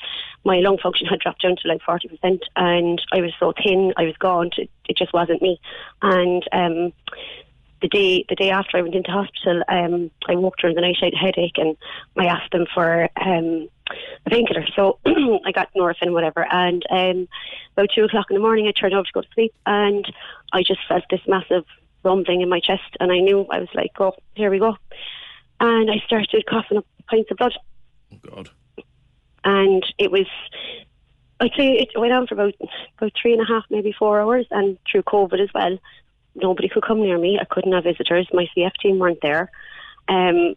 my 0.45 0.57
lung 0.57 0.79
function 0.79 1.07
had 1.07 1.21
dropped 1.21 1.43
down 1.43 1.57
to 1.57 1.69
like 1.69 1.83
40%. 1.83 2.41
And 2.57 3.01
I 3.13 3.21
was 3.21 3.33
so 3.39 3.53
thin, 3.63 3.93
I 3.97 4.05
was 4.05 4.17
gaunt. 4.19 4.55
It, 4.59 4.71
it 4.89 4.97
just 4.97 5.13
wasn't 5.13 5.43
me. 5.43 5.61
And 6.03 6.43
um, 6.53 6.93
the 7.83 7.89
day 7.89 8.25
the 8.29 8.35
day 8.35 8.51
after 8.51 8.77
I 8.77 8.83
went 8.83 8.95
into 8.95 9.11
hospital, 9.11 9.63
um, 9.69 10.11
I 10.29 10.35
woke 10.35 10.57
during 10.59 10.77
the 10.77 10.83
night. 10.83 10.97
I 11.03 11.07
had 11.07 11.15
a 11.15 11.17
headache, 11.17 11.57
and 11.57 11.77
I 12.17 12.27
asked 12.27 12.53
them 12.53 12.67
for 12.73 13.09
um, 13.17 13.69
a 14.27 14.31
painkiller. 14.31 14.67
So 14.77 14.99
I 15.07 15.53
got 15.53 15.71
Norepin, 15.75 16.13
whatever. 16.13 16.47
And 16.51 16.85
um, 16.91 17.29
about 17.73 17.91
two 17.95 18.05
o'clock 18.05 18.27
in 18.31 18.35
the 18.35 18.43
morning, 18.43 18.67
I 18.67 18.73
turned 18.73 18.95
over 18.95 19.05
to 19.05 19.13
go 19.13 19.23
to 19.23 19.29
sleep, 19.35 19.55
and 19.67 20.05
I 20.53 20.63
just 20.63 20.81
felt 20.89 21.05
this 21.11 21.21
massive 21.27 21.65
rumbling 22.03 22.41
in 22.41 22.49
my 22.49 22.61
chest, 22.61 22.97
and 22.99 23.11
I 23.11 23.19
knew 23.19 23.47
I 23.51 23.61
was 23.61 23.69
like, 23.75 23.93
"Oh, 23.99 24.15
here 24.35 24.51
we 24.51 24.59
go." 24.59 24.77
And 25.61 25.91
I 25.91 26.03
started 26.07 26.45
coughing 26.49 26.79
up 26.79 26.87
pints 27.09 27.31
of 27.31 27.37
blood. 27.37 27.55
God. 28.23 28.49
And 29.45 29.85
it 29.99 30.11
was. 30.11 30.27
I'd 31.39 31.53
say 31.57 31.73
it 31.73 31.89
went 31.99 32.13
on 32.13 32.27
for 32.27 32.35
about 32.35 32.55
about 32.99 33.13
three 33.21 33.33
and 33.33 33.43
a 33.43 33.47
half, 33.47 33.65
maybe 33.71 33.95
four 33.99 34.21
hours, 34.21 34.47
and 34.51 34.79
through 34.91 35.03
COVID 35.05 35.41
as 35.41 35.49
well 35.55 35.79
nobody 36.35 36.69
could 36.69 36.85
come 36.85 37.01
near 37.01 37.19
me. 37.19 37.39
I 37.41 37.45
couldn't 37.45 37.73
have 37.73 37.85
visitors. 37.85 38.29
My 38.33 38.49
CF 38.57 38.75
team 38.81 38.99
weren't 38.99 39.21
there. 39.23 39.51
Um, 40.09 40.55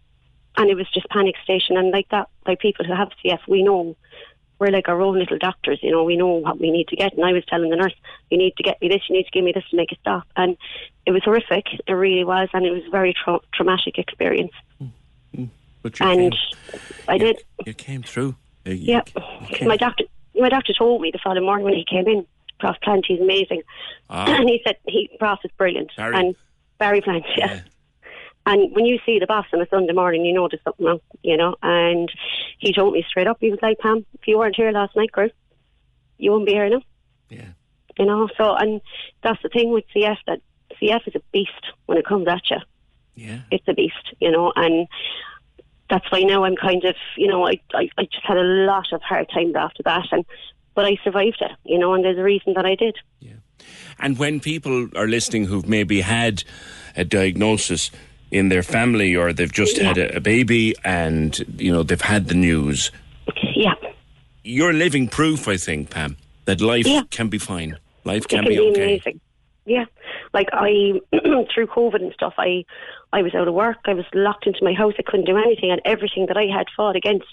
and 0.55 0.69
it 0.69 0.75
was 0.75 0.89
just 0.93 1.07
panic 1.09 1.35
station. 1.43 1.77
And 1.77 1.91
like 1.91 2.09
that, 2.09 2.29
like 2.45 2.59
people 2.59 2.85
who 2.85 2.93
have 2.93 3.09
CF, 3.23 3.39
we 3.47 3.63
know 3.63 3.95
we're 4.63 4.71
like 4.71 4.87
our 4.87 5.01
own 5.01 5.19
little 5.19 5.37
doctors. 5.37 5.79
You 5.81 5.91
know, 5.91 6.03
we 6.05 6.15
know 6.15 6.27
what 6.27 6.57
we 6.59 6.71
need 6.71 6.87
to 6.87 6.95
get. 6.95 7.13
And 7.13 7.25
I 7.25 7.33
was 7.33 7.43
telling 7.45 7.69
the 7.69 7.75
nurse, 7.75 7.93
you 8.31 8.37
need 8.37 8.55
to 8.55 8.63
get 8.63 8.81
me 8.81 8.87
this, 8.87 9.01
you 9.09 9.15
need 9.17 9.25
to 9.25 9.31
give 9.31 9.43
me 9.43 9.51
this 9.51 9.65
to 9.71 9.75
make 9.75 9.91
it 9.91 9.97
stop. 9.99 10.23
And 10.37 10.55
it 11.05 11.11
was 11.11 11.21
horrific. 11.25 11.65
It 11.85 11.91
really 11.91 12.23
was. 12.23 12.47
And 12.53 12.65
it 12.65 12.71
was 12.71 12.83
a 12.87 12.89
very 12.89 13.13
tra- 13.13 13.41
traumatic 13.53 13.97
experience. 13.97 14.53
But 15.81 15.99
you 15.99 16.05
And 16.05 16.31
came, 16.31 16.79
I 17.09 17.17
did. 17.17 17.43
you 17.65 17.73
came 17.73 18.03
through. 18.03 18.35
Uh, 18.65 18.69
you- 18.69 18.93
Yeah. 18.93 19.01
okay. 19.43 19.65
My 19.65 19.75
doctor, 19.75 20.05
my 20.33 20.47
doctor 20.47 20.71
told 20.73 21.01
me 21.01 21.11
the 21.11 21.19
following 21.21 21.43
morning 21.45 21.65
when 21.65 21.73
he 21.75 21.83
came 21.83 22.07
in, 22.07 22.25
Prof 22.59 22.77
Plant, 22.81 23.05
he's 23.05 23.19
amazing. 23.19 23.63
Ah. 24.09 24.33
and 24.39 24.47
he 24.47 24.61
said, 24.65 24.77
he, 24.87 25.09
Prof 25.19 25.39
is 25.43 25.51
brilliant. 25.57 25.91
Barry. 25.97 26.15
And 26.15 26.35
Barry 26.77 27.01
Plant, 27.01 27.25
yeah. 27.35 27.59
And 28.45 28.75
when 28.75 28.85
you 28.85 28.99
see 29.05 29.19
the 29.19 29.27
boss 29.27 29.45
on 29.53 29.61
a 29.61 29.67
Sunday 29.69 29.93
morning, 29.93 30.25
you 30.25 30.33
know 30.33 30.47
there's 30.49 30.63
something 30.63 30.85
wrong, 30.85 30.99
you 31.21 31.37
know. 31.37 31.55
And 31.63 32.11
he 32.59 32.73
told 32.73 32.93
me 32.93 33.05
straight 33.07 33.27
up, 33.27 33.37
he 33.39 33.49
was 33.49 33.59
like, 33.61 33.79
Pam, 33.79 34.05
if 34.19 34.27
you 34.27 34.37
weren't 34.37 34.55
here 34.55 34.71
last 34.71 34.95
night, 34.95 35.11
girl, 35.11 35.29
you 36.17 36.31
wouldn't 36.31 36.47
be 36.47 36.53
here 36.53 36.69
now. 36.69 36.81
Yeah. 37.29 37.49
You 37.97 38.05
know, 38.05 38.27
so, 38.37 38.55
and 38.55 38.81
that's 39.23 39.41
the 39.43 39.49
thing 39.49 39.71
with 39.71 39.85
CF, 39.95 40.17
that 40.27 40.41
CF 40.81 41.07
is 41.07 41.15
a 41.15 41.21
beast 41.31 41.51
when 41.85 41.97
it 41.97 42.05
comes 42.05 42.27
at 42.27 42.41
you. 42.49 42.57
Yeah. 43.15 43.41
It's 43.51 43.67
a 43.67 43.73
beast, 43.73 44.15
you 44.19 44.31
know, 44.31 44.51
and 44.55 44.87
that's 45.89 46.11
why 46.11 46.21
now 46.21 46.43
I'm 46.43 46.55
kind 46.55 46.83
of, 46.85 46.95
you 47.15 47.27
know, 47.27 47.47
I, 47.47 47.59
I, 47.73 47.89
I 47.97 48.03
just 48.05 48.25
had 48.25 48.37
a 48.37 48.43
lot 48.43 48.91
of 48.91 49.01
hard 49.01 49.29
times 49.33 49.55
after 49.55 49.83
that, 49.83 50.07
and 50.11 50.25
but 50.75 50.85
I 50.85 50.97
survived 51.03 51.37
it, 51.41 51.51
you 51.63 51.77
know, 51.77 51.93
and 51.93 52.03
there's 52.03 52.17
a 52.17 52.23
reason 52.23 52.53
that 52.55 52.65
I 52.65 52.73
did. 52.73 52.97
Yeah. 53.19 53.33
And 53.99 54.17
when 54.17 54.39
people 54.39 54.89
are 54.95 55.07
listening 55.07 55.45
who've 55.45 55.67
maybe 55.67 56.01
had 56.01 56.43
a 56.95 57.05
diagnosis 57.05 57.91
in 58.33 58.49
their 58.49 58.63
family 58.63 59.15
or 59.15 59.31
they've 59.33 59.51
just 59.51 59.77
had 59.77 59.97
a, 59.97 60.17
a 60.17 60.19
baby 60.19 60.73
and, 60.83 61.39
you 61.57 61.71
know, 61.71 61.83
they've 61.83 62.01
had 62.01 62.27
the 62.27 62.33
news. 62.35 62.91
Yeah. 63.55 63.75
You're 64.43 64.73
living 64.73 65.07
proof, 65.07 65.47
I 65.47 65.57
think, 65.57 65.89
Pam, 65.89 66.17
that 66.45 66.59
life 66.59 66.87
Yeah. 66.87 67.03
can 67.11 67.29
be 67.29 67.37
fine. 67.37 67.77
Life 68.03 68.27
can 68.27 68.39
can 68.43 68.49
be 68.49 68.55
be 68.57 68.69
okay. 68.71 68.83
amazing. 68.83 69.19
Yeah, 69.65 69.85
like 70.33 70.49
I 70.51 70.99
through 71.53 71.67
COVID 71.67 72.01
and 72.01 72.11
stuff, 72.13 72.33
I 72.37 72.65
I 73.13 73.21
was 73.21 73.33
out 73.33 73.47
of 73.47 73.53
work. 73.53 73.77
I 73.85 73.93
was 73.93 74.03
locked 74.13 74.45
into 74.45 74.61
my 74.61 74.73
house. 74.73 74.93
I 74.99 75.03
couldn't 75.03 75.25
do 75.25 75.37
anything, 75.37 75.71
and 75.71 75.79
everything 75.85 76.25
that 76.25 76.35
I 76.35 76.47
had 76.47 76.67
fought 76.75 76.97
against, 76.97 77.31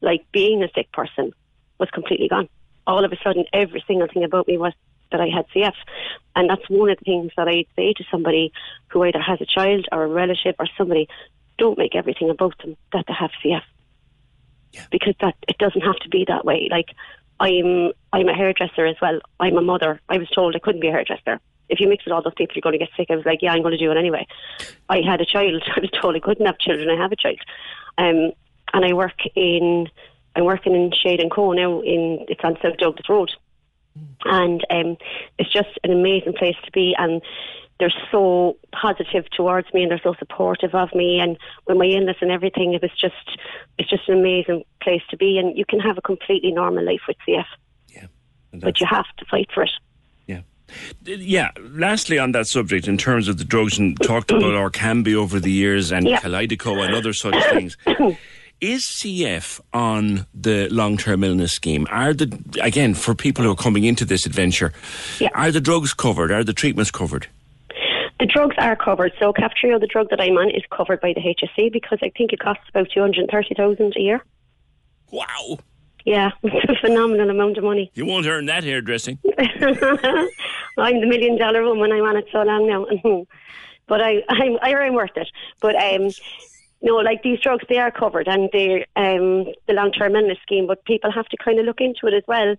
like 0.00 0.24
being 0.30 0.62
a 0.62 0.68
sick 0.76 0.92
person, 0.92 1.32
was 1.80 1.90
completely 1.90 2.28
gone. 2.28 2.48
All 2.86 3.04
of 3.04 3.10
a 3.10 3.16
sudden, 3.24 3.46
every 3.52 3.82
single 3.88 4.06
thing 4.06 4.22
about 4.22 4.46
me 4.46 4.58
was 4.58 4.74
that 5.12 5.20
I 5.20 5.28
had 5.28 5.46
CF, 5.54 5.74
and 6.34 6.50
that's 6.50 6.68
one 6.68 6.90
of 6.90 6.98
the 6.98 7.04
things 7.04 7.32
that 7.36 7.48
I'd 7.48 7.66
say 7.76 7.92
to 7.94 8.04
somebody 8.10 8.52
who 8.88 9.04
either 9.04 9.20
has 9.20 9.40
a 9.40 9.46
child 9.46 9.86
or 9.92 10.04
a 10.04 10.08
relative 10.08 10.54
or 10.58 10.66
somebody. 10.76 11.08
Don't 11.58 11.78
make 11.78 11.94
everything 11.94 12.30
about 12.30 12.56
them 12.58 12.76
that 12.92 13.04
they 13.06 13.14
have 13.14 13.30
CF, 13.44 13.62
because 14.90 15.14
that 15.20 15.36
it 15.46 15.58
doesn't 15.58 15.82
have 15.82 15.96
to 15.96 16.08
be 16.08 16.24
that 16.26 16.44
way. 16.44 16.68
Like 16.70 16.88
I'm 17.42 17.92
I'm 18.12 18.28
a 18.28 18.34
hairdresser 18.34 18.86
as 18.86 18.96
well. 19.02 19.20
I'm 19.40 19.56
a 19.56 19.62
mother. 19.62 20.00
I 20.08 20.18
was 20.18 20.30
told 20.30 20.54
I 20.54 20.60
couldn't 20.60 20.80
be 20.80 20.88
a 20.88 20.92
hairdresser. 20.92 21.40
If 21.68 21.80
you 21.80 21.88
mix 21.88 22.04
with 22.04 22.12
all 22.12 22.22
those 22.22 22.34
people, 22.36 22.54
you're 22.54 22.62
going 22.62 22.78
to 22.78 22.84
get 22.84 22.90
sick. 22.96 23.08
I 23.10 23.16
was 23.16 23.24
like, 23.24 23.40
yeah, 23.42 23.52
I'm 23.52 23.62
going 23.62 23.76
to 23.76 23.84
do 23.84 23.90
it 23.90 23.96
anyway. 23.96 24.26
I 24.88 25.00
had 25.04 25.20
a 25.20 25.26
child. 25.26 25.62
I 25.76 25.80
was 25.80 25.90
told 25.90 26.14
I 26.14 26.20
couldn't 26.20 26.46
have 26.46 26.58
children. 26.58 26.88
I 26.88 27.00
have 27.00 27.12
a 27.12 27.16
child, 27.16 27.40
um, 27.98 28.32
and 28.72 28.84
I 28.84 28.92
work 28.92 29.20
in. 29.34 29.88
I'm 30.34 30.44
working 30.44 30.74
in 30.74 30.92
Shade 30.92 31.20
and 31.20 31.30
Co 31.30 31.52
now. 31.52 31.80
In 31.80 32.26
it's 32.28 32.40
on 32.44 32.56
South 32.62 32.76
Douglas 32.78 33.08
Road, 33.08 33.32
and 34.24 34.64
um, 34.70 34.96
it's 35.38 35.52
just 35.52 35.68
an 35.84 35.90
amazing 35.92 36.32
place 36.34 36.56
to 36.64 36.70
be. 36.72 36.94
And 36.98 37.20
they're 37.78 37.92
so 38.12 38.56
positive 38.72 39.24
towards 39.30 39.72
me, 39.74 39.82
and 39.82 39.90
they're 39.90 40.00
so 40.02 40.14
supportive 40.18 40.74
of 40.74 40.94
me. 40.94 41.18
And 41.18 41.36
with 41.66 41.76
my 41.76 41.86
illness 41.86 42.16
and 42.20 42.30
everything, 42.30 42.74
it 42.74 42.82
was 42.82 42.92
just 43.00 43.38
it's 43.78 43.90
just 43.90 44.08
an 44.08 44.18
amazing 44.18 44.64
place 44.82 45.02
to 45.10 45.16
be. 45.16 45.38
And 45.38 45.56
you 45.58 45.64
can 45.64 45.80
have 45.80 45.98
a 45.98 46.02
completely 46.02 46.52
normal 46.52 46.84
life 46.84 47.00
with 47.08 47.16
CF, 47.26 47.44
Yeah, 47.88 48.06
but 48.52 48.80
you 48.80 48.86
have 48.88 49.06
to 49.18 49.24
fight 49.24 49.48
for 49.52 49.64
it. 49.64 49.70
Yeah. 50.26 50.42
Yeah. 51.04 51.50
Lastly, 51.60 52.18
on 52.18 52.32
that 52.32 52.46
subject, 52.46 52.86
in 52.86 52.96
terms 52.98 53.26
of 53.26 53.38
the 53.38 53.44
drugs 53.44 53.78
and 53.78 54.00
talked 54.00 54.30
about 54.30 54.54
or 54.54 54.70
can 54.70 55.02
be 55.02 55.14
over 55.16 55.40
the 55.40 55.50
years 55.50 55.90
and 55.90 56.06
Yeah. 56.06 56.20
Kalydeco 56.20 56.84
and 56.84 56.94
other 56.94 57.12
such 57.12 57.34
things, 57.50 57.76
is 58.62 58.84
CF 58.84 59.60
on 59.74 60.26
the 60.32 60.68
long-term 60.70 61.24
illness 61.24 61.52
scheme? 61.52 61.86
Are 61.90 62.14
the 62.14 62.38
again 62.62 62.94
for 62.94 63.14
people 63.14 63.44
who 63.44 63.50
are 63.50 63.56
coming 63.56 63.84
into 63.84 64.04
this 64.04 64.24
adventure, 64.24 64.72
are 65.34 65.50
the 65.50 65.60
drugs 65.60 65.92
covered? 65.92 66.30
Are 66.30 66.44
the 66.44 66.54
treatments 66.54 66.90
covered? 66.90 67.26
The 68.20 68.26
drugs 68.26 68.54
are 68.58 68.76
covered. 68.76 69.12
So 69.18 69.32
Kaftrio, 69.32 69.80
the 69.80 69.88
drug 69.88 70.08
that 70.10 70.20
I'm 70.20 70.36
on, 70.38 70.48
is 70.50 70.62
covered 70.70 71.00
by 71.00 71.12
the 71.12 71.20
HSE 71.20 71.72
because 71.72 71.98
I 72.02 72.10
think 72.16 72.32
it 72.32 72.38
costs 72.38 72.62
about 72.68 72.88
two 72.94 73.00
hundred 73.00 73.28
thirty 73.30 73.54
thousand 73.54 73.94
a 73.96 74.00
year. 74.00 74.24
Wow. 75.10 75.58
Yeah, 76.04 76.30
it's 76.42 76.70
a 76.70 76.80
phenomenal 76.80 77.30
amount 77.30 77.58
of 77.58 77.64
money. 77.64 77.90
You 77.94 78.06
won't 78.06 78.26
earn 78.26 78.46
that 78.46 78.62
hairdressing. 78.62 79.18
I'm 80.78 81.00
the 81.00 81.06
million 81.06 81.36
dollar 81.36 81.64
woman. 81.64 81.92
I'm 81.92 82.04
on 82.04 82.16
it 82.16 82.26
so 82.30 82.42
long 82.42 82.66
now. 82.66 82.86
but 83.88 84.00
I, 84.00 84.22
I'm, 84.28 84.56
I'm 84.62 84.94
worth 84.94 85.16
it. 85.16 85.28
But 85.60 85.74
um, 85.76 86.10
no, 86.82 86.96
like 86.96 87.22
these 87.22 87.38
drugs, 87.40 87.64
they 87.68 87.78
are 87.78 87.92
covered 87.92 88.26
and 88.26 88.50
they're 88.52 88.86
um, 88.96 89.46
the 89.66 89.72
long 89.72 89.92
term 89.92 90.16
illness 90.16 90.38
scheme. 90.42 90.66
But 90.66 90.84
people 90.84 91.12
have 91.12 91.26
to 91.26 91.36
kind 91.36 91.58
of 91.58 91.64
look 91.64 91.80
into 91.80 92.06
it 92.06 92.14
as 92.14 92.24
well 92.26 92.56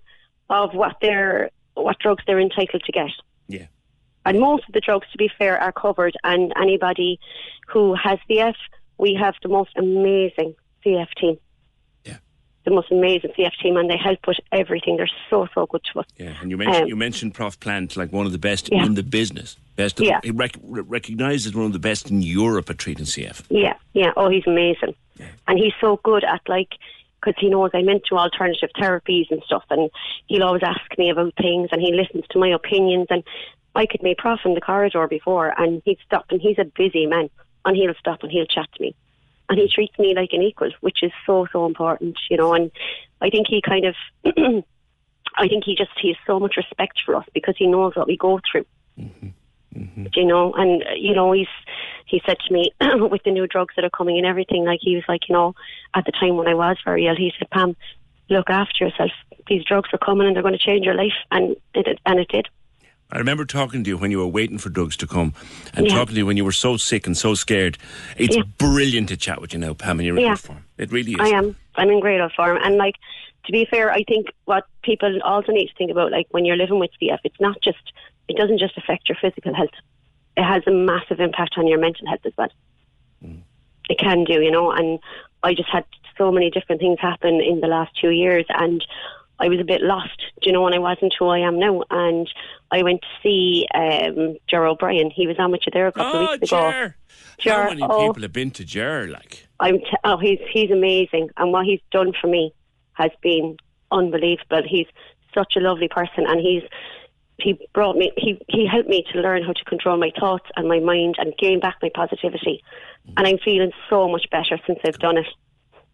of 0.50 0.74
what 0.74 0.96
they're 1.02 1.50
what 1.76 2.00
drugs 2.00 2.24
they're 2.26 2.40
entitled 2.40 2.84
to 2.84 2.92
get. 2.92 3.10
Yeah. 3.48 3.68
And 4.26 4.40
most 4.40 4.64
of 4.68 4.74
the 4.74 4.80
drugs, 4.80 5.08
to 5.12 5.18
be 5.18 5.30
fair, 5.38 5.60
are 5.60 5.74
covered. 5.74 6.16
And 6.24 6.54
anybody 6.56 7.20
who 7.68 7.96
has 7.96 8.20
CF, 8.30 8.56
we 8.98 9.18
have 9.20 9.36
the 9.44 9.50
most 9.50 9.72
amazing 9.76 10.56
CF 10.86 11.08
team. 11.20 11.38
The 12.66 12.72
most 12.72 12.92
amazing 12.92 13.32
CF 13.38 13.52
team, 13.62 13.76
and 13.76 13.90
they 13.90 13.98
help 13.98 14.20
with 14.26 14.38
everything. 14.54 14.96
They're 14.98 15.10
so 15.30 15.48
so 15.54 15.66
good 15.66 15.82
to 15.92 16.00
us. 16.00 16.06
Yeah, 16.18 16.34
and 16.42 16.50
you 16.50 16.56
mentioned 16.58 16.84
Um, 16.84 16.88
you 16.88 16.96
mentioned 16.96 17.34
Prof 17.34 17.60
Plant 17.60 17.98
like 17.98 18.14
one 18.14 18.26
of 18.26 18.32
the 18.32 18.38
best 18.38 18.70
Yeah. 18.72 18.86
in 18.86 18.94
the 18.94 19.04
business. 19.04 19.58
Best, 19.76 20.00
of, 20.00 20.06
Yeah. 20.06 20.20
he 20.24 20.32
rec- 20.32 20.56
recognised 20.64 21.46
as 21.48 21.54
one 21.56 21.66
of 21.66 21.74
the 21.74 21.80
best 21.80 22.10
in 22.10 22.22
Europe 22.22 22.70
at 22.70 22.78
treating 22.78 23.06
CF. 23.06 23.44
Yeah, 23.50 23.74
yeah. 23.94 24.12
Oh, 24.16 24.30
he's 24.30 24.48
amazing, 24.48 24.96
yeah. 25.20 25.26
and 25.48 25.60
he's 25.60 25.74
so 25.82 26.00
good 26.04 26.24
at 26.24 26.42
like 26.48 26.70
because 27.20 27.36
he 27.40 27.50
knows 27.50 27.72
I'm 27.74 27.88
into 27.90 28.18
alternative 28.18 28.70
therapies 28.78 29.32
and 29.32 29.42
stuff, 29.44 29.64
and 29.70 29.90
he'll 30.28 30.44
always 30.44 30.64
ask 30.64 30.82
me 30.98 31.10
about 31.10 31.34
things, 31.36 31.70
and 31.72 31.82
he 31.82 31.92
listens 31.94 32.26
to 32.32 32.40
my 32.40 32.50
opinions. 32.50 33.08
And 33.10 33.24
I 33.76 33.86
could 33.86 34.04
meet 34.04 34.18
Prof 34.20 34.40
in 34.46 34.54
the 34.56 34.62
corridor 34.62 35.08
before, 35.08 35.54
and 35.58 35.82
he'd 35.86 36.00
stop, 36.06 36.26
and 36.32 36.40
he's 36.42 36.60
a 36.60 36.66
busy 36.66 37.06
man, 37.08 37.30
and 37.66 37.76
he'll 37.78 37.94
stop 38.00 38.24
and 38.24 38.32
he'll 38.32 38.46
chat 38.46 38.68
to 38.76 38.82
me, 38.82 38.94
and 39.50 39.60
he 39.60 39.68
treats 39.68 39.98
me 40.00 40.14
like 40.16 40.30
an 40.34 40.42
equal, 40.42 40.72
which 40.82 41.04
is 41.04 41.12
so 41.26 41.48
so 41.52 41.66
important, 41.66 42.18
you 42.30 42.38
know. 42.38 42.54
And 42.54 42.72
I 43.22 43.30
think 43.30 43.48
he 43.48 43.62
kind 43.62 43.86
of, 43.86 43.96
I 45.38 45.48
think 45.48 45.64
he 45.66 45.76
just 45.76 45.92
he 46.02 46.10
has 46.10 46.18
so 46.26 46.40
much 46.40 46.58
respect 46.58 47.02
for 47.06 47.16
us 47.16 47.26
because 47.34 47.56
he 47.58 47.68
knows 47.68 47.96
what 47.96 48.08
we 48.08 48.18
go 48.18 48.40
through 48.52 48.66
mm-hmm. 49.00 49.30
Mm-hmm. 49.76 50.06
you 50.14 50.26
know, 50.26 50.54
and 50.54 50.84
you 50.96 51.16
know, 51.16 51.32
he's 51.32 51.48
he 52.06 52.22
said 52.26 52.38
to 52.48 52.54
me 52.54 52.72
with 52.82 53.24
the 53.24 53.32
new 53.32 53.48
drugs 53.48 53.74
that 53.76 53.86
are 53.86 53.90
coming 53.90 54.18
and 54.18 54.26
everything, 54.26 54.66
like 54.66 54.80
he 54.82 54.96
was 54.96 55.04
like, 55.08 55.28
you 55.28 55.34
know, 55.34 55.56
at 55.94 56.06
the 56.06 56.12
time 56.12 56.38
when 56.38 56.48
I 56.48 56.54
was 56.54 56.78
very 56.86 57.08
ill, 57.08 57.16
he 57.16 57.34
said, 57.38 57.50
Pam, 57.50 57.76
look 58.30 58.50
after 58.50 58.86
yourself. 58.86 59.12
These 59.48 59.66
drugs 59.66 59.90
are 59.94 59.98
coming 59.98 60.28
and 60.28 60.36
they're 60.36 60.44
going 60.44 60.58
to 60.58 60.60
change 60.60 60.86
your 60.86 60.96
life, 60.96 61.14
and 61.32 61.56
it 61.74 62.00
and 62.06 62.20
it 62.20 62.28
did. 62.28 62.48
I 63.12 63.20
remember 63.20 63.46
talking 63.46 63.84
to 63.84 63.90
you 63.90 63.98
when 63.98 64.10
you 64.12 64.18
were 64.20 64.28
waiting 64.28 64.58
for 64.58 64.70
drugs 64.70 64.98
to 64.98 65.08
come, 65.08 65.34
and 65.76 65.86
Yeah. 65.88 65.94
talking 65.94 66.16
to 66.16 66.20
you 66.20 66.26
when 66.26 66.38
you 66.38 66.46
were 66.46 66.52
so 66.52 66.78
sick 66.78 67.06
and 67.06 67.16
so 67.16 67.36
scared. 67.36 67.78
It's 68.18 68.36
Yeah. 68.36 68.44
brilliant 68.58 69.10
to 69.10 69.18
chat 69.18 69.40
with 69.40 69.54
you 69.54 69.60
now, 69.60 69.74
Pam, 69.74 70.00
and 70.00 70.08
you're 70.08 70.18
in 70.18 70.24
Yeah. 70.24 70.30
good 70.32 70.40
form. 70.40 70.66
It 70.78 70.92
really 70.92 71.12
is. 71.12 71.20
I 71.20 71.30
am. 71.30 71.56
I'm 71.76 71.90
in 71.90 72.00
great 72.00 72.20
form, 72.34 72.58
and 72.64 72.78
like 72.78 72.96
to 73.46 73.52
be 73.52 73.66
fair, 73.66 73.92
I 73.92 74.04
think 74.04 74.28
what 74.46 74.64
people 74.84 75.22
also 75.22 75.52
need 75.52 75.68
to 75.68 75.74
think 75.76 75.92
about, 75.92 76.12
like 76.12 76.28
when 76.32 76.46
you're 76.46 76.56
living 76.56 76.80
with 76.80 76.92
CF, 77.00 77.20
it's 77.24 77.40
not 77.42 77.62
just 77.62 77.92
it 78.30 78.38
doesn't 78.38 78.58
just 78.60 78.78
affect 78.78 79.10
your 79.10 79.18
physical 79.20 79.54
health. 79.54 79.74
It 80.38 80.44
has 80.44 80.64
a 80.66 80.72
massive 80.72 81.20
impact 81.20 81.56
on 81.58 81.68
your 81.68 81.78
mental 81.78 82.08
health 82.08 82.26
as 82.26 82.32
well. 82.38 82.50
Mm. 83.24 83.42
It 83.90 84.00
can 84.00 84.24
do, 84.24 84.42
you 84.42 84.50
know, 84.50 84.72
and 84.72 84.98
I 85.44 85.54
just 85.54 85.70
had 85.70 85.84
so 86.18 86.32
many 86.32 86.50
different 86.50 86.80
things 86.80 87.00
happen 87.02 87.42
in 87.42 87.60
the 87.60 87.68
last 87.68 87.92
two 88.00 88.12
years, 88.12 88.46
and 88.50 88.84
I 89.44 89.50
was 89.50 89.60
a 89.60 89.66
bit 89.66 89.82
lost, 89.82 90.18
do 90.42 90.50
you 90.50 90.54
know, 90.54 90.66
and 90.66 90.74
I 90.74 90.80
wasn't 90.80 91.14
who 91.20 91.28
I 91.28 91.40
am 91.40 91.60
now. 91.60 91.84
And 91.90 92.28
I 92.72 92.82
went 92.82 93.02
to 93.02 93.08
see 93.22 93.68
um, 93.76 94.38
Ger 94.50 94.66
O'Brien. 94.66 95.12
He 95.12 95.28
was 95.28 95.36
on 95.38 95.52
with 95.52 95.62
you 95.66 95.72
there 95.74 95.88
a 95.88 95.92
couple 95.92 96.20
Oh, 96.20 96.24
of 96.24 96.32
weeks 96.40 96.52
ago. 96.52 96.72
Ger. 96.72 96.96
Ger, 97.40 97.52
How 97.52 97.70
many 97.70 97.84
oh, 97.84 98.08
people 98.08 98.22
have 98.22 98.32
been 98.32 98.52
to 98.52 98.64
Ger? 98.64 99.08
Like, 99.08 99.46
I'm 99.60 99.80
t- 99.80 99.98
oh, 100.06 100.18
he's 100.18 100.40
he's 100.52 100.72
amazing, 100.72 101.30
and 101.36 101.52
what 101.52 101.66
he's 101.66 101.82
done 101.92 102.14
for 102.20 102.28
me 102.28 102.54
has 102.94 103.12
been 103.22 103.58
unbelievable. 103.92 104.64
He's 104.66 104.88
such 105.34 105.54
a 105.58 105.60
lovely 105.60 105.90
person, 105.90 106.26
and 106.26 106.40
he's 106.40 106.64
he 107.40 107.60
brought 107.74 107.98
me 107.98 108.12
he 108.16 108.40
he 108.48 108.66
helped 108.66 108.88
me 108.88 109.04
to 109.12 109.20
learn 109.20 109.44
how 109.44 109.52
to 109.54 109.66
control 109.66 109.98
my 109.98 110.12
thoughts 110.18 110.46
and 110.56 110.70
my 110.70 110.80
mind 110.80 111.16
and 111.18 111.34
gain 111.38 111.60
back 111.60 111.78
my 111.82 111.90
positivity, 111.94 112.64
and 113.18 113.28
I'm 113.28 113.40
feeling 113.40 113.72
so 113.90 114.08
much 114.08 114.28
better 114.32 114.58
since 114.66 114.80
I've 114.86 115.00
done 115.00 115.18
it. 115.18 115.28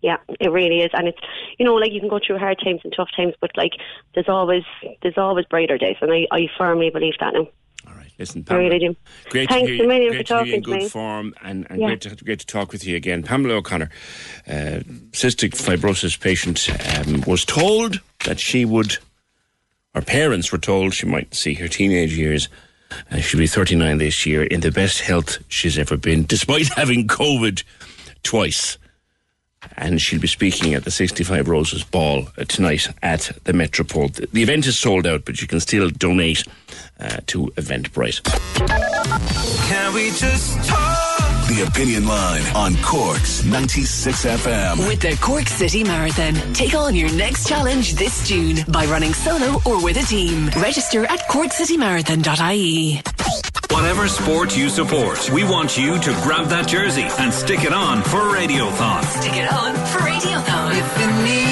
Yeah, 0.01 0.17
it 0.39 0.49
really 0.51 0.81
is, 0.81 0.91
and 0.93 1.07
it's 1.09 1.19
you 1.57 1.65
know 1.65 1.75
like 1.75 1.91
you 1.91 1.99
can 1.99 2.09
go 2.09 2.19
through 2.25 2.37
hard 2.37 2.59
times 2.63 2.81
and 2.83 2.93
tough 2.95 3.09
times, 3.15 3.33
but 3.41 3.51
like 3.57 3.73
there's 4.15 4.29
always 4.29 4.63
there's 5.01 5.17
always 5.17 5.45
brighter 5.45 5.77
days, 5.77 5.97
and 6.01 6.11
I 6.11 6.25
I 6.31 6.47
firmly 6.57 6.89
believe 6.89 7.15
that 7.19 7.33
now. 7.33 7.47
All 7.87 7.95
right, 7.95 8.11
listen, 8.19 8.41
I 8.41 8.43
Pamela, 8.49 8.69
really 8.69 8.79
do. 8.89 8.95
Great 9.29 9.49
Thanks 9.49 9.67
to 9.67 9.73
hear, 9.75 9.83
a 9.85 9.87
million 9.87 10.11
great 10.11 10.27
for 10.27 10.41
to 10.43 10.47
you 10.47 10.55
in 10.55 10.61
good 10.61 10.77
me. 10.83 10.89
form 10.89 11.33
and, 11.41 11.65
and 11.69 11.79
Yeah. 11.81 11.87
great, 11.87 12.01
to, 12.01 12.15
great 12.23 12.39
to 12.39 12.45
talk 12.45 12.71
with 12.71 12.85
you 12.85 12.95
again. 12.95 13.23
Pamela 13.23 13.55
O'Connor, 13.55 13.89
uh, 14.47 14.79
cystic 15.11 15.51
fibrosis 15.51 16.19
patient, 16.19 16.69
um, 16.99 17.21
was 17.25 17.43
told 17.45 17.99
that 18.25 18.39
she 18.39 18.63
would, 18.65 18.97
her 19.95 20.01
parents 20.01 20.51
were 20.51 20.57
told 20.59 20.93
she 20.93 21.07
might 21.07 21.33
see 21.33 21.53
her 21.55 21.67
teenage 21.67 22.15
years. 22.17 22.47
Uh, 23.11 23.17
she'll 23.17 23.39
be 23.39 23.47
39 23.47 23.97
this 23.97 24.25
year 24.25 24.43
in 24.43 24.59
the 24.59 24.71
best 24.71 25.01
health 25.01 25.37
she's 25.47 25.77
ever 25.79 25.97
been, 25.97 26.25
despite 26.25 26.67
having 26.75 27.07
COVID 27.07 27.63
twice. 28.23 28.77
And 29.75 30.01
she'll 30.01 30.21
be 30.21 30.27
speaking 30.27 30.73
at 30.73 30.83
the 30.83 30.91
65 30.91 31.47
Roses 31.47 31.83
Ball 31.83 32.27
uh, 32.37 32.45
tonight 32.45 32.87
at 33.01 33.31
the 33.43 33.53
Metropole. 33.53 34.09
The, 34.09 34.41
event 34.41 34.67
is 34.67 34.79
sold 34.79 35.05
out, 35.05 35.25
but 35.25 35.41
you 35.41 35.47
can 35.47 35.59
still 35.59 35.89
donate 35.89 36.43
uh, 36.99 37.17
to 37.27 37.47
Eventbrite. 37.55 38.23
Can 39.67 39.93
we 39.93 40.11
just 40.11 40.63
talk? 40.67 41.08
The 41.49 41.65
Opinion 41.67 42.05
Line 42.05 42.43
on 42.55 42.75
Cork's 42.83 43.43
96 43.43 44.23
FM. 44.23 44.87
With 44.87 45.01
the 45.01 45.17
Cork 45.19 45.47
City 45.47 45.83
Marathon. 45.83 46.35
Take 46.53 46.75
on 46.75 46.93
your 46.93 47.11
next 47.13 47.47
challenge 47.47 47.95
this 47.95 48.27
June 48.27 48.57
by 48.67 48.85
running 48.85 49.15
solo 49.15 49.59
or 49.65 49.83
with 49.83 49.97
a 49.97 50.05
team. 50.05 50.49
Register 50.61 51.05
at 51.05 51.21
corkcitymarathon.ie. 51.21 53.01
Whatever 53.71 54.07
sport 54.07 54.55
you 54.55 54.69
support, 54.69 55.27
we 55.31 55.43
want 55.43 55.75
you 55.75 55.97
to 55.99 56.11
grab 56.21 56.49
that 56.49 56.67
jersey 56.67 57.07
and 57.17 57.33
stick 57.33 57.63
it 57.63 57.73
on 57.73 58.03
for 58.03 58.19
Radiothon. 58.19 59.03
Stick 59.05 59.35
it 59.35 59.51
on 59.51 59.73
for 59.73 59.99
Radiothon. 60.05 60.77
If 60.77 60.99
you 60.99 61.23
need 61.23 61.48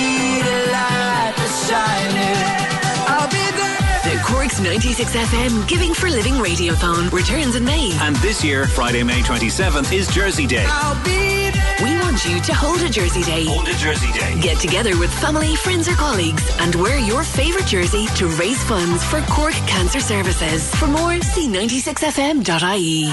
Cork's 4.58 4.70
96 4.70 5.16
FM 5.16 5.68
Giving 5.68 5.94
for 5.94 6.10
Living 6.10 6.34
Radiothon 6.34 7.12
returns 7.12 7.56
in 7.56 7.64
May. 7.64 7.92
And 8.02 8.16
this 8.18 8.44
year, 8.44 8.66
Friday, 8.66 9.04
May 9.04 9.22
27th, 9.22 9.94
is 9.94 10.08
Jersey 10.08 10.48
Day. 10.48 10.66
I'll 10.68 10.96
be 11.04 11.52
there. 11.52 11.76
We 11.84 11.96
want 12.00 12.26
you 12.26 12.40
to 12.42 12.54
hold 12.56 12.82
a 12.82 12.90
Jersey 12.90 13.22
Day. 13.24 13.46
Hold 13.46 13.68
a 13.68 13.74
Jersey 13.74 14.12
Day. 14.14 14.40
Get 14.42 14.58
together 14.60 14.98
with 14.98 15.14
family, 15.20 15.56
friends, 15.58 15.88
or 15.88 15.94
colleagues 15.94 16.50
and 16.60 16.74
wear 16.76 16.98
your 16.98 17.24
favourite 17.24 17.68
jersey 17.68 18.08
to 18.16 18.28
raise 18.30 18.64
funds 18.64 19.04
for 19.04 19.22
Cork 19.30 19.54
Cancer 19.68 20.00
Services. 20.00 20.74
For 20.76 20.88
more, 20.88 21.22
see 21.22 21.48
96fm.ie. 21.48 23.06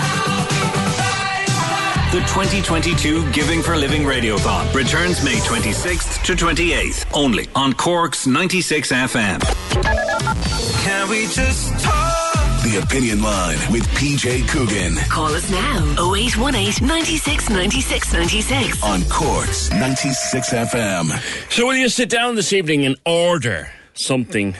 The 2.12 2.20
2022 2.20 3.30
Giving 3.32 3.60
for 3.60 3.76
Living 3.76 4.02
Radiothon 4.02 4.72
returns 4.72 5.22
May 5.22 5.34
26th 5.40 6.22
to 6.24 6.32
28th, 6.32 7.04
only 7.12 7.48
on 7.54 7.72
Cork's 7.74 8.26
96 8.26 8.92
FM. 8.92 10.53
Can 10.84 11.08
we 11.08 11.22
just 11.28 11.72
talk? 11.82 12.34
The 12.62 12.78
Opinion 12.82 13.22
Line 13.22 13.56
with 13.72 13.84
PJ 13.88 14.46
Coogan 14.48 14.94
Call 15.08 15.32
us 15.34 15.50
now 15.50 16.12
0818 16.14 16.86
96 16.86 17.48
96 17.48 18.12
96. 18.12 18.82
on 18.82 19.02
Cork's 19.08 19.70
96 19.70 20.50
FM. 20.50 21.50
So, 21.50 21.66
will 21.66 21.74
you 21.76 21.88
sit 21.88 22.10
down 22.10 22.34
this 22.34 22.52
evening 22.52 22.84
and 22.84 22.96
order 23.06 23.70
something 23.94 24.56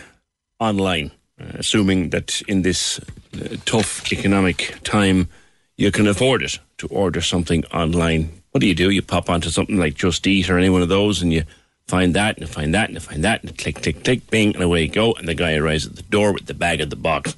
online, 0.58 1.10
uh, 1.38 1.44
assuming 1.56 2.08
that 2.10 2.40
in 2.48 2.62
this 2.62 2.98
uh, 3.34 3.56
tough 3.66 4.10
economic 4.10 4.78
time 4.82 5.28
you 5.76 5.90
can 5.90 6.06
afford 6.06 6.42
it 6.42 6.58
to 6.78 6.86
order 6.88 7.20
something 7.20 7.64
online? 7.66 8.30
What 8.52 8.62
do 8.62 8.66
you 8.66 8.74
do? 8.74 8.88
You 8.88 9.02
pop 9.02 9.28
onto 9.28 9.50
something 9.50 9.76
like 9.76 9.94
Just 9.94 10.26
Eat 10.26 10.48
or 10.48 10.58
any 10.58 10.70
one 10.70 10.80
of 10.80 10.88
those, 10.88 11.20
and 11.20 11.32
you 11.34 11.44
find 11.86 12.14
that, 12.14 12.38
and 12.38 12.48
find 12.48 12.74
that, 12.74 12.90
and 12.90 13.02
find 13.02 13.24
that, 13.24 13.42
and 13.42 13.56
click, 13.56 13.82
click, 13.82 14.04
click, 14.04 14.30
bing, 14.30 14.54
and 14.54 14.62
away 14.62 14.82
you 14.82 14.88
go, 14.88 15.12
and 15.14 15.28
the 15.28 15.34
guy 15.34 15.54
arrives 15.54 15.86
at 15.86 15.96
the 15.96 16.02
door 16.02 16.32
with 16.32 16.46
the 16.46 16.54
bag 16.54 16.80
of 16.80 16.90
the 16.90 16.96
box, 16.96 17.34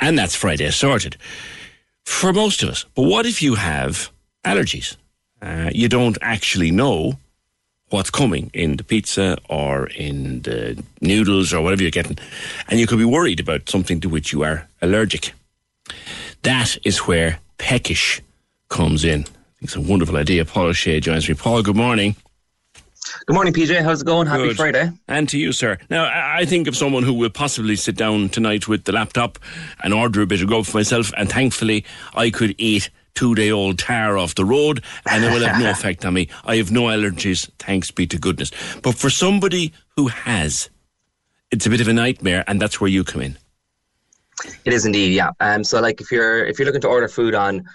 and 0.00 0.18
that's 0.18 0.34
Friday 0.34 0.70
sorted 0.70 1.16
for 2.04 2.32
most 2.32 2.62
of 2.62 2.68
us. 2.68 2.84
But 2.94 3.02
what 3.02 3.26
if 3.26 3.42
you 3.42 3.54
have 3.54 4.10
allergies? 4.44 4.96
Uh, 5.40 5.70
you 5.72 5.88
don't 5.88 6.18
actually 6.20 6.70
know 6.70 7.18
what's 7.90 8.10
coming 8.10 8.50
in 8.52 8.76
the 8.76 8.84
pizza 8.84 9.38
or 9.48 9.86
in 9.88 10.42
the 10.42 10.82
noodles 11.00 11.54
or 11.54 11.62
whatever 11.62 11.82
you're 11.82 11.90
getting, 11.90 12.18
and 12.68 12.80
you 12.80 12.86
could 12.86 12.98
be 12.98 13.04
worried 13.04 13.40
about 13.40 13.68
something 13.68 14.00
to 14.00 14.08
which 14.08 14.32
you 14.32 14.42
are 14.42 14.68
allergic. 14.82 15.32
That 16.42 16.76
is 16.84 16.98
where 17.06 17.38
Peckish 17.58 18.20
comes 18.68 19.04
in. 19.04 19.26
It's 19.60 19.76
a 19.76 19.80
wonderful 19.80 20.16
idea. 20.16 20.44
Paul 20.44 20.66
O'Shea 20.66 21.00
joins 21.00 21.28
me. 21.28 21.34
Paul, 21.34 21.62
good 21.62 21.76
morning. 21.76 22.14
Good 23.26 23.34
morning, 23.34 23.52
PJ. 23.52 23.82
How's 23.82 24.02
it 24.02 24.06
going? 24.06 24.26
Happy 24.26 24.48
Good. 24.48 24.56
Friday. 24.56 24.90
And 25.06 25.28
to 25.28 25.38
you, 25.38 25.52
sir. 25.52 25.78
Now, 25.90 26.10
I 26.12 26.44
think 26.44 26.66
of 26.66 26.76
someone 26.76 27.02
who 27.02 27.12
will 27.12 27.30
possibly 27.30 27.76
sit 27.76 27.96
down 27.96 28.28
tonight 28.28 28.68
with 28.68 28.84
the 28.84 28.92
laptop 28.92 29.38
and 29.82 29.94
order 29.94 30.22
a 30.22 30.26
bit 30.26 30.40
of 30.40 30.48
grub 30.48 30.66
for 30.66 30.78
myself, 30.78 31.12
and 31.16 31.30
thankfully, 31.30 31.84
I 32.14 32.30
could 32.30 32.54
eat 32.58 32.90
two 33.14 33.34
day 33.34 33.50
old 33.50 33.78
tar 33.78 34.16
off 34.16 34.36
the 34.36 34.44
road 34.44 34.80
and 35.10 35.24
it 35.24 35.32
will 35.32 35.44
have 35.44 35.60
no 35.60 35.70
effect 35.76 36.04
on 36.04 36.14
me. 36.14 36.28
I 36.44 36.56
have 36.56 36.70
no 36.70 36.82
allergies, 36.82 37.50
thanks 37.58 37.90
be 37.90 38.06
to 38.06 38.18
goodness. 38.18 38.52
But 38.82 38.94
for 38.94 39.10
somebody 39.10 39.72
who 39.96 40.06
has, 40.06 40.70
it's 41.50 41.66
a 41.66 41.70
bit 41.70 41.80
of 41.80 41.88
a 41.88 41.92
nightmare, 41.92 42.44
and 42.46 42.60
that's 42.60 42.80
where 42.80 42.90
you 42.90 43.04
come 43.04 43.22
in. 43.22 43.36
It 44.64 44.72
is 44.72 44.86
indeed, 44.86 45.12
yeah. 45.14 45.30
Um, 45.40 45.64
so 45.64 45.80
like 45.80 46.00
if 46.00 46.12
you're 46.12 46.44
if 46.44 46.58
you're 46.58 46.66
looking 46.66 46.82
to 46.82 46.88
order 46.88 47.08
food 47.08 47.34
on 47.34 47.66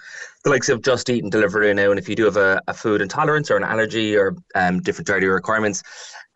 the 0.44 0.50
likes 0.50 0.68
of 0.68 0.82
Just 0.82 1.08
Eat 1.08 1.24
and 1.24 1.32
Deliveroo 1.32 1.74
now, 1.74 1.90
and 1.90 1.98
if 1.98 2.06
you 2.06 2.14
do 2.14 2.26
have 2.26 2.36
a, 2.36 2.60
a 2.68 2.74
food 2.74 3.00
intolerance 3.00 3.50
or 3.50 3.56
an 3.56 3.64
allergy 3.64 4.14
or 4.14 4.36
um, 4.54 4.80
different 4.82 5.06
dietary 5.06 5.32
requirements, 5.32 5.82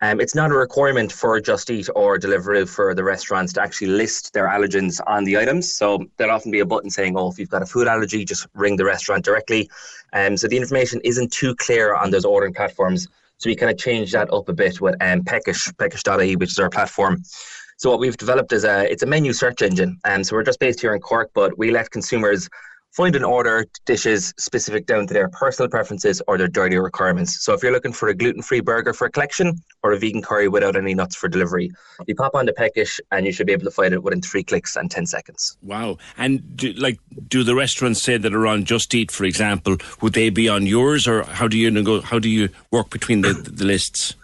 um, 0.01 0.19
it's 0.19 0.33
not 0.33 0.49
a 0.49 0.55
requirement 0.55 1.11
for 1.11 1.39
Just 1.39 1.69
Eat 1.69 1.87
or 1.95 2.17
Deliveroo 2.17 2.67
for 2.67 2.95
the 2.95 3.03
restaurants 3.03 3.53
to 3.53 3.61
actually 3.61 3.87
list 3.87 4.33
their 4.33 4.47
allergens 4.47 4.99
on 5.05 5.25
the 5.25 5.37
items. 5.37 5.71
So 5.71 6.03
there'll 6.17 6.33
often 6.35 6.51
be 6.51 6.61
a 6.61 6.65
button 6.65 6.89
saying, 6.89 7.15
"Oh, 7.15 7.29
if 7.29 7.37
you've 7.37 7.51
got 7.51 7.61
a 7.61 7.67
food 7.67 7.87
allergy, 7.87 8.25
just 8.25 8.47
ring 8.55 8.77
the 8.77 8.85
restaurant 8.85 9.23
directly." 9.23 9.69
Um, 10.11 10.35
so 10.37 10.47
the 10.47 10.57
information 10.57 10.99
isn't 11.03 11.31
too 11.31 11.53
clear 11.55 11.93
on 11.93 12.09
those 12.09 12.25
ordering 12.25 12.55
platforms. 12.55 13.07
So 13.37 13.47
we 13.47 13.55
kind 13.55 13.71
of 13.71 13.77
changed 13.77 14.13
that 14.13 14.33
up 14.33 14.49
a 14.49 14.53
bit 14.53 14.81
with 14.81 14.95
um, 15.01 15.23
Peckish, 15.23 15.71
Peckish.ie, 15.77 16.35
which 16.37 16.49
is 16.49 16.59
our 16.59 16.69
platform. 16.69 17.21
So 17.77 17.89
what 17.89 17.99
we've 17.99 18.17
developed 18.17 18.51
is 18.53 18.63
a 18.63 18.91
it's 18.91 19.03
a 19.03 19.05
menu 19.05 19.33
search 19.33 19.61
engine, 19.61 19.99
and 20.03 20.25
so 20.25 20.35
we're 20.35 20.43
just 20.43 20.59
based 20.59 20.81
here 20.81 20.95
in 20.95 20.99
Cork, 20.99 21.29
but 21.35 21.57
we 21.59 21.69
let 21.69 21.91
consumers 21.91 22.49
find 22.91 23.15
and 23.15 23.25
order 23.25 23.65
dishes 23.85 24.33
specific 24.37 24.85
down 24.85 25.07
to 25.07 25.13
their 25.13 25.29
personal 25.29 25.69
preferences 25.69 26.21
or 26.27 26.37
their 26.37 26.47
dietary 26.47 26.81
requirements. 26.81 27.43
So 27.43 27.53
if 27.53 27.61
you're 27.61 27.71
looking 27.71 27.93
for 27.93 28.09
a 28.09 28.15
gluten-free 28.15 28.61
burger 28.61 28.93
for 28.93 29.05
a 29.05 29.11
collection 29.11 29.53
or 29.83 29.91
a 29.91 29.99
vegan 29.99 30.21
curry 30.21 30.47
without 30.47 30.75
any 30.75 30.95
nuts 30.95 31.15
for 31.15 31.27
delivery, 31.27 31.71
you 32.07 32.15
pop 32.15 32.33
onto 32.35 32.51
Peckish 32.51 32.99
and 33.11 33.25
you 33.25 33.31
should 33.31 33.47
be 33.47 33.53
able 33.53 33.65
to 33.65 33.71
find 33.71 33.93
it 33.93 34.03
within 34.03 34.21
three 34.21 34.43
clicks 34.43 34.75
and 34.75 34.89
ten 34.89 35.05
seconds. 35.05 35.57
Wow. 35.61 35.97
And 36.17 36.57
do, 36.57 36.73
like, 36.73 36.99
do 37.27 37.43
the 37.43 37.55
restaurants 37.55 38.01
say 38.01 38.17
that 38.17 38.33
are 38.33 38.47
on 38.47 38.65
Just 38.65 38.93
Eat, 38.95 39.11
for 39.11 39.25
example, 39.25 39.77
would 40.01 40.13
they 40.13 40.29
be 40.29 40.49
on 40.49 40.65
yours, 40.65 41.07
or 41.07 41.23
how 41.23 41.47
do 41.47 41.57
you 41.57 41.69
nego- 41.69 42.01
How 42.01 42.19
do 42.19 42.29
you 42.29 42.49
work 42.71 42.89
between 42.89 43.21
the, 43.21 43.33
the 43.33 43.65
lists? 43.65 44.15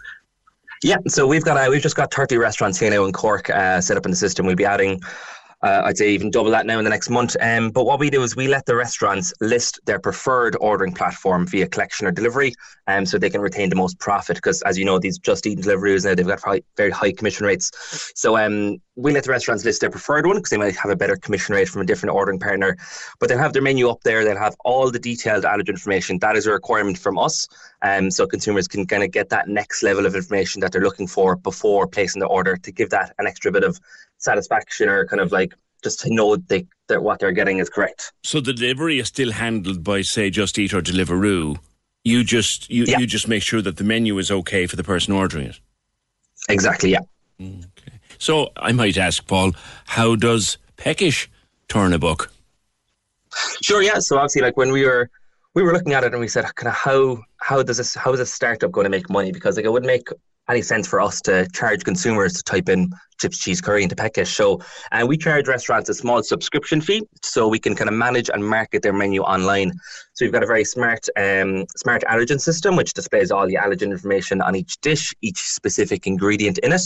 Yeah, 0.82 0.98
so 1.08 1.26
we've 1.26 1.44
got 1.44 1.56
uh, 1.56 1.70
we've 1.70 1.82
just 1.82 1.96
got 1.96 2.12
30 2.12 2.36
restaurants 2.36 2.78
here 2.78 2.90
now 2.90 3.04
in 3.04 3.12
Cork 3.12 3.48
uh, 3.48 3.80
set 3.80 3.96
up 3.96 4.04
in 4.04 4.10
the 4.10 4.16
system. 4.16 4.46
We'll 4.46 4.56
be 4.56 4.66
adding, 4.66 5.00
uh, 5.62 5.82
I'd 5.84 5.96
say 5.96 6.10
even 6.10 6.30
double 6.30 6.50
that 6.50 6.66
now 6.66 6.78
in 6.78 6.84
the 6.84 6.90
next 6.90 7.08
month. 7.08 7.34
Um, 7.40 7.70
but 7.70 7.86
what 7.86 7.98
we 7.98 8.10
do 8.10 8.22
is 8.22 8.36
we 8.36 8.46
let 8.46 8.66
the 8.66 8.76
restaurants 8.76 9.32
list 9.40 9.80
their 9.86 9.98
preferred 9.98 10.56
ordering 10.60 10.92
platform 10.92 11.46
via 11.46 11.66
collection 11.66 12.06
or 12.06 12.10
delivery, 12.10 12.54
um, 12.86 13.06
so 13.06 13.18
they 13.18 13.30
can 13.30 13.40
retain 13.40 13.70
the 13.70 13.76
most 13.76 13.98
profit. 13.98 14.36
Because 14.36 14.60
as 14.62 14.78
you 14.78 14.84
know, 14.84 14.98
these 14.98 15.18
Just 15.18 15.46
Eat 15.46 15.60
deliveries 15.62 16.04
now 16.04 16.14
they've 16.14 16.26
got 16.26 16.42
high, 16.42 16.60
very 16.76 16.90
high 16.90 17.12
commission 17.12 17.46
rates. 17.46 17.70
So 18.14 18.36
um, 18.36 18.76
we 18.96 19.12
let 19.12 19.24
the 19.24 19.30
restaurants 19.30 19.64
list 19.64 19.80
their 19.80 19.90
preferred 19.90 20.26
one 20.26 20.36
because 20.36 20.50
they 20.50 20.56
might 20.58 20.76
have 20.76 20.90
a 20.90 20.96
better 20.96 21.16
commission 21.16 21.54
rate 21.54 21.68
from 21.68 21.82
a 21.82 21.86
different 21.86 22.14
ordering 22.14 22.38
partner. 22.38 22.76
But 23.18 23.28
they'll 23.28 23.38
have 23.38 23.54
their 23.54 23.62
menu 23.62 23.88
up 23.88 24.02
there. 24.02 24.24
They'll 24.24 24.38
have 24.38 24.56
all 24.64 24.90
the 24.90 24.98
detailed 24.98 25.44
allergen 25.44 25.70
information. 25.70 26.18
That 26.18 26.36
is 26.36 26.46
a 26.46 26.52
requirement 26.52 26.98
from 26.98 27.18
us. 27.18 27.48
Um, 27.82 28.10
so 28.10 28.26
consumers 28.26 28.68
can 28.68 28.86
kind 28.86 29.02
of 29.02 29.10
get 29.10 29.30
that 29.30 29.48
next 29.48 29.82
level 29.82 30.06
of 30.06 30.14
information 30.14 30.60
that 30.60 30.72
they're 30.72 30.82
looking 30.82 31.06
for 31.06 31.36
before 31.36 31.86
placing 31.86 32.20
the 32.20 32.26
order 32.26 32.56
to 32.56 32.72
give 32.72 32.90
that 32.90 33.14
an 33.18 33.26
extra 33.26 33.52
bit 33.52 33.64
of 33.64 33.78
satisfaction 34.26 34.90
or 34.90 35.06
kind 35.06 35.20
of 35.20 35.32
like 35.32 35.54
just 35.82 36.00
to 36.00 36.12
know 36.12 36.36
they, 36.36 36.66
that 36.88 37.02
what 37.02 37.20
they're 37.20 37.32
getting 37.32 37.58
is 37.58 37.70
correct. 37.70 38.12
So 38.22 38.40
the 38.40 38.52
delivery 38.52 38.98
is 38.98 39.08
still 39.08 39.32
handled 39.32 39.82
by, 39.82 40.02
say, 40.02 40.30
Just 40.30 40.58
Eat 40.58 40.74
or 40.74 40.82
Deliveroo. 40.82 41.56
You 42.04 42.22
just 42.22 42.70
you, 42.70 42.84
you 42.86 43.06
just 43.06 43.26
make 43.26 43.42
sure 43.42 43.62
that 43.62 43.78
the 43.78 43.84
menu 43.84 44.16
is 44.18 44.30
okay 44.30 44.66
for 44.66 44.76
the 44.76 44.84
person 44.84 45.12
ordering 45.12 45.48
it. 45.48 45.60
Exactly. 46.48 46.90
Yeah. 46.90 47.00
Okay. 47.40 47.98
So 48.18 48.50
I 48.56 48.70
might 48.72 48.96
ask 48.96 49.26
Paul, 49.26 49.52
how 49.86 50.14
does 50.14 50.58
Peckish 50.76 51.28
turn 51.68 51.92
a 51.92 51.98
book? 51.98 52.30
Sure. 53.60 53.82
Yeah. 53.82 53.98
So 53.98 54.16
obviously, 54.18 54.42
like 54.42 54.56
when 54.56 54.70
we 54.70 54.84
were 54.84 55.10
we 55.54 55.64
were 55.64 55.72
looking 55.72 55.94
at 55.94 56.04
it 56.04 56.12
and 56.12 56.20
we 56.20 56.28
said, 56.28 56.44
kind 56.54 56.68
of 56.68 56.74
how 56.74 57.18
how 57.38 57.62
does 57.64 57.78
this 57.78 57.96
how 57.96 58.12
is 58.12 58.20
a 58.20 58.26
startup 58.26 58.70
going 58.70 58.84
to 58.84 58.90
make 58.90 59.10
money? 59.10 59.32
Because 59.32 59.56
like 59.56 59.64
it 59.64 59.72
wouldn't 59.72 59.88
make 59.88 60.06
any 60.48 60.62
sense 60.62 60.86
for 60.86 61.00
us 61.00 61.20
to 61.22 61.48
charge 61.52 61.82
consumers 61.82 62.34
to 62.34 62.42
type 62.44 62.68
in 62.68 62.92
chips, 63.18 63.38
cheese, 63.38 63.60
curry 63.60 63.82
into 63.82 63.96
Peckish. 63.96 64.34
So, 64.34 64.60
and 64.92 65.08
we 65.08 65.16
charge 65.16 65.48
restaurants 65.48 65.88
a 65.88 65.94
small 65.94 66.22
subscription 66.22 66.80
fee 66.80 67.02
so 67.22 67.48
we 67.48 67.58
can 67.58 67.74
kind 67.74 67.88
of 67.88 67.94
manage 67.94 68.30
and 68.30 68.46
market 68.46 68.82
their 68.82 68.92
menu 68.92 69.22
online. 69.22 69.72
So 70.14 70.24
we've 70.24 70.32
got 70.32 70.42
a 70.42 70.46
very 70.46 70.64
smart, 70.64 71.06
um, 71.16 71.66
smart 71.76 72.02
allergen 72.08 72.40
system 72.40 72.74
which 72.76 72.94
displays 72.94 73.30
all 73.30 73.46
the 73.46 73.56
allergen 73.56 73.90
information 73.90 74.40
on 74.40 74.56
each 74.56 74.80
dish, 74.80 75.14
each 75.20 75.38
specific 75.38 76.06
ingredient 76.06 76.58
in 76.58 76.72
it, 76.72 76.82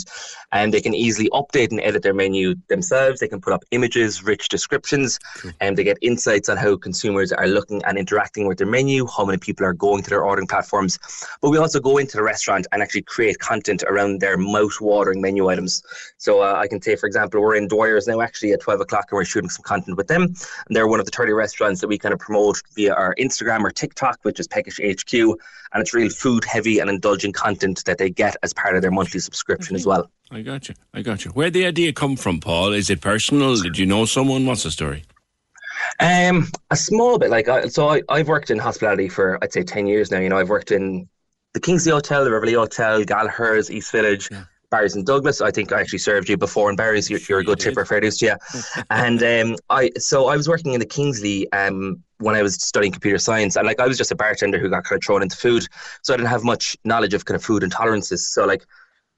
and 0.51 0.74
they 0.74 0.81
can 0.81 0.94
easily 0.94 1.28
update 1.31 1.70
and 1.70 1.81
edit 1.81 2.02
their 2.02 2.15
menu 2.15 2.55
themselves. 2.69 3.20
They 3.20 3.28
can 3.28 3.40
put 3.40 3.52
up 3.52 3.62
images, 3.70 4.24
rich 4.24 4.48
descriptions, 4.48 5.19
and 5.61 5.77
they 5.77 5.85
get 5.85 5.98
insights 6.02 6.48
on 6.48 6.57
how 6.57 6.77
consumers 6.77 7.32
are 7.32 7.47
looking 7.47 7.82
and 7.85 7.98
interacting 7.98 8.48
with 8.48 8.59
their 8.59 8.66
menu, 8.66 9.07
how 9.07 9.24
many 9.24 9.39
people 9.39 9.65
are 9.65 9.74
going 9.74 10.02
to 10.02 10.11
their 10.11 10.24
ordering 10.24 10.48
platforms. 10.48 10.98
But 11.40 11.51
we 11.51 11.59
also 11.59 11.78
go 11.78 11.98
into 11.98 12.16
the 12.16 12.23
restaurant 12.23 12.66
and 12.73 12.82
actually 12.82 13.02
create 13.02 13.39
content 13.39 13.85
around 13.85 14.20
their 14.20 14.36
mouth-watering 14.36 15.20
menu 15.20 15.48
items. 15.48 15.82
So 16.21 16.43
uh, 16.43 16.53
I 16.55 16.69
can 16.69 16.83
say, 16.83 16.97
for 16.97 17.07
example, 17.07 17.41
we're 17.41 17.57
in 17.57 17.67
Dwyer's 17.67 18.07
now 18.07 18.21
actually 18.21 18.53
at 18.53 18.61
12 18.61 18.83
o'clock 18.83 19.07
and 19.11 19.17
we're 19.17 19.25
shooting 19.25 19.49
some 19.49 19.63
content 19.63 19.97
with 19.97 20.07
them. 20.07 20.25
And 20.25 20.77
they're 20.77 20.87
one 20.87 21.01
of 21.01 21.07
the 21.07 21.13
30 21.13 21.33
restaurants 21.33 21.81
that 21.81 21.89
we 21.89 21.97
kind 21.97 22.13
of 22.13 22.21
promote 22.21 22.61
via 22.75 22.93
our 22.93 23.15
Instagram 23.15 23.63
or 23.63 23.71
TikTok, 23.71 24.19
which 24.23 24.39
is 24.39 24.47
Peckish 24.47 24.79
HQ. 24.79 25.15
And 25.15 25.81
it's 25.81 25.95
real 25.95 26.11
food 26.11 26.45
heavy 26.45 26.79
and 26.79 26.91
indulgent 26.91 27.35
content 27.35 27.83
that 27.87 27.97
they 27.97 28.11
get 28.11 28.37
as 28.43 28.53
part 28.53 28.77
of 28.77 28.83
their 28.83 28.91
monthly 28.91 29.19
subscription 29.19 29.75
as 29.75 29.87
well. 29.87 30.11
I 30.31 30.43
got 30.43 30.69
you. 30.69 30.75
I 30.93 31.01
got 31.01 31.25
you. 31.25 31.31
Where'd 31.31 31.55
the 31.55 31.65
idea 31.65 31.95
come 31.95 32.17
from, 32.17 32.39
Paul? 32.39 32.75
Is 32.75 32.91
it 32.91 33.01
personal? 33.01 33.57
Did 33.57 33.79
you 33.79 33.87
know 33.87 34.05
someone? 34.05 34.45
What's 34.45 34.65
the 34.65 34.71
story? 34.71 35.05
Um, 36.01 36.49
a 36.71 36.77
small 36.77 37.19
bit. 37.19 37.31
Like, 37.31 37.49
I, 37.49 37.69
so 37.69 37.89
I, 37.89 38.03
I've 38.11 38.29
worked 38.29 38.51
in 38.51 38.59
hospitality 38.59 39.09
for 39.09 39.43
I'd 39.43 39.55
say 39.55 39.63
ten 39.63 39.87
years 39.87 40.11
now. 40.11 40.19
You 40.19 40.29
know, 40.29 40.39
I've 40.39 40.51
worked 40.51 40.71
in 40.71 41.09
the 41.55 41.61
Kingsley 41.61 41.93
Hotel, 41.93 42.25
the 42.25 42.31
River 42.31 42.47
Lee 42.47 42.53
Hotel, 42.53 43.03
Gallagher's, 43.05 43.71
East 43.71 43.91
Village, 43.91 44.31
Barry's 44.71 44.95
and 44.95 45.05
Douglas. 45.05 45.41
I 45.41 45.51
think 45.51 45.73
I 45.73 45.81
actually 45.81 45.99
served 45.99 46.29
you 46.29 46.37
before 46.37 46.71
in 46.71 46.77
Barry's. 46.77 47.11
You're, 47.11 47.21
you're 47.29 47.41
a 47.41 47.45
good 47.45 47.59
tipper, 47.59 47.85
fair 47.85 48.01
dues 48.01 48.19
to 48.19 48.27
you. 48.27 48.35
and 48.91 49.23
um, 49.23 49.57
I 49.69 49.91
so 49.99 50.29
I 50.29 50.37
was 50.37 50.49
working 50.49 50.75
in 50.75 50.81
the 50.81 50.87
Kingsley 50.87 51.51
um, 51.53 52.03
when 52.19 52.35
I 52.35 52.43
was 52.43 52.55
studying 52.55 52.93
computer 52.93 53.19
science, 53.19 53.57
and 53.57 53.67
like 53.67 53.81
I 53.81 53.87
was 53.87 53.99
just 53.99 54.13
a 54.13 54.17
bartender 54.17 54.59
who 54.59 54.71
got 54.71 54.85
kind 54.85 54.99
of 54.99 55.05
thrown 55.05 55.23
into 55.23 55.37
food, 55.37 55.67
so 56.03 56.15
I 56.15 56.17
didn't 56.17 56.29
have 56.29 56.45
much 56.45 56.77
knowledge 56.85 57.15
of 57.15 57.25
kind 57.25 57.37
of 57.37 57.45
food 57.45 57.63
intolerances. 57.63 58.21
So 58.21 58.47
like 58.47 58.65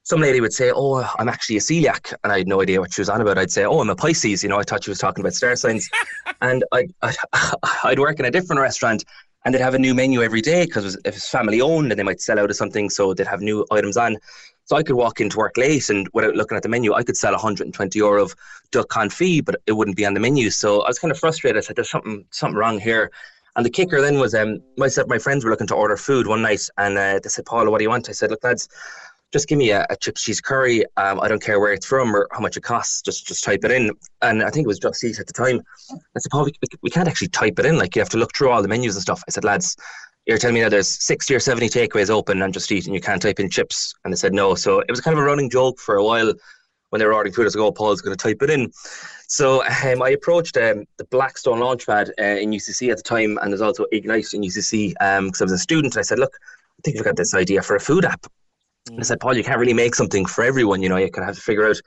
some 0.03 0.19
lady 0.19 0.41
would 0.41 0.53
say, 0.53 0.71
"Oh, 0.73 1.09
I'm 1.17 1.29
actually 1.29 1.57
a 1.57 1.61
celiac," 1.61 2.13
and 2.23 2.33
I 2.33 2.39
had 2.39 2.47
no 2.47 2.61
idea 2.61 2.81
what 2.81 2.93
she 2.93 3.01
was 3.01 3.09
on 3.09 3.21
about. 3.21 3.37
I'd 3.37 3.51
say, 3.51 3.63
"Oh, 3.63 3.79
I'm 3.79 3.89
a 3.89 3.95
Pisces." 3.95 4.43
You 4.43 4.49
know, 4.49 4.59
I 4.59 4.63
thought 4.63 4.83
she 4.83 4.91
was 4.91 4.99
talking 4.99 5.21
about 5.21 5.33
star 5.33 5.55
signs. 5.55 5.89
and 6.41 6.63
I, 6.71 6.87
I, 7.01 7.13
I'd 7.83 7.99
work 7.99 8.19
in 8.19 8.25
a 8.25 8.31
different 8.31 8.59
restaurant, 8.59 9.05
and 9.45 9.53
they'd 9.53 9.61
have 9.61 9.75
a 9.75 9.79
new 9.79 9.93
menu 9.93 10.21
every 10.21 10.41
day 10.41 10.65
because 10.65 10.83
it 10.83 10.87
was, 10.87 10.95
it 11.05 11.13
was 11.13 11.27
family 11.27 11.61
owned, 11.61 11.91
and 11.91 11.99
they 11.99 12.03
might 12.03 12.21
sell 12.21 12.39
out 12.39 12.49
of 12.49 12.55
something, 12.55 12.89
so 12.89 13.13
they'd 13.13 13.27
have 13.27 13.41
new 13.41 13.65
items 13.71 13.95
on. 13.95 14.17
So 14.65 14.77
I 14.77 14.83
could 14.83 14.95
walk 14.95 15.19
into 15.19 15.37
work 15.37 15.57
late, 15.57 15.89
and 15.89 16.07
without 16.13 16.35
looking 16.35 16.55
at 16.55 16.63
the 16.63 16.69
menu, 16.69 16.93
I 16.93 17.03
could 17.03 17.17
sell 17.17 17.33
120 17.33 17.99
euro 17.99 18.23
of 18.23 18.35
duck 18.71 18.87
confit, 18.89 19.45
but 19.45 19.61
it 19.67 19.73
wouldn't 19.73 19.97
be 19.97 20.05
on 20.05 20.13
the 20.13 20.19
menu. 20.19 20.49
So 20.49 20.81
I 20.81 20.87
was 20.87 20.99
kind 20.99 21.11
of 21.11 21.19
frustrated. 21.19 21.57
I 21.57 21.61
said, 21.61 21.75
"There's 21.75 21.89
something 21.89 22.25
something 22.31 22.57
wrong 22.57 22.79
here." 22.79 23.11
And 23.55 23.65
the 23.65 23.69
kicker 23.69 24.01
then 24.01 24.19
was, 24.19 24.33
um, 24.33 24.59
myself, 24.77 25.07
my 25.07 25.19
friends 25.19 25.45
were 25.45 25.51
looking 25.51 25.67
to 25.67 25.75
order 25.75 25.95
food 25.95 26.25
one 26.25 26.41
night, 26.41 26.67
and 26.77 26.97
uh, 26.97 27.19
they 27.21 27.29
said, 27.29 27.45
"Paul, 27.45 27.69
what 27.69 27.79
do 27.79 27.83
you 27.83 27.89
want?" 27.89 28.09
I 28.09 28.13
said, 28.13 28.31
"Look, 28.31 28.43
lads." 28.43 28.69
just 29.33 29.47
give 29.47 29.57
me 29.57 29.71
a, 29.71 29.85
a 29.89 29.95
chips 29.97 30.21
cheese 30.21 30.39
curry. 30.39 30.85
Um, 30.95 31.19
I 31.19 31.27
don't 31.27 31.41
care 31.41 31.59
where 31.59 31.73
it's 31.73 31.87
from 31.87 32.15
or 32.15 32.27
how 32.31 32.39
much 32.39 32.55
it 32.55 32.61
costs. 32.61 33.01
Just 33.01 33.25
just 33.25 33.43
type 33.43 33.65
it 33.65 33.71
in. 33.71 33.91
And 34.21 34.43
I 34.43 34.51
think 34.51 34.65
it 34.65 34.67
was 34.67 34.77
Just 34.77 35.03
Eat 35.03 35.19
at 35.19 35.25
the 35.25 35.33
time. 35.33 35.59
I 35.91 36.19
said, 36.19 36.29
Paul, 36.29 36.45
we, 36.45 36.53
we 36.83 36.89
can't 36.91 37.07
actually 37.07 37.29
type 37.29 37.57
it 37.57 37.65
in. 37.65 37.77
Like 37.77 37.95
you 37.95 38.01
have 38.01 38.09
to 38.09 38.17
look 38.17 38.29
through 38.37 38.51
all 38.51 38.61
the 38.61 38.67
menus 38.67 38.95
and 38.95 39.01
stuff. 39.01 39.23
I 39.27 39.31
said, 39.31 39.43
lads, 39.43 39.75
you're 40.25 40.37
telling 40.37 40.55
me 40.55 40.61
that 40.61 40.69
there's 40.69 40.89
60 41.03 41.35
or 41.35 41.39
70 41.39 41.69
takeaways 41.69 42.09
open 42.09 42.41
on 42.41 42.51
Just 42.51 42.71
Eat 42.71 42.85
and 42.85 42.95
you 42.95 43.01
can't 43.01 43.21
type 43.21 43.39
in 43.39 43.49
chips. 43.49 43.93
And 44.03 44.13
they 44.13 44.17
said 44.17 44.33
no. 44.33 44.55
So 44.55 44.79
it 44.79 44.89
was 44.89 45.01
kind 45.01 45.17
of 45.17 45.23
a 45.23 45.25
running 45.25 45.49
joke 45.49 45.79
for 45.79 45.95
a 45.95 46.03
while 46.03 46.33
when 46.89 46.99
they 46.99 47.05
were 47.05 47.13
ordering 47.13 47.33
food. 47.33 47.43
I 47.43 47.45
was 47.45 47.55
like, 47.55 47.65
oh, 47.65 47.71
Paul's 47.71 48.01
going 48.01 48.15
to 48.15 48.21
type 48.21 48.41
it 48.41 48.49
in. 48.49 48.71
So 49.27 49.63
um, 49.65 50.01
I 50.01 50.09
approached 50.09 50.55
um, 50.57 50.85
the 50.97 51.05
Blackstone 51.05 51.59
Launchpad 51.59 52.11
uh, 52.19 52.39
in 52.39 52.51
UCC 52.51 52.91
at 52.91 52.97
the 52.97 53.03
time, 53.03 53.39
and 53.41 53.51
there's 53.51 53.61
also 53.61 53.85
Ignite 53.91 54.33
in 54.33 54.41
UCC 54.41 54.89
because 54.89 55.19
um, 55.19 55.31
I 55.41 55.43
was 55.45 55.51
a 55.51 55.57
student. 55.57 55.97
I 55.97 56.03
said, 56.03 56.19
look, 56.19 56.33
I 56.35 56.81
think 56.83 56.95
we've 56.95 57.03
got 57.03 57.15
this 57.15 57.33
idea 57.33 57.61
for 57.61 57.75
a 57.75 57.79
food 57.79 58.05
app. 58.05 58.27
And 58.89 58.99
I 58.99 59.03
said, 59.03 59.19
Paul, 59.19 59.35
you 59.35 59.43
can't 59.43 59.59
really 59.59 59.73
make 59.73 59.95
something 59.95 60.25
for 60.25 60.43
everyone. 60.43 60.81
You 60.81 60.89
know, 60.89 60.97
you 60.97 61.09
kind 61.09 61.23
of 61.23 61.29
have 61.29 61.35
to 61.35 61.41
figure 61.41 61.67
out 61.67 61.81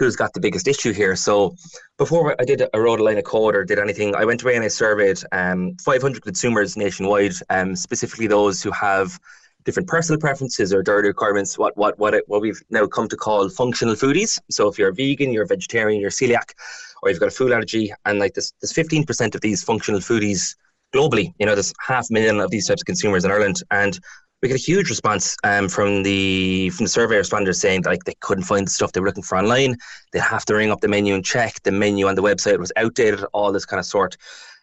who's 0.00 0.16
got 0.16 0.32
the 0.32 0.40
biggest 0.40 0.66
issue 0.66 0.92
here. 0.92 1.14
So 1.14 1.54
before 1.98 2.34
I 2.40 2.44
did, 2.44 2.62
I 2.72 2.78
wrote 2.78 3.00
a 3.00 3.04
line 3.04 3.18
of 3.18 3.24
code 3.24 3.54
or 3.54 3.64
did 3.64 3.78
anything. 3.78 4.14
I 4.14 4.24
went 4.24 4.42
away 4.42 4.56
and 4.56 4.64
I 4.64 4.68
surveyed 4.68 5.20
um, 5.30 5.76
500 5.84 6.22
consumers 6.22 6.74
nationwide, 6.74 7.34
um, 7.50 7.76
specifically 7.76 8.26
those 8.26 8.62
who 8.62 8.70
have 8.70 9.20
different 9.64 9.90
personal 9.90 10.18
preferences 10.18 10.72
or 10.72 10.82
dietary 10.82 11.08
requirements. 11.08 11.58
What 11.58 11.76
what 11.76 11.98
what 11.98 12.14
it, 12.14 12.24
what 12.28 12.40
we've 12.40 12.62
now 12.70 12.86
come 12.86 13.08
to 13.08 13.16
call 13.16 13.50
functional 13.50 13.94
foodies. 13.94 14.40
So 14.50 14.68
if 14.68 14.78
you're 14.78 14.88
a 14.88 14.94
vegan, 14.94 15.32
you're 15.32 15.44
a 15.44 15.54
vegetarian, 15.54 16.00
you're 16.00 16.10
celiac, 16.10 16.54
or 17.02 17.10
you've 17.10 17.20
got 17.20 17.28
a 17.28 17.38
food 17.38 17.52
allergy, 17.52 17.92
and 18.06 18.18
like 18.18 18.32
this, 18.32 18.54
there's 18.60 18.72
15% 18.72 19.34
of 19.34 19.42
these 19.42 19.62
functional 19.62 20.00
foodies 20.00 20.56
globally. 20.94 21.34
You 21.38 21.44
know, 21.44 21.54
there's 21.54 21.74
half 21.86 22.08
a 22.08 22.12
million 22.14 22.40
of 22.40 22.50
these 22.50 22.66
types 22.68 22.80
of 22.80 22.86
consumers 22.86 23.26
in 23.26 23.30
Ireland, 23.30 23.62
and 23.70 24.00
we 24.42 24.48
got 24.48 24.54
a 24.54 24.58
huge 24.58 24.88
response 24.88 25.36
um, 25.44 25.68
from 25.68 26.02
the 26.02 26.70
from 26.70 26.84
the 26.84 26.90
survey 26.90 27.16
responders 27.16 27.56
saying 27.56 27.82
that, 27.82 27.90
like 27.90 28.04
they 28.04 28.14
couldn't 28.20 28.44
find 28.44 28.66
the 28.66 28.70
stuff 28.70 28.92
they 28.92 29.00
were 29.00 29.06
looking 29.06 29.22
for 29.22 29.36
online. 29.36 29.76
They'd 30.12 30.20
have 30.20 30.44
to 30.46 30.54
ring 30.54 30.70
up 30.70 30.80
the 30.80 30.88
menu 30.88 31.14
and 31.14 31.24
check 31.24 31.62
the 31.62 31.72
menu 31.72 32.06
on 32.06 32.14
the 32.14 32.22
website 32.22 32.58
was 32.58 32.72
outdated, 32.76 33.22
all 33.32 33.52
this 33.52 33.66
kind 33.66 33.78
of 33.78 33.86
sort. 33.86 34.16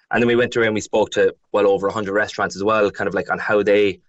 And 0.10 0.22
then 0.22 0.28
we 0.28 0.36
went 0.36 0.56
around, 0.56 0.68
and 0.68 0.76
we 0.76 0.82
spoke 0.82 1.12
to 1.12 1.36
well 1.52 1.68
over 1.68 1.88
100 1.88 2.12
restaurants 2.12 2.56
as 2.56 2.64
well, 2.64 2.90
kind 2.90 3.08
of 3.08 3.14
like 3.14 3.30
on 3.30 3.40
how 3.40 3.62
they 3.62 4.00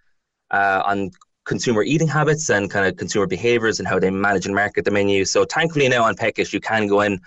uh, 0.49 0.81
on 0.85 1.11
consumer 1.45 1.83
eating 1.83 2.07
habits 2.07 2.49
and 2.49 2.69
kind 2.69 2.85
of 2.85 2.95
consumer 2.97 3.27
behaviors 3.27 3.79
and 3.79 3.87
how 3.87 3.99
they 3.99 4.09
manage 4.09 4.45
and 4.45 4.55
market 4.55 4.85
the 4.85 4.91
menu. 4.91 5.25
So 5.25 5.45
thankfully 5.45 5.87
now 5.89 6.03
on 6.03 6.15
Peckish 6.15 6.53
you 6.53 6.59
can 6.59 6.87
go 6.87 7.01
in 7.01 7.19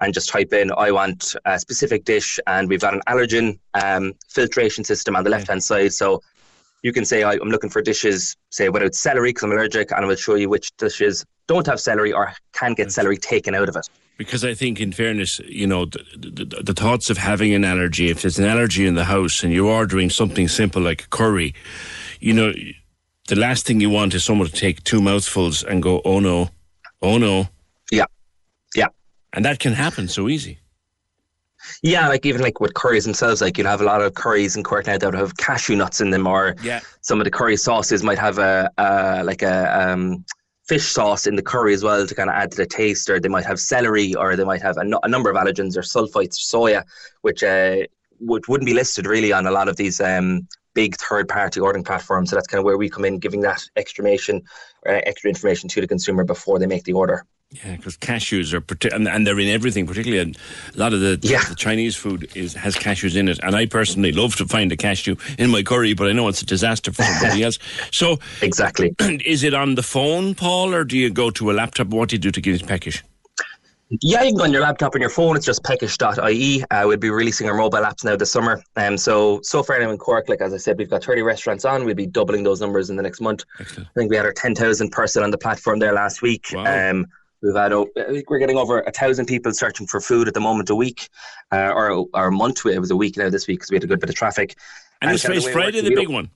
and 0.00 0.14
just 0.14 0.28
type 0.28 0.52
in 0.52 0.72
I 0.72 0.90
want 0.90 1.34
a 1.44 1.58
specific 1.58 2.04
dish 2.04 2.38
and 2.46 2.68
we've 2.68 2.80
got 2.80 2.94
an 2.94 3.02
allergen 3.08 3.58
um, 3.74 4.14
filtration 4.28 4.84
system 4.84 5.16
on 5.16 5.24
the 5.24 5.30
left 5.30 5.48
hand 5.48 5.62
side. 5.62 5.92
So 5.92 6.22
you 6.82 6.92
can 6.92 7.04
say 7.04 7.24
I'm 7.24 7.48
looking 7.48 7.70
for 7.70 7.82
dishes, 7.82 8.36
say 8.50 8.68
without 8.68 8.94
celery 8.94 9.30
because 9.30 9.44
I'm 9.44 9.52
allergic, 9.52 9.90
and 9.90 10.04
I 10.04 10.08
will 10.08 10.16
show 10.16 10.34
you 10.34 10.48
which 10.48 10.74
dishes 10.76 11.24
don't 11.46 11.66
have 11.66 11.80
celery 11.80 12.12
or 12.12 12.32
can 12.52 12.74
get 12.74 12.92
celery 12.92 13.16
taken 13.16 13.54
out 13.54 13.68
of 13.68 13.76
it. 13.76 13.88
Because 14.16 14.44
I 14.44 14.52
think, 14.54 14.80
in 14.80 14.92
fairness, 14.92 15.38
you 15.40 15.66
know, 15.66 15.84
the, 15.84 16.02
the, 16.16 16.62
the, 16.62 16.74
thoughts 16.74 17.08
of 17.08 17.18
having 17.18 17.54
an 17.54 17.64
allergy, 17.64 18.10
if 18.10 18.22
there's 18.22 18.38
an 18.38 18.46
allergy 18.46 18.84
in 18.84 18.96
the 18.96 19.04
house 19.04 19.44
and 19.44 19.52
you're 19.52 19.70
ordering 19.70 20.10
something 20.10 20.48
simple 20.48 20.82
like 20.82 21.08
curry, 21.10 21.54
you 22.18 22.32
know, 22.32 22.52
the 23.28 23.36
last 23.36 23.64
thing 23.64 23.80
you 23.80 23.90
want 23.90 24.14
is 24.14 24.24
someone 24.24 24.48
to 24.48 24.52
take 24.52 24.82
two 24.82 25.00
mouthfuls 25.00 25.62
and 25.62 25.82
go, 25.82 26.02
oh 26.04 26.18
no, 26.18 26.50
oh 27.00 27.18
no. 27.18 27.48
Yeah, 27.92 28.06
yeah. 28.74 28.88
And 29.32 29.44
that 29.44 29.60
can 29.60 29.74
happen 29.74 30.08
so 30.08 30.28
easy. 30.28 30.58
Yeah, 31.82 32.08
like 32.08 32.26
even 32.26 32.42
like 32.42 32.60
with 32.60 32.74
curries 32.74 33.04
themselves, 33.04 33.40
like 33.40 33.58
you'll 33.58 33.66
have 33.66 33.80
a 33.80 33.84
lot 33.84 34.02
of 34.02 34.14
curries 34.14 34.56
in 34.56 34.62
Cork 34.62 34.86
now 34.86 34.98
that 34.98 35.14
have 35.14 35.36
cashew 35.36 35.76
nuts 35.76 36.00
in 36.00 36.10
them, 36.10 36.26
or 36.26 36.54
yeah. 36.62 36.80
some 37.00 37.20
of 37.20 37.24
the 37.24 37.30
curry 37.30 37.56
sauces 37.56 38.02
might 38.02 38.18
have 38.18 38.38
a, 38.38 38.70
a 38.78 39.22
like 39.24 39.42
a 39.42 39.80
um, 39.80 40.24
fish 40.66 40.86
sauce 40.86 41.26
in 41.26 41.36
the 41.36 41.42
curry 41.42 41.74
as 41.74 41.82
well 41.82 42.06
to 42.06 42.14
kind 42.14 42.28
of 42.28 42.36
add 42.36 42.50
to 42.50 42.56
the 42.56 42.66
taste, 42.66 43.08
or 43.08 43.18
they 43.20 43.28
might 43.28 43.46
have 43.46 43.58
celery, 43.58 44.14
or 44.14 44.36
they 44.36 44.44
might 44.44 44.62
have 44.62 44.76
a, 44.76 44.84
a 45.02 45.08
number 45.08 45.30
of 45.30 45.36
allergens 45.36 45.76
or 45.76 45.82
sulfites, 45.82 46.36
soya, 46.36 46.82
which 47.22 47.42
uh, 47.42 47.76
would 48.20 48.46
wouldn't 48.48 48.66
be 48.66 48.74
listed 48.74 49.06
really 49.06 49.32
on 49.32 49.46
a 49.46 49.50
lot 49.50 49.68
of 49.68 49.76
these 49.76 50.00
um, 50.00 50.46
big 50.74 50.96
third 50.96 51.28
party 51.28 51.60
ordering 51.60 51.84
platforms. 51.84 52.30
So 52.30 52.36
that's 52.36 52.46
kind 52.46 52.58
of 52.58 52.64
where 52.64 52.78
we 52.78 52.88
come 52.88 53.04
in, 53.04 53.18
giving 53.18 53.40
that 53.40 53.64
extra 53.76 54.04
information, 54.04 54.42
uh, 54.86 55.00
extra 55.06 55.28
information 55.28 55.68
to 55.70 55.80
the 55.80 55.88
consumer 55.88 56.24
before 56.24 56.58
they 56.58 56.66
make 56.66 56.84
the 56.84 56.92
order. 56.92 57.24
Yeah, 57.50 57.76
because 57.76 57.96
cashews 57.96 58.52
are 58.52 58.60
partic- 58.60 58.94
and, 58.94 59.08
and 59.08 59.26
they're 59.26 59.38
in 59.38 59.48
everything, 59.48 59.86
particularly 59.86 60.34
a 60.74 60.78
lot 60.78 60.92
of 60.92 61.00
the, 61.00 61.18
yeah. 61.22 61.42
the 61.48 61.54
Chinese 61.54 61.96
food 61.96 62.30
is 62.36 62.52
has 62.52 62.76
cashews 62.76 63.16
in 63.16 63.26
it. 63.26 63.40
And 63.42 63.56
I 63.56 63.64
personally 63.64 64.12
love 64.12 64.36
to 64.36 64.46
find 64.46 64.70
a 64.70 64.76
cashew 64.76 65.16
in 65.38 65.48
my 65.50 65.62
curry, 65.62 65.94
but 65.94 66.08
I 66.08 66.12
know 66.12 66.28
it's 66.28 66.42
a 66.42 66.46
disaster 66.46 66.92
for 66.92 67.04
somebody 67.04 67.42
else. 67.44 67.58
So 67.90 68.18
exactly, 68.42 68.94
is 69.00 69.44
it 69.44 69.54
on 69.54 69.76
the 69.76 69.82
phone, 69.82 70.34
Paul, 70.34 70.74
or 70.74 70.84
do 70.84 70.98
you 70.98 71.08
go 71.08 71.30
to 71.30 71.50
a 71.50 71.52
laptop? 71.52 71.88
What 71.88 72.10
do 72.10 72.16
you 72.16 72.20
do 72.20 72.30
to 72.30 72.40
get 72.40 72.60
it 72.60 72.66
peckish? 72.66 73.02
Yeah, 74.02 74.22
you 74.22 74.32
can 74.32 74.36
go 74.36 74.44
on 74.44 74.52
your 74.52 74.60
laptop 74.60 74.94
and 74.94 75.00
your 75.00 75.08
phone. 75.08 75.34
It's 75.34 75.46
just 75.46 75.64
peckish.ie. 75.64 76.64
Uh, 76.70 76.84
we'll 76.86 76.98
be 76.98 77.08
releasing 77.08 77.48
our 77.48 77.56
mobile 77.56 77.78
apps 77.78 78.04
now 78.04 78.16
this 78.16 78.30
summer. 78.30 78.62
Um, 78.76 78.98
so, 78.98 79.40
so 79.42 79.62
far 79.62 79.78
now 79.80 79.90
in 79.90 79.96
Cork, 79.96 80.28
like 80.28 80.42
as 80.42 80.52
I 80.52 80.58
said, 80.58 80.76
we've 80.76 80.90
got 80.90 81.02
30 81.02 81.22
restaurants 81.22 81.64
on. 81.64 81.86
We'll 81.86 81.94
be 81.94 82.06
doubling 82.06 82.42
those 82.42 82.60
numbers 82.60 82.90
in 82.90 82.96
the 82.96 83.02
next 83.02 83.22
month. 83.22 83.44
Excellent. 83.58 83.88
I 83.88 83.92
think 83.98 84.10
we 84.10 84.16
had 84.16 84.26
our 84.26 84.32
10,000 84.32 84.90
person 84.90 85.22
on 85.22 85.30
the 85.30 85.38
platform 85.38 85.78
there 85.78 85.94
last 85.94 86.20
week. 86.20 86.48
Wow. 86.52 86.90
Um, 86.90 87.06
We've 87.42 87.54
had 87.54 87.72
we're 87.72 88.38
getting 88.38 88.56
over 88.56 88.80
a 88.80 88.90
thousand 88.90 89.26
people 89.26 89.52
searching 89.52 89.86
for 89.86 90.00
food 90.00 90.28
at 90.28 90.34
the 90.34 90.40
moment 90.40 90.70
a 90.70 90.74
week, 90.74 91.08
uh, 91.52 91.72
or 91.74 92.06
or 92.12 92.26
a 92.28 92.32
month. 92.32 92.66
It 92.66 92.78
was 92.78 92.90
a 92.90 92.96
week 92.96 93.16
now 93.16 93.30
this 93.30 93.46
week 93.46 93.60
because 93.60 93.70
we 93.70 93.76
had 93.76 93.84
a 93.84 93.86
good 93.86 94.00
bit 94.00 94.08
of 94.08 94.16
traffic. 94.16 94.56
And, 95.00 95.12
and 95.12 95.20
Friday, 95.20 95.52
Friday 95.52 95.80
the 95.80 95.94
big 95.94 96.08
one. 96.08 96.30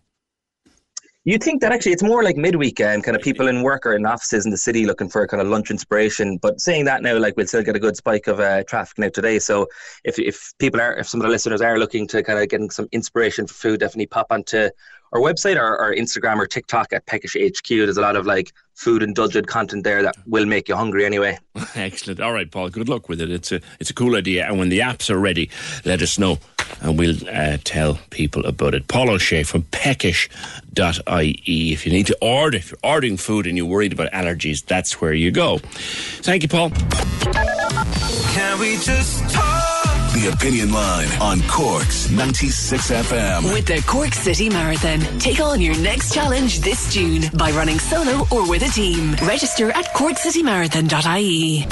You 1.24 1.38
think 1.38 1.60
that 1.60 1.70
actually 1.70 1.92
it's 1.92 2.02
more 2.02 2.24
like 2.24 2.36
midweek 2.36 2.80
and 2.80 3.04
kind 3.04 3.16
of 3.16 3.22
people 3.22 3.46
in 3.46 3.62
work 3.62 3.86
or 3.86 3.94
in 3.94 4.04
offices 4.04 4.44
in 4.44 4.50
the 4.50 4.56
city 4.56 4.86
looking 4.86 5.08
for 5.08 5.22
a 5.22 5.28
kind 5.28 5.40
of 5.40 5.46
lunch 5.46 5.70
inspiration. 5.70 6.36
But 6.36 6.60
saying 6.60 6.84
that 6.86 7.00
now, 7.00 7.16
like 7.16 7.36
we'll 7.36 7.46
still 7.46 7.62
get 7.62 7.76
a 7.76 7.78
good 7.78 7.96
spike 7.96 8.26
of 8.26 8.40
uh, 8.40 8.64
traffic 8.64 8.98
now 8.98 9.08
today. 9.08 9.38
So 9.38 9.68
if 10.02 10.18
if 10.18 10.52
people 10.58 10.80
are, 10.80 10.96
if 10.96 11.06
some 11.06 11.20
of 11.20 11.24
the 11.24 11.30
listeners 11.30 11.60
are 11.60 11.78
looking 11.78 12.08
to 12.08 12.24
kind 12.24 12.40
of 12.40 12.48
getting 12.48 12.70
some 12.70 12.88
inspiration 12.90 13.46
for 13.46 13.54
food, 13.54 13.80
definitely 13.80 14.06
pop 14.06 14.26
onto 14.30 14.68
our 15.12 15.20
website 15.20 15.56
or, 15.56 15.78
or 15.78 15.94
Instagram 15.94 16.38
or 16.38 16.46
TikTok 16.46 16.92
at 16.92 17.06
Peckish 17.06 17.36
HQ. 17.36 17.68
There's 17.68 17.98
a 17.98 18.00
lot 18.00 18.16
of 18.16 18.26
like 18.26 18.52
food 18.74 19.02
indulgent 19.02 19.46
content 19.46 19.84
there 19.84 20.02
that 20.02 20.16
will 20.26 20.46
make 20.46 20.68
you 20.68 20.74
hungry 20.74 21.04
anyway. 21.04 21.38
Excellent. 21.74 22.18
All 22.20 22.32
right, 22.32 22.50
Paul. 22.50 22.70
Good 22.70 22.88
luck 22.88 23.08
with 23.08 23.20
it. 23.20 23.30
It's 23.30 23.52
a 23.52 23.60
it's 23.78 23.90
a 23.90 23.94
cool 23.94 24.16
idea. 24.16 24.46
And 24.46 24.58
when 24.58 24.70
the 24.70 24.80
apps 24.80 25.10
are 25.10 25.18
ready, 25.18 25.50
let 25.84 26.02
us 26.02 26.18
know, 26.18 26.38
and 26.80 26.98
we'll 26.98 27.16
uh, 27.28 27.58
tell 27.64 27.98
people 28.10 28.44
about 28.46 28.74
it. 28.74 28.88
Paul 28.88 29.10
O'Shea 29.10 29.42
from 29.42 29.62
Peckish.ie. 29.64 31.72
If 31.72 31.86
you 31.86 31.92
need 31.92 32.06
to 32.06 32.18
order, 32.20 32.56
if 32.56 32.70
you're 32.70 32.78
ordering 32.82 33.16
food 33.16 33.46
and 33.46 33.56
you're 33.56 33.66
worried 33.66 33.92
about 33.92 34.10
allergies, 34.12 34.64
that's 34.64 35.00
where 35.00 35.12
you 35.12 35.30
go. 35.30 35.58
Thank 35.58 36.42
you, 36.42 36.48
Paul. 36.48 36.70
Can 36.70 38.58
we 38.58 38.76
just 38.78 39.30
talk? 39.30 39.68
The 40.14 40.28
Opinion 40.30 40.72
Line 40.72 41.08
on 41.22 41.40
Cork's 41.48 42.10
96 42.10 42.90
FM. 42.90 43.54
With 43.54 43.66
the 43.66 43.82
Cork 43.86 44.12
City 44.12 44.50
Marathon. 44.50 45.00
Take 45.18 45.40
on 45.40 45.58
your 45.60 45.76
next 45.78 46.12
challenge 46.12 46.60
this 46.60 46.92
June 46.92 47.22
by 47.32 47.50
running 47.52 47.78
solo 47.78 48.26
or 48.30 48.46
with 48.46 48.62
a 48.62 48.68
team. 48.68 49.12
Register 49.22 49.70
at 49.70 49.86
corkcitymarathon.ie. 49.94 51.66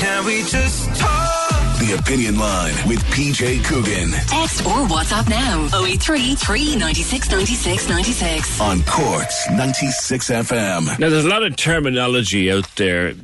Can 0.00 0.24
we 0.26 0.42
just 0.42 0.96
talk? 0.96 1.47
The 1.78 1.96
Opinion 1.96 2.36
Line 2.38 2.74
with 2.88 2.98
PJ 3.04 3.64
Coogan. 3.64 4.10
Text 4.26 4.66
or 4.66 4.84
WhatsApp 4.88 5.28
now 5.28 5.68
083 5.84 6.34
396 6.34 7.30
96 7.30 7.88
96. 7.88 8.60
On 8.60 8.82
Cork's 8.82 9.48
96 9.48 10.28
FM. 10.28 10.98
Now, 10.98 11.08
there's 11.08 11.24
a 11.24 11.28
lot 11.28 11.44
of 11.44 11.54
terminology 11.54 12.50
out 12.50 12.68
there 12.74 13.14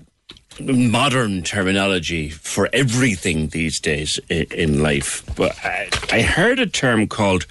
modern 0.60 1.42
terminology 1.42 2.30
for 2.30 2.68
everything 2.72 3.48
these 3.48 3.80
days 3.80 4.20
in 4.30 4.80
life. 4.80 5.24
But 5.34 5.56
I, 5.64 5.88
I 6.12 6.22
heard 6.22 6.60
a 6.60 6.66
term 6.66 7.08
called 7.08 7.46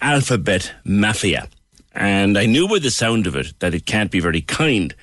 alphabet 0.00 0.72
mafia, 0.84 1.48
and 1.96 2.38
I 2.38 2.46
knew 2.46 2.68
by 2.68 2.78
the 2.78 2.92
sound 2.92 3.26
of 3.26 3.34
it 3.34 3.58
that 3.58 3.74
it 3.74 3.86
can't 3.86 4.12
be 4.12 4.20
very 4.20 4.40
kind. 4.40 4.94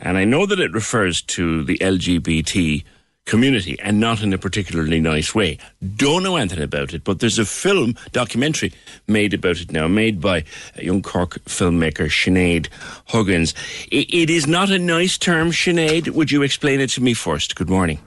And 0.00 0.16
I 0.16 0.24
know 0.24 0.46
that 0.46 0.58
it 0.60 0.72
refers 0.72 1.20
to 1.22 1.62
the 1.62 1.76
LGBT 1.78 2.84
community 3.26 3.78
and 3.80 4.00
not 4.00 4.22
in 4.22 4.32
a 4.32 4.38
particularly 4.38 5.00
nice 5.00 5.34
way. 5.34 5.58
Don't 5.96 6.22
know 6.22 6.36
anything 6.36 6.62
about 6.62 6.92
it, 6.92 7.04
but 7.04 7.20
there's 7.20 7.38
a 7.38 7.44
film 7.44 7.94
documentary 8.12 8.72
made 9.06 9.34
about 9.34 9.60
it 9.60 9.72
now, 9.72 9.88
made 9.88 10.20
by 10.20 10.44
a 10.76 10.84
young 10.84 11.02
Cork 11.02 11.38
filmmaker, 11.44 12.08
Sinead 12.08 12.68
Huggins. 13.06 13.54
it, 13.90 14.12
it 14.12 14.30
is 14.30 14.46
not 14.46 14.70
a 14.70 14.78
nice 14.78 15.18
term, 15.18 15.50
Sinead. 15.50 16.10
Would 16.10 16.30
you 16.30 16.42
explain 16.42 16.80
it 16.80 16.90
to 16.90 17.00
me 17.00 17.14
first? 17.14 17.54
Good 17.54 17.70
morning. 17.70 17.98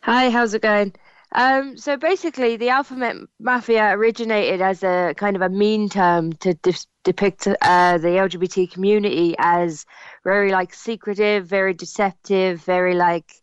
Hi, 0.00 0.30
how's 0.30 0.54
it 0.54 0.62
going? 0.62 0.94
Um, 1.32 1.76
so 1.76 1.96
basically, 1.96 2.56
the 2.56 2.70
alphabet 2.70 3.16
mafia 3.38 3.90
originated 3.90 4.62
as 4.62 4.82
a 4.82 5.12
kind 5.16 5.36
of 5.36 5.42
a 5.42 5.50
mean 5.50 5.90
term 5.90 6.32
to 6.34 6.54
de- 6.54 6.72
depict 7.04 7.46
uh, 7.46 7.98
the 7.98 8.08
LGBT 8.08 8.70
community 8.72 9.34
as 9.38 9.84
very 10.24 10.52
like 10.52 10.72
secretive, 10.72 11.46
very 11.46 11.74
deceptive, 11.74 12.62
very 12.62 12.94
like 12.94 13.34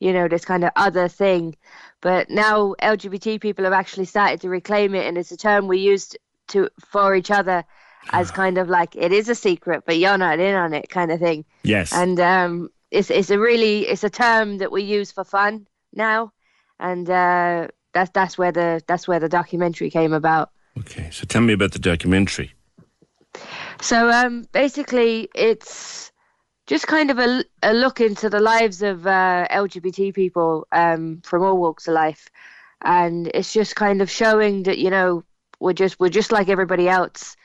you 0.00 0.12
know, 0.12 0.26
this 0.26 0.44
kind 0.44 0.64
of 0.64 0.72
other 0.74 1.06
thing. 1.06 1.54
But 2.00 2.30
now 2.30 2.74
LGBT 2.82 3.40
people 3.40 3.64
have 3.64 3.74
actually 3.74 4.06
started 4.06 4.40
to 4.40 4.48
reclaim 4.48 4.94
it, 4.94 5.06
and 5.06 5.16
it's 5.16 5.30
a 5.30 5.36
term 5.36 5.68
we 5.68 5.78
used 5.78 6.18
to 6.48 6.68
for 6.80 7.14
each 7.14 7.30
other 7.30 7.64
as 8.12 8.30
kind 8.42 8.58
of 8.58 8.68
like 8.68 8.96
it 8.96 9.12
is 9.12 9.28
a 9.28 9.34
secret, 9.34 9.84
but 9.86 9.98
you're 9.98 10.18
not 10.18 10.40
in 10.40 10.54
on 10.54 10.74
it, 10.74 10.88
kind 10.88 11.12
of 11.12 11.20
thing. 11.20 11.44
Yes. 11.62 11.92
And 11.92 12.18
um, 12.18 12.70
it's 12.90 13.10
it's 13.10 13.30
a 13.30 13.38
really 13.38 13.86
it's 13.86 14.02
a 14.02 14.10
term 14.10 14.58
that 14.58 14.72
we 14.72 14.82
use 14.82 15.12
for 15.12 15.22
fun 15.22 15.66
now, 15.94 16.32
and 16.80 17.08
uh, 17.08 17.68
that's 17.92 18.10
that's 18.10 18.38
where 18.38 18.52
the 18.52 18.82
that's 18.86 19.06
where 19.06 19.20
the 19.20 19.28
documentary 19.28 19.90
came 19.90 20.14
about. 20.14 20.50
Okay, 20.78 21.10
so 21.12 21.24
tell 21.26 21.42
me 21.42 21.52
about 21.52 21.72
the 21.72 21.78
documentary. 21.78 22.54
So 23.82 24.10
um, 24.10 24.44
basically, 24.52 25.28
it's 25.34 26.09
just 26.70 26.86
kind 26.86 27.10
of 27.10 27.18
a, 27.18 27.44
a 27.64 27.74
look 27.74 28.00
into 28.00 28.30
the 28.30 28.38
lives 28.38 28.80
of 28.80 29.04
uh, 29.04 29.44
LGBT 29.50 30.14
people 30.14 30.68
um, 30.70 31.20
from 31.24 31.42
all 31.42 31.58
walks 31.58 31.88
of 31.88 31.94
life, 31.94 32.30
and 32.82 33.28
it's 33.34 33.52
just 33.52 33.74
kind 33.74 34.00
of 34.00 34.08
showing 34.08 34.62
that 34.62 34.78
you 34.78 34.88
know 34.88 35.24
we're 35.58 35.72
just 35.72 35.98
we're 35.98 36.08
just 36.08 36.30
like 36.30 36.48
everybody 36.48 36.88
else. 36.88 37.36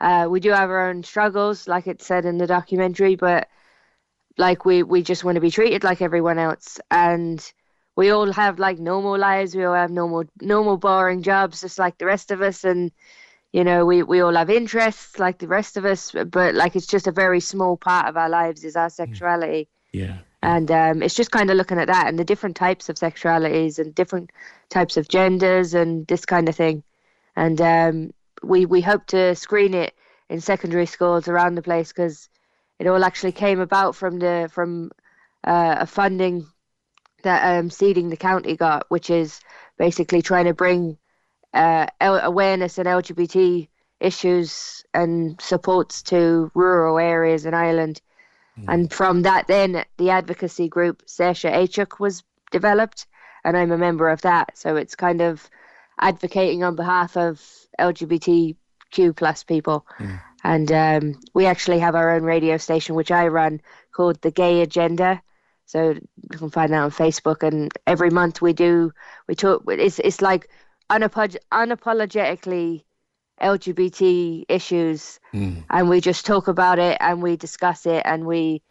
Uh, 0.00 0.26
we 0.28 0.40
do 0.40 0.50
have 0.50 0.68
our 0.68 0.88
own 0.88 1.04
struggles, 1.04 1.68
like 1.68 1.86
it 1.86 2.02
said 2.02 2.24
in 2.24 2.38
the 2.38 2.46
documentary, 2.48 3.14
but 3.14 3.46
like 4.36 4.64
we 4.64 4.82
we 4.82 5.00
just 5.00 5.22
want 5.22 5.36
to 5.36 5.40
be 5.40 5.52
treated 5.52 5.84
like 5.84 6.02
everyone 6.02 6.40
else, 6.40 6.80
and 6.90 7.52
we 7.94 8.10
all 8.10 8.32
have 8.32 8.58
like 8.58 8.80
normal 8.80 9.16
lives. 9.16 9.54
We 9.54 9.62
all 9.62 9.74
have 9.74 9.92
normal 9.92 10.24
normal 10.40 10.76
boring 10.76 11.22
jobs, 11.22 11.60
just 11.60 11.78
like 11.78 11.98
the 11.98 12.06
rest 12.06 12.32
of 12.32 12.42
us, 12.42 12.64
and 12.64 12.90
you 13.52 13.64
know 13.64 13.84
we, 13.84 14.02
we 14.02 14.20
all 14.20 14.34
have 14.34 14.50
interests 14.50 15.18
like 15.18 15.38
the 15.38 15.46
rest 15.46 15.76
of 15.76 15.84
us 15.84 16.14
but 16.26 16.54
like 16.54 16.74
it's 16.74 16.86
just 16.86 17.06
a 17.06 17.12
very 17.12 17.40
small 17.40 17.76
part 17.76 18.06
of 18.06 18.16
our 18.16 18.28
lives 18.28 18.64
is 18.64 18.76
our 18.76 18.88
mm. 18.88 18.92
sexuality. 18.92 19.68
Yeah. 19.92 20.18
And 20.44 20.70
um, 20.72 21.02
it's 21.02 21.14
just 21.14 21.30
kind 21.30 21.50
of 21.50 21.56
looking 21.56 21.78
at 21.78 21.86
that 21.86 22.08
and 22.08 22.18
the 22.18 22.24
different 22.24 22.56
types 22.56 22.88
of 22.88 22.96
sexualities 22.96 23.78
and 23.78 23.94
different 23.94 24.30
types 24.70 24.96
of 24.96 25.08
genders 25.08 25.72
and 25.72 26.04
this 26.08 26.24
kind 26.24 26.48
of 26.48 26.56
thing. 26.56 26.82
And 27.36 27.60
um, 27.60 28.14
we 28.42 28.66
we 28.66 28.80
hope 28.80 29.06
to 29.08 29.36
screen 29.36 29.72
it 29.72 29.94
in 30.28 30.40
secondary 30.40 30.86
schools 30.86 31.28
around 31.28 31.54
the 31.54 31.62
place 31.62 31.88
because 31.92 32.28
it 32.78 32.88
all 32.88 33.04
actually 33.04 33.32
came 33.32 33.60
about 33.60 33.94
from 33.94 34.18
the 34.18 34.50
from 34.52 34.90
uh, 35.44 35.76
a 35.80 35.86
funding 35.86 36.46
that 37.22 37.58
um, 37.58 37.70
Seeding 37.70 38.08
the 38.08 38.16
County 38.16 38.56
got, 38.56 38.86
which 38.88 39.10
is 39.10 39.40
basically 39.78 40.22
trying 40.22 40.46
to 40.46 40.54
bring 40.54 40.98
uh, 41.54 41.86
awareness 42.00 42.78
and 42.78 42.86
LGBT 42.88 43.68
issues 44.00 44.84
and 44.94 45.40
supports 45.40 46.02
to 46.02 46.50
rural 46.54 46.98
areas 46.98 47.46
in 47.46 47.54
Ireland. 47.54 48.00
And 48.68 48.92
from 48.92 49.22
that, 49.22 49.46
then 49.48 49.84
the 49.98 50.10
advocacy 50.10 50.68
group 50.68 51.02
Sesha 51.06 51.52
Achuk 51.52 51.98
was 52.00 52.22
developed, 52.50 53.06
and 53.44 53.56
I'm 53.56 53.72
a 53.72 53.78
member 53.78 54.08
of 54.10 54.22
that. 54.22 54.58
So 54.58 54.76
it's 54.76 54.94
kind 54.94 55.20
of 55.20 55.48
advocating 55.98 56.62
on 56.64 56.76
behalf 56.76 57.16
of 57.16 57.40
LGBTQ 57.78 59.16
plus 59.16 59.44
people. 59.44 59.86
And 60.44 60.70
um, 60.72 61.20
we 61.34 61.46
actually 61.46 61.78
have 61.80 61.94
our 61.94 62.10
own 62.14 62.22
radio 62.24 62.56
station, 62.56 62.94
which 62.94 63.10
I 63.10 63.28
run, 63.28 63.60
called 63.92 64.20
The 64.22 64.30
Gay 64.30 64.62
Agenda. 64.62 65.22
So 65.66 65.90
you 65.92 66.38
can 66.38 66.50
find 66.50 66.72
that 66.72 66.82
on 66.82 66.90
Facebook. 66.90 67.42
And 67.46 67.72
every 67.86 68.10
month 68.10 68.42
we 68.42 68.52
do, 68.52 68.92
we 69.28 69.34
talk. 69.34 69.62
It's 69.68 69.98
it's 70.00 70.20
like 70.20 70.50
unapolog- 70.92 71.36
unapologetically 71.52 72.84
LGBT 73.40 74.44
issues, 74.48 75.18
and 75.70 75.88
we 75.88 76.00
just 76.00 76.26
talk 76.26 76.48
about 76.48 76.78
it 76.78 76.96
and 77.00 77.22
we 77.22 77.36
discuss 77.36 77.86
it, 77.86 78.02
and 78.04 78.26
we, 78.26 78.62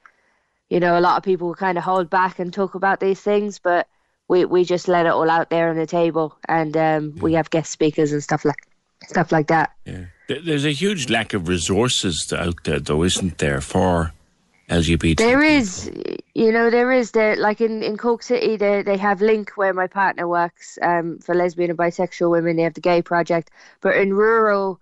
you 0.69 0.79
know, 0.79 0.97
a 0.97 1.01
lot 1.01 1.17
of 1.17 1.23
people 1.23 1.53
kind 1.55 1.77
of 1.77 1.83
hold 1.83 2.09
back 2.09 2.39
and 2.39 2.53
talk 2.53 2.75
about 2.75 2.99
these 2.99 3.19
things, 3.19 3.59
but 3.59 3.87
we 4.27 4.45
we 4.45 4.63
just 4.63 4.87
let 4.87 5.05
it 5.05 5.09
all 5.09 5.29
out 5.29 5.49
there 5.49 5.69
on 5.69 5.75
the 5.75 5.87
table, 5.87 6.37
and 6.47 6.77
um, 6.77 7.15
we 7.21 7.33
have 7.33 7.49
guest 7.49 7.71
speakers 7.71 8.13
and 8.13 8.23
stuff 8.23 8.45
like 8.45 8.67
stuff 9.03 9.31
like 9.31 9.47
that. 9.47 9.71
Yeah. 9.85 10.05
There's 10.27 10.65
a 10.65 10.71
huge 10.71 11.09
lack 11.09 11.33
of 11.33 11.49
resources 11.49 12.31
out 12.31 12.63
there, 12.63 12.79
though, 12.79 13.03
isn't 13.03 13.39
there, 13.39 13.59
for 13.59 14.13
LGBT? 14.71 15.17
There 15.17 15.43
is, 15.43 15.91
you 16.33 16.51
know, 16.51 16.69
there 16.69 16.91
is 16.91 17.11
there 17.11 17.35
like 17.35 17.59
in 17.59 17.83
in 17.83 17.97
Cork 17.97 18.23
City, 18.23 18.55
they 18.55 18.81
they 18.83 18.97
have 18.97 19.19
LINC 19.19 19.49
where 19.51 19.73
my 19.73 19.87
partner 19.87 20.27
works 20.27 20.79
um, 20.81 21.19
for 21.19 21.35
lesbian 21.35 21.71
and 21.71 21.77
bisexual 21.79 22.31
women. 22.31 22.55
They 22.55 22.63
have 22.63 22.73
the 22.73 22.81
Gay 22.81 23.01
Project, 23.01 23.51
but 23.81 23.97
in 23.97 24.13
rural 24.13 24.79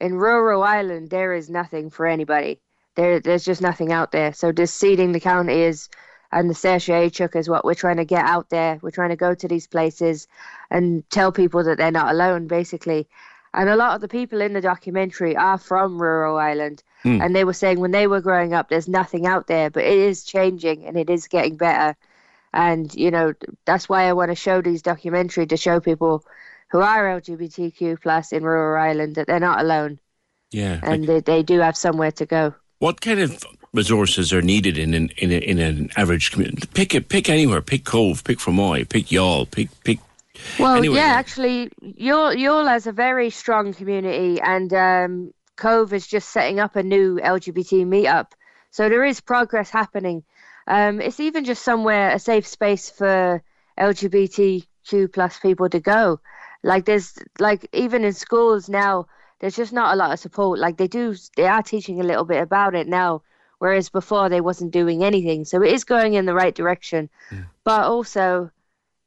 in 0.00 0.14
rural 0.14 0.64
Ireland, 0.64 1.10
there 1.10 1.32
is 1.32 1.48
nothing 1.48 1.90
for 1.90 2.06
anybody. 2.06 2.60
There 2.96 3.20
there's 3.20 3.44
just 3.44 3.62
nothing 3.62 3.92
out 3.92 4.10
there. 4.10 4.32
So 4.32 4.50
this 4.52 4.74
seeding 4.74 5.12
the 5.12 5.20
county 5.20 5.60
is. 5.62 5.88
And 6.32 6.48
the 6.48 6.54
Sesha 6.54 6.94
Achuk 7.08 7.34
is 7.34 7.48
what 7.48 7.64
we're 7.64 7.74
trying 7.74 7.96
to 7.96 8.04
get 8.04 8.24
out 8.24 8.50
there. 8.50 8.78
We're 8.82 8.92
trying 8.92 9.10
to 9.10 9.16
go 9.16 9.34
to 9.34 9.48
these 9.48 9.66
places 9.66 10.28
and 10.70 11.02
tell 11.10 11.32
people 11.32 11.64
that 11.64 11.76
they're 11.76 11.90
not 11.90 12.12
alone, 12.12 12.46
basically. 12.46 13.08
And 13.52 13.68
a 13.68 13.74
lot 13.74 13.96
of 13.96 14.00
the 14.00 14.06
people 14.06 14.40
in 14.40 14.52
the 14.52 14.60
documentary 14.60 15.36
are 15.36 15.58
from 15.58 16.00
rural 16.00 16.38
Ireland. 16.38 16.84
Hmm. 17.02 17.20
And 17.22 17.34
they 17.34 17.44
were 17.44 17.52
saying 17.54 17.80
when 17.80 17.92
they 17.92 18.06
were 18.06 18.20
growing 18.20 18.52
up, 18.52 18.68
there's 18.68 18.88
nothing 18.88 19.26
out 19.26 19.46
there, 19.46 19.70
but 19.70 19.84
it 19.84 19.98
is 19.98 20.22
changing 20.24 20.84
and 20.84 20.96
it 20.98 21.08
is 21.08 21.28
getting 21.28 21.56
better. 21.56 21.96
And, 22.52 22.94
you 22.94 23.10
know, 23.10 23.32
that's 23.64 23.88
why 23.88 24.04
I 24.04 24.12
want 24.12 24.30
to 24.30 24.34
show 24.34 24.60
these 24.60 24.82
documentary 24.82 25.46
to 25.46 25.56
show 25.56 25.80
people 25.80 26.24
who 26.68 26.80
are 26.80 27.20
LGBTQ 27.20 28.00
plus 28.02 28.32
in 28.32 28.42
rural 28.42 28.80
Ireland 28.82 29.14
that 29.14 29.26
they're 29.26 29.40
not 29.40 29.60
alone 29.60 29.98
Yeah. 30.50 30.80
and 30.82 31.06
they, 31.06 31.20
they 31.20 31.42
do 31.42 31.60
have 31.60 31.76
somewhere 31.76 32.10
to 32.12 32.26
go. 32.26 32.54
What 32.80 33.00
kind 33.00 33.20
of 33.20 33.42
resources 33.72 34.32
are 34.32 34.42
needed 34.42 34.76
in 34.78 34.94
an 34.94 35.10
in, 35.18 35.30
a, 35.32 35.36
in 35.38 35.58
an 35.58 35.90
average 35.96 36.32
community? 36.32 36.66
Pick 36.74 36.94
it. 36.94 37.08
Pick 37.08 37.28
anywhere. 37.28 37.60
Pick 37.60 37.84
Cobh. 37.84 38.24
Pick 38.24 38.38
Fermoy. 38.38 38.88
Pick 38.88 39.06
Youghal. 39.06 39.50
Pick 39.50 39.68
pick. 39.84 39.98
Well, 40.58 40.76
anywhere. 40.76 40.98
yeah, 41.00 41.12
actually, 41.12 41.68
Youghal 41.82 42.34
Youghal 42.36 42.66
has 42.68 42.86
a 42.86 42.92
very 42.92 43.28
strong 43.28 43.74
community, 43.74 44.40
and 44.40 44.72
um, 44.72 45.34
Cobh 45.60 45.92
is 45.92 46.06
just 46.06 46.30
setting 46.30 46.58
up 46.58 46.74
a 46.74 46.82
new 46.82 47.16
LGBT 47.16 47.86
meetup. 47.86 48.32
So 48.70 48.88
there 48.88 49.04
is 49.04 49.20
progress 49.20 49.70
happening. 49.70 50.24
Um, 50.66 51.00
it's 51.00 51.20
even 51.20 51.44
just 51.44 51.62
somewhere 51.62 52.10
a 52.10 52.18
safe 52.18 52.46
space 52.46 52.90
for 52.90 53.42
LGBTQ 53.78 55.12
plus 55.12 55.38
people 55.38 55.68
to 55.68 55.80
go. 55.80 56.20
Like 56.62 56.84
there's 56.86 57.18
like 57.38 57.68
even 57.72 58.04
in 58.04 58.12
schools 58.12 58.68
now, 58.68 59.06
there's 59.40 59.56
just 59.56 59.72
not 59.72 59.92
a 59.92 59.96
lot 59.96 60.12
of 60.12 60.18
support. 60.18 60.58
Like 60.58 60.76
they 60.76 60.88
do, 60.88 61.14
they 61.36 61.46
are 61.46 61.62
teaching 61.62 62.00
a 62.00 62.04
little 62.04 62.24
bit 62.24 62.42
about 62.42 62.74
it 62.74 62.86
now, 62.88 63.22
whereas 63.58 63.88
before 63.88 64.28
they 64.28 64.40
wasn't 64.40 64.72
doing 64.72 65.02
anything. 65.04 65.44
So 65.44 65.62
it 65.62 65.72
is 65.72 65.84
going 65.84 66.14
in 66.14 66.26
the 66.26 66.34
right 66.34 66.54
direction, 66.54 67.08
but 67.64 67.84
also 67.84 68.50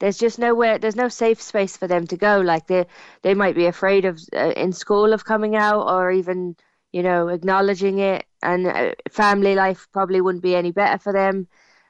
there's 0.03 0.17
just 0.19 0.39
nowhere 0.39 0.77
there's 0.79 0.97
no 0.97 1.09
safe 1.09 1.41
space 1.41 1.77
for 1.77 1.87
them 1.87 2.07
to 2.07 2.17
go. 2.17 2.41
Like 2.41 2.67
they 2.67 2.85
they 3.23 3.33
might 3.33 3.55
be 3.55 3.67
afraid 3.67 4.05
of 4.05 4.19
uh, 4.35 4.51
in 4.57 4.73
school 4.73 5.13
of 5.13 5.25
coming 5.25 5.55
out 5.55 5.87
or 5.87 6.11
even 6.11 6.57
you 6.91 7.03
know 7.03 7.29
acknowledging 7.29 7.99
it. 7.99 8.25
And 8.43 8.67
uh, 8.67 8.93
family 9.11 9.55
life 9.55 9.87
probably 9.93 10.21
wouldn't 10.21 10.43
be 10.43 10.55
any 10.55 10.71
better 10.71 10.99
for 10.99 11.13
them. 11.13 11.47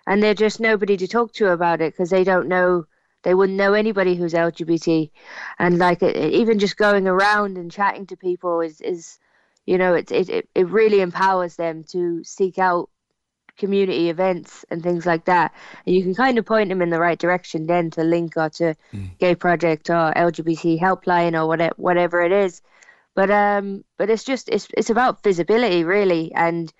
And 0.08 0.22
they're 0.22 0.34
just 0.36 0.60
nobody 0.60 0.98
to 0.98 1.08
talk 1.08 1.34
to 1.34 1.52
about 1.52 1.82
it 1.82 1.94
because 1.94 2.10
they 2.12 2.24
don't 2.24 2.48
know 2.48 2.86
they 3.24 3.34
wouldn't 3.34 3.58
know 3.58 3.74
anybody 3.74 4.16
who's 4.16 4.34
lgbt 4.34 5.12
and 5.60 5.78
like 5.78 6.04
it, 6.04 6.16
even 6.18 6.60
just 6.60 6.78
going 6.78 7.08
around 7.08 7.58
and 7.58 7.72
chatting 7.72 8.06
to 8.08 8.18
people 8.18 8.62
is 8.62 8.82
is 8.82 9.18
you 9.66 9.78
know 9.78 9.94
it, 9.96 10.12
it- 10.12 10.50
it 10.54 10.68
really 10.70 11.02
empowers 11.02 11.56
them 11.56 11.84
to 11.86 12.24
seek 12.24 12.58
out 12.60 12.90
community 13.58 14.10
events 14.10 14.66
and 14.70 14.82
things 14.82 15.06
like 15.06 15.26
that. 15.26 15.54
And 15.86 15.96
you 15.96 16.04
can 16.04 16.16
kind 16.16 16.38
of 16.38 16.46
point 16.46 16.70
them 16.70 16.82
in 16.82 16.90
the 16.90 17.00
right 17.00 17.20
direction 17.20 17.68
then 17.68 17.92
to 17.92 18.02
LINC 18.02 18.38
or 18.38 18.50
to 18.50 18.76
Gay 19.20 19.36
Project 19.36 19.90
or 19.90 20.14
LGBT 20.16 20.80
Helpline 20.80 21.40
or 21.40 21.48
whatever 21.48 21.76
whatever 21.78 22.22
it 22.22 22.32
is. 22.32 22.62
But 23.16 23.30
um, 23.30 23.84
but 23.98 24.10
it's 24.10 24.24
just 24.24 24.50
it's 24.50 24.68
it's 24.76 24.90
about 24.90 25.24
visibility 25.24 25.84
really, 25.84 26.32
and 26.34 26.74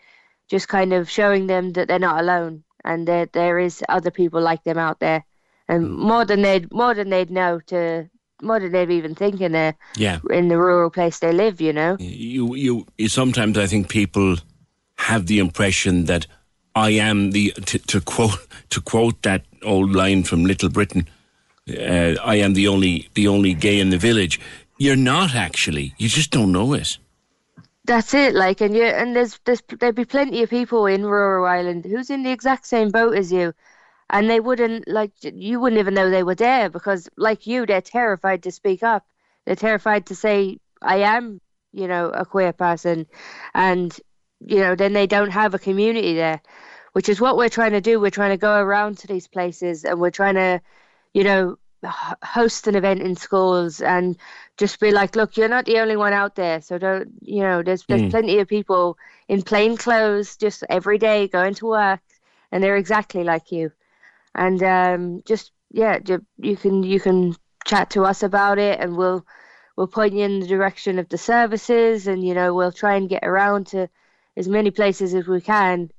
just 0.50 0.68
kind 0.68 0.94
of 0.94 1.10
showing 1.10 1.48
them 1.48 1.74
that 1.74 1.88
they're 1.88 2.00
not 2.00 2.20
alone 2.20 2.64
and 2.84 3.08
that 3.08 3.34
there 3.34 3.60
is 3.60 3.84
other 3.88 4.12
people 4.12 4.42
like 4.42 4.64
them 4.64 4.78
out 4.78 5.00
there, 5.00 5.24
and 5.68 5.90
more 5.92 6.26
than 6.26 6.42
they'd 6.42 6.72
more 6.74 6.94
than 6.96 7.10
they'd 7.10 7.30
know 7.30 7.60
to 7.68 8.10
more 8.42 8.60
than 8.60 8.72
they'd 8.72 8.90
even 8.90 9.16
think 9.16 9.42
in 9.42 9.52
the 9.54 9.76
Yeah. 9.96 10.20
in 10.30 10.48
the 10.48 10.58
rural 10.58 10.90
place 10.90 11.20
they 11.20 11.32
live. 11.32 11.62
You 11.62 11.74
know. 11.74 11.98
You 12.00 12.56
you. 12.56 12.86
you 12.98 13.10
sometimes 13.10 13.58
I 13.58 13.68
think 13.68 13.90
people 13.90 14.38
have 14.98 15.28
the 15.28 15.40
impression 15.40 16.06
that 16.06 16.28
I 16.76 16.92
am 16.92 17.32
the 17.32 17.52
to, 17.52 17.80
to 17.80 18.02
quote 18.02 18.48
to 18.70 18.82
quote 18.82 19.22
that 19.22 19.46
old 19.64 19.94
line 19.94 20.24
from 20.24 20.46
Little 20.46 20.70
Britain. 20.70 21.08
Uh, 21.70 22.16
I 22.24 22.36
am 22.36 22.54
the 22.54 22.68
only 22.68 23.10
the 23.14 23.28
only 23.28 23.54
gay 23.54 23.80
in 23.80 23.90
the 23.90 23.98
village. 23.98 24.40
You're 24.78 24.96
not 24.96 25.36
actually. 25.36 25.94
You 25.98 26.10
just 26.10 26.32
don't 26.32 26.52
know 26.52 26.74
it. 26.74 26.98
That's 27.86 28.14
it, 28.14 28.34
like, 28.34 28.62
and 28.62 28.76
you 28.76 28.84
and 28.84 29.16
there's 29.16 29.40
there's 29.46 29.62
there'd 29.80 29.96
be 29.96 30.06
plenty 30.06 30.42
of 30.42 30.50
people 30.50 30.86
in 30.86 31.06
rural 31.06 31.46
Ireland 31.46 31.86
who's 31.86 32.10
in 32.10 32.24
the 32.24 32.32
exact 32.32 32.66
same 32.66 32.90
boat 32.90 33.16
as 33.16 33.32
you, 33.32 33.54
and 34.10 34.30
they 34.30 34.40
wouldn't 34.40 34.88
like 34.88 35.12
you 35.22 35.60
wouldn't 35.60 35.80
even 35.80 35.94
know 35.94 36.10
they 36.10 36.24
were 36.24 36.36
there 36.36 36.70
because, 36.70 37.10
like 37.18 37.46
you, 37.46 37.66
they're 37.66 37.82
terrified 37.82 38.44
to 38.44 38.52
speak 38.52 38.84
up. 38.84 39.06
They're 39.46 39.56
terrified 39.56 40.06
to 40.08 40.16
say, 40.16 40.60
"I 40.82 40.98
am," 40.98 41.42
you 41.74 41.88
know, 41.88 42.10
a 42.10 42.26
queer 42.26 42.54
person, 42.54 43.06
and 43.54 44.00
you 44.46 44.58
know, 44.60 44.76
then 44.76 44.94
they 44.94 45.08
don't 45.08 45.32
have 45.32 45.54
a 45.54 45.60
community 45.60 46.14
there, 46.16 46.42
which 46.94 47.10
is 47.10 47.22
what 47.22 47.38
we're 47.38 47.50
trying 47.50 47.72
to 47.74 47.82
do. 47.82 48.00
We're 48.00 48.12
trying 48.12 48.32
to 48.32 48.38
go 48.38 48.60
around 48.60 48.98
to 49.00 49.08
these 49.08 49.28
places, 49.28 49.84
and 49.86 50.00
we're 50.00 50.12
trying 50.12 50.36
to, 50.36 50.62
you 51.14 51.24
know, 51.24 51.58
host 52.24 52.68
an 52.68 52.76
event 52.76 53.02
in 53.02 53.16
schools 53.16 53.82
and 53.82 54.18
just 54.58 54.80
be 54.80 54.92
like, 54.92 55.16
look, 55.16 55.38
you're 55.38 55.50
not 55.50 55.66
the 55.66 55.80
only 55.80 55.96
one 55.98 56.14
out 56.14 56.36
there. 56.36 56.62
So 56.62 56.78
don't, 56.78 57.10
you 57.22 57.42
know, 57.42 57.62
there's 57.64 57.86
there's 57.88 58.04
Mm. 58.04 58.10
plenty 58.10 58.40
of 58.40 58.48
people 58.48 58.98
in 59.28 59.42
plain 59.42 59.78
clothes 59.78 60.38
just 60.38 60.64
every 60.70 60.98
day 60.98 61.28
going 61.28 61.54
to 61.56 61.68
work, 61.68 62.02
and 62.52 62.64
they're 62.64 62.78
exactly 62.78 63.24
like 63.24 63.52
you. 63.52 63.72
And 64.36 64.62
um, 64.64 65.22
just 65.26 65.52
yeah, 65.72 66.00
ju- 66.00 66.26
you 66.38 66.56
can 66.58 66.84
you 66.84 67.00
can 67.00 67.36
chat 67.66 67.90
to 67.92 68.04
us 68.06 68.24
about 68.24 68.60
it, 68.60 68.80
and 68.80 68.96
we'll 68.98 69.26
we'll 69.76 69.88
point 69.88 70.14
you 70.14 70.24
in 70.26 70.40
the 70.40 70.48
direction 70.48 71.00
of 71.00 71.10
the 71.10 71.18
services, 71.18 72.08
and 72.08 72.24
you 72.26 72.34
know 72.34 72.54
we'll 72.54 72.72
try 72.72 72.96
and 72.96 73.10
get 73.10 73.24
around 73.24 73.68
to 73.68 73.90
as 74.36 74.48
many 74.48 74.72
places 74.72 75.14
as 75.14 75.28
we 75.28 75.42
can, 75.42 75.92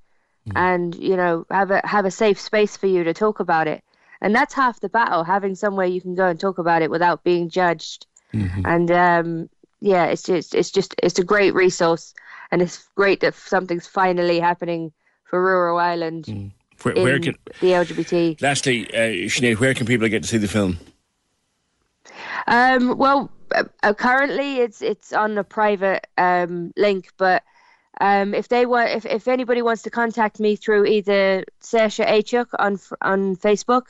and 0.54 0.94
you 0.94 1.16
know 1.16 1.46
have 1.50 1.70
a 1.70 1.80
have 1.84 2.04
a 2.04 2.10
safe 2.10 2.40
space 2.40 2.76
for 2.76 2.86
you 2.86 3.04
to 3.04 3.14
talk 3.14 3.40
about 3.40 3.68
it. 3.68 3.82
And 4.20 4.34
that's 4.34 4.54
half 4.54 4.80
the 4.80 4.88
battle: 4.88 5.24
having 5.24 5.54
somewhere 5.54 5.86
you 5.86 6.00
can 6.00 6.14
go 6.14 6.28
and 6.28 6.38
talk 6.38 6.58
about 6.58 6.82
it 6.82 6.90
without 6.90 7.24
being 7.24 7.48
judged. 7.48 8.06
And 8.64 8.90
um, 8.90 9.48
yeah, 9.80 10.06
it's 10.06 10.22
just 10.22 10.54
it's 10.54 10.70
just 10.70 10.94
it's 11.02 11.18
a 11.18 11.24
great 11.24 11.54
resource, 11.54 12.14
and 12.50 12.62
it's 12.62 12.88
great 12.94 13.20
that 13.20 13.34
something's 13.34 13.86
finally 13.86 14.40
happening 14.40 14.92
for 15.24 15.42
rural 15.42 15.78
Ireland 15.78 16.52
Where, 16.82 16.94
in 16.94 17.02
where 17.02 17.18
can 17.20 17.34
the 17.60 17.68
LGBT. 17.68 18.40
lastly, 18.40 18.86
uh, 18.92 19.28
Sinead, 19.28 19.60
where 19.60 19.74
can 19.74 19.86
people 19.86 20.08
get 20.08 20.22
to 20.22 20.28
see 20.28 20.38
the 20.38 20.48
film? 20.48 20.78
Um, 22.46 22.98
well, 22.98 23.30
uh, 23.82 23.94
currently 23.94 24.58
it's 24.58 24.82
it's 24.82 25.12
on 25.12 25.38
a 25.38 25.44
private 25.44 26.06
um, 26.18 26.72
link, 26.76 27.08
but 27.16 27.42
um, 28.00 28.34
if 28.34 28.48
they 28.48 28.66
want, 28.66 28.90
if, 28.90 29.06
if 29.06 29.28
anybody 29.28 29.62
wants 29.62 29.82
to 29.82 29.90
contact 29.90 30.40
me 30.40 30.56
through 30.56 30.86
either 30.86 31.44
Sasha 31.60 32.04
Achuk 32.04 32.46
on 32.58 32.78
on 33.00 33.36
Facebook, 33.36 33.86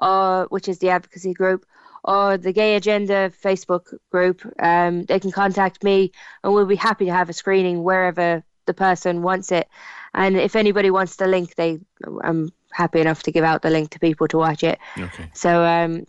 or 0.00 0.46
which 0.50 0.68
is 0.68 0.78
the 0.78 0.90
advocacy 0.90 1.34
group, 1.34 1.66
or 2.04 2.36
the 2.36 2.52
Gay 2.52 2.76
Agenda 2.76 3.30
Facebook 3.42 3.94
group, 4.10 4.46
um, 4.60 5.04
they 5.04 5.18
can 5.20 5.32
contact 5.32 5.82
me 5.82 6.12
and 6.42 6.52
we'll 6.52 6.66
be 6.66 6.76
happy 6.76 7.06
to 7.06 7.12
have 7.12 7.28
a 7.28 7.32
screening 7.32 7.82
wherever 7.82 8.44
the 8.66 8.74
person 8.74 9.22
wants 9.22 9.50
it. 9.52 9.68
And 10.14 10.36
if 10.36 10.56
anybody 10.56 10.90
wants 10.90 11.16
the 11.16 11.26
link, 11.26 11.54
they 11.54 11.80
I'm 12.22 12.50
happy 12.70 13.00
enough 13.00 13.24
to 13.24 13.32
give 13.32 13.44
out 13.44 13.62
the 13.62 13.70
link 13.70 13.90
to 13.90 13.98
people 13.98 14.28
to 14.28 14.38
watch 14.38 14.62
it. 14.62 14.78
Okay. 14.96 15.30
So 15.34 15.64
um, 15.64 16.04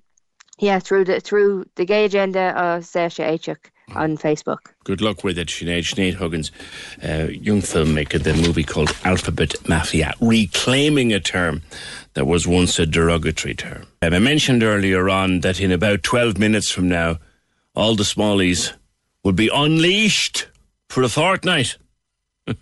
yeah, 0.59 0.79
through 0.79 1.05
the 1.05 1.19
through 1.19 1.65
the 1.75 1.85
Gay 1.85 2.05
Agenda 2.05 2.49
or 2.51 2.79
Saoirse 2.79 3.25
Aichuk 3.25 3.71
on 3.95 4.17
Facebook. 4.17 4.59
Good 4.83 5.01
luck 5.01 5.23
with 5.23 5.37
it, 5.37 5.47
Sinead. 5.47 5.83
Sinead 5.83 6.15
Huggins, 6.15 6.51
uh, 7.03 7.27
young 7.31 7.61
filmmaker, 7.61 8.21
the 8.21 8.33
movie 8.33 8.63
called 8.63 8.95
Alphabet 9.03 9.55
Mafia, 9.67 10.13
reclaiming 10.19 11.13
a 11.13 11.19
term 11.19 11.61
that 12.13 12.25
was 12.25 12.47
once 12.47 12.79
a 12.79 12.85
derogatory 12.85 13.55
term. 13.55 13.87
Um, 14.01 14.13
I 14.13 14.19
mentioned 14.19 14.63
earlier 14.63 15.09
on 15.09 15.41
that 15.41 15.59
in 15.59 15.71
about 15.71 16.03
12 16.03 16.37
minutes 16.37 16.71
from 16.71 16.89
now, 16.89 17.19
all 17.75 17.95
the 17.95 18.03
smallies 18.03 18.73
will 19.23 19.33
be 19.33 19.49
unleashed 19.53 20.47
for 20.89 21.03
a 21.03 21.09
fortnight 21.09 21.77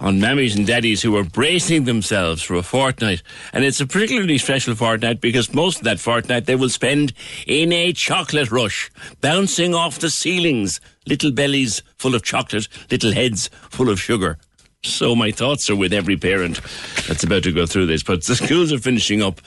on 0.00 0.20
mammies 0.20 0.56
and 0.56 0.66
daddies 0.66 1.02
who 1.02 1.16
are 1.16 1.24
bracing 1.24 1.84
themselves 1.84 2.42
for 2.42 2.54
a 2.54 2.62
fortnight. 2.62 3.22
And 3.52 3.64
it's 3.64 3.80
a 3.80 3.86
particularly 3.86 4.38
special 4.38 4.74
fortnight 4.74 5.20
because 5.20 5.54
most 5.54 5.78
of 5.78 5.84
that 5.84 6.00
fortnight 6.00 6.46
they 6.46 6.56
will 6.56 6.68
spend 6.68 7.12
in 7.46 7.72
a 7.72 7.92
chocolate 7.92 8.50
rush, 8.50 8.90
bouncing 9.20 9.74
off 9.74 9.98
the 9.98 10.10
ceilings, 10.10 10.80
little 11.06 11.32
bellies 11.32 11.82
full 11.96 12.14
of 12.14 12.22
chocolate, 12.22 12.68
little 12.90 13.12
heads 13.12 13.48
full 13.70 13.88
of 13.88 14.00
sugar. 14.00 14.38
So 14.82 15.16
my 15.16 15.30
thoughts 15.30 15.70
are 15.70 15.76
with 15.76 15.94
every 15.94 16.16
parent 16.16 16.60
that's 17.08 17.24
about 17.24 17.42
to 17.44 17.52
go 17.52 17.64
through 17.64 17.86
this. 17.86 18.02
But 18.02 18.24
the 18.24 18.36
schools 18.36 18.72
are 18.72 18.78
finishing 18.78 19.22
up, 19.22 19.40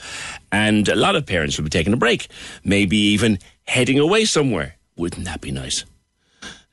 and 0.52 0.90
a 0.90 0.96
lot 0.96 1.16
of 1.16 1.26
parents 1.28 1.58
will 1.58 1.66
be 1.66 1.70
taking 1.70 1.94
a 1.94 1.98
break, 1.98 2.28
maybe 2.64 2.98
even 2.98 3.38
heading 3.68 4.00
away 4.00 4.26
somewhere. 4.26 4.78
Wouldn't 4.96 5.26
that 5.26 5.42
be 5.42 5.52
nice? 5.52 5.86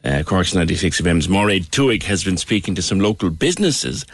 Uh, 0.04 0.22
Cork's 0.22 0.54
96 0.54 1.00
FM's 1.00 1.28
Mairead 1.28 1.70
Tuig 1.70 2.02
has 2.02 2.24
been 2.24 2.36
speaking 2.36 2.74
to 2.74 2.82
some 2.82 3.00
local 3.00 3.30
businesses 3.30 4.04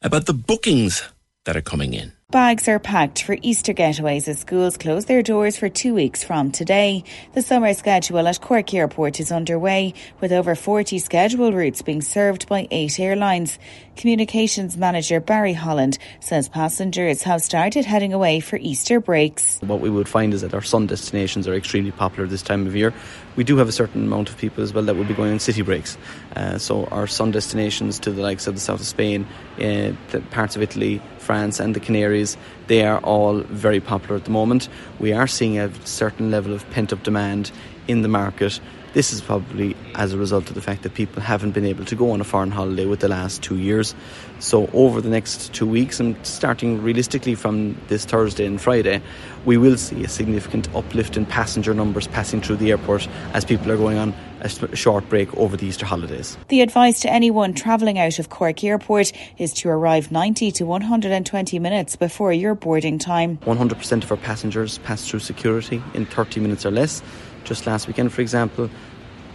about 0.00 0.24
the 0.24 0.32
bookings 0.32 1.02
that 1.44 1.54
are 1.54 1.60
coming 1.60 1.92
in. 1.92 2.13
Bags 2.34 2.66
are 2.66 2.80
packed 2.80 3.22
for 3.22 3.36
Easter 3.42 3.72
getaways 3.72 4.26
as 4.26 4.40
schools 4.40 4.76
close 4.76 5.04
their 5.04 5.22
doors 5.22 5.56
for 5.56 5.68
two 5.68 5.94
weeks 5.94 6.24
from 6.24 6.50
today. 6.50 7.04
The 7.32 7.42
summer 7.42 7.72
schedule 7.74 8.26
at 8.26 8.40
Cork 8.40 8.74
Airport 8.74 9.20
is 9.20 9.30
underway, 9.30 9.94
with 10.20 10.32
over 10.32 10.56
40 10.56 10.98
scheduled 10.98 11.54
routes 11.54 11.82
being 11.82 12.02
served 12.02 12.48
by 12.48 12.66
eight 12.72 12.98
airlines. 12.98 13.56
Communications 13.94 14.76
manager 14.76 15.20
Barry 15.20 15.52
Holland 15.52 15.96
says 16.18 16.48
passengers 16.48 17.22
have 17.22 17.40
started 17.40 17.84
heading 17.84 18.12
away 18.12 18.40
for 18.40 18.56
Easter 18.56 18.98
breaks. 18.98 19.60
What 19.60 19.78
we 19.78 19.88
would 19.88 20.08
find 20.08 20.34
is 20.34 20.40
that 20.40 20.54
our 20.54 20.62
sun 20.62 20.88
destinations 20.88 21.46
are 21.46 21.54
extremely 21.54 21.92
popular 21.92 22.26
this 22.26 22.42
time 22.42 22.66
of 22.66 22.74
year. 22.74 22.92
We 23.36 23.44
do 23.44 23.58
have 23.58 23.68
a 23.68 23.72
certain 23.72 24.06
amount 24.06 24.28
of 24.28 24.38
people 24.38 24.64
as 24.64 24.74
well 24.74 24.82
that 24.86 24.96
will 24.96 25.04
be 25.04 25.14
going 25.14 25.30
on 25.30 25.38
city 25.38 25.62
breaks. 25.62 25.96
Uh, 26.34 26.58
so 26.58 26.86
our 26.86 27.06
sun 27.06 27.30
destinations 27.30 28.00
to 28.00 28.10
the 28.10 28.22
likes 28.22 28.48
of 28.48 28.54
the 28.54 28.60
south 28.60 28.80
of 28.80 28.86
Spain, 28.86 29.24
uh, 29.60 29.92
parts 30.32 30.56
of 30.56 30.62
Italy, 30.62 31.00
France, 31.24 31.58
and 31.58 31.74
the 31.74 31.80
Canaries, 31.80 32.36
they 32.66 32.84
are 32.84 32.98
all 33.00 33.40
very 33.40 33.80
popular 33.80 34.16
at 34.16 34.24
the 34.24 34.30
moment. 34.30 34.68
We 35.00 35.12
are 35.12 35.26
seeing 35.26 35.58
a 35.58 35.72
certain 35.86 36.30
level 36.30 36.52
of 36.52 36.68
pent 36.70 36.92
up 36.92 37.02
demand 37.02 37.50
in 37.88 38.02
the 38.02 38.08
market. 38.08 38.60
This 38.92 39.12
is 39.12 39.20
probably 39.20 39.74
as 39.96 40.12
a 40.12 40.18
result 40.18 40.48
of 40.50 40.54
the 40.54 40.62
fact 40.62 40.84
that 40.84 40.94
people 40.94 41.20
haven't 41.20 41.50
been 41.50 41.64
able 41.64 41.84
to 41.86 41.96
go 41.96 42.12
on 42.12 42.20
a 42.20 42.24
foreign 42.24 42.52
holiday 42.52 42.86
with 42.86 43.00
the 43.00 43.08
last 43.08 43.42
two 43.42 43.56
years. 43.56 43.92
So, 44.38 44.70
over 44.72 45.00
the 45.00 45.08
next 45.08 45.52
two 45.52 45.66
weeks, 45.66 45.98
and 45.98 46.14
starting 46.24 46.80
realistically 46.80 47.34
from 47.34 47.76
this 47.88 48.04
Thursday 48.04 48.46
and 48.46 48.60
Friday, 48.60 49.02
we 49.44 49.56
will 49.56 49.76
see 49.76 50.04
a 50.04 50.08
significant 50.08 50.72
uplift 50.76 51.16
in 51.16 51.26
passenger 51.26 51.74
numbers 51.74 52.06
passing 52.06 52.40
through 52.40 52.56
the 52.56 52.70
airport 52.70 53.08
as 53.32 53.44
people 53.44 53.72
are 53.72 53.76
going 53.76 53.98
on 53.98 54.14
a 54.44 54.76
short 54.76 55.08
break 55.08 55.34
over 55.36 55.56
the 55.56 55.66
Easter 55.66 55.86
holidays. 55.86 56.36
The 56.48 56.60
advice 56.60 57.00
to 57.00 57.10
anyone 57.10 57.54
travelling 57.54 57.98
out 57.98 58.18
of 58.18 58.28
Cork 58.28 58.62
Airport 58.62 59.12
is 59.38 59.52
to 59.54 59.70
arrive 59.70 60.12
90 60.12 60.52
to 60.52 60.64
120 60.64 61.58
minutes 61.58 61.96
before 61.96 62.32
your 62.32 62.54
boarding 62.54 62.98
time. 62.98 63.38
100% 63.38 64.04
of 64.04 64.10
our 64.10 64.16
passengers 64.18 64.78
pass 64.78 65.08
through 65.08 65.20
security 65.20 65.82
in 65.94 66.04
30 66.04 66.40
minutes 66.40 66.66
or 66.66 66.70
less. 66.70 67.02
Just 67.44 67.66
last 67.66 67.86
weekend, 67.86 68.12
for 68.12 68.20
example, 68.20 68.68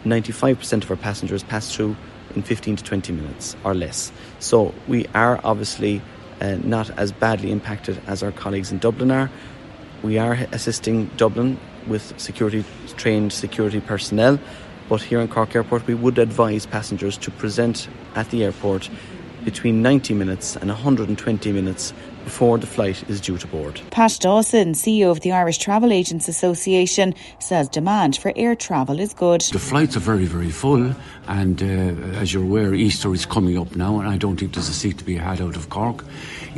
95% 0.05 0.83
of 0.83 0.91
our 0.91 0.97
passengers 0.97 1.43
passed 1.43 1.75
through 1.75 1.95
in 2.35 2.43
15 2.43 2.77
to 2.77 2.83
20 2.83 3.11
minutes 3.13 3.55
or 3.63 3.73
less. 3.73 4.11
So 4.39 4.73
we 4.87 5.07
are 5.15 5.39
obviously 5.43 6.01
uh, 6.39 6.57
not 6.63 6.89
as 6.91 7.11
badly 7.11 7.51
impacted 7.51 8.01
as 8.07 8.23
our 8.23 8.31
colleagues 8.31 8.71
in 8.71 8.77
Dublin 8.77 9.11
are. 9.11 9.29
We 10.03 10.17
are 10.17 10.33
assisting 10.51 11.07
Dublin 11.17 11.59
with 11.87 12.19
security 12.19 12.63
trained 12.95 13.33
security 13.33 13.81
personnel, 13.81 14.39
but 14.89 15.01
here 15.01 15.21
in 15.21 15.27
Cork 15.27 15.55
Airport 15.55 15.87
we 15.87 15.93
would 15.93 16.17
advise 16.17 16.65
passengers 16.65 17.17
to 17.19 17.31
present 17.31 17.87
at 18.15 18.29
the 18.31 18.43
airport 18.43 18.89
between 19.45 19.81
90 19.81 20.13
minutes 20.13 20.55
and 20.55 20.69
120 20.69 21.51
minutes 21.51 21.93
before 22.23 22.57
the 22.57 22.67
flight 22.67 23.09
is 23.09 23.21
due 23.21 23.37
to 23.37 23.47
board. 23.47 23.81
Pat 23.91 24.17
Dawson, 24.19 24.73
CEO 24.73 25.09
of 25.09 25.21
the 25.21 25.31
Irish 25.31 25.57
Travel 25.57 25.91
Agents 25.91 26.27
Association, 26.27 27.15
says 27.39 27.69
demand 27.69 28.17
for 28.17 28.33
air 28.35 28.55
travel 28.55 28.99
is 28.99 29.13
good. 29.13 29.41
The 29.41 29.59
flights 29.59 29.95
are 29.95 30.01
very, 30.01 30.25
very 30.25 30.51
full, 30.51 30.93
and 31.27 31.61
uh, 31.61 31.65
as 32.19 32.33
you're 32.33 32.43
aware, 32.43 32.73
Easter 32.73 33.13
is 33.13 33.25
coming 33.25 33.57
up 33.57 33.75
now, 33.75 33.99
and 33.99 34.07
I 34.07 34.17
don't 34.17 34.37
think 34.37 34.53
there's 34.53 34.69
a 34.69 34.73
seat 34.73 34.97
to 34.99 35.03
be 35.05 35.15
had 35.15 35.41
out 35.41 35.55
of 35.55 35.69
Cork. 35.69 36.03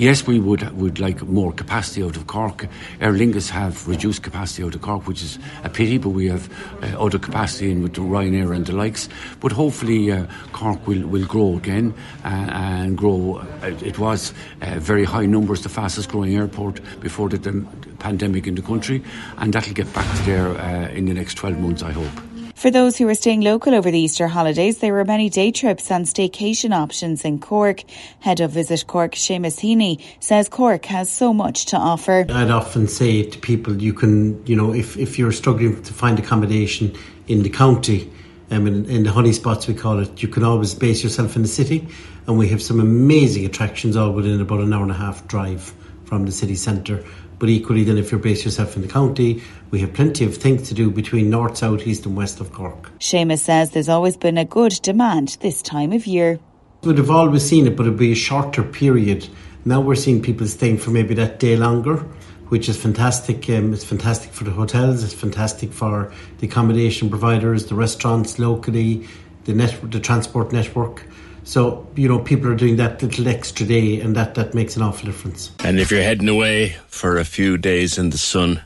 Yes, 0.01 0.25
we 0.25 0.39
would 0.39 0.63
would 0.71 0.99
like 0.99 1.21
more 1.27 1.53
capacity 1.53 2.01
out 2.01 2.17
of 2.17 2.25
Cork. 2.25 2.67
Aer 2.99 3.13
Lingus 3.13 3.51
have 3.51 3.87
reduced 3.87 4.23
capacity 4.23 4.63
out 4.63 4.73
of 4.73 4.81
Cork, 4.81 5.05
which 5.05 5.21
is 5.21 5.37
a 5.63 5.69
pity, 5.69 5.99
but 5.99 6.09
we 6.09 6.25
have 6.25 6.49
uh, 6.81 6.99
other 6.99 7.19
capacity 7.19 7.69
in 7.69 7.83
with 7.83 7.93
Ryanair 7.93 8.55
and 8.55 8.65
the 8.65 8.71
likes. 8.71 9.09
But 9.41 9.51
hopefully, 9.51 10.11
uh, 10.11 10.25
Cork 10.53 10.87
will, 10.87 11.05
will 11.07 11.27
grow 11.27 11.55
again 11.55 11.93
uh, 12.25 12.29
and 12.29 12.97
grow. 12.97 13.43
Uh, 13.61 13.75
it 13.85 13.99
was 13.99 14.33
uh, 14.63 14.79
very 14.79 15.03
high 15.03 15.27
numbers, 15.27 15.61
the 15.61 15.69
fastest 15.69 16.09
growing 16.09 16.35
airport 16.35 16.81
before 16.99 17.29
the, 17.29 17.37
the 17.37 17.63
pandemic 17.99 18.47
in 18.47 18.55
the 18.55 18.63
country, 18.63 19.03
and 19.37 19.53
that'll 19.53 19.75
get 19.75 19.93
back 19.93 20.17
to 20.17 20.23
there 20.23 20.47
uh, 20.47 20.89
in 20.89 21.05
the 21.05 21.13
next 21.13 21.35
12 21.35 21.59
months, 21.59 21.83
I 21.83 21.91
hope. 21.91 22.30
For 22.61 22.69
those 22.69 22.95
who 22.95 23.09
are 23.09 23.15
staying 23.15 23.41
local 23.41 23.73
over 23.73 23.89
the 23.89 23.97
Easter 23.97 24.27
holidays, 24.27 24.77
there 24.77 24.93
were 24.93 25.03
many 25.03 25.31
day 25.31 25.49
trips 25.49 25.89
and 25.89 26.05
staycation 26.05 26.77
options 26.77 27.25
in 27.25 27.39
Cork. 27.39 27.83
Head 28.19 28.39
of 28.39 28.51
Visit 28.51 28.85
Cork, 28.85 29.13
Seamus 29.13 29.59
Heaney, 29.59 29.99
says 30.19 30.47
Cork 30.47 30.85
has 30.85 31.09
so 31.09 31.33
much 31.33 31.65
to 31.65 31.77
offer. 31.77 32.27
I'd 32.29 32.51
often 32.51 32.87
say 32.87 33.23
to 33.23 33.39
people, 33.39 33.81
you 33.81 33.93
can, 33.93 34.45
you 34.45 34.55
know, 34.55 34.75
if, 34.75 34.95
if 34.95 35.17
you're 35.17 35.31
struggling 35.31 35.81
to 35.81 35.91
find 35.91 36.19
accommodation 36.19 36.95
in 37.27 37.41
the 37.41 37.49
county, 37.49 38.11
um, 38.51 38.67
in, 38.67 38.85
in 38.85 39.03
the 39.05 39.11
honey 39.11 39.33
spots 39.33 39.65
we 39.65 39.73
call 39.73 39.97
it, 39.97 40.21
you 40.21 40.27
can 40.27 40.43
always 40.43 40.75
base 40.75 41.03
yourself 41.03 41.35
in 41.35 41.41
the 41.41 41.47
city. 41.47 41.87
And 42.27 42.37
we 42.37 42.47
have 42.49 42.61
some 42.61 42.79
amazing 42.79 43.43
attractions 43.43 43.95
all 43.95 44.11
within 44.11 44.39
about 44.39 44.59
an 44.59 44.71
hour 44.71 44.83
and 44.83 44.91
a 44.91 44.93
half 44.93 45.27
drive 45.27 45.73
from 46.05 46.27
the 46.27 46.31
city 46.31 46.53
centre. 46.53 47.03
But 47.41 47.49
equally, 47.49 47.83
then, 47.83 47.97
if 47.97 48.11
you're 48.11 48.19
based 48.19 48.45
yourself 48.45 48.75
in 48.75 48.83
the 48.83 48.87
county, 48.87 49.41
we 49.71 49.79
have 49.79 49.93
plenty 49.93 50.25
of 50.25 50.37
things 50.37 50.67
to 50.69 50.75
do 50.75 50.91
between 50.91 51.31
north, 51.31 51.57
south, 51.57 51.87
east, 51.87 52.05
and 52.05 52.15
west 52.15 52.39
of 52.39 52.53
Cork. 52.53 52.91
Seamus 52.99 53.39
says 53.39 53.71
there's 53.71 53.89
always 53.89 54.15
been 54.15 54.37
a 54.37 54.45
good 54.45 54.73
demand 54.83 55.37
this 55.41 55.63
time 55.63 55.91
of 55.91 56.05
year. 56.05 56.39
We'd 56.83 56.99
have 56.99 57.09
always 57.09 57.43
seen 57.43 57.65
it, 57.65 57.75
but 57.75 57.87
it'd 57.87 57.97
be 57.97 58.11
a 58.11 58.15
shorter 58.15 58.61
period. 58.61 59.27
Now 59.65 59.81
we're 59.81 59.95
seeing 59.95 60.21
people 60.21 60.45
staying 60.45 60.77
for 60.77 60.91
maybe 60.91 61.15
that 61.15 61.39
day 61.39 61.55
longer, 61.55 62.05
which 62.49 62.69
is 62.69 62.77
fantastic. 62.77 63.49
Um, 63.49 63.73
it's 63.73 63.85
fantastic 63.85 64.33
for 64.33 64.43
the 64.43 64.51
hotels. 64.51 65.03
It's 65.03 65.15
fantastic 65.15 65.73
for 65.73 66.13
the 66.37 66.47
accommodation 66.47 67.09
providers, 67.09 67.65
the 67.65 67.73
restaurants 67.73 68.37
locally, 68.37 69.07
the 69.45 69.55
net, 69.55 69.75
the 69.89 69.99
transport 69.99 70.53
network. 70.53 71.07
So 71.43 71.87
you 71.95 72.07
know, 72.07 72.19
people 72.19 72.49
are 72.49 72.55
doing 72.55 72.75
that 72.77 73.01
little 73.01 73.27
extra 73.27 73.65
day, 73.65 73.99
and 73.99 74.15
that 74.15 74.35
that 74.35 74.53
makes 74.53 74.75
an 74.75 74.83
awful 74.83 75.05
difference. 75.05 75.51
And 75.63 75.79
if 75.79 75.91
you're 75.91 76.03
heading 76.03 76.29
away 76.29 76.75
for 76.87 77.17
a 77.17 77.25
few 77.25 77.57
days 77.57 77.97
in 77.97 78.09
the 78.09 78.17
sun, 78.17 78.61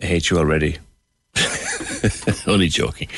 I 0.00 0.06
hate 0.06 0.30
you 0.30 0.38
already. 0.38 0.78
Only 2.46 2.68
joking. 2.68 3.08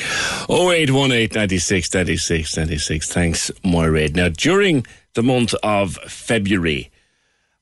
0818 0.49 1.29
96 1.33 1.93
96 1.93 2.57
96. 2.57 3.13
Thanks, 3.13 3.51
Mairead. 3.63 4.15
Now, 4.15 4.29
during 4.29 4.85
the 5.13 5.23
month 5.23 5.53
of 5.63 5.95
February, 6.07 6.91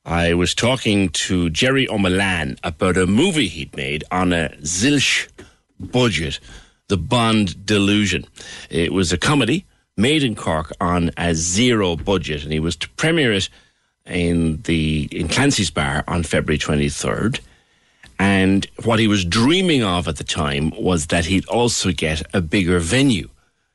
I 0.05 0.33
was 0.33 0.55
talking 0.55 1.09
to 1.09 1.49
Jerry 1.49 1.89
O'Malan 1.89 2.57
about 2.63 2.97
a 2.97 3.05
movie 3.05 3.47
he'd 3.47 3.75
made 3.75 4.03
on 4.09 4.31
a 4.31 4.49
zilch 4.61 5.27
budget, 5.79 6.39
The 6.87 6.97
Bond 6.97 7.65
Delusion. 7.65 8.25
It 8.69 8.93
was 8.93 9.11
a 9.11 9.17
comedy 9.17 9.65
made 9.97 10.23
in 10.23 10.35
Cork 10.35 10.71
on 10.79 11.11
a 11.17 11.33
zero 11.33 11.95
budget, 11.95 12.43
and 12.43 12.53
he 12.53 12.59
was 12.59 12.75
to 12.77 12.89
premiere 12.91 13.33
it 13.33 13.49
in 14.05 14.61
the 14.61 15.09
in 15.11 15.27
Clancy's 15.27 15.71
Bar 15.71 16.03
on 16.07 16.23
February 16.23 16.57
23rd. 16.57 17.39
And 18.19 18.65
what 18.83 18.99
he 18.99 19.07
was 19.07 19.25
dreaming 19.25 19.83
of 19.83 20.07
at 20.07 20.17
the 20.17 20.23
time 20.23 20.71
was 20.71 21.07
that 21.07 21.25
he'd 21.25 21.47
also 21.47 21.91
get 21.91 22.23
a 22.33 22.41
bigger 22.41 22.79
venue 22.79 23.29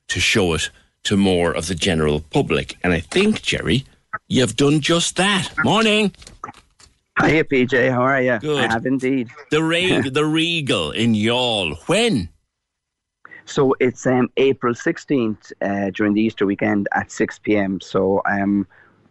to 0.09 0.21
show 0.21 0.55
it 0.55 0.71
to 1.05 1.17
more 1.17 1.53
of 1.53 1.67
the 1.69 1.75
general 1.75 2.21
public. 2.21 2.77
And 2.83 2.93
I 2.93 3.01
think, 3.01 3.43
Jerry, 3.43 3.85
you've 4.29 4.57
done 4.57 4.81
just 4.81 5.17
that. 5.17 5.51
Morning. 5.65 6.13
Hiya, 7.21 7.45
PJ. 7.45 7.91
How 7.91 8.03
are 8.03 8.23
you? 8.23 8.39
Good. 8.39 8.65
I 8.65 8.73
have 8.73 8.87
indeed. 8.87 9.29
The 9.51 9.63
Re- 9.63 10.09
the 10.09 10.25
Regal 10.25 10.91
in 10.91 11.13
Youghal. 11.13 11.77
When? 11.87 12.29
So 13.53 13.75
it's 13.81 14.07
um, 14.07 14.31
April 14.39 14.73
16th 14.73 15.53
uh, 15.61 15.91
during 15.91 16.15
the 16.15 16.23
Easter 16.23 16.47
weekend 16.47 16.89
at 16.95 17.13
6 17.13 17.39
p.m. 17.41 17.83
So 17.83 18.23
um, 18.25 18.67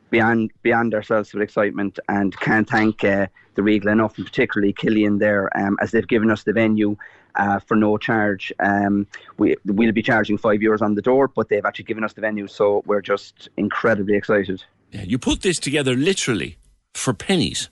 beyond 0.10 0.50
beyond 0.64 0.96
ourselves 0.96 1.32
with 1.32 1.44
excitement 1.44 2.00
and 2.10 2.36
can't 2.40 2.68
thank 2.68 3.04
uh, 3.04 3.28
the 3.54 3.62
Regal 3.62 3.92
enough, 3.92 4.18
and 4.18 4.26
particularly 4.26 4.74
Killian 4.74 5.20
there, 5.20 5.56
um, 5.56 5.78
as 5.80 5.92
they've 5.92 6.08
given 6.08 6.32
us 6.32 6.42
the 6.42 6.54
venue 6.54 6.98
uh, 7.36 7.60
for 7.60 7.76
no 7.76 8.00
charge. 8.00 8.52
Um, 8.60 9.06
we, 9.38 9.58
we'll 9.64 9.92
be 9.92 10.02
charging 10.02 10.40
five 10.40 10.60
euros 10.60 10.82
on 10.82 10.96
the 10.96 11.04
door, 11.04 11.28
but 11.28 11.50
they've 11.50 11.64
actually 11.64 11.86
given 11.86 12.04
us 12.04 12.14
the 12.14 12.22
venue, 12.22 12.48
so 12.48 12.82
we're 12.88 13.02
just 13.02 13.48
incredibly 13.58 14.16
excited. 14.16 14.64
Yeah, 14.92 15.04
you 15.04 15.20
put 15.20 15.44
this 15.44 15.60
together 15.60 15.94
literally 15.94 16.58
for 16.96 17.14
pennies. 17.14 17.70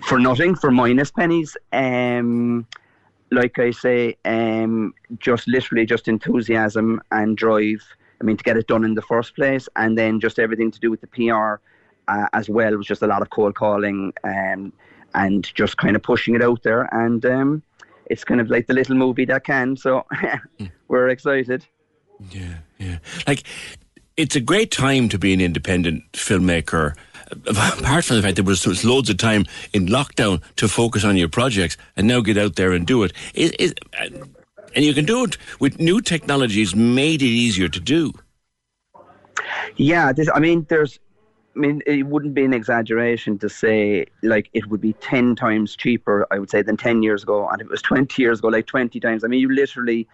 for 0.00 0.18
nothing, 0.18 0.54
for 0.54 0.70
minus 0.70 1.10
pennies. 1.10 1.58
Um, 1.72 2.66
like 3.30 3.58
I 3.58 3.70
say, 3.70 4.16
um, 4.24 4.94
just 5.18 5.46
literally 5.48 5.86
just 5.86 6.08
enthusiasm 6.08 7.00
and 7.10 7.36
drive. 7.36 7.82
I 8.20 8.24
mean, 8.24 8.36
to 8.36 8.44
get 8.44 8.56
it 8.56 8.66
done 8.66 8.84
in 8.84 8.94
the 8.94 9.02
first 9.02 9.34
place, 9.34 9.68
and 9.76 9.96
then 9.96 10.20
just 10.20 10.38
everything 10.38 10.70
to 10.70 10.80
do 10.80 10.90
with 10.90 11.00
the 11.00 11.06
PR 11.06 11.60
uh, 12.08 12.26
as 12.32 12.48
well 12.48 12.76
was 12.76 12.86
just 12.86 13.02
a 13.02 13.06
lot 13.06 13.22
of 13.22 13.30
cold 13.30 13.54
calling 13.54 14.12
um, 14.24 14.72
and 15.14 15.52
just 15.54 15.76
kind 15.76 15.96
of 15.96 16.02
pushing 16.02 16.34
it 16.34 16.42
out 16.42 16.62
there. 16.62 16.88
And 16.92 17.24
um, 17.24 17.62
it's 18.06 18.24
kind 18.24 18.40
of 18.40 18.50
like 18.50 18.66
the 18.66 18.74
little 18.74 18.96
movie 18.96 19.24
that 19.26 19.44
can. 19.44 19.76
So 19.76 20.04
we're 20.88 21.08
excited. 21.08 21.64
Yeah, 22.30 22.58
yeah. 22.78 22.98
Like, 23.26 23.44
it's 24.16 24.36
a 24.36 24.40
great 24.40 24.70
time 24.70 25.08
to 25.08 25.18
be 25.18 25.32
an 25.32 25.40
independent 25.40 26.12
filmmaker. 26.12 26.94
Apart 27.46 28.04
from 28.04 28.16
the 28.16 28.22
fact 28.22 28.36
there 28.36 28.44
was, 28.44 28.66
was 28.66 28.84
loads 28.84 29.08
of 29.10 29.16
time 29.16 29.46
in 29.72 29.86
lockdown 29.86 30.42
to 30.56 30.68
focus 30.68 31.04
on 31.04 31.16
your 31.16 31.28
projects, 31.28 31.76
and 31.96 32.06
now 32.06 32.20
get 32.20 32.36
out 32.36 32.56
there 32.56 32.72
and 32.72 32.86
do 32.86 33.02
it. 33.02 33.12
It- 33.34 33.56
it- 33.58 33.80
uh, 33.98 34.26
and 34.74 34.84
you 34.84 34.94
can 34.94 35.04
do 35.04 35.24
it 35.24 35.36
with 35.58 35.80
new 35.80 36.00
technologies, 36.00 36.76
made 36.76 37.22
it 37.22 37.26
easier 37.26 37.68
to 37.68 37.80
do. 37.80 38.12
Yeah, 39.76 40.12
this, 40.12 40.28
I 40.32 40.38
mean, 40.38 40.64
there's, 40.68 41.00
I 41.56 41.58
mean, 41.58 41.82
it 41.86 42.06
wouldn't 42.06 42.34
be 42.34 42.44
an 42.44 42.52
exaggeration 42.52 43.38
to 43.40 43.48
say 43.48 44.06
like 44.22 44.48
it 44.52 44.66
would 44.68 44.80
be 44.80 44.92
ten 44.94 45.34
times 45.34 45.74
cheaper. 45.74 46.26
I 46.30 46.38
would 46.38 46.50
say 46.50 46.62
than 46.62 46.76
ten 46.76 47.02
years 47.02 47.22
ago, 47.24 47.48
and 47.48 47.60
it 47.60 47.68
was 47.68 47.82
twenty 47.82 48.22
years 48.22 48.38
ago, 48.38 48.48
like 48.48 48.66
twenty 48.66 49.00
times. 49.00 49.24
I 49.24 49.28
mean, 49.28 49.40
you 49.40 49.52
literally, 49.52 50.06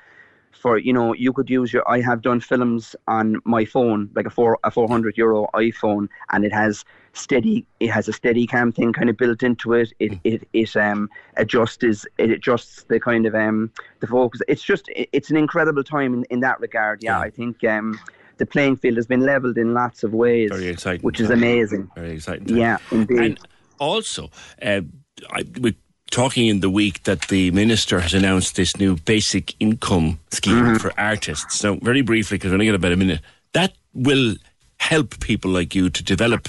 for 0.52 0.78
you 0.78 0.93
know, 0.93 1.12
you 1.14 1.32
could 1.32 1.51
use 1.51 1.73
your. 1.73 1.89
I 1.89 2.01
have 2.01 2.23
done 2.23 2.40
films 2.40 2.97
on 3.09 3.36
my 3.44 3.64
phone, 3.64 4.10
like 4.14 4.27
a 4.27 4.31
four 4.31 4.59
a 4.64 4.70
four 4.70 4.89
hundred 4.89 5.16
euro 5.16 5.48
iPhone, 5.55 6.09
and 6.32 6.44
it 6.44 6.52
has 6.52 6.85
steady. 7.12 7.66
It 7.81 7.90
has 7.90 8.09
a 8.09 8.12
steady 8.12 8.47
cam 8.47 8.73
thing 8.73 8.93
kind 8.93 9.10
of 9.10 9.16
built 9.16 9.43
into 9.43 9.74
it. 9.74 9.93
It 9.98 10.18
it 10.24 10.48
it 10.52 10.77
um 10.77 11.10
adjusts 11.36 11.85
it 11.85 12.31
adjusts 12.31 12.85
the 12.89 12.98
kind 12.98 13.27
of 13.27 13.35
um 13.35 13.70
the 14.01 14.06
focus. 14.06 14.40
It's 14.48 14.62
just 14.62 14.89
it- 14.89 15.09
it's 15.12 15.31
an 15.31 15.36
incredible 15.36 15.85
time 15.85 16.14
in, 16.14 16.24
in 16.31 16.40
that 16.40 16.59
regard. 16.60 17.02
Yeah, 17.02 17.18
I 17.18 17.31
think 17.31 17.62
um 17.64 17.98
the 18.39 18.47
playing 18.47 18.77
field 18.77 18.97
has 18.97 19.06
been 19.06 19.20
leveled 19.20 19.56
in 19.59 19.73
lots 19.73 20.05
of 20.05 20.12
ways, 20.12 20.51
Very 20.51 20.68
exciting. 20.68 21.02
which 21.02 21.20
is 21.20 21.31
amazing. 21.31 21.90
Very 21.94 22.12
exciting. 22.12 22.47
time. 22.47 22.56
Yeah, 22.56 22.77
indeed. 22.90 23.18
And 23.18 23.40
also, 23.78 24.31
uh, 24.60 24.82
I, 25.31 25.44
we're 25.59 25.74
talking 26.16 26.47
in 26.47 26.60
the 26.60 26.70
week 26.70 27.02
that 27.02 27.28
the 27.28 27.51
minister 27.51 28.01
has 28.01 28.14
announced 28.14 28.56
this 28.56 28.74
new 28.78 28.97
basic 28.97 29.55
income 29.60 30.18
scheme 30.30 30.64
Mm-hmm. 30.64 30.76
for 30.76 30.90
artists. 30.98 31.62
Now, 31.62 31.74
very 31.82 32.01
briefly, 32.01 32.38
because 32.38 32.51
we're 32.51 32.55
only 32.55 32.66
got 32.66 32.74
about 32.74 32.93
a 32.93 32.97
minute, 32.97 33.20
that 33.52 33.74
will 33.93 34.36
help 34.78 35.20
people 35.20 35.51
like 35.51 35.74
you 35.74 35.90
to 35.90 36.02
develop 36.02 36.48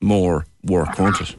more 0.00 0.46
work, 0.62 0.96
won't 0.96 1.20
it? 1.20 1.34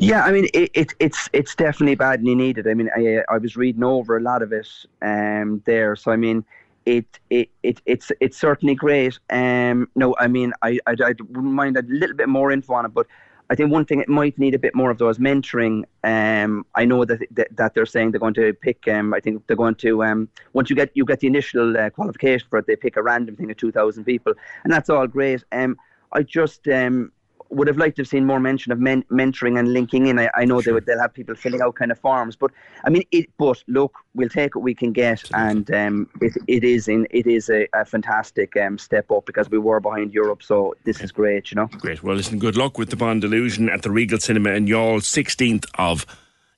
Yeah, 0.00 0.24
I 0.24 0.32
mean, 0.32 0.46
it, 0.54 0.70
it, 0.72 0.94
it's 0.98 1.28
it's 1.34 1.54
definitely 1.54 1.96
badly 1.96 2.34
needed. 2.34 2.66
I 2.66 2.72
mean, 2.72 2.88
I, 2.96 3.22
I 3.28 3.36
was 3.36 3.54
reading 3.56 3.84
over 3.84 4.16
a 4.16 4.20
lot 4.20 4.40
of 4.40 4.52
it 4.52 4.68
um, 5.02 5.62
there, 5.66 5.96
so 5.96 6.12
I 6.12 6.16
mean, 6.16 6.44
it, 6.86 7.06
it, 7.28 7.50
it 7.62 7.82
it's 7.84 8.10
it's 8.20 8.38
certainly 8.38 8.74
great. 8.74 9.18
Um, 9.28 9.88
no, 9.94 10.14
I 10.18 10.28
mean, 10.28 10.54
I, 10.62 10.78
I, 10.86 10.92
I 10.92 11.12
wouldn't 11.18 11.58
mind 11.62 11.76
a 11.76 11.82
little 11.82 12.16
bit 12.16 12.28
more 12.28 12.52
info 12.52 12.72
on 12.74 12.86
it, 12.86 12.94
but 12.94 13.06
I 13.48 13.54
think 13.54 13.70
one 13.70 13.84
thing 13.84 14.00
it 14.00 14.08
might 14.08 14.38
need 14.38 14.54
a 14.54 14.58
bit 14.58 14.74
more 14.74 14.90
of 14.90 14.98
those 14.98 15.18
mentoring. 15.18 15.84
Um, 16.02 16.66
I 16.74 16.84
know 16.84 17.04
that, 17.04 17.20
that 17.32 17.56
that 17.56 17.74
they're 17.74 17.86
saying 17.86 18.10
they're 18.10 18.20
going 18.20 18.34
to 18.34 18.52
pick. 18.54 18.88
Um, 18.88 19.14
I 19.14 19.20
think 19.20 19.46
they're 19.46 19.56
going 19.56 19.76
to 19.76 20.02
um, 20.04 20.28
once 20.52 20.68
you 20.68 20.76
get 20.76 20.90
you 20.94 21.04
get 21.04 21.20
the 21.20 21.26
initial 21.26 21.76
uh, 21.76 21.90
qualification 21.90 22.46
for 22.50 22.58
it, 22.58 22.66
they 22.66 22.76
pick 22.76 22.96
a 22.96 23.02
random 23.02 23.36
thing 23.36 23.50
of 23.50 23.56
two 23.56 23.72
thousand 23.72 24.04
people, 24.04 24.34
and 24.64 24.72
that's 24.72 24.90
all 24.90 25.06
great. 25.06 25.44
Um, 25.52 25.76
I 26.12 26.22
just 26.22 26.66
um, 26.68 27.12
would 27.50 27.68
have 27.68 27.76
liked 27.76 27.96
to 27.96 28.02
have 28.02 28.08
seen 28.08 28.24
more 28.24 28.40
mention 28.40 28.72
of 28.72 28.78
men- 28.78 29.04
mentoring 29.10 29.58
and 29.58 29.72
linking 29.72 30.06
in. 30.06 30.18
I, 30.18 30.30
I 30.34 30.44
know 30.44 30.60
they 30.60 30.72
would, 30.72 30.86
they'll 30.86 31.00
have 31.00 31.14
people 31.14 31.34
filling 31.34 31.60
out 31.60 31.74
kind 31.74 31.90
of 31.90 31.98
forms, 31.98 32.36
but 32.36 32.50
I 32.84 32.90
mean, 32.90 33.04
it. 33.10 33.30
But 33.38 33.62
look, 33.66 33.94
we'll 34.14 34.28
take 34.28 34.54
what 34.54 34.62
we 34.62 34.74
can 34.74 34.92
get, 34.92 35.28
and 35.34 35.70
um, 35.72 36.08
it, 36.20 36.34
it 36.46 36.64
is 36.64 36.88
in 36.88 37.06
it 37.10 37.26
is 37.26 37.48
a, 37.50 37.68
a 37.74 37.84
fantastic 37.84 38.56
um, 38.56 38.78
step 38.78 39.10
up 39.10 39.26
because 39.26 39.50
we 39.50 39.58
were 39.58 39.80
behind 39.80 40.12
Europe, 40.12 40.42
so 40.42 40.74
this 40.84 41.00
is 41.00 41.12
great, 41.12 41.50
you 41.50 41.56
know. 41.56 41.66
Great. 41.66 42.02
Well, 42.02 42.16
listen, 42.16 42.38
good 42.38 42.56
luck 42.56 42.78
with 42.78 42.90
the 42.90 42.96
Bond 42.96 43.24
Illusion 43.24 43.68
at 43.68 43.82
the 43.82 43.90
Regal 43.90 44.18
Cinema 44.18 44.50
in 44.50 44.66
Youghal, 44.66 45.00
16th 45.00 45.66
of 45.78 46.06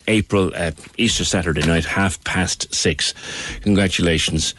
April, 0.06 0.52
uh, 0.54 0.72
Easter 0.96 1.24
Saturday 1.24 1.66
night, 1.66 1.84
half 1.84 2.22
past 2.24 2.74
six. 2.74 3.14
Congratulations 3.60 4.54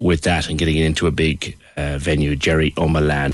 with 0.00 0.22
that 0.22 0.48
and 0.48 0.58
getting 0.58 0.76
it 0.76 0.84
into 0.84 1.06
a 1.06 1.10
big 1.10 1.56
uh, 1.76 1.98
venue, 1.98 2.36
Jerry 2.36 2.74
O'Malan. 2.76 3.32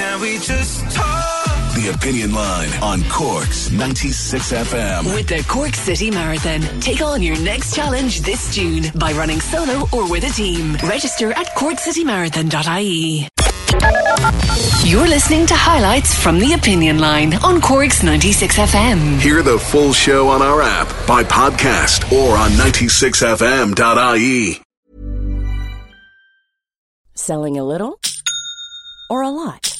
Can 0.00 0.16
we 0.22 0.38
just 0.38 0.80
talk? 0.92 1.74
The 1.74 1.92
Opinion 1.94 2.32
Line 2.32 2.70
on 2.82 3.02
Cork's 3.10 3.70
96 3.70 4.50
FM. 4.50 5.14
With 5.14 5.28
the 5.28 5.44
Cork 5.46 5.74
City 5.74 6.10
Marathon, 6.10 6.62
take 6.80 7.02
on 7.02 7.20
your 7.20 7.38
next 7.42 7.74
challenge 7.74 8.22
this 8.22 8.54
June 8.54 8.84
by 8.94 9.12
running 9.12 9.42
solo 9.42 9.86
or 9.92 10.10
with 10.10 10.24
a 10.24 10.30
team. 10.32 10.72
Register 10.88 11.32
at 11.32 11.48
corkcitymarathon.ie. 11.48 13.28
You're 14.88 15.06
listening 15.06 15.44
to 15.44 15.54
highlights 15.54 16.18
from 16.18 16.38
the 16.38 16.54
Opinion 16.54 16.98
Line 16.98 17.34
on 17.44 17.60
Cork's 17.60 18.02
96 18.02 18.56
FM. 18.56 19.20
Hear 19.20 19.42
the 19.42 19.58
full 19.58 19.92
show 19.92 20.28
on 20.28 20.40
our 20.40 20.62
app, 20.62 20.88
by 21.06 21.24
podcast, 21.24 22.10
or 22.10 22.38
on 22.38 22.52
96fm.ie. 22.52 24.62
Selling 27.14 27.58
a 27.58 27.64
little 27.64 28.00
or 29.10 29.22
a 29.22 29.28
lot? 29.28 29.79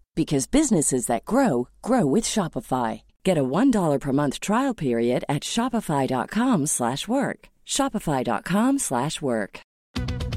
because 0.15 0.47
businesses 0.47 1.05
that 1.07 1.25
grow 1.25 1.67
grow 1.81 2.05
with 2.05 2.23
Shopify. 2.23 3.01
Get 3.23 3.37
a 3.37 3.43
$1 3.43 3.99
per 3.99 4.11
month 4.11 4.39
trial 4.39 4.73
period 4.73 5.23
at 5.29 5.43
shopify.com/work. 5.43 6.67
slash 6.67 7.07
work. 7.07 7.47
shopify.com/work. 7.65 8.79
slash 8.79 9.21
work. 9.21 9.61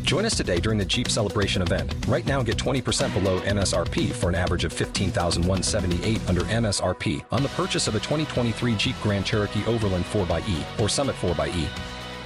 Join 0.05 0.27
us 0.27 0.37
today 0.37 0.61
during 0.61 0.79
the 0.79 0.85
Jeep 0.85 1.09
Celebration 1.09 1.63
event. 1.63 1.95
Right 2.07 2.27
now, 2.27 2.43
get 2.43 2.59
20% 2.59 3.13
below 3.15 3.41
MSRP 3.41 4.13
for 4.13 4.29
an 4.29 4.35
average 4.35 4.65
of 4.65 4.73
15178 4.73 6.29
under 6.29 6.43
MSRP 6.43 7.25
on 7.33 7.43
the 7.43 7.49
purchase 7.51 7.89
of 7.89 7.95
a 7.95 8.01
2023 8.01 8.77
Jeep 8.77 8.97
Grand 9.03 9.25
Cherokee 9.25 9.65
Overland 9.67 10.05
4xE 10.05 10.81
or 10.81 10.89
Summit 10.89 11.17
4xE. 11.17 11.94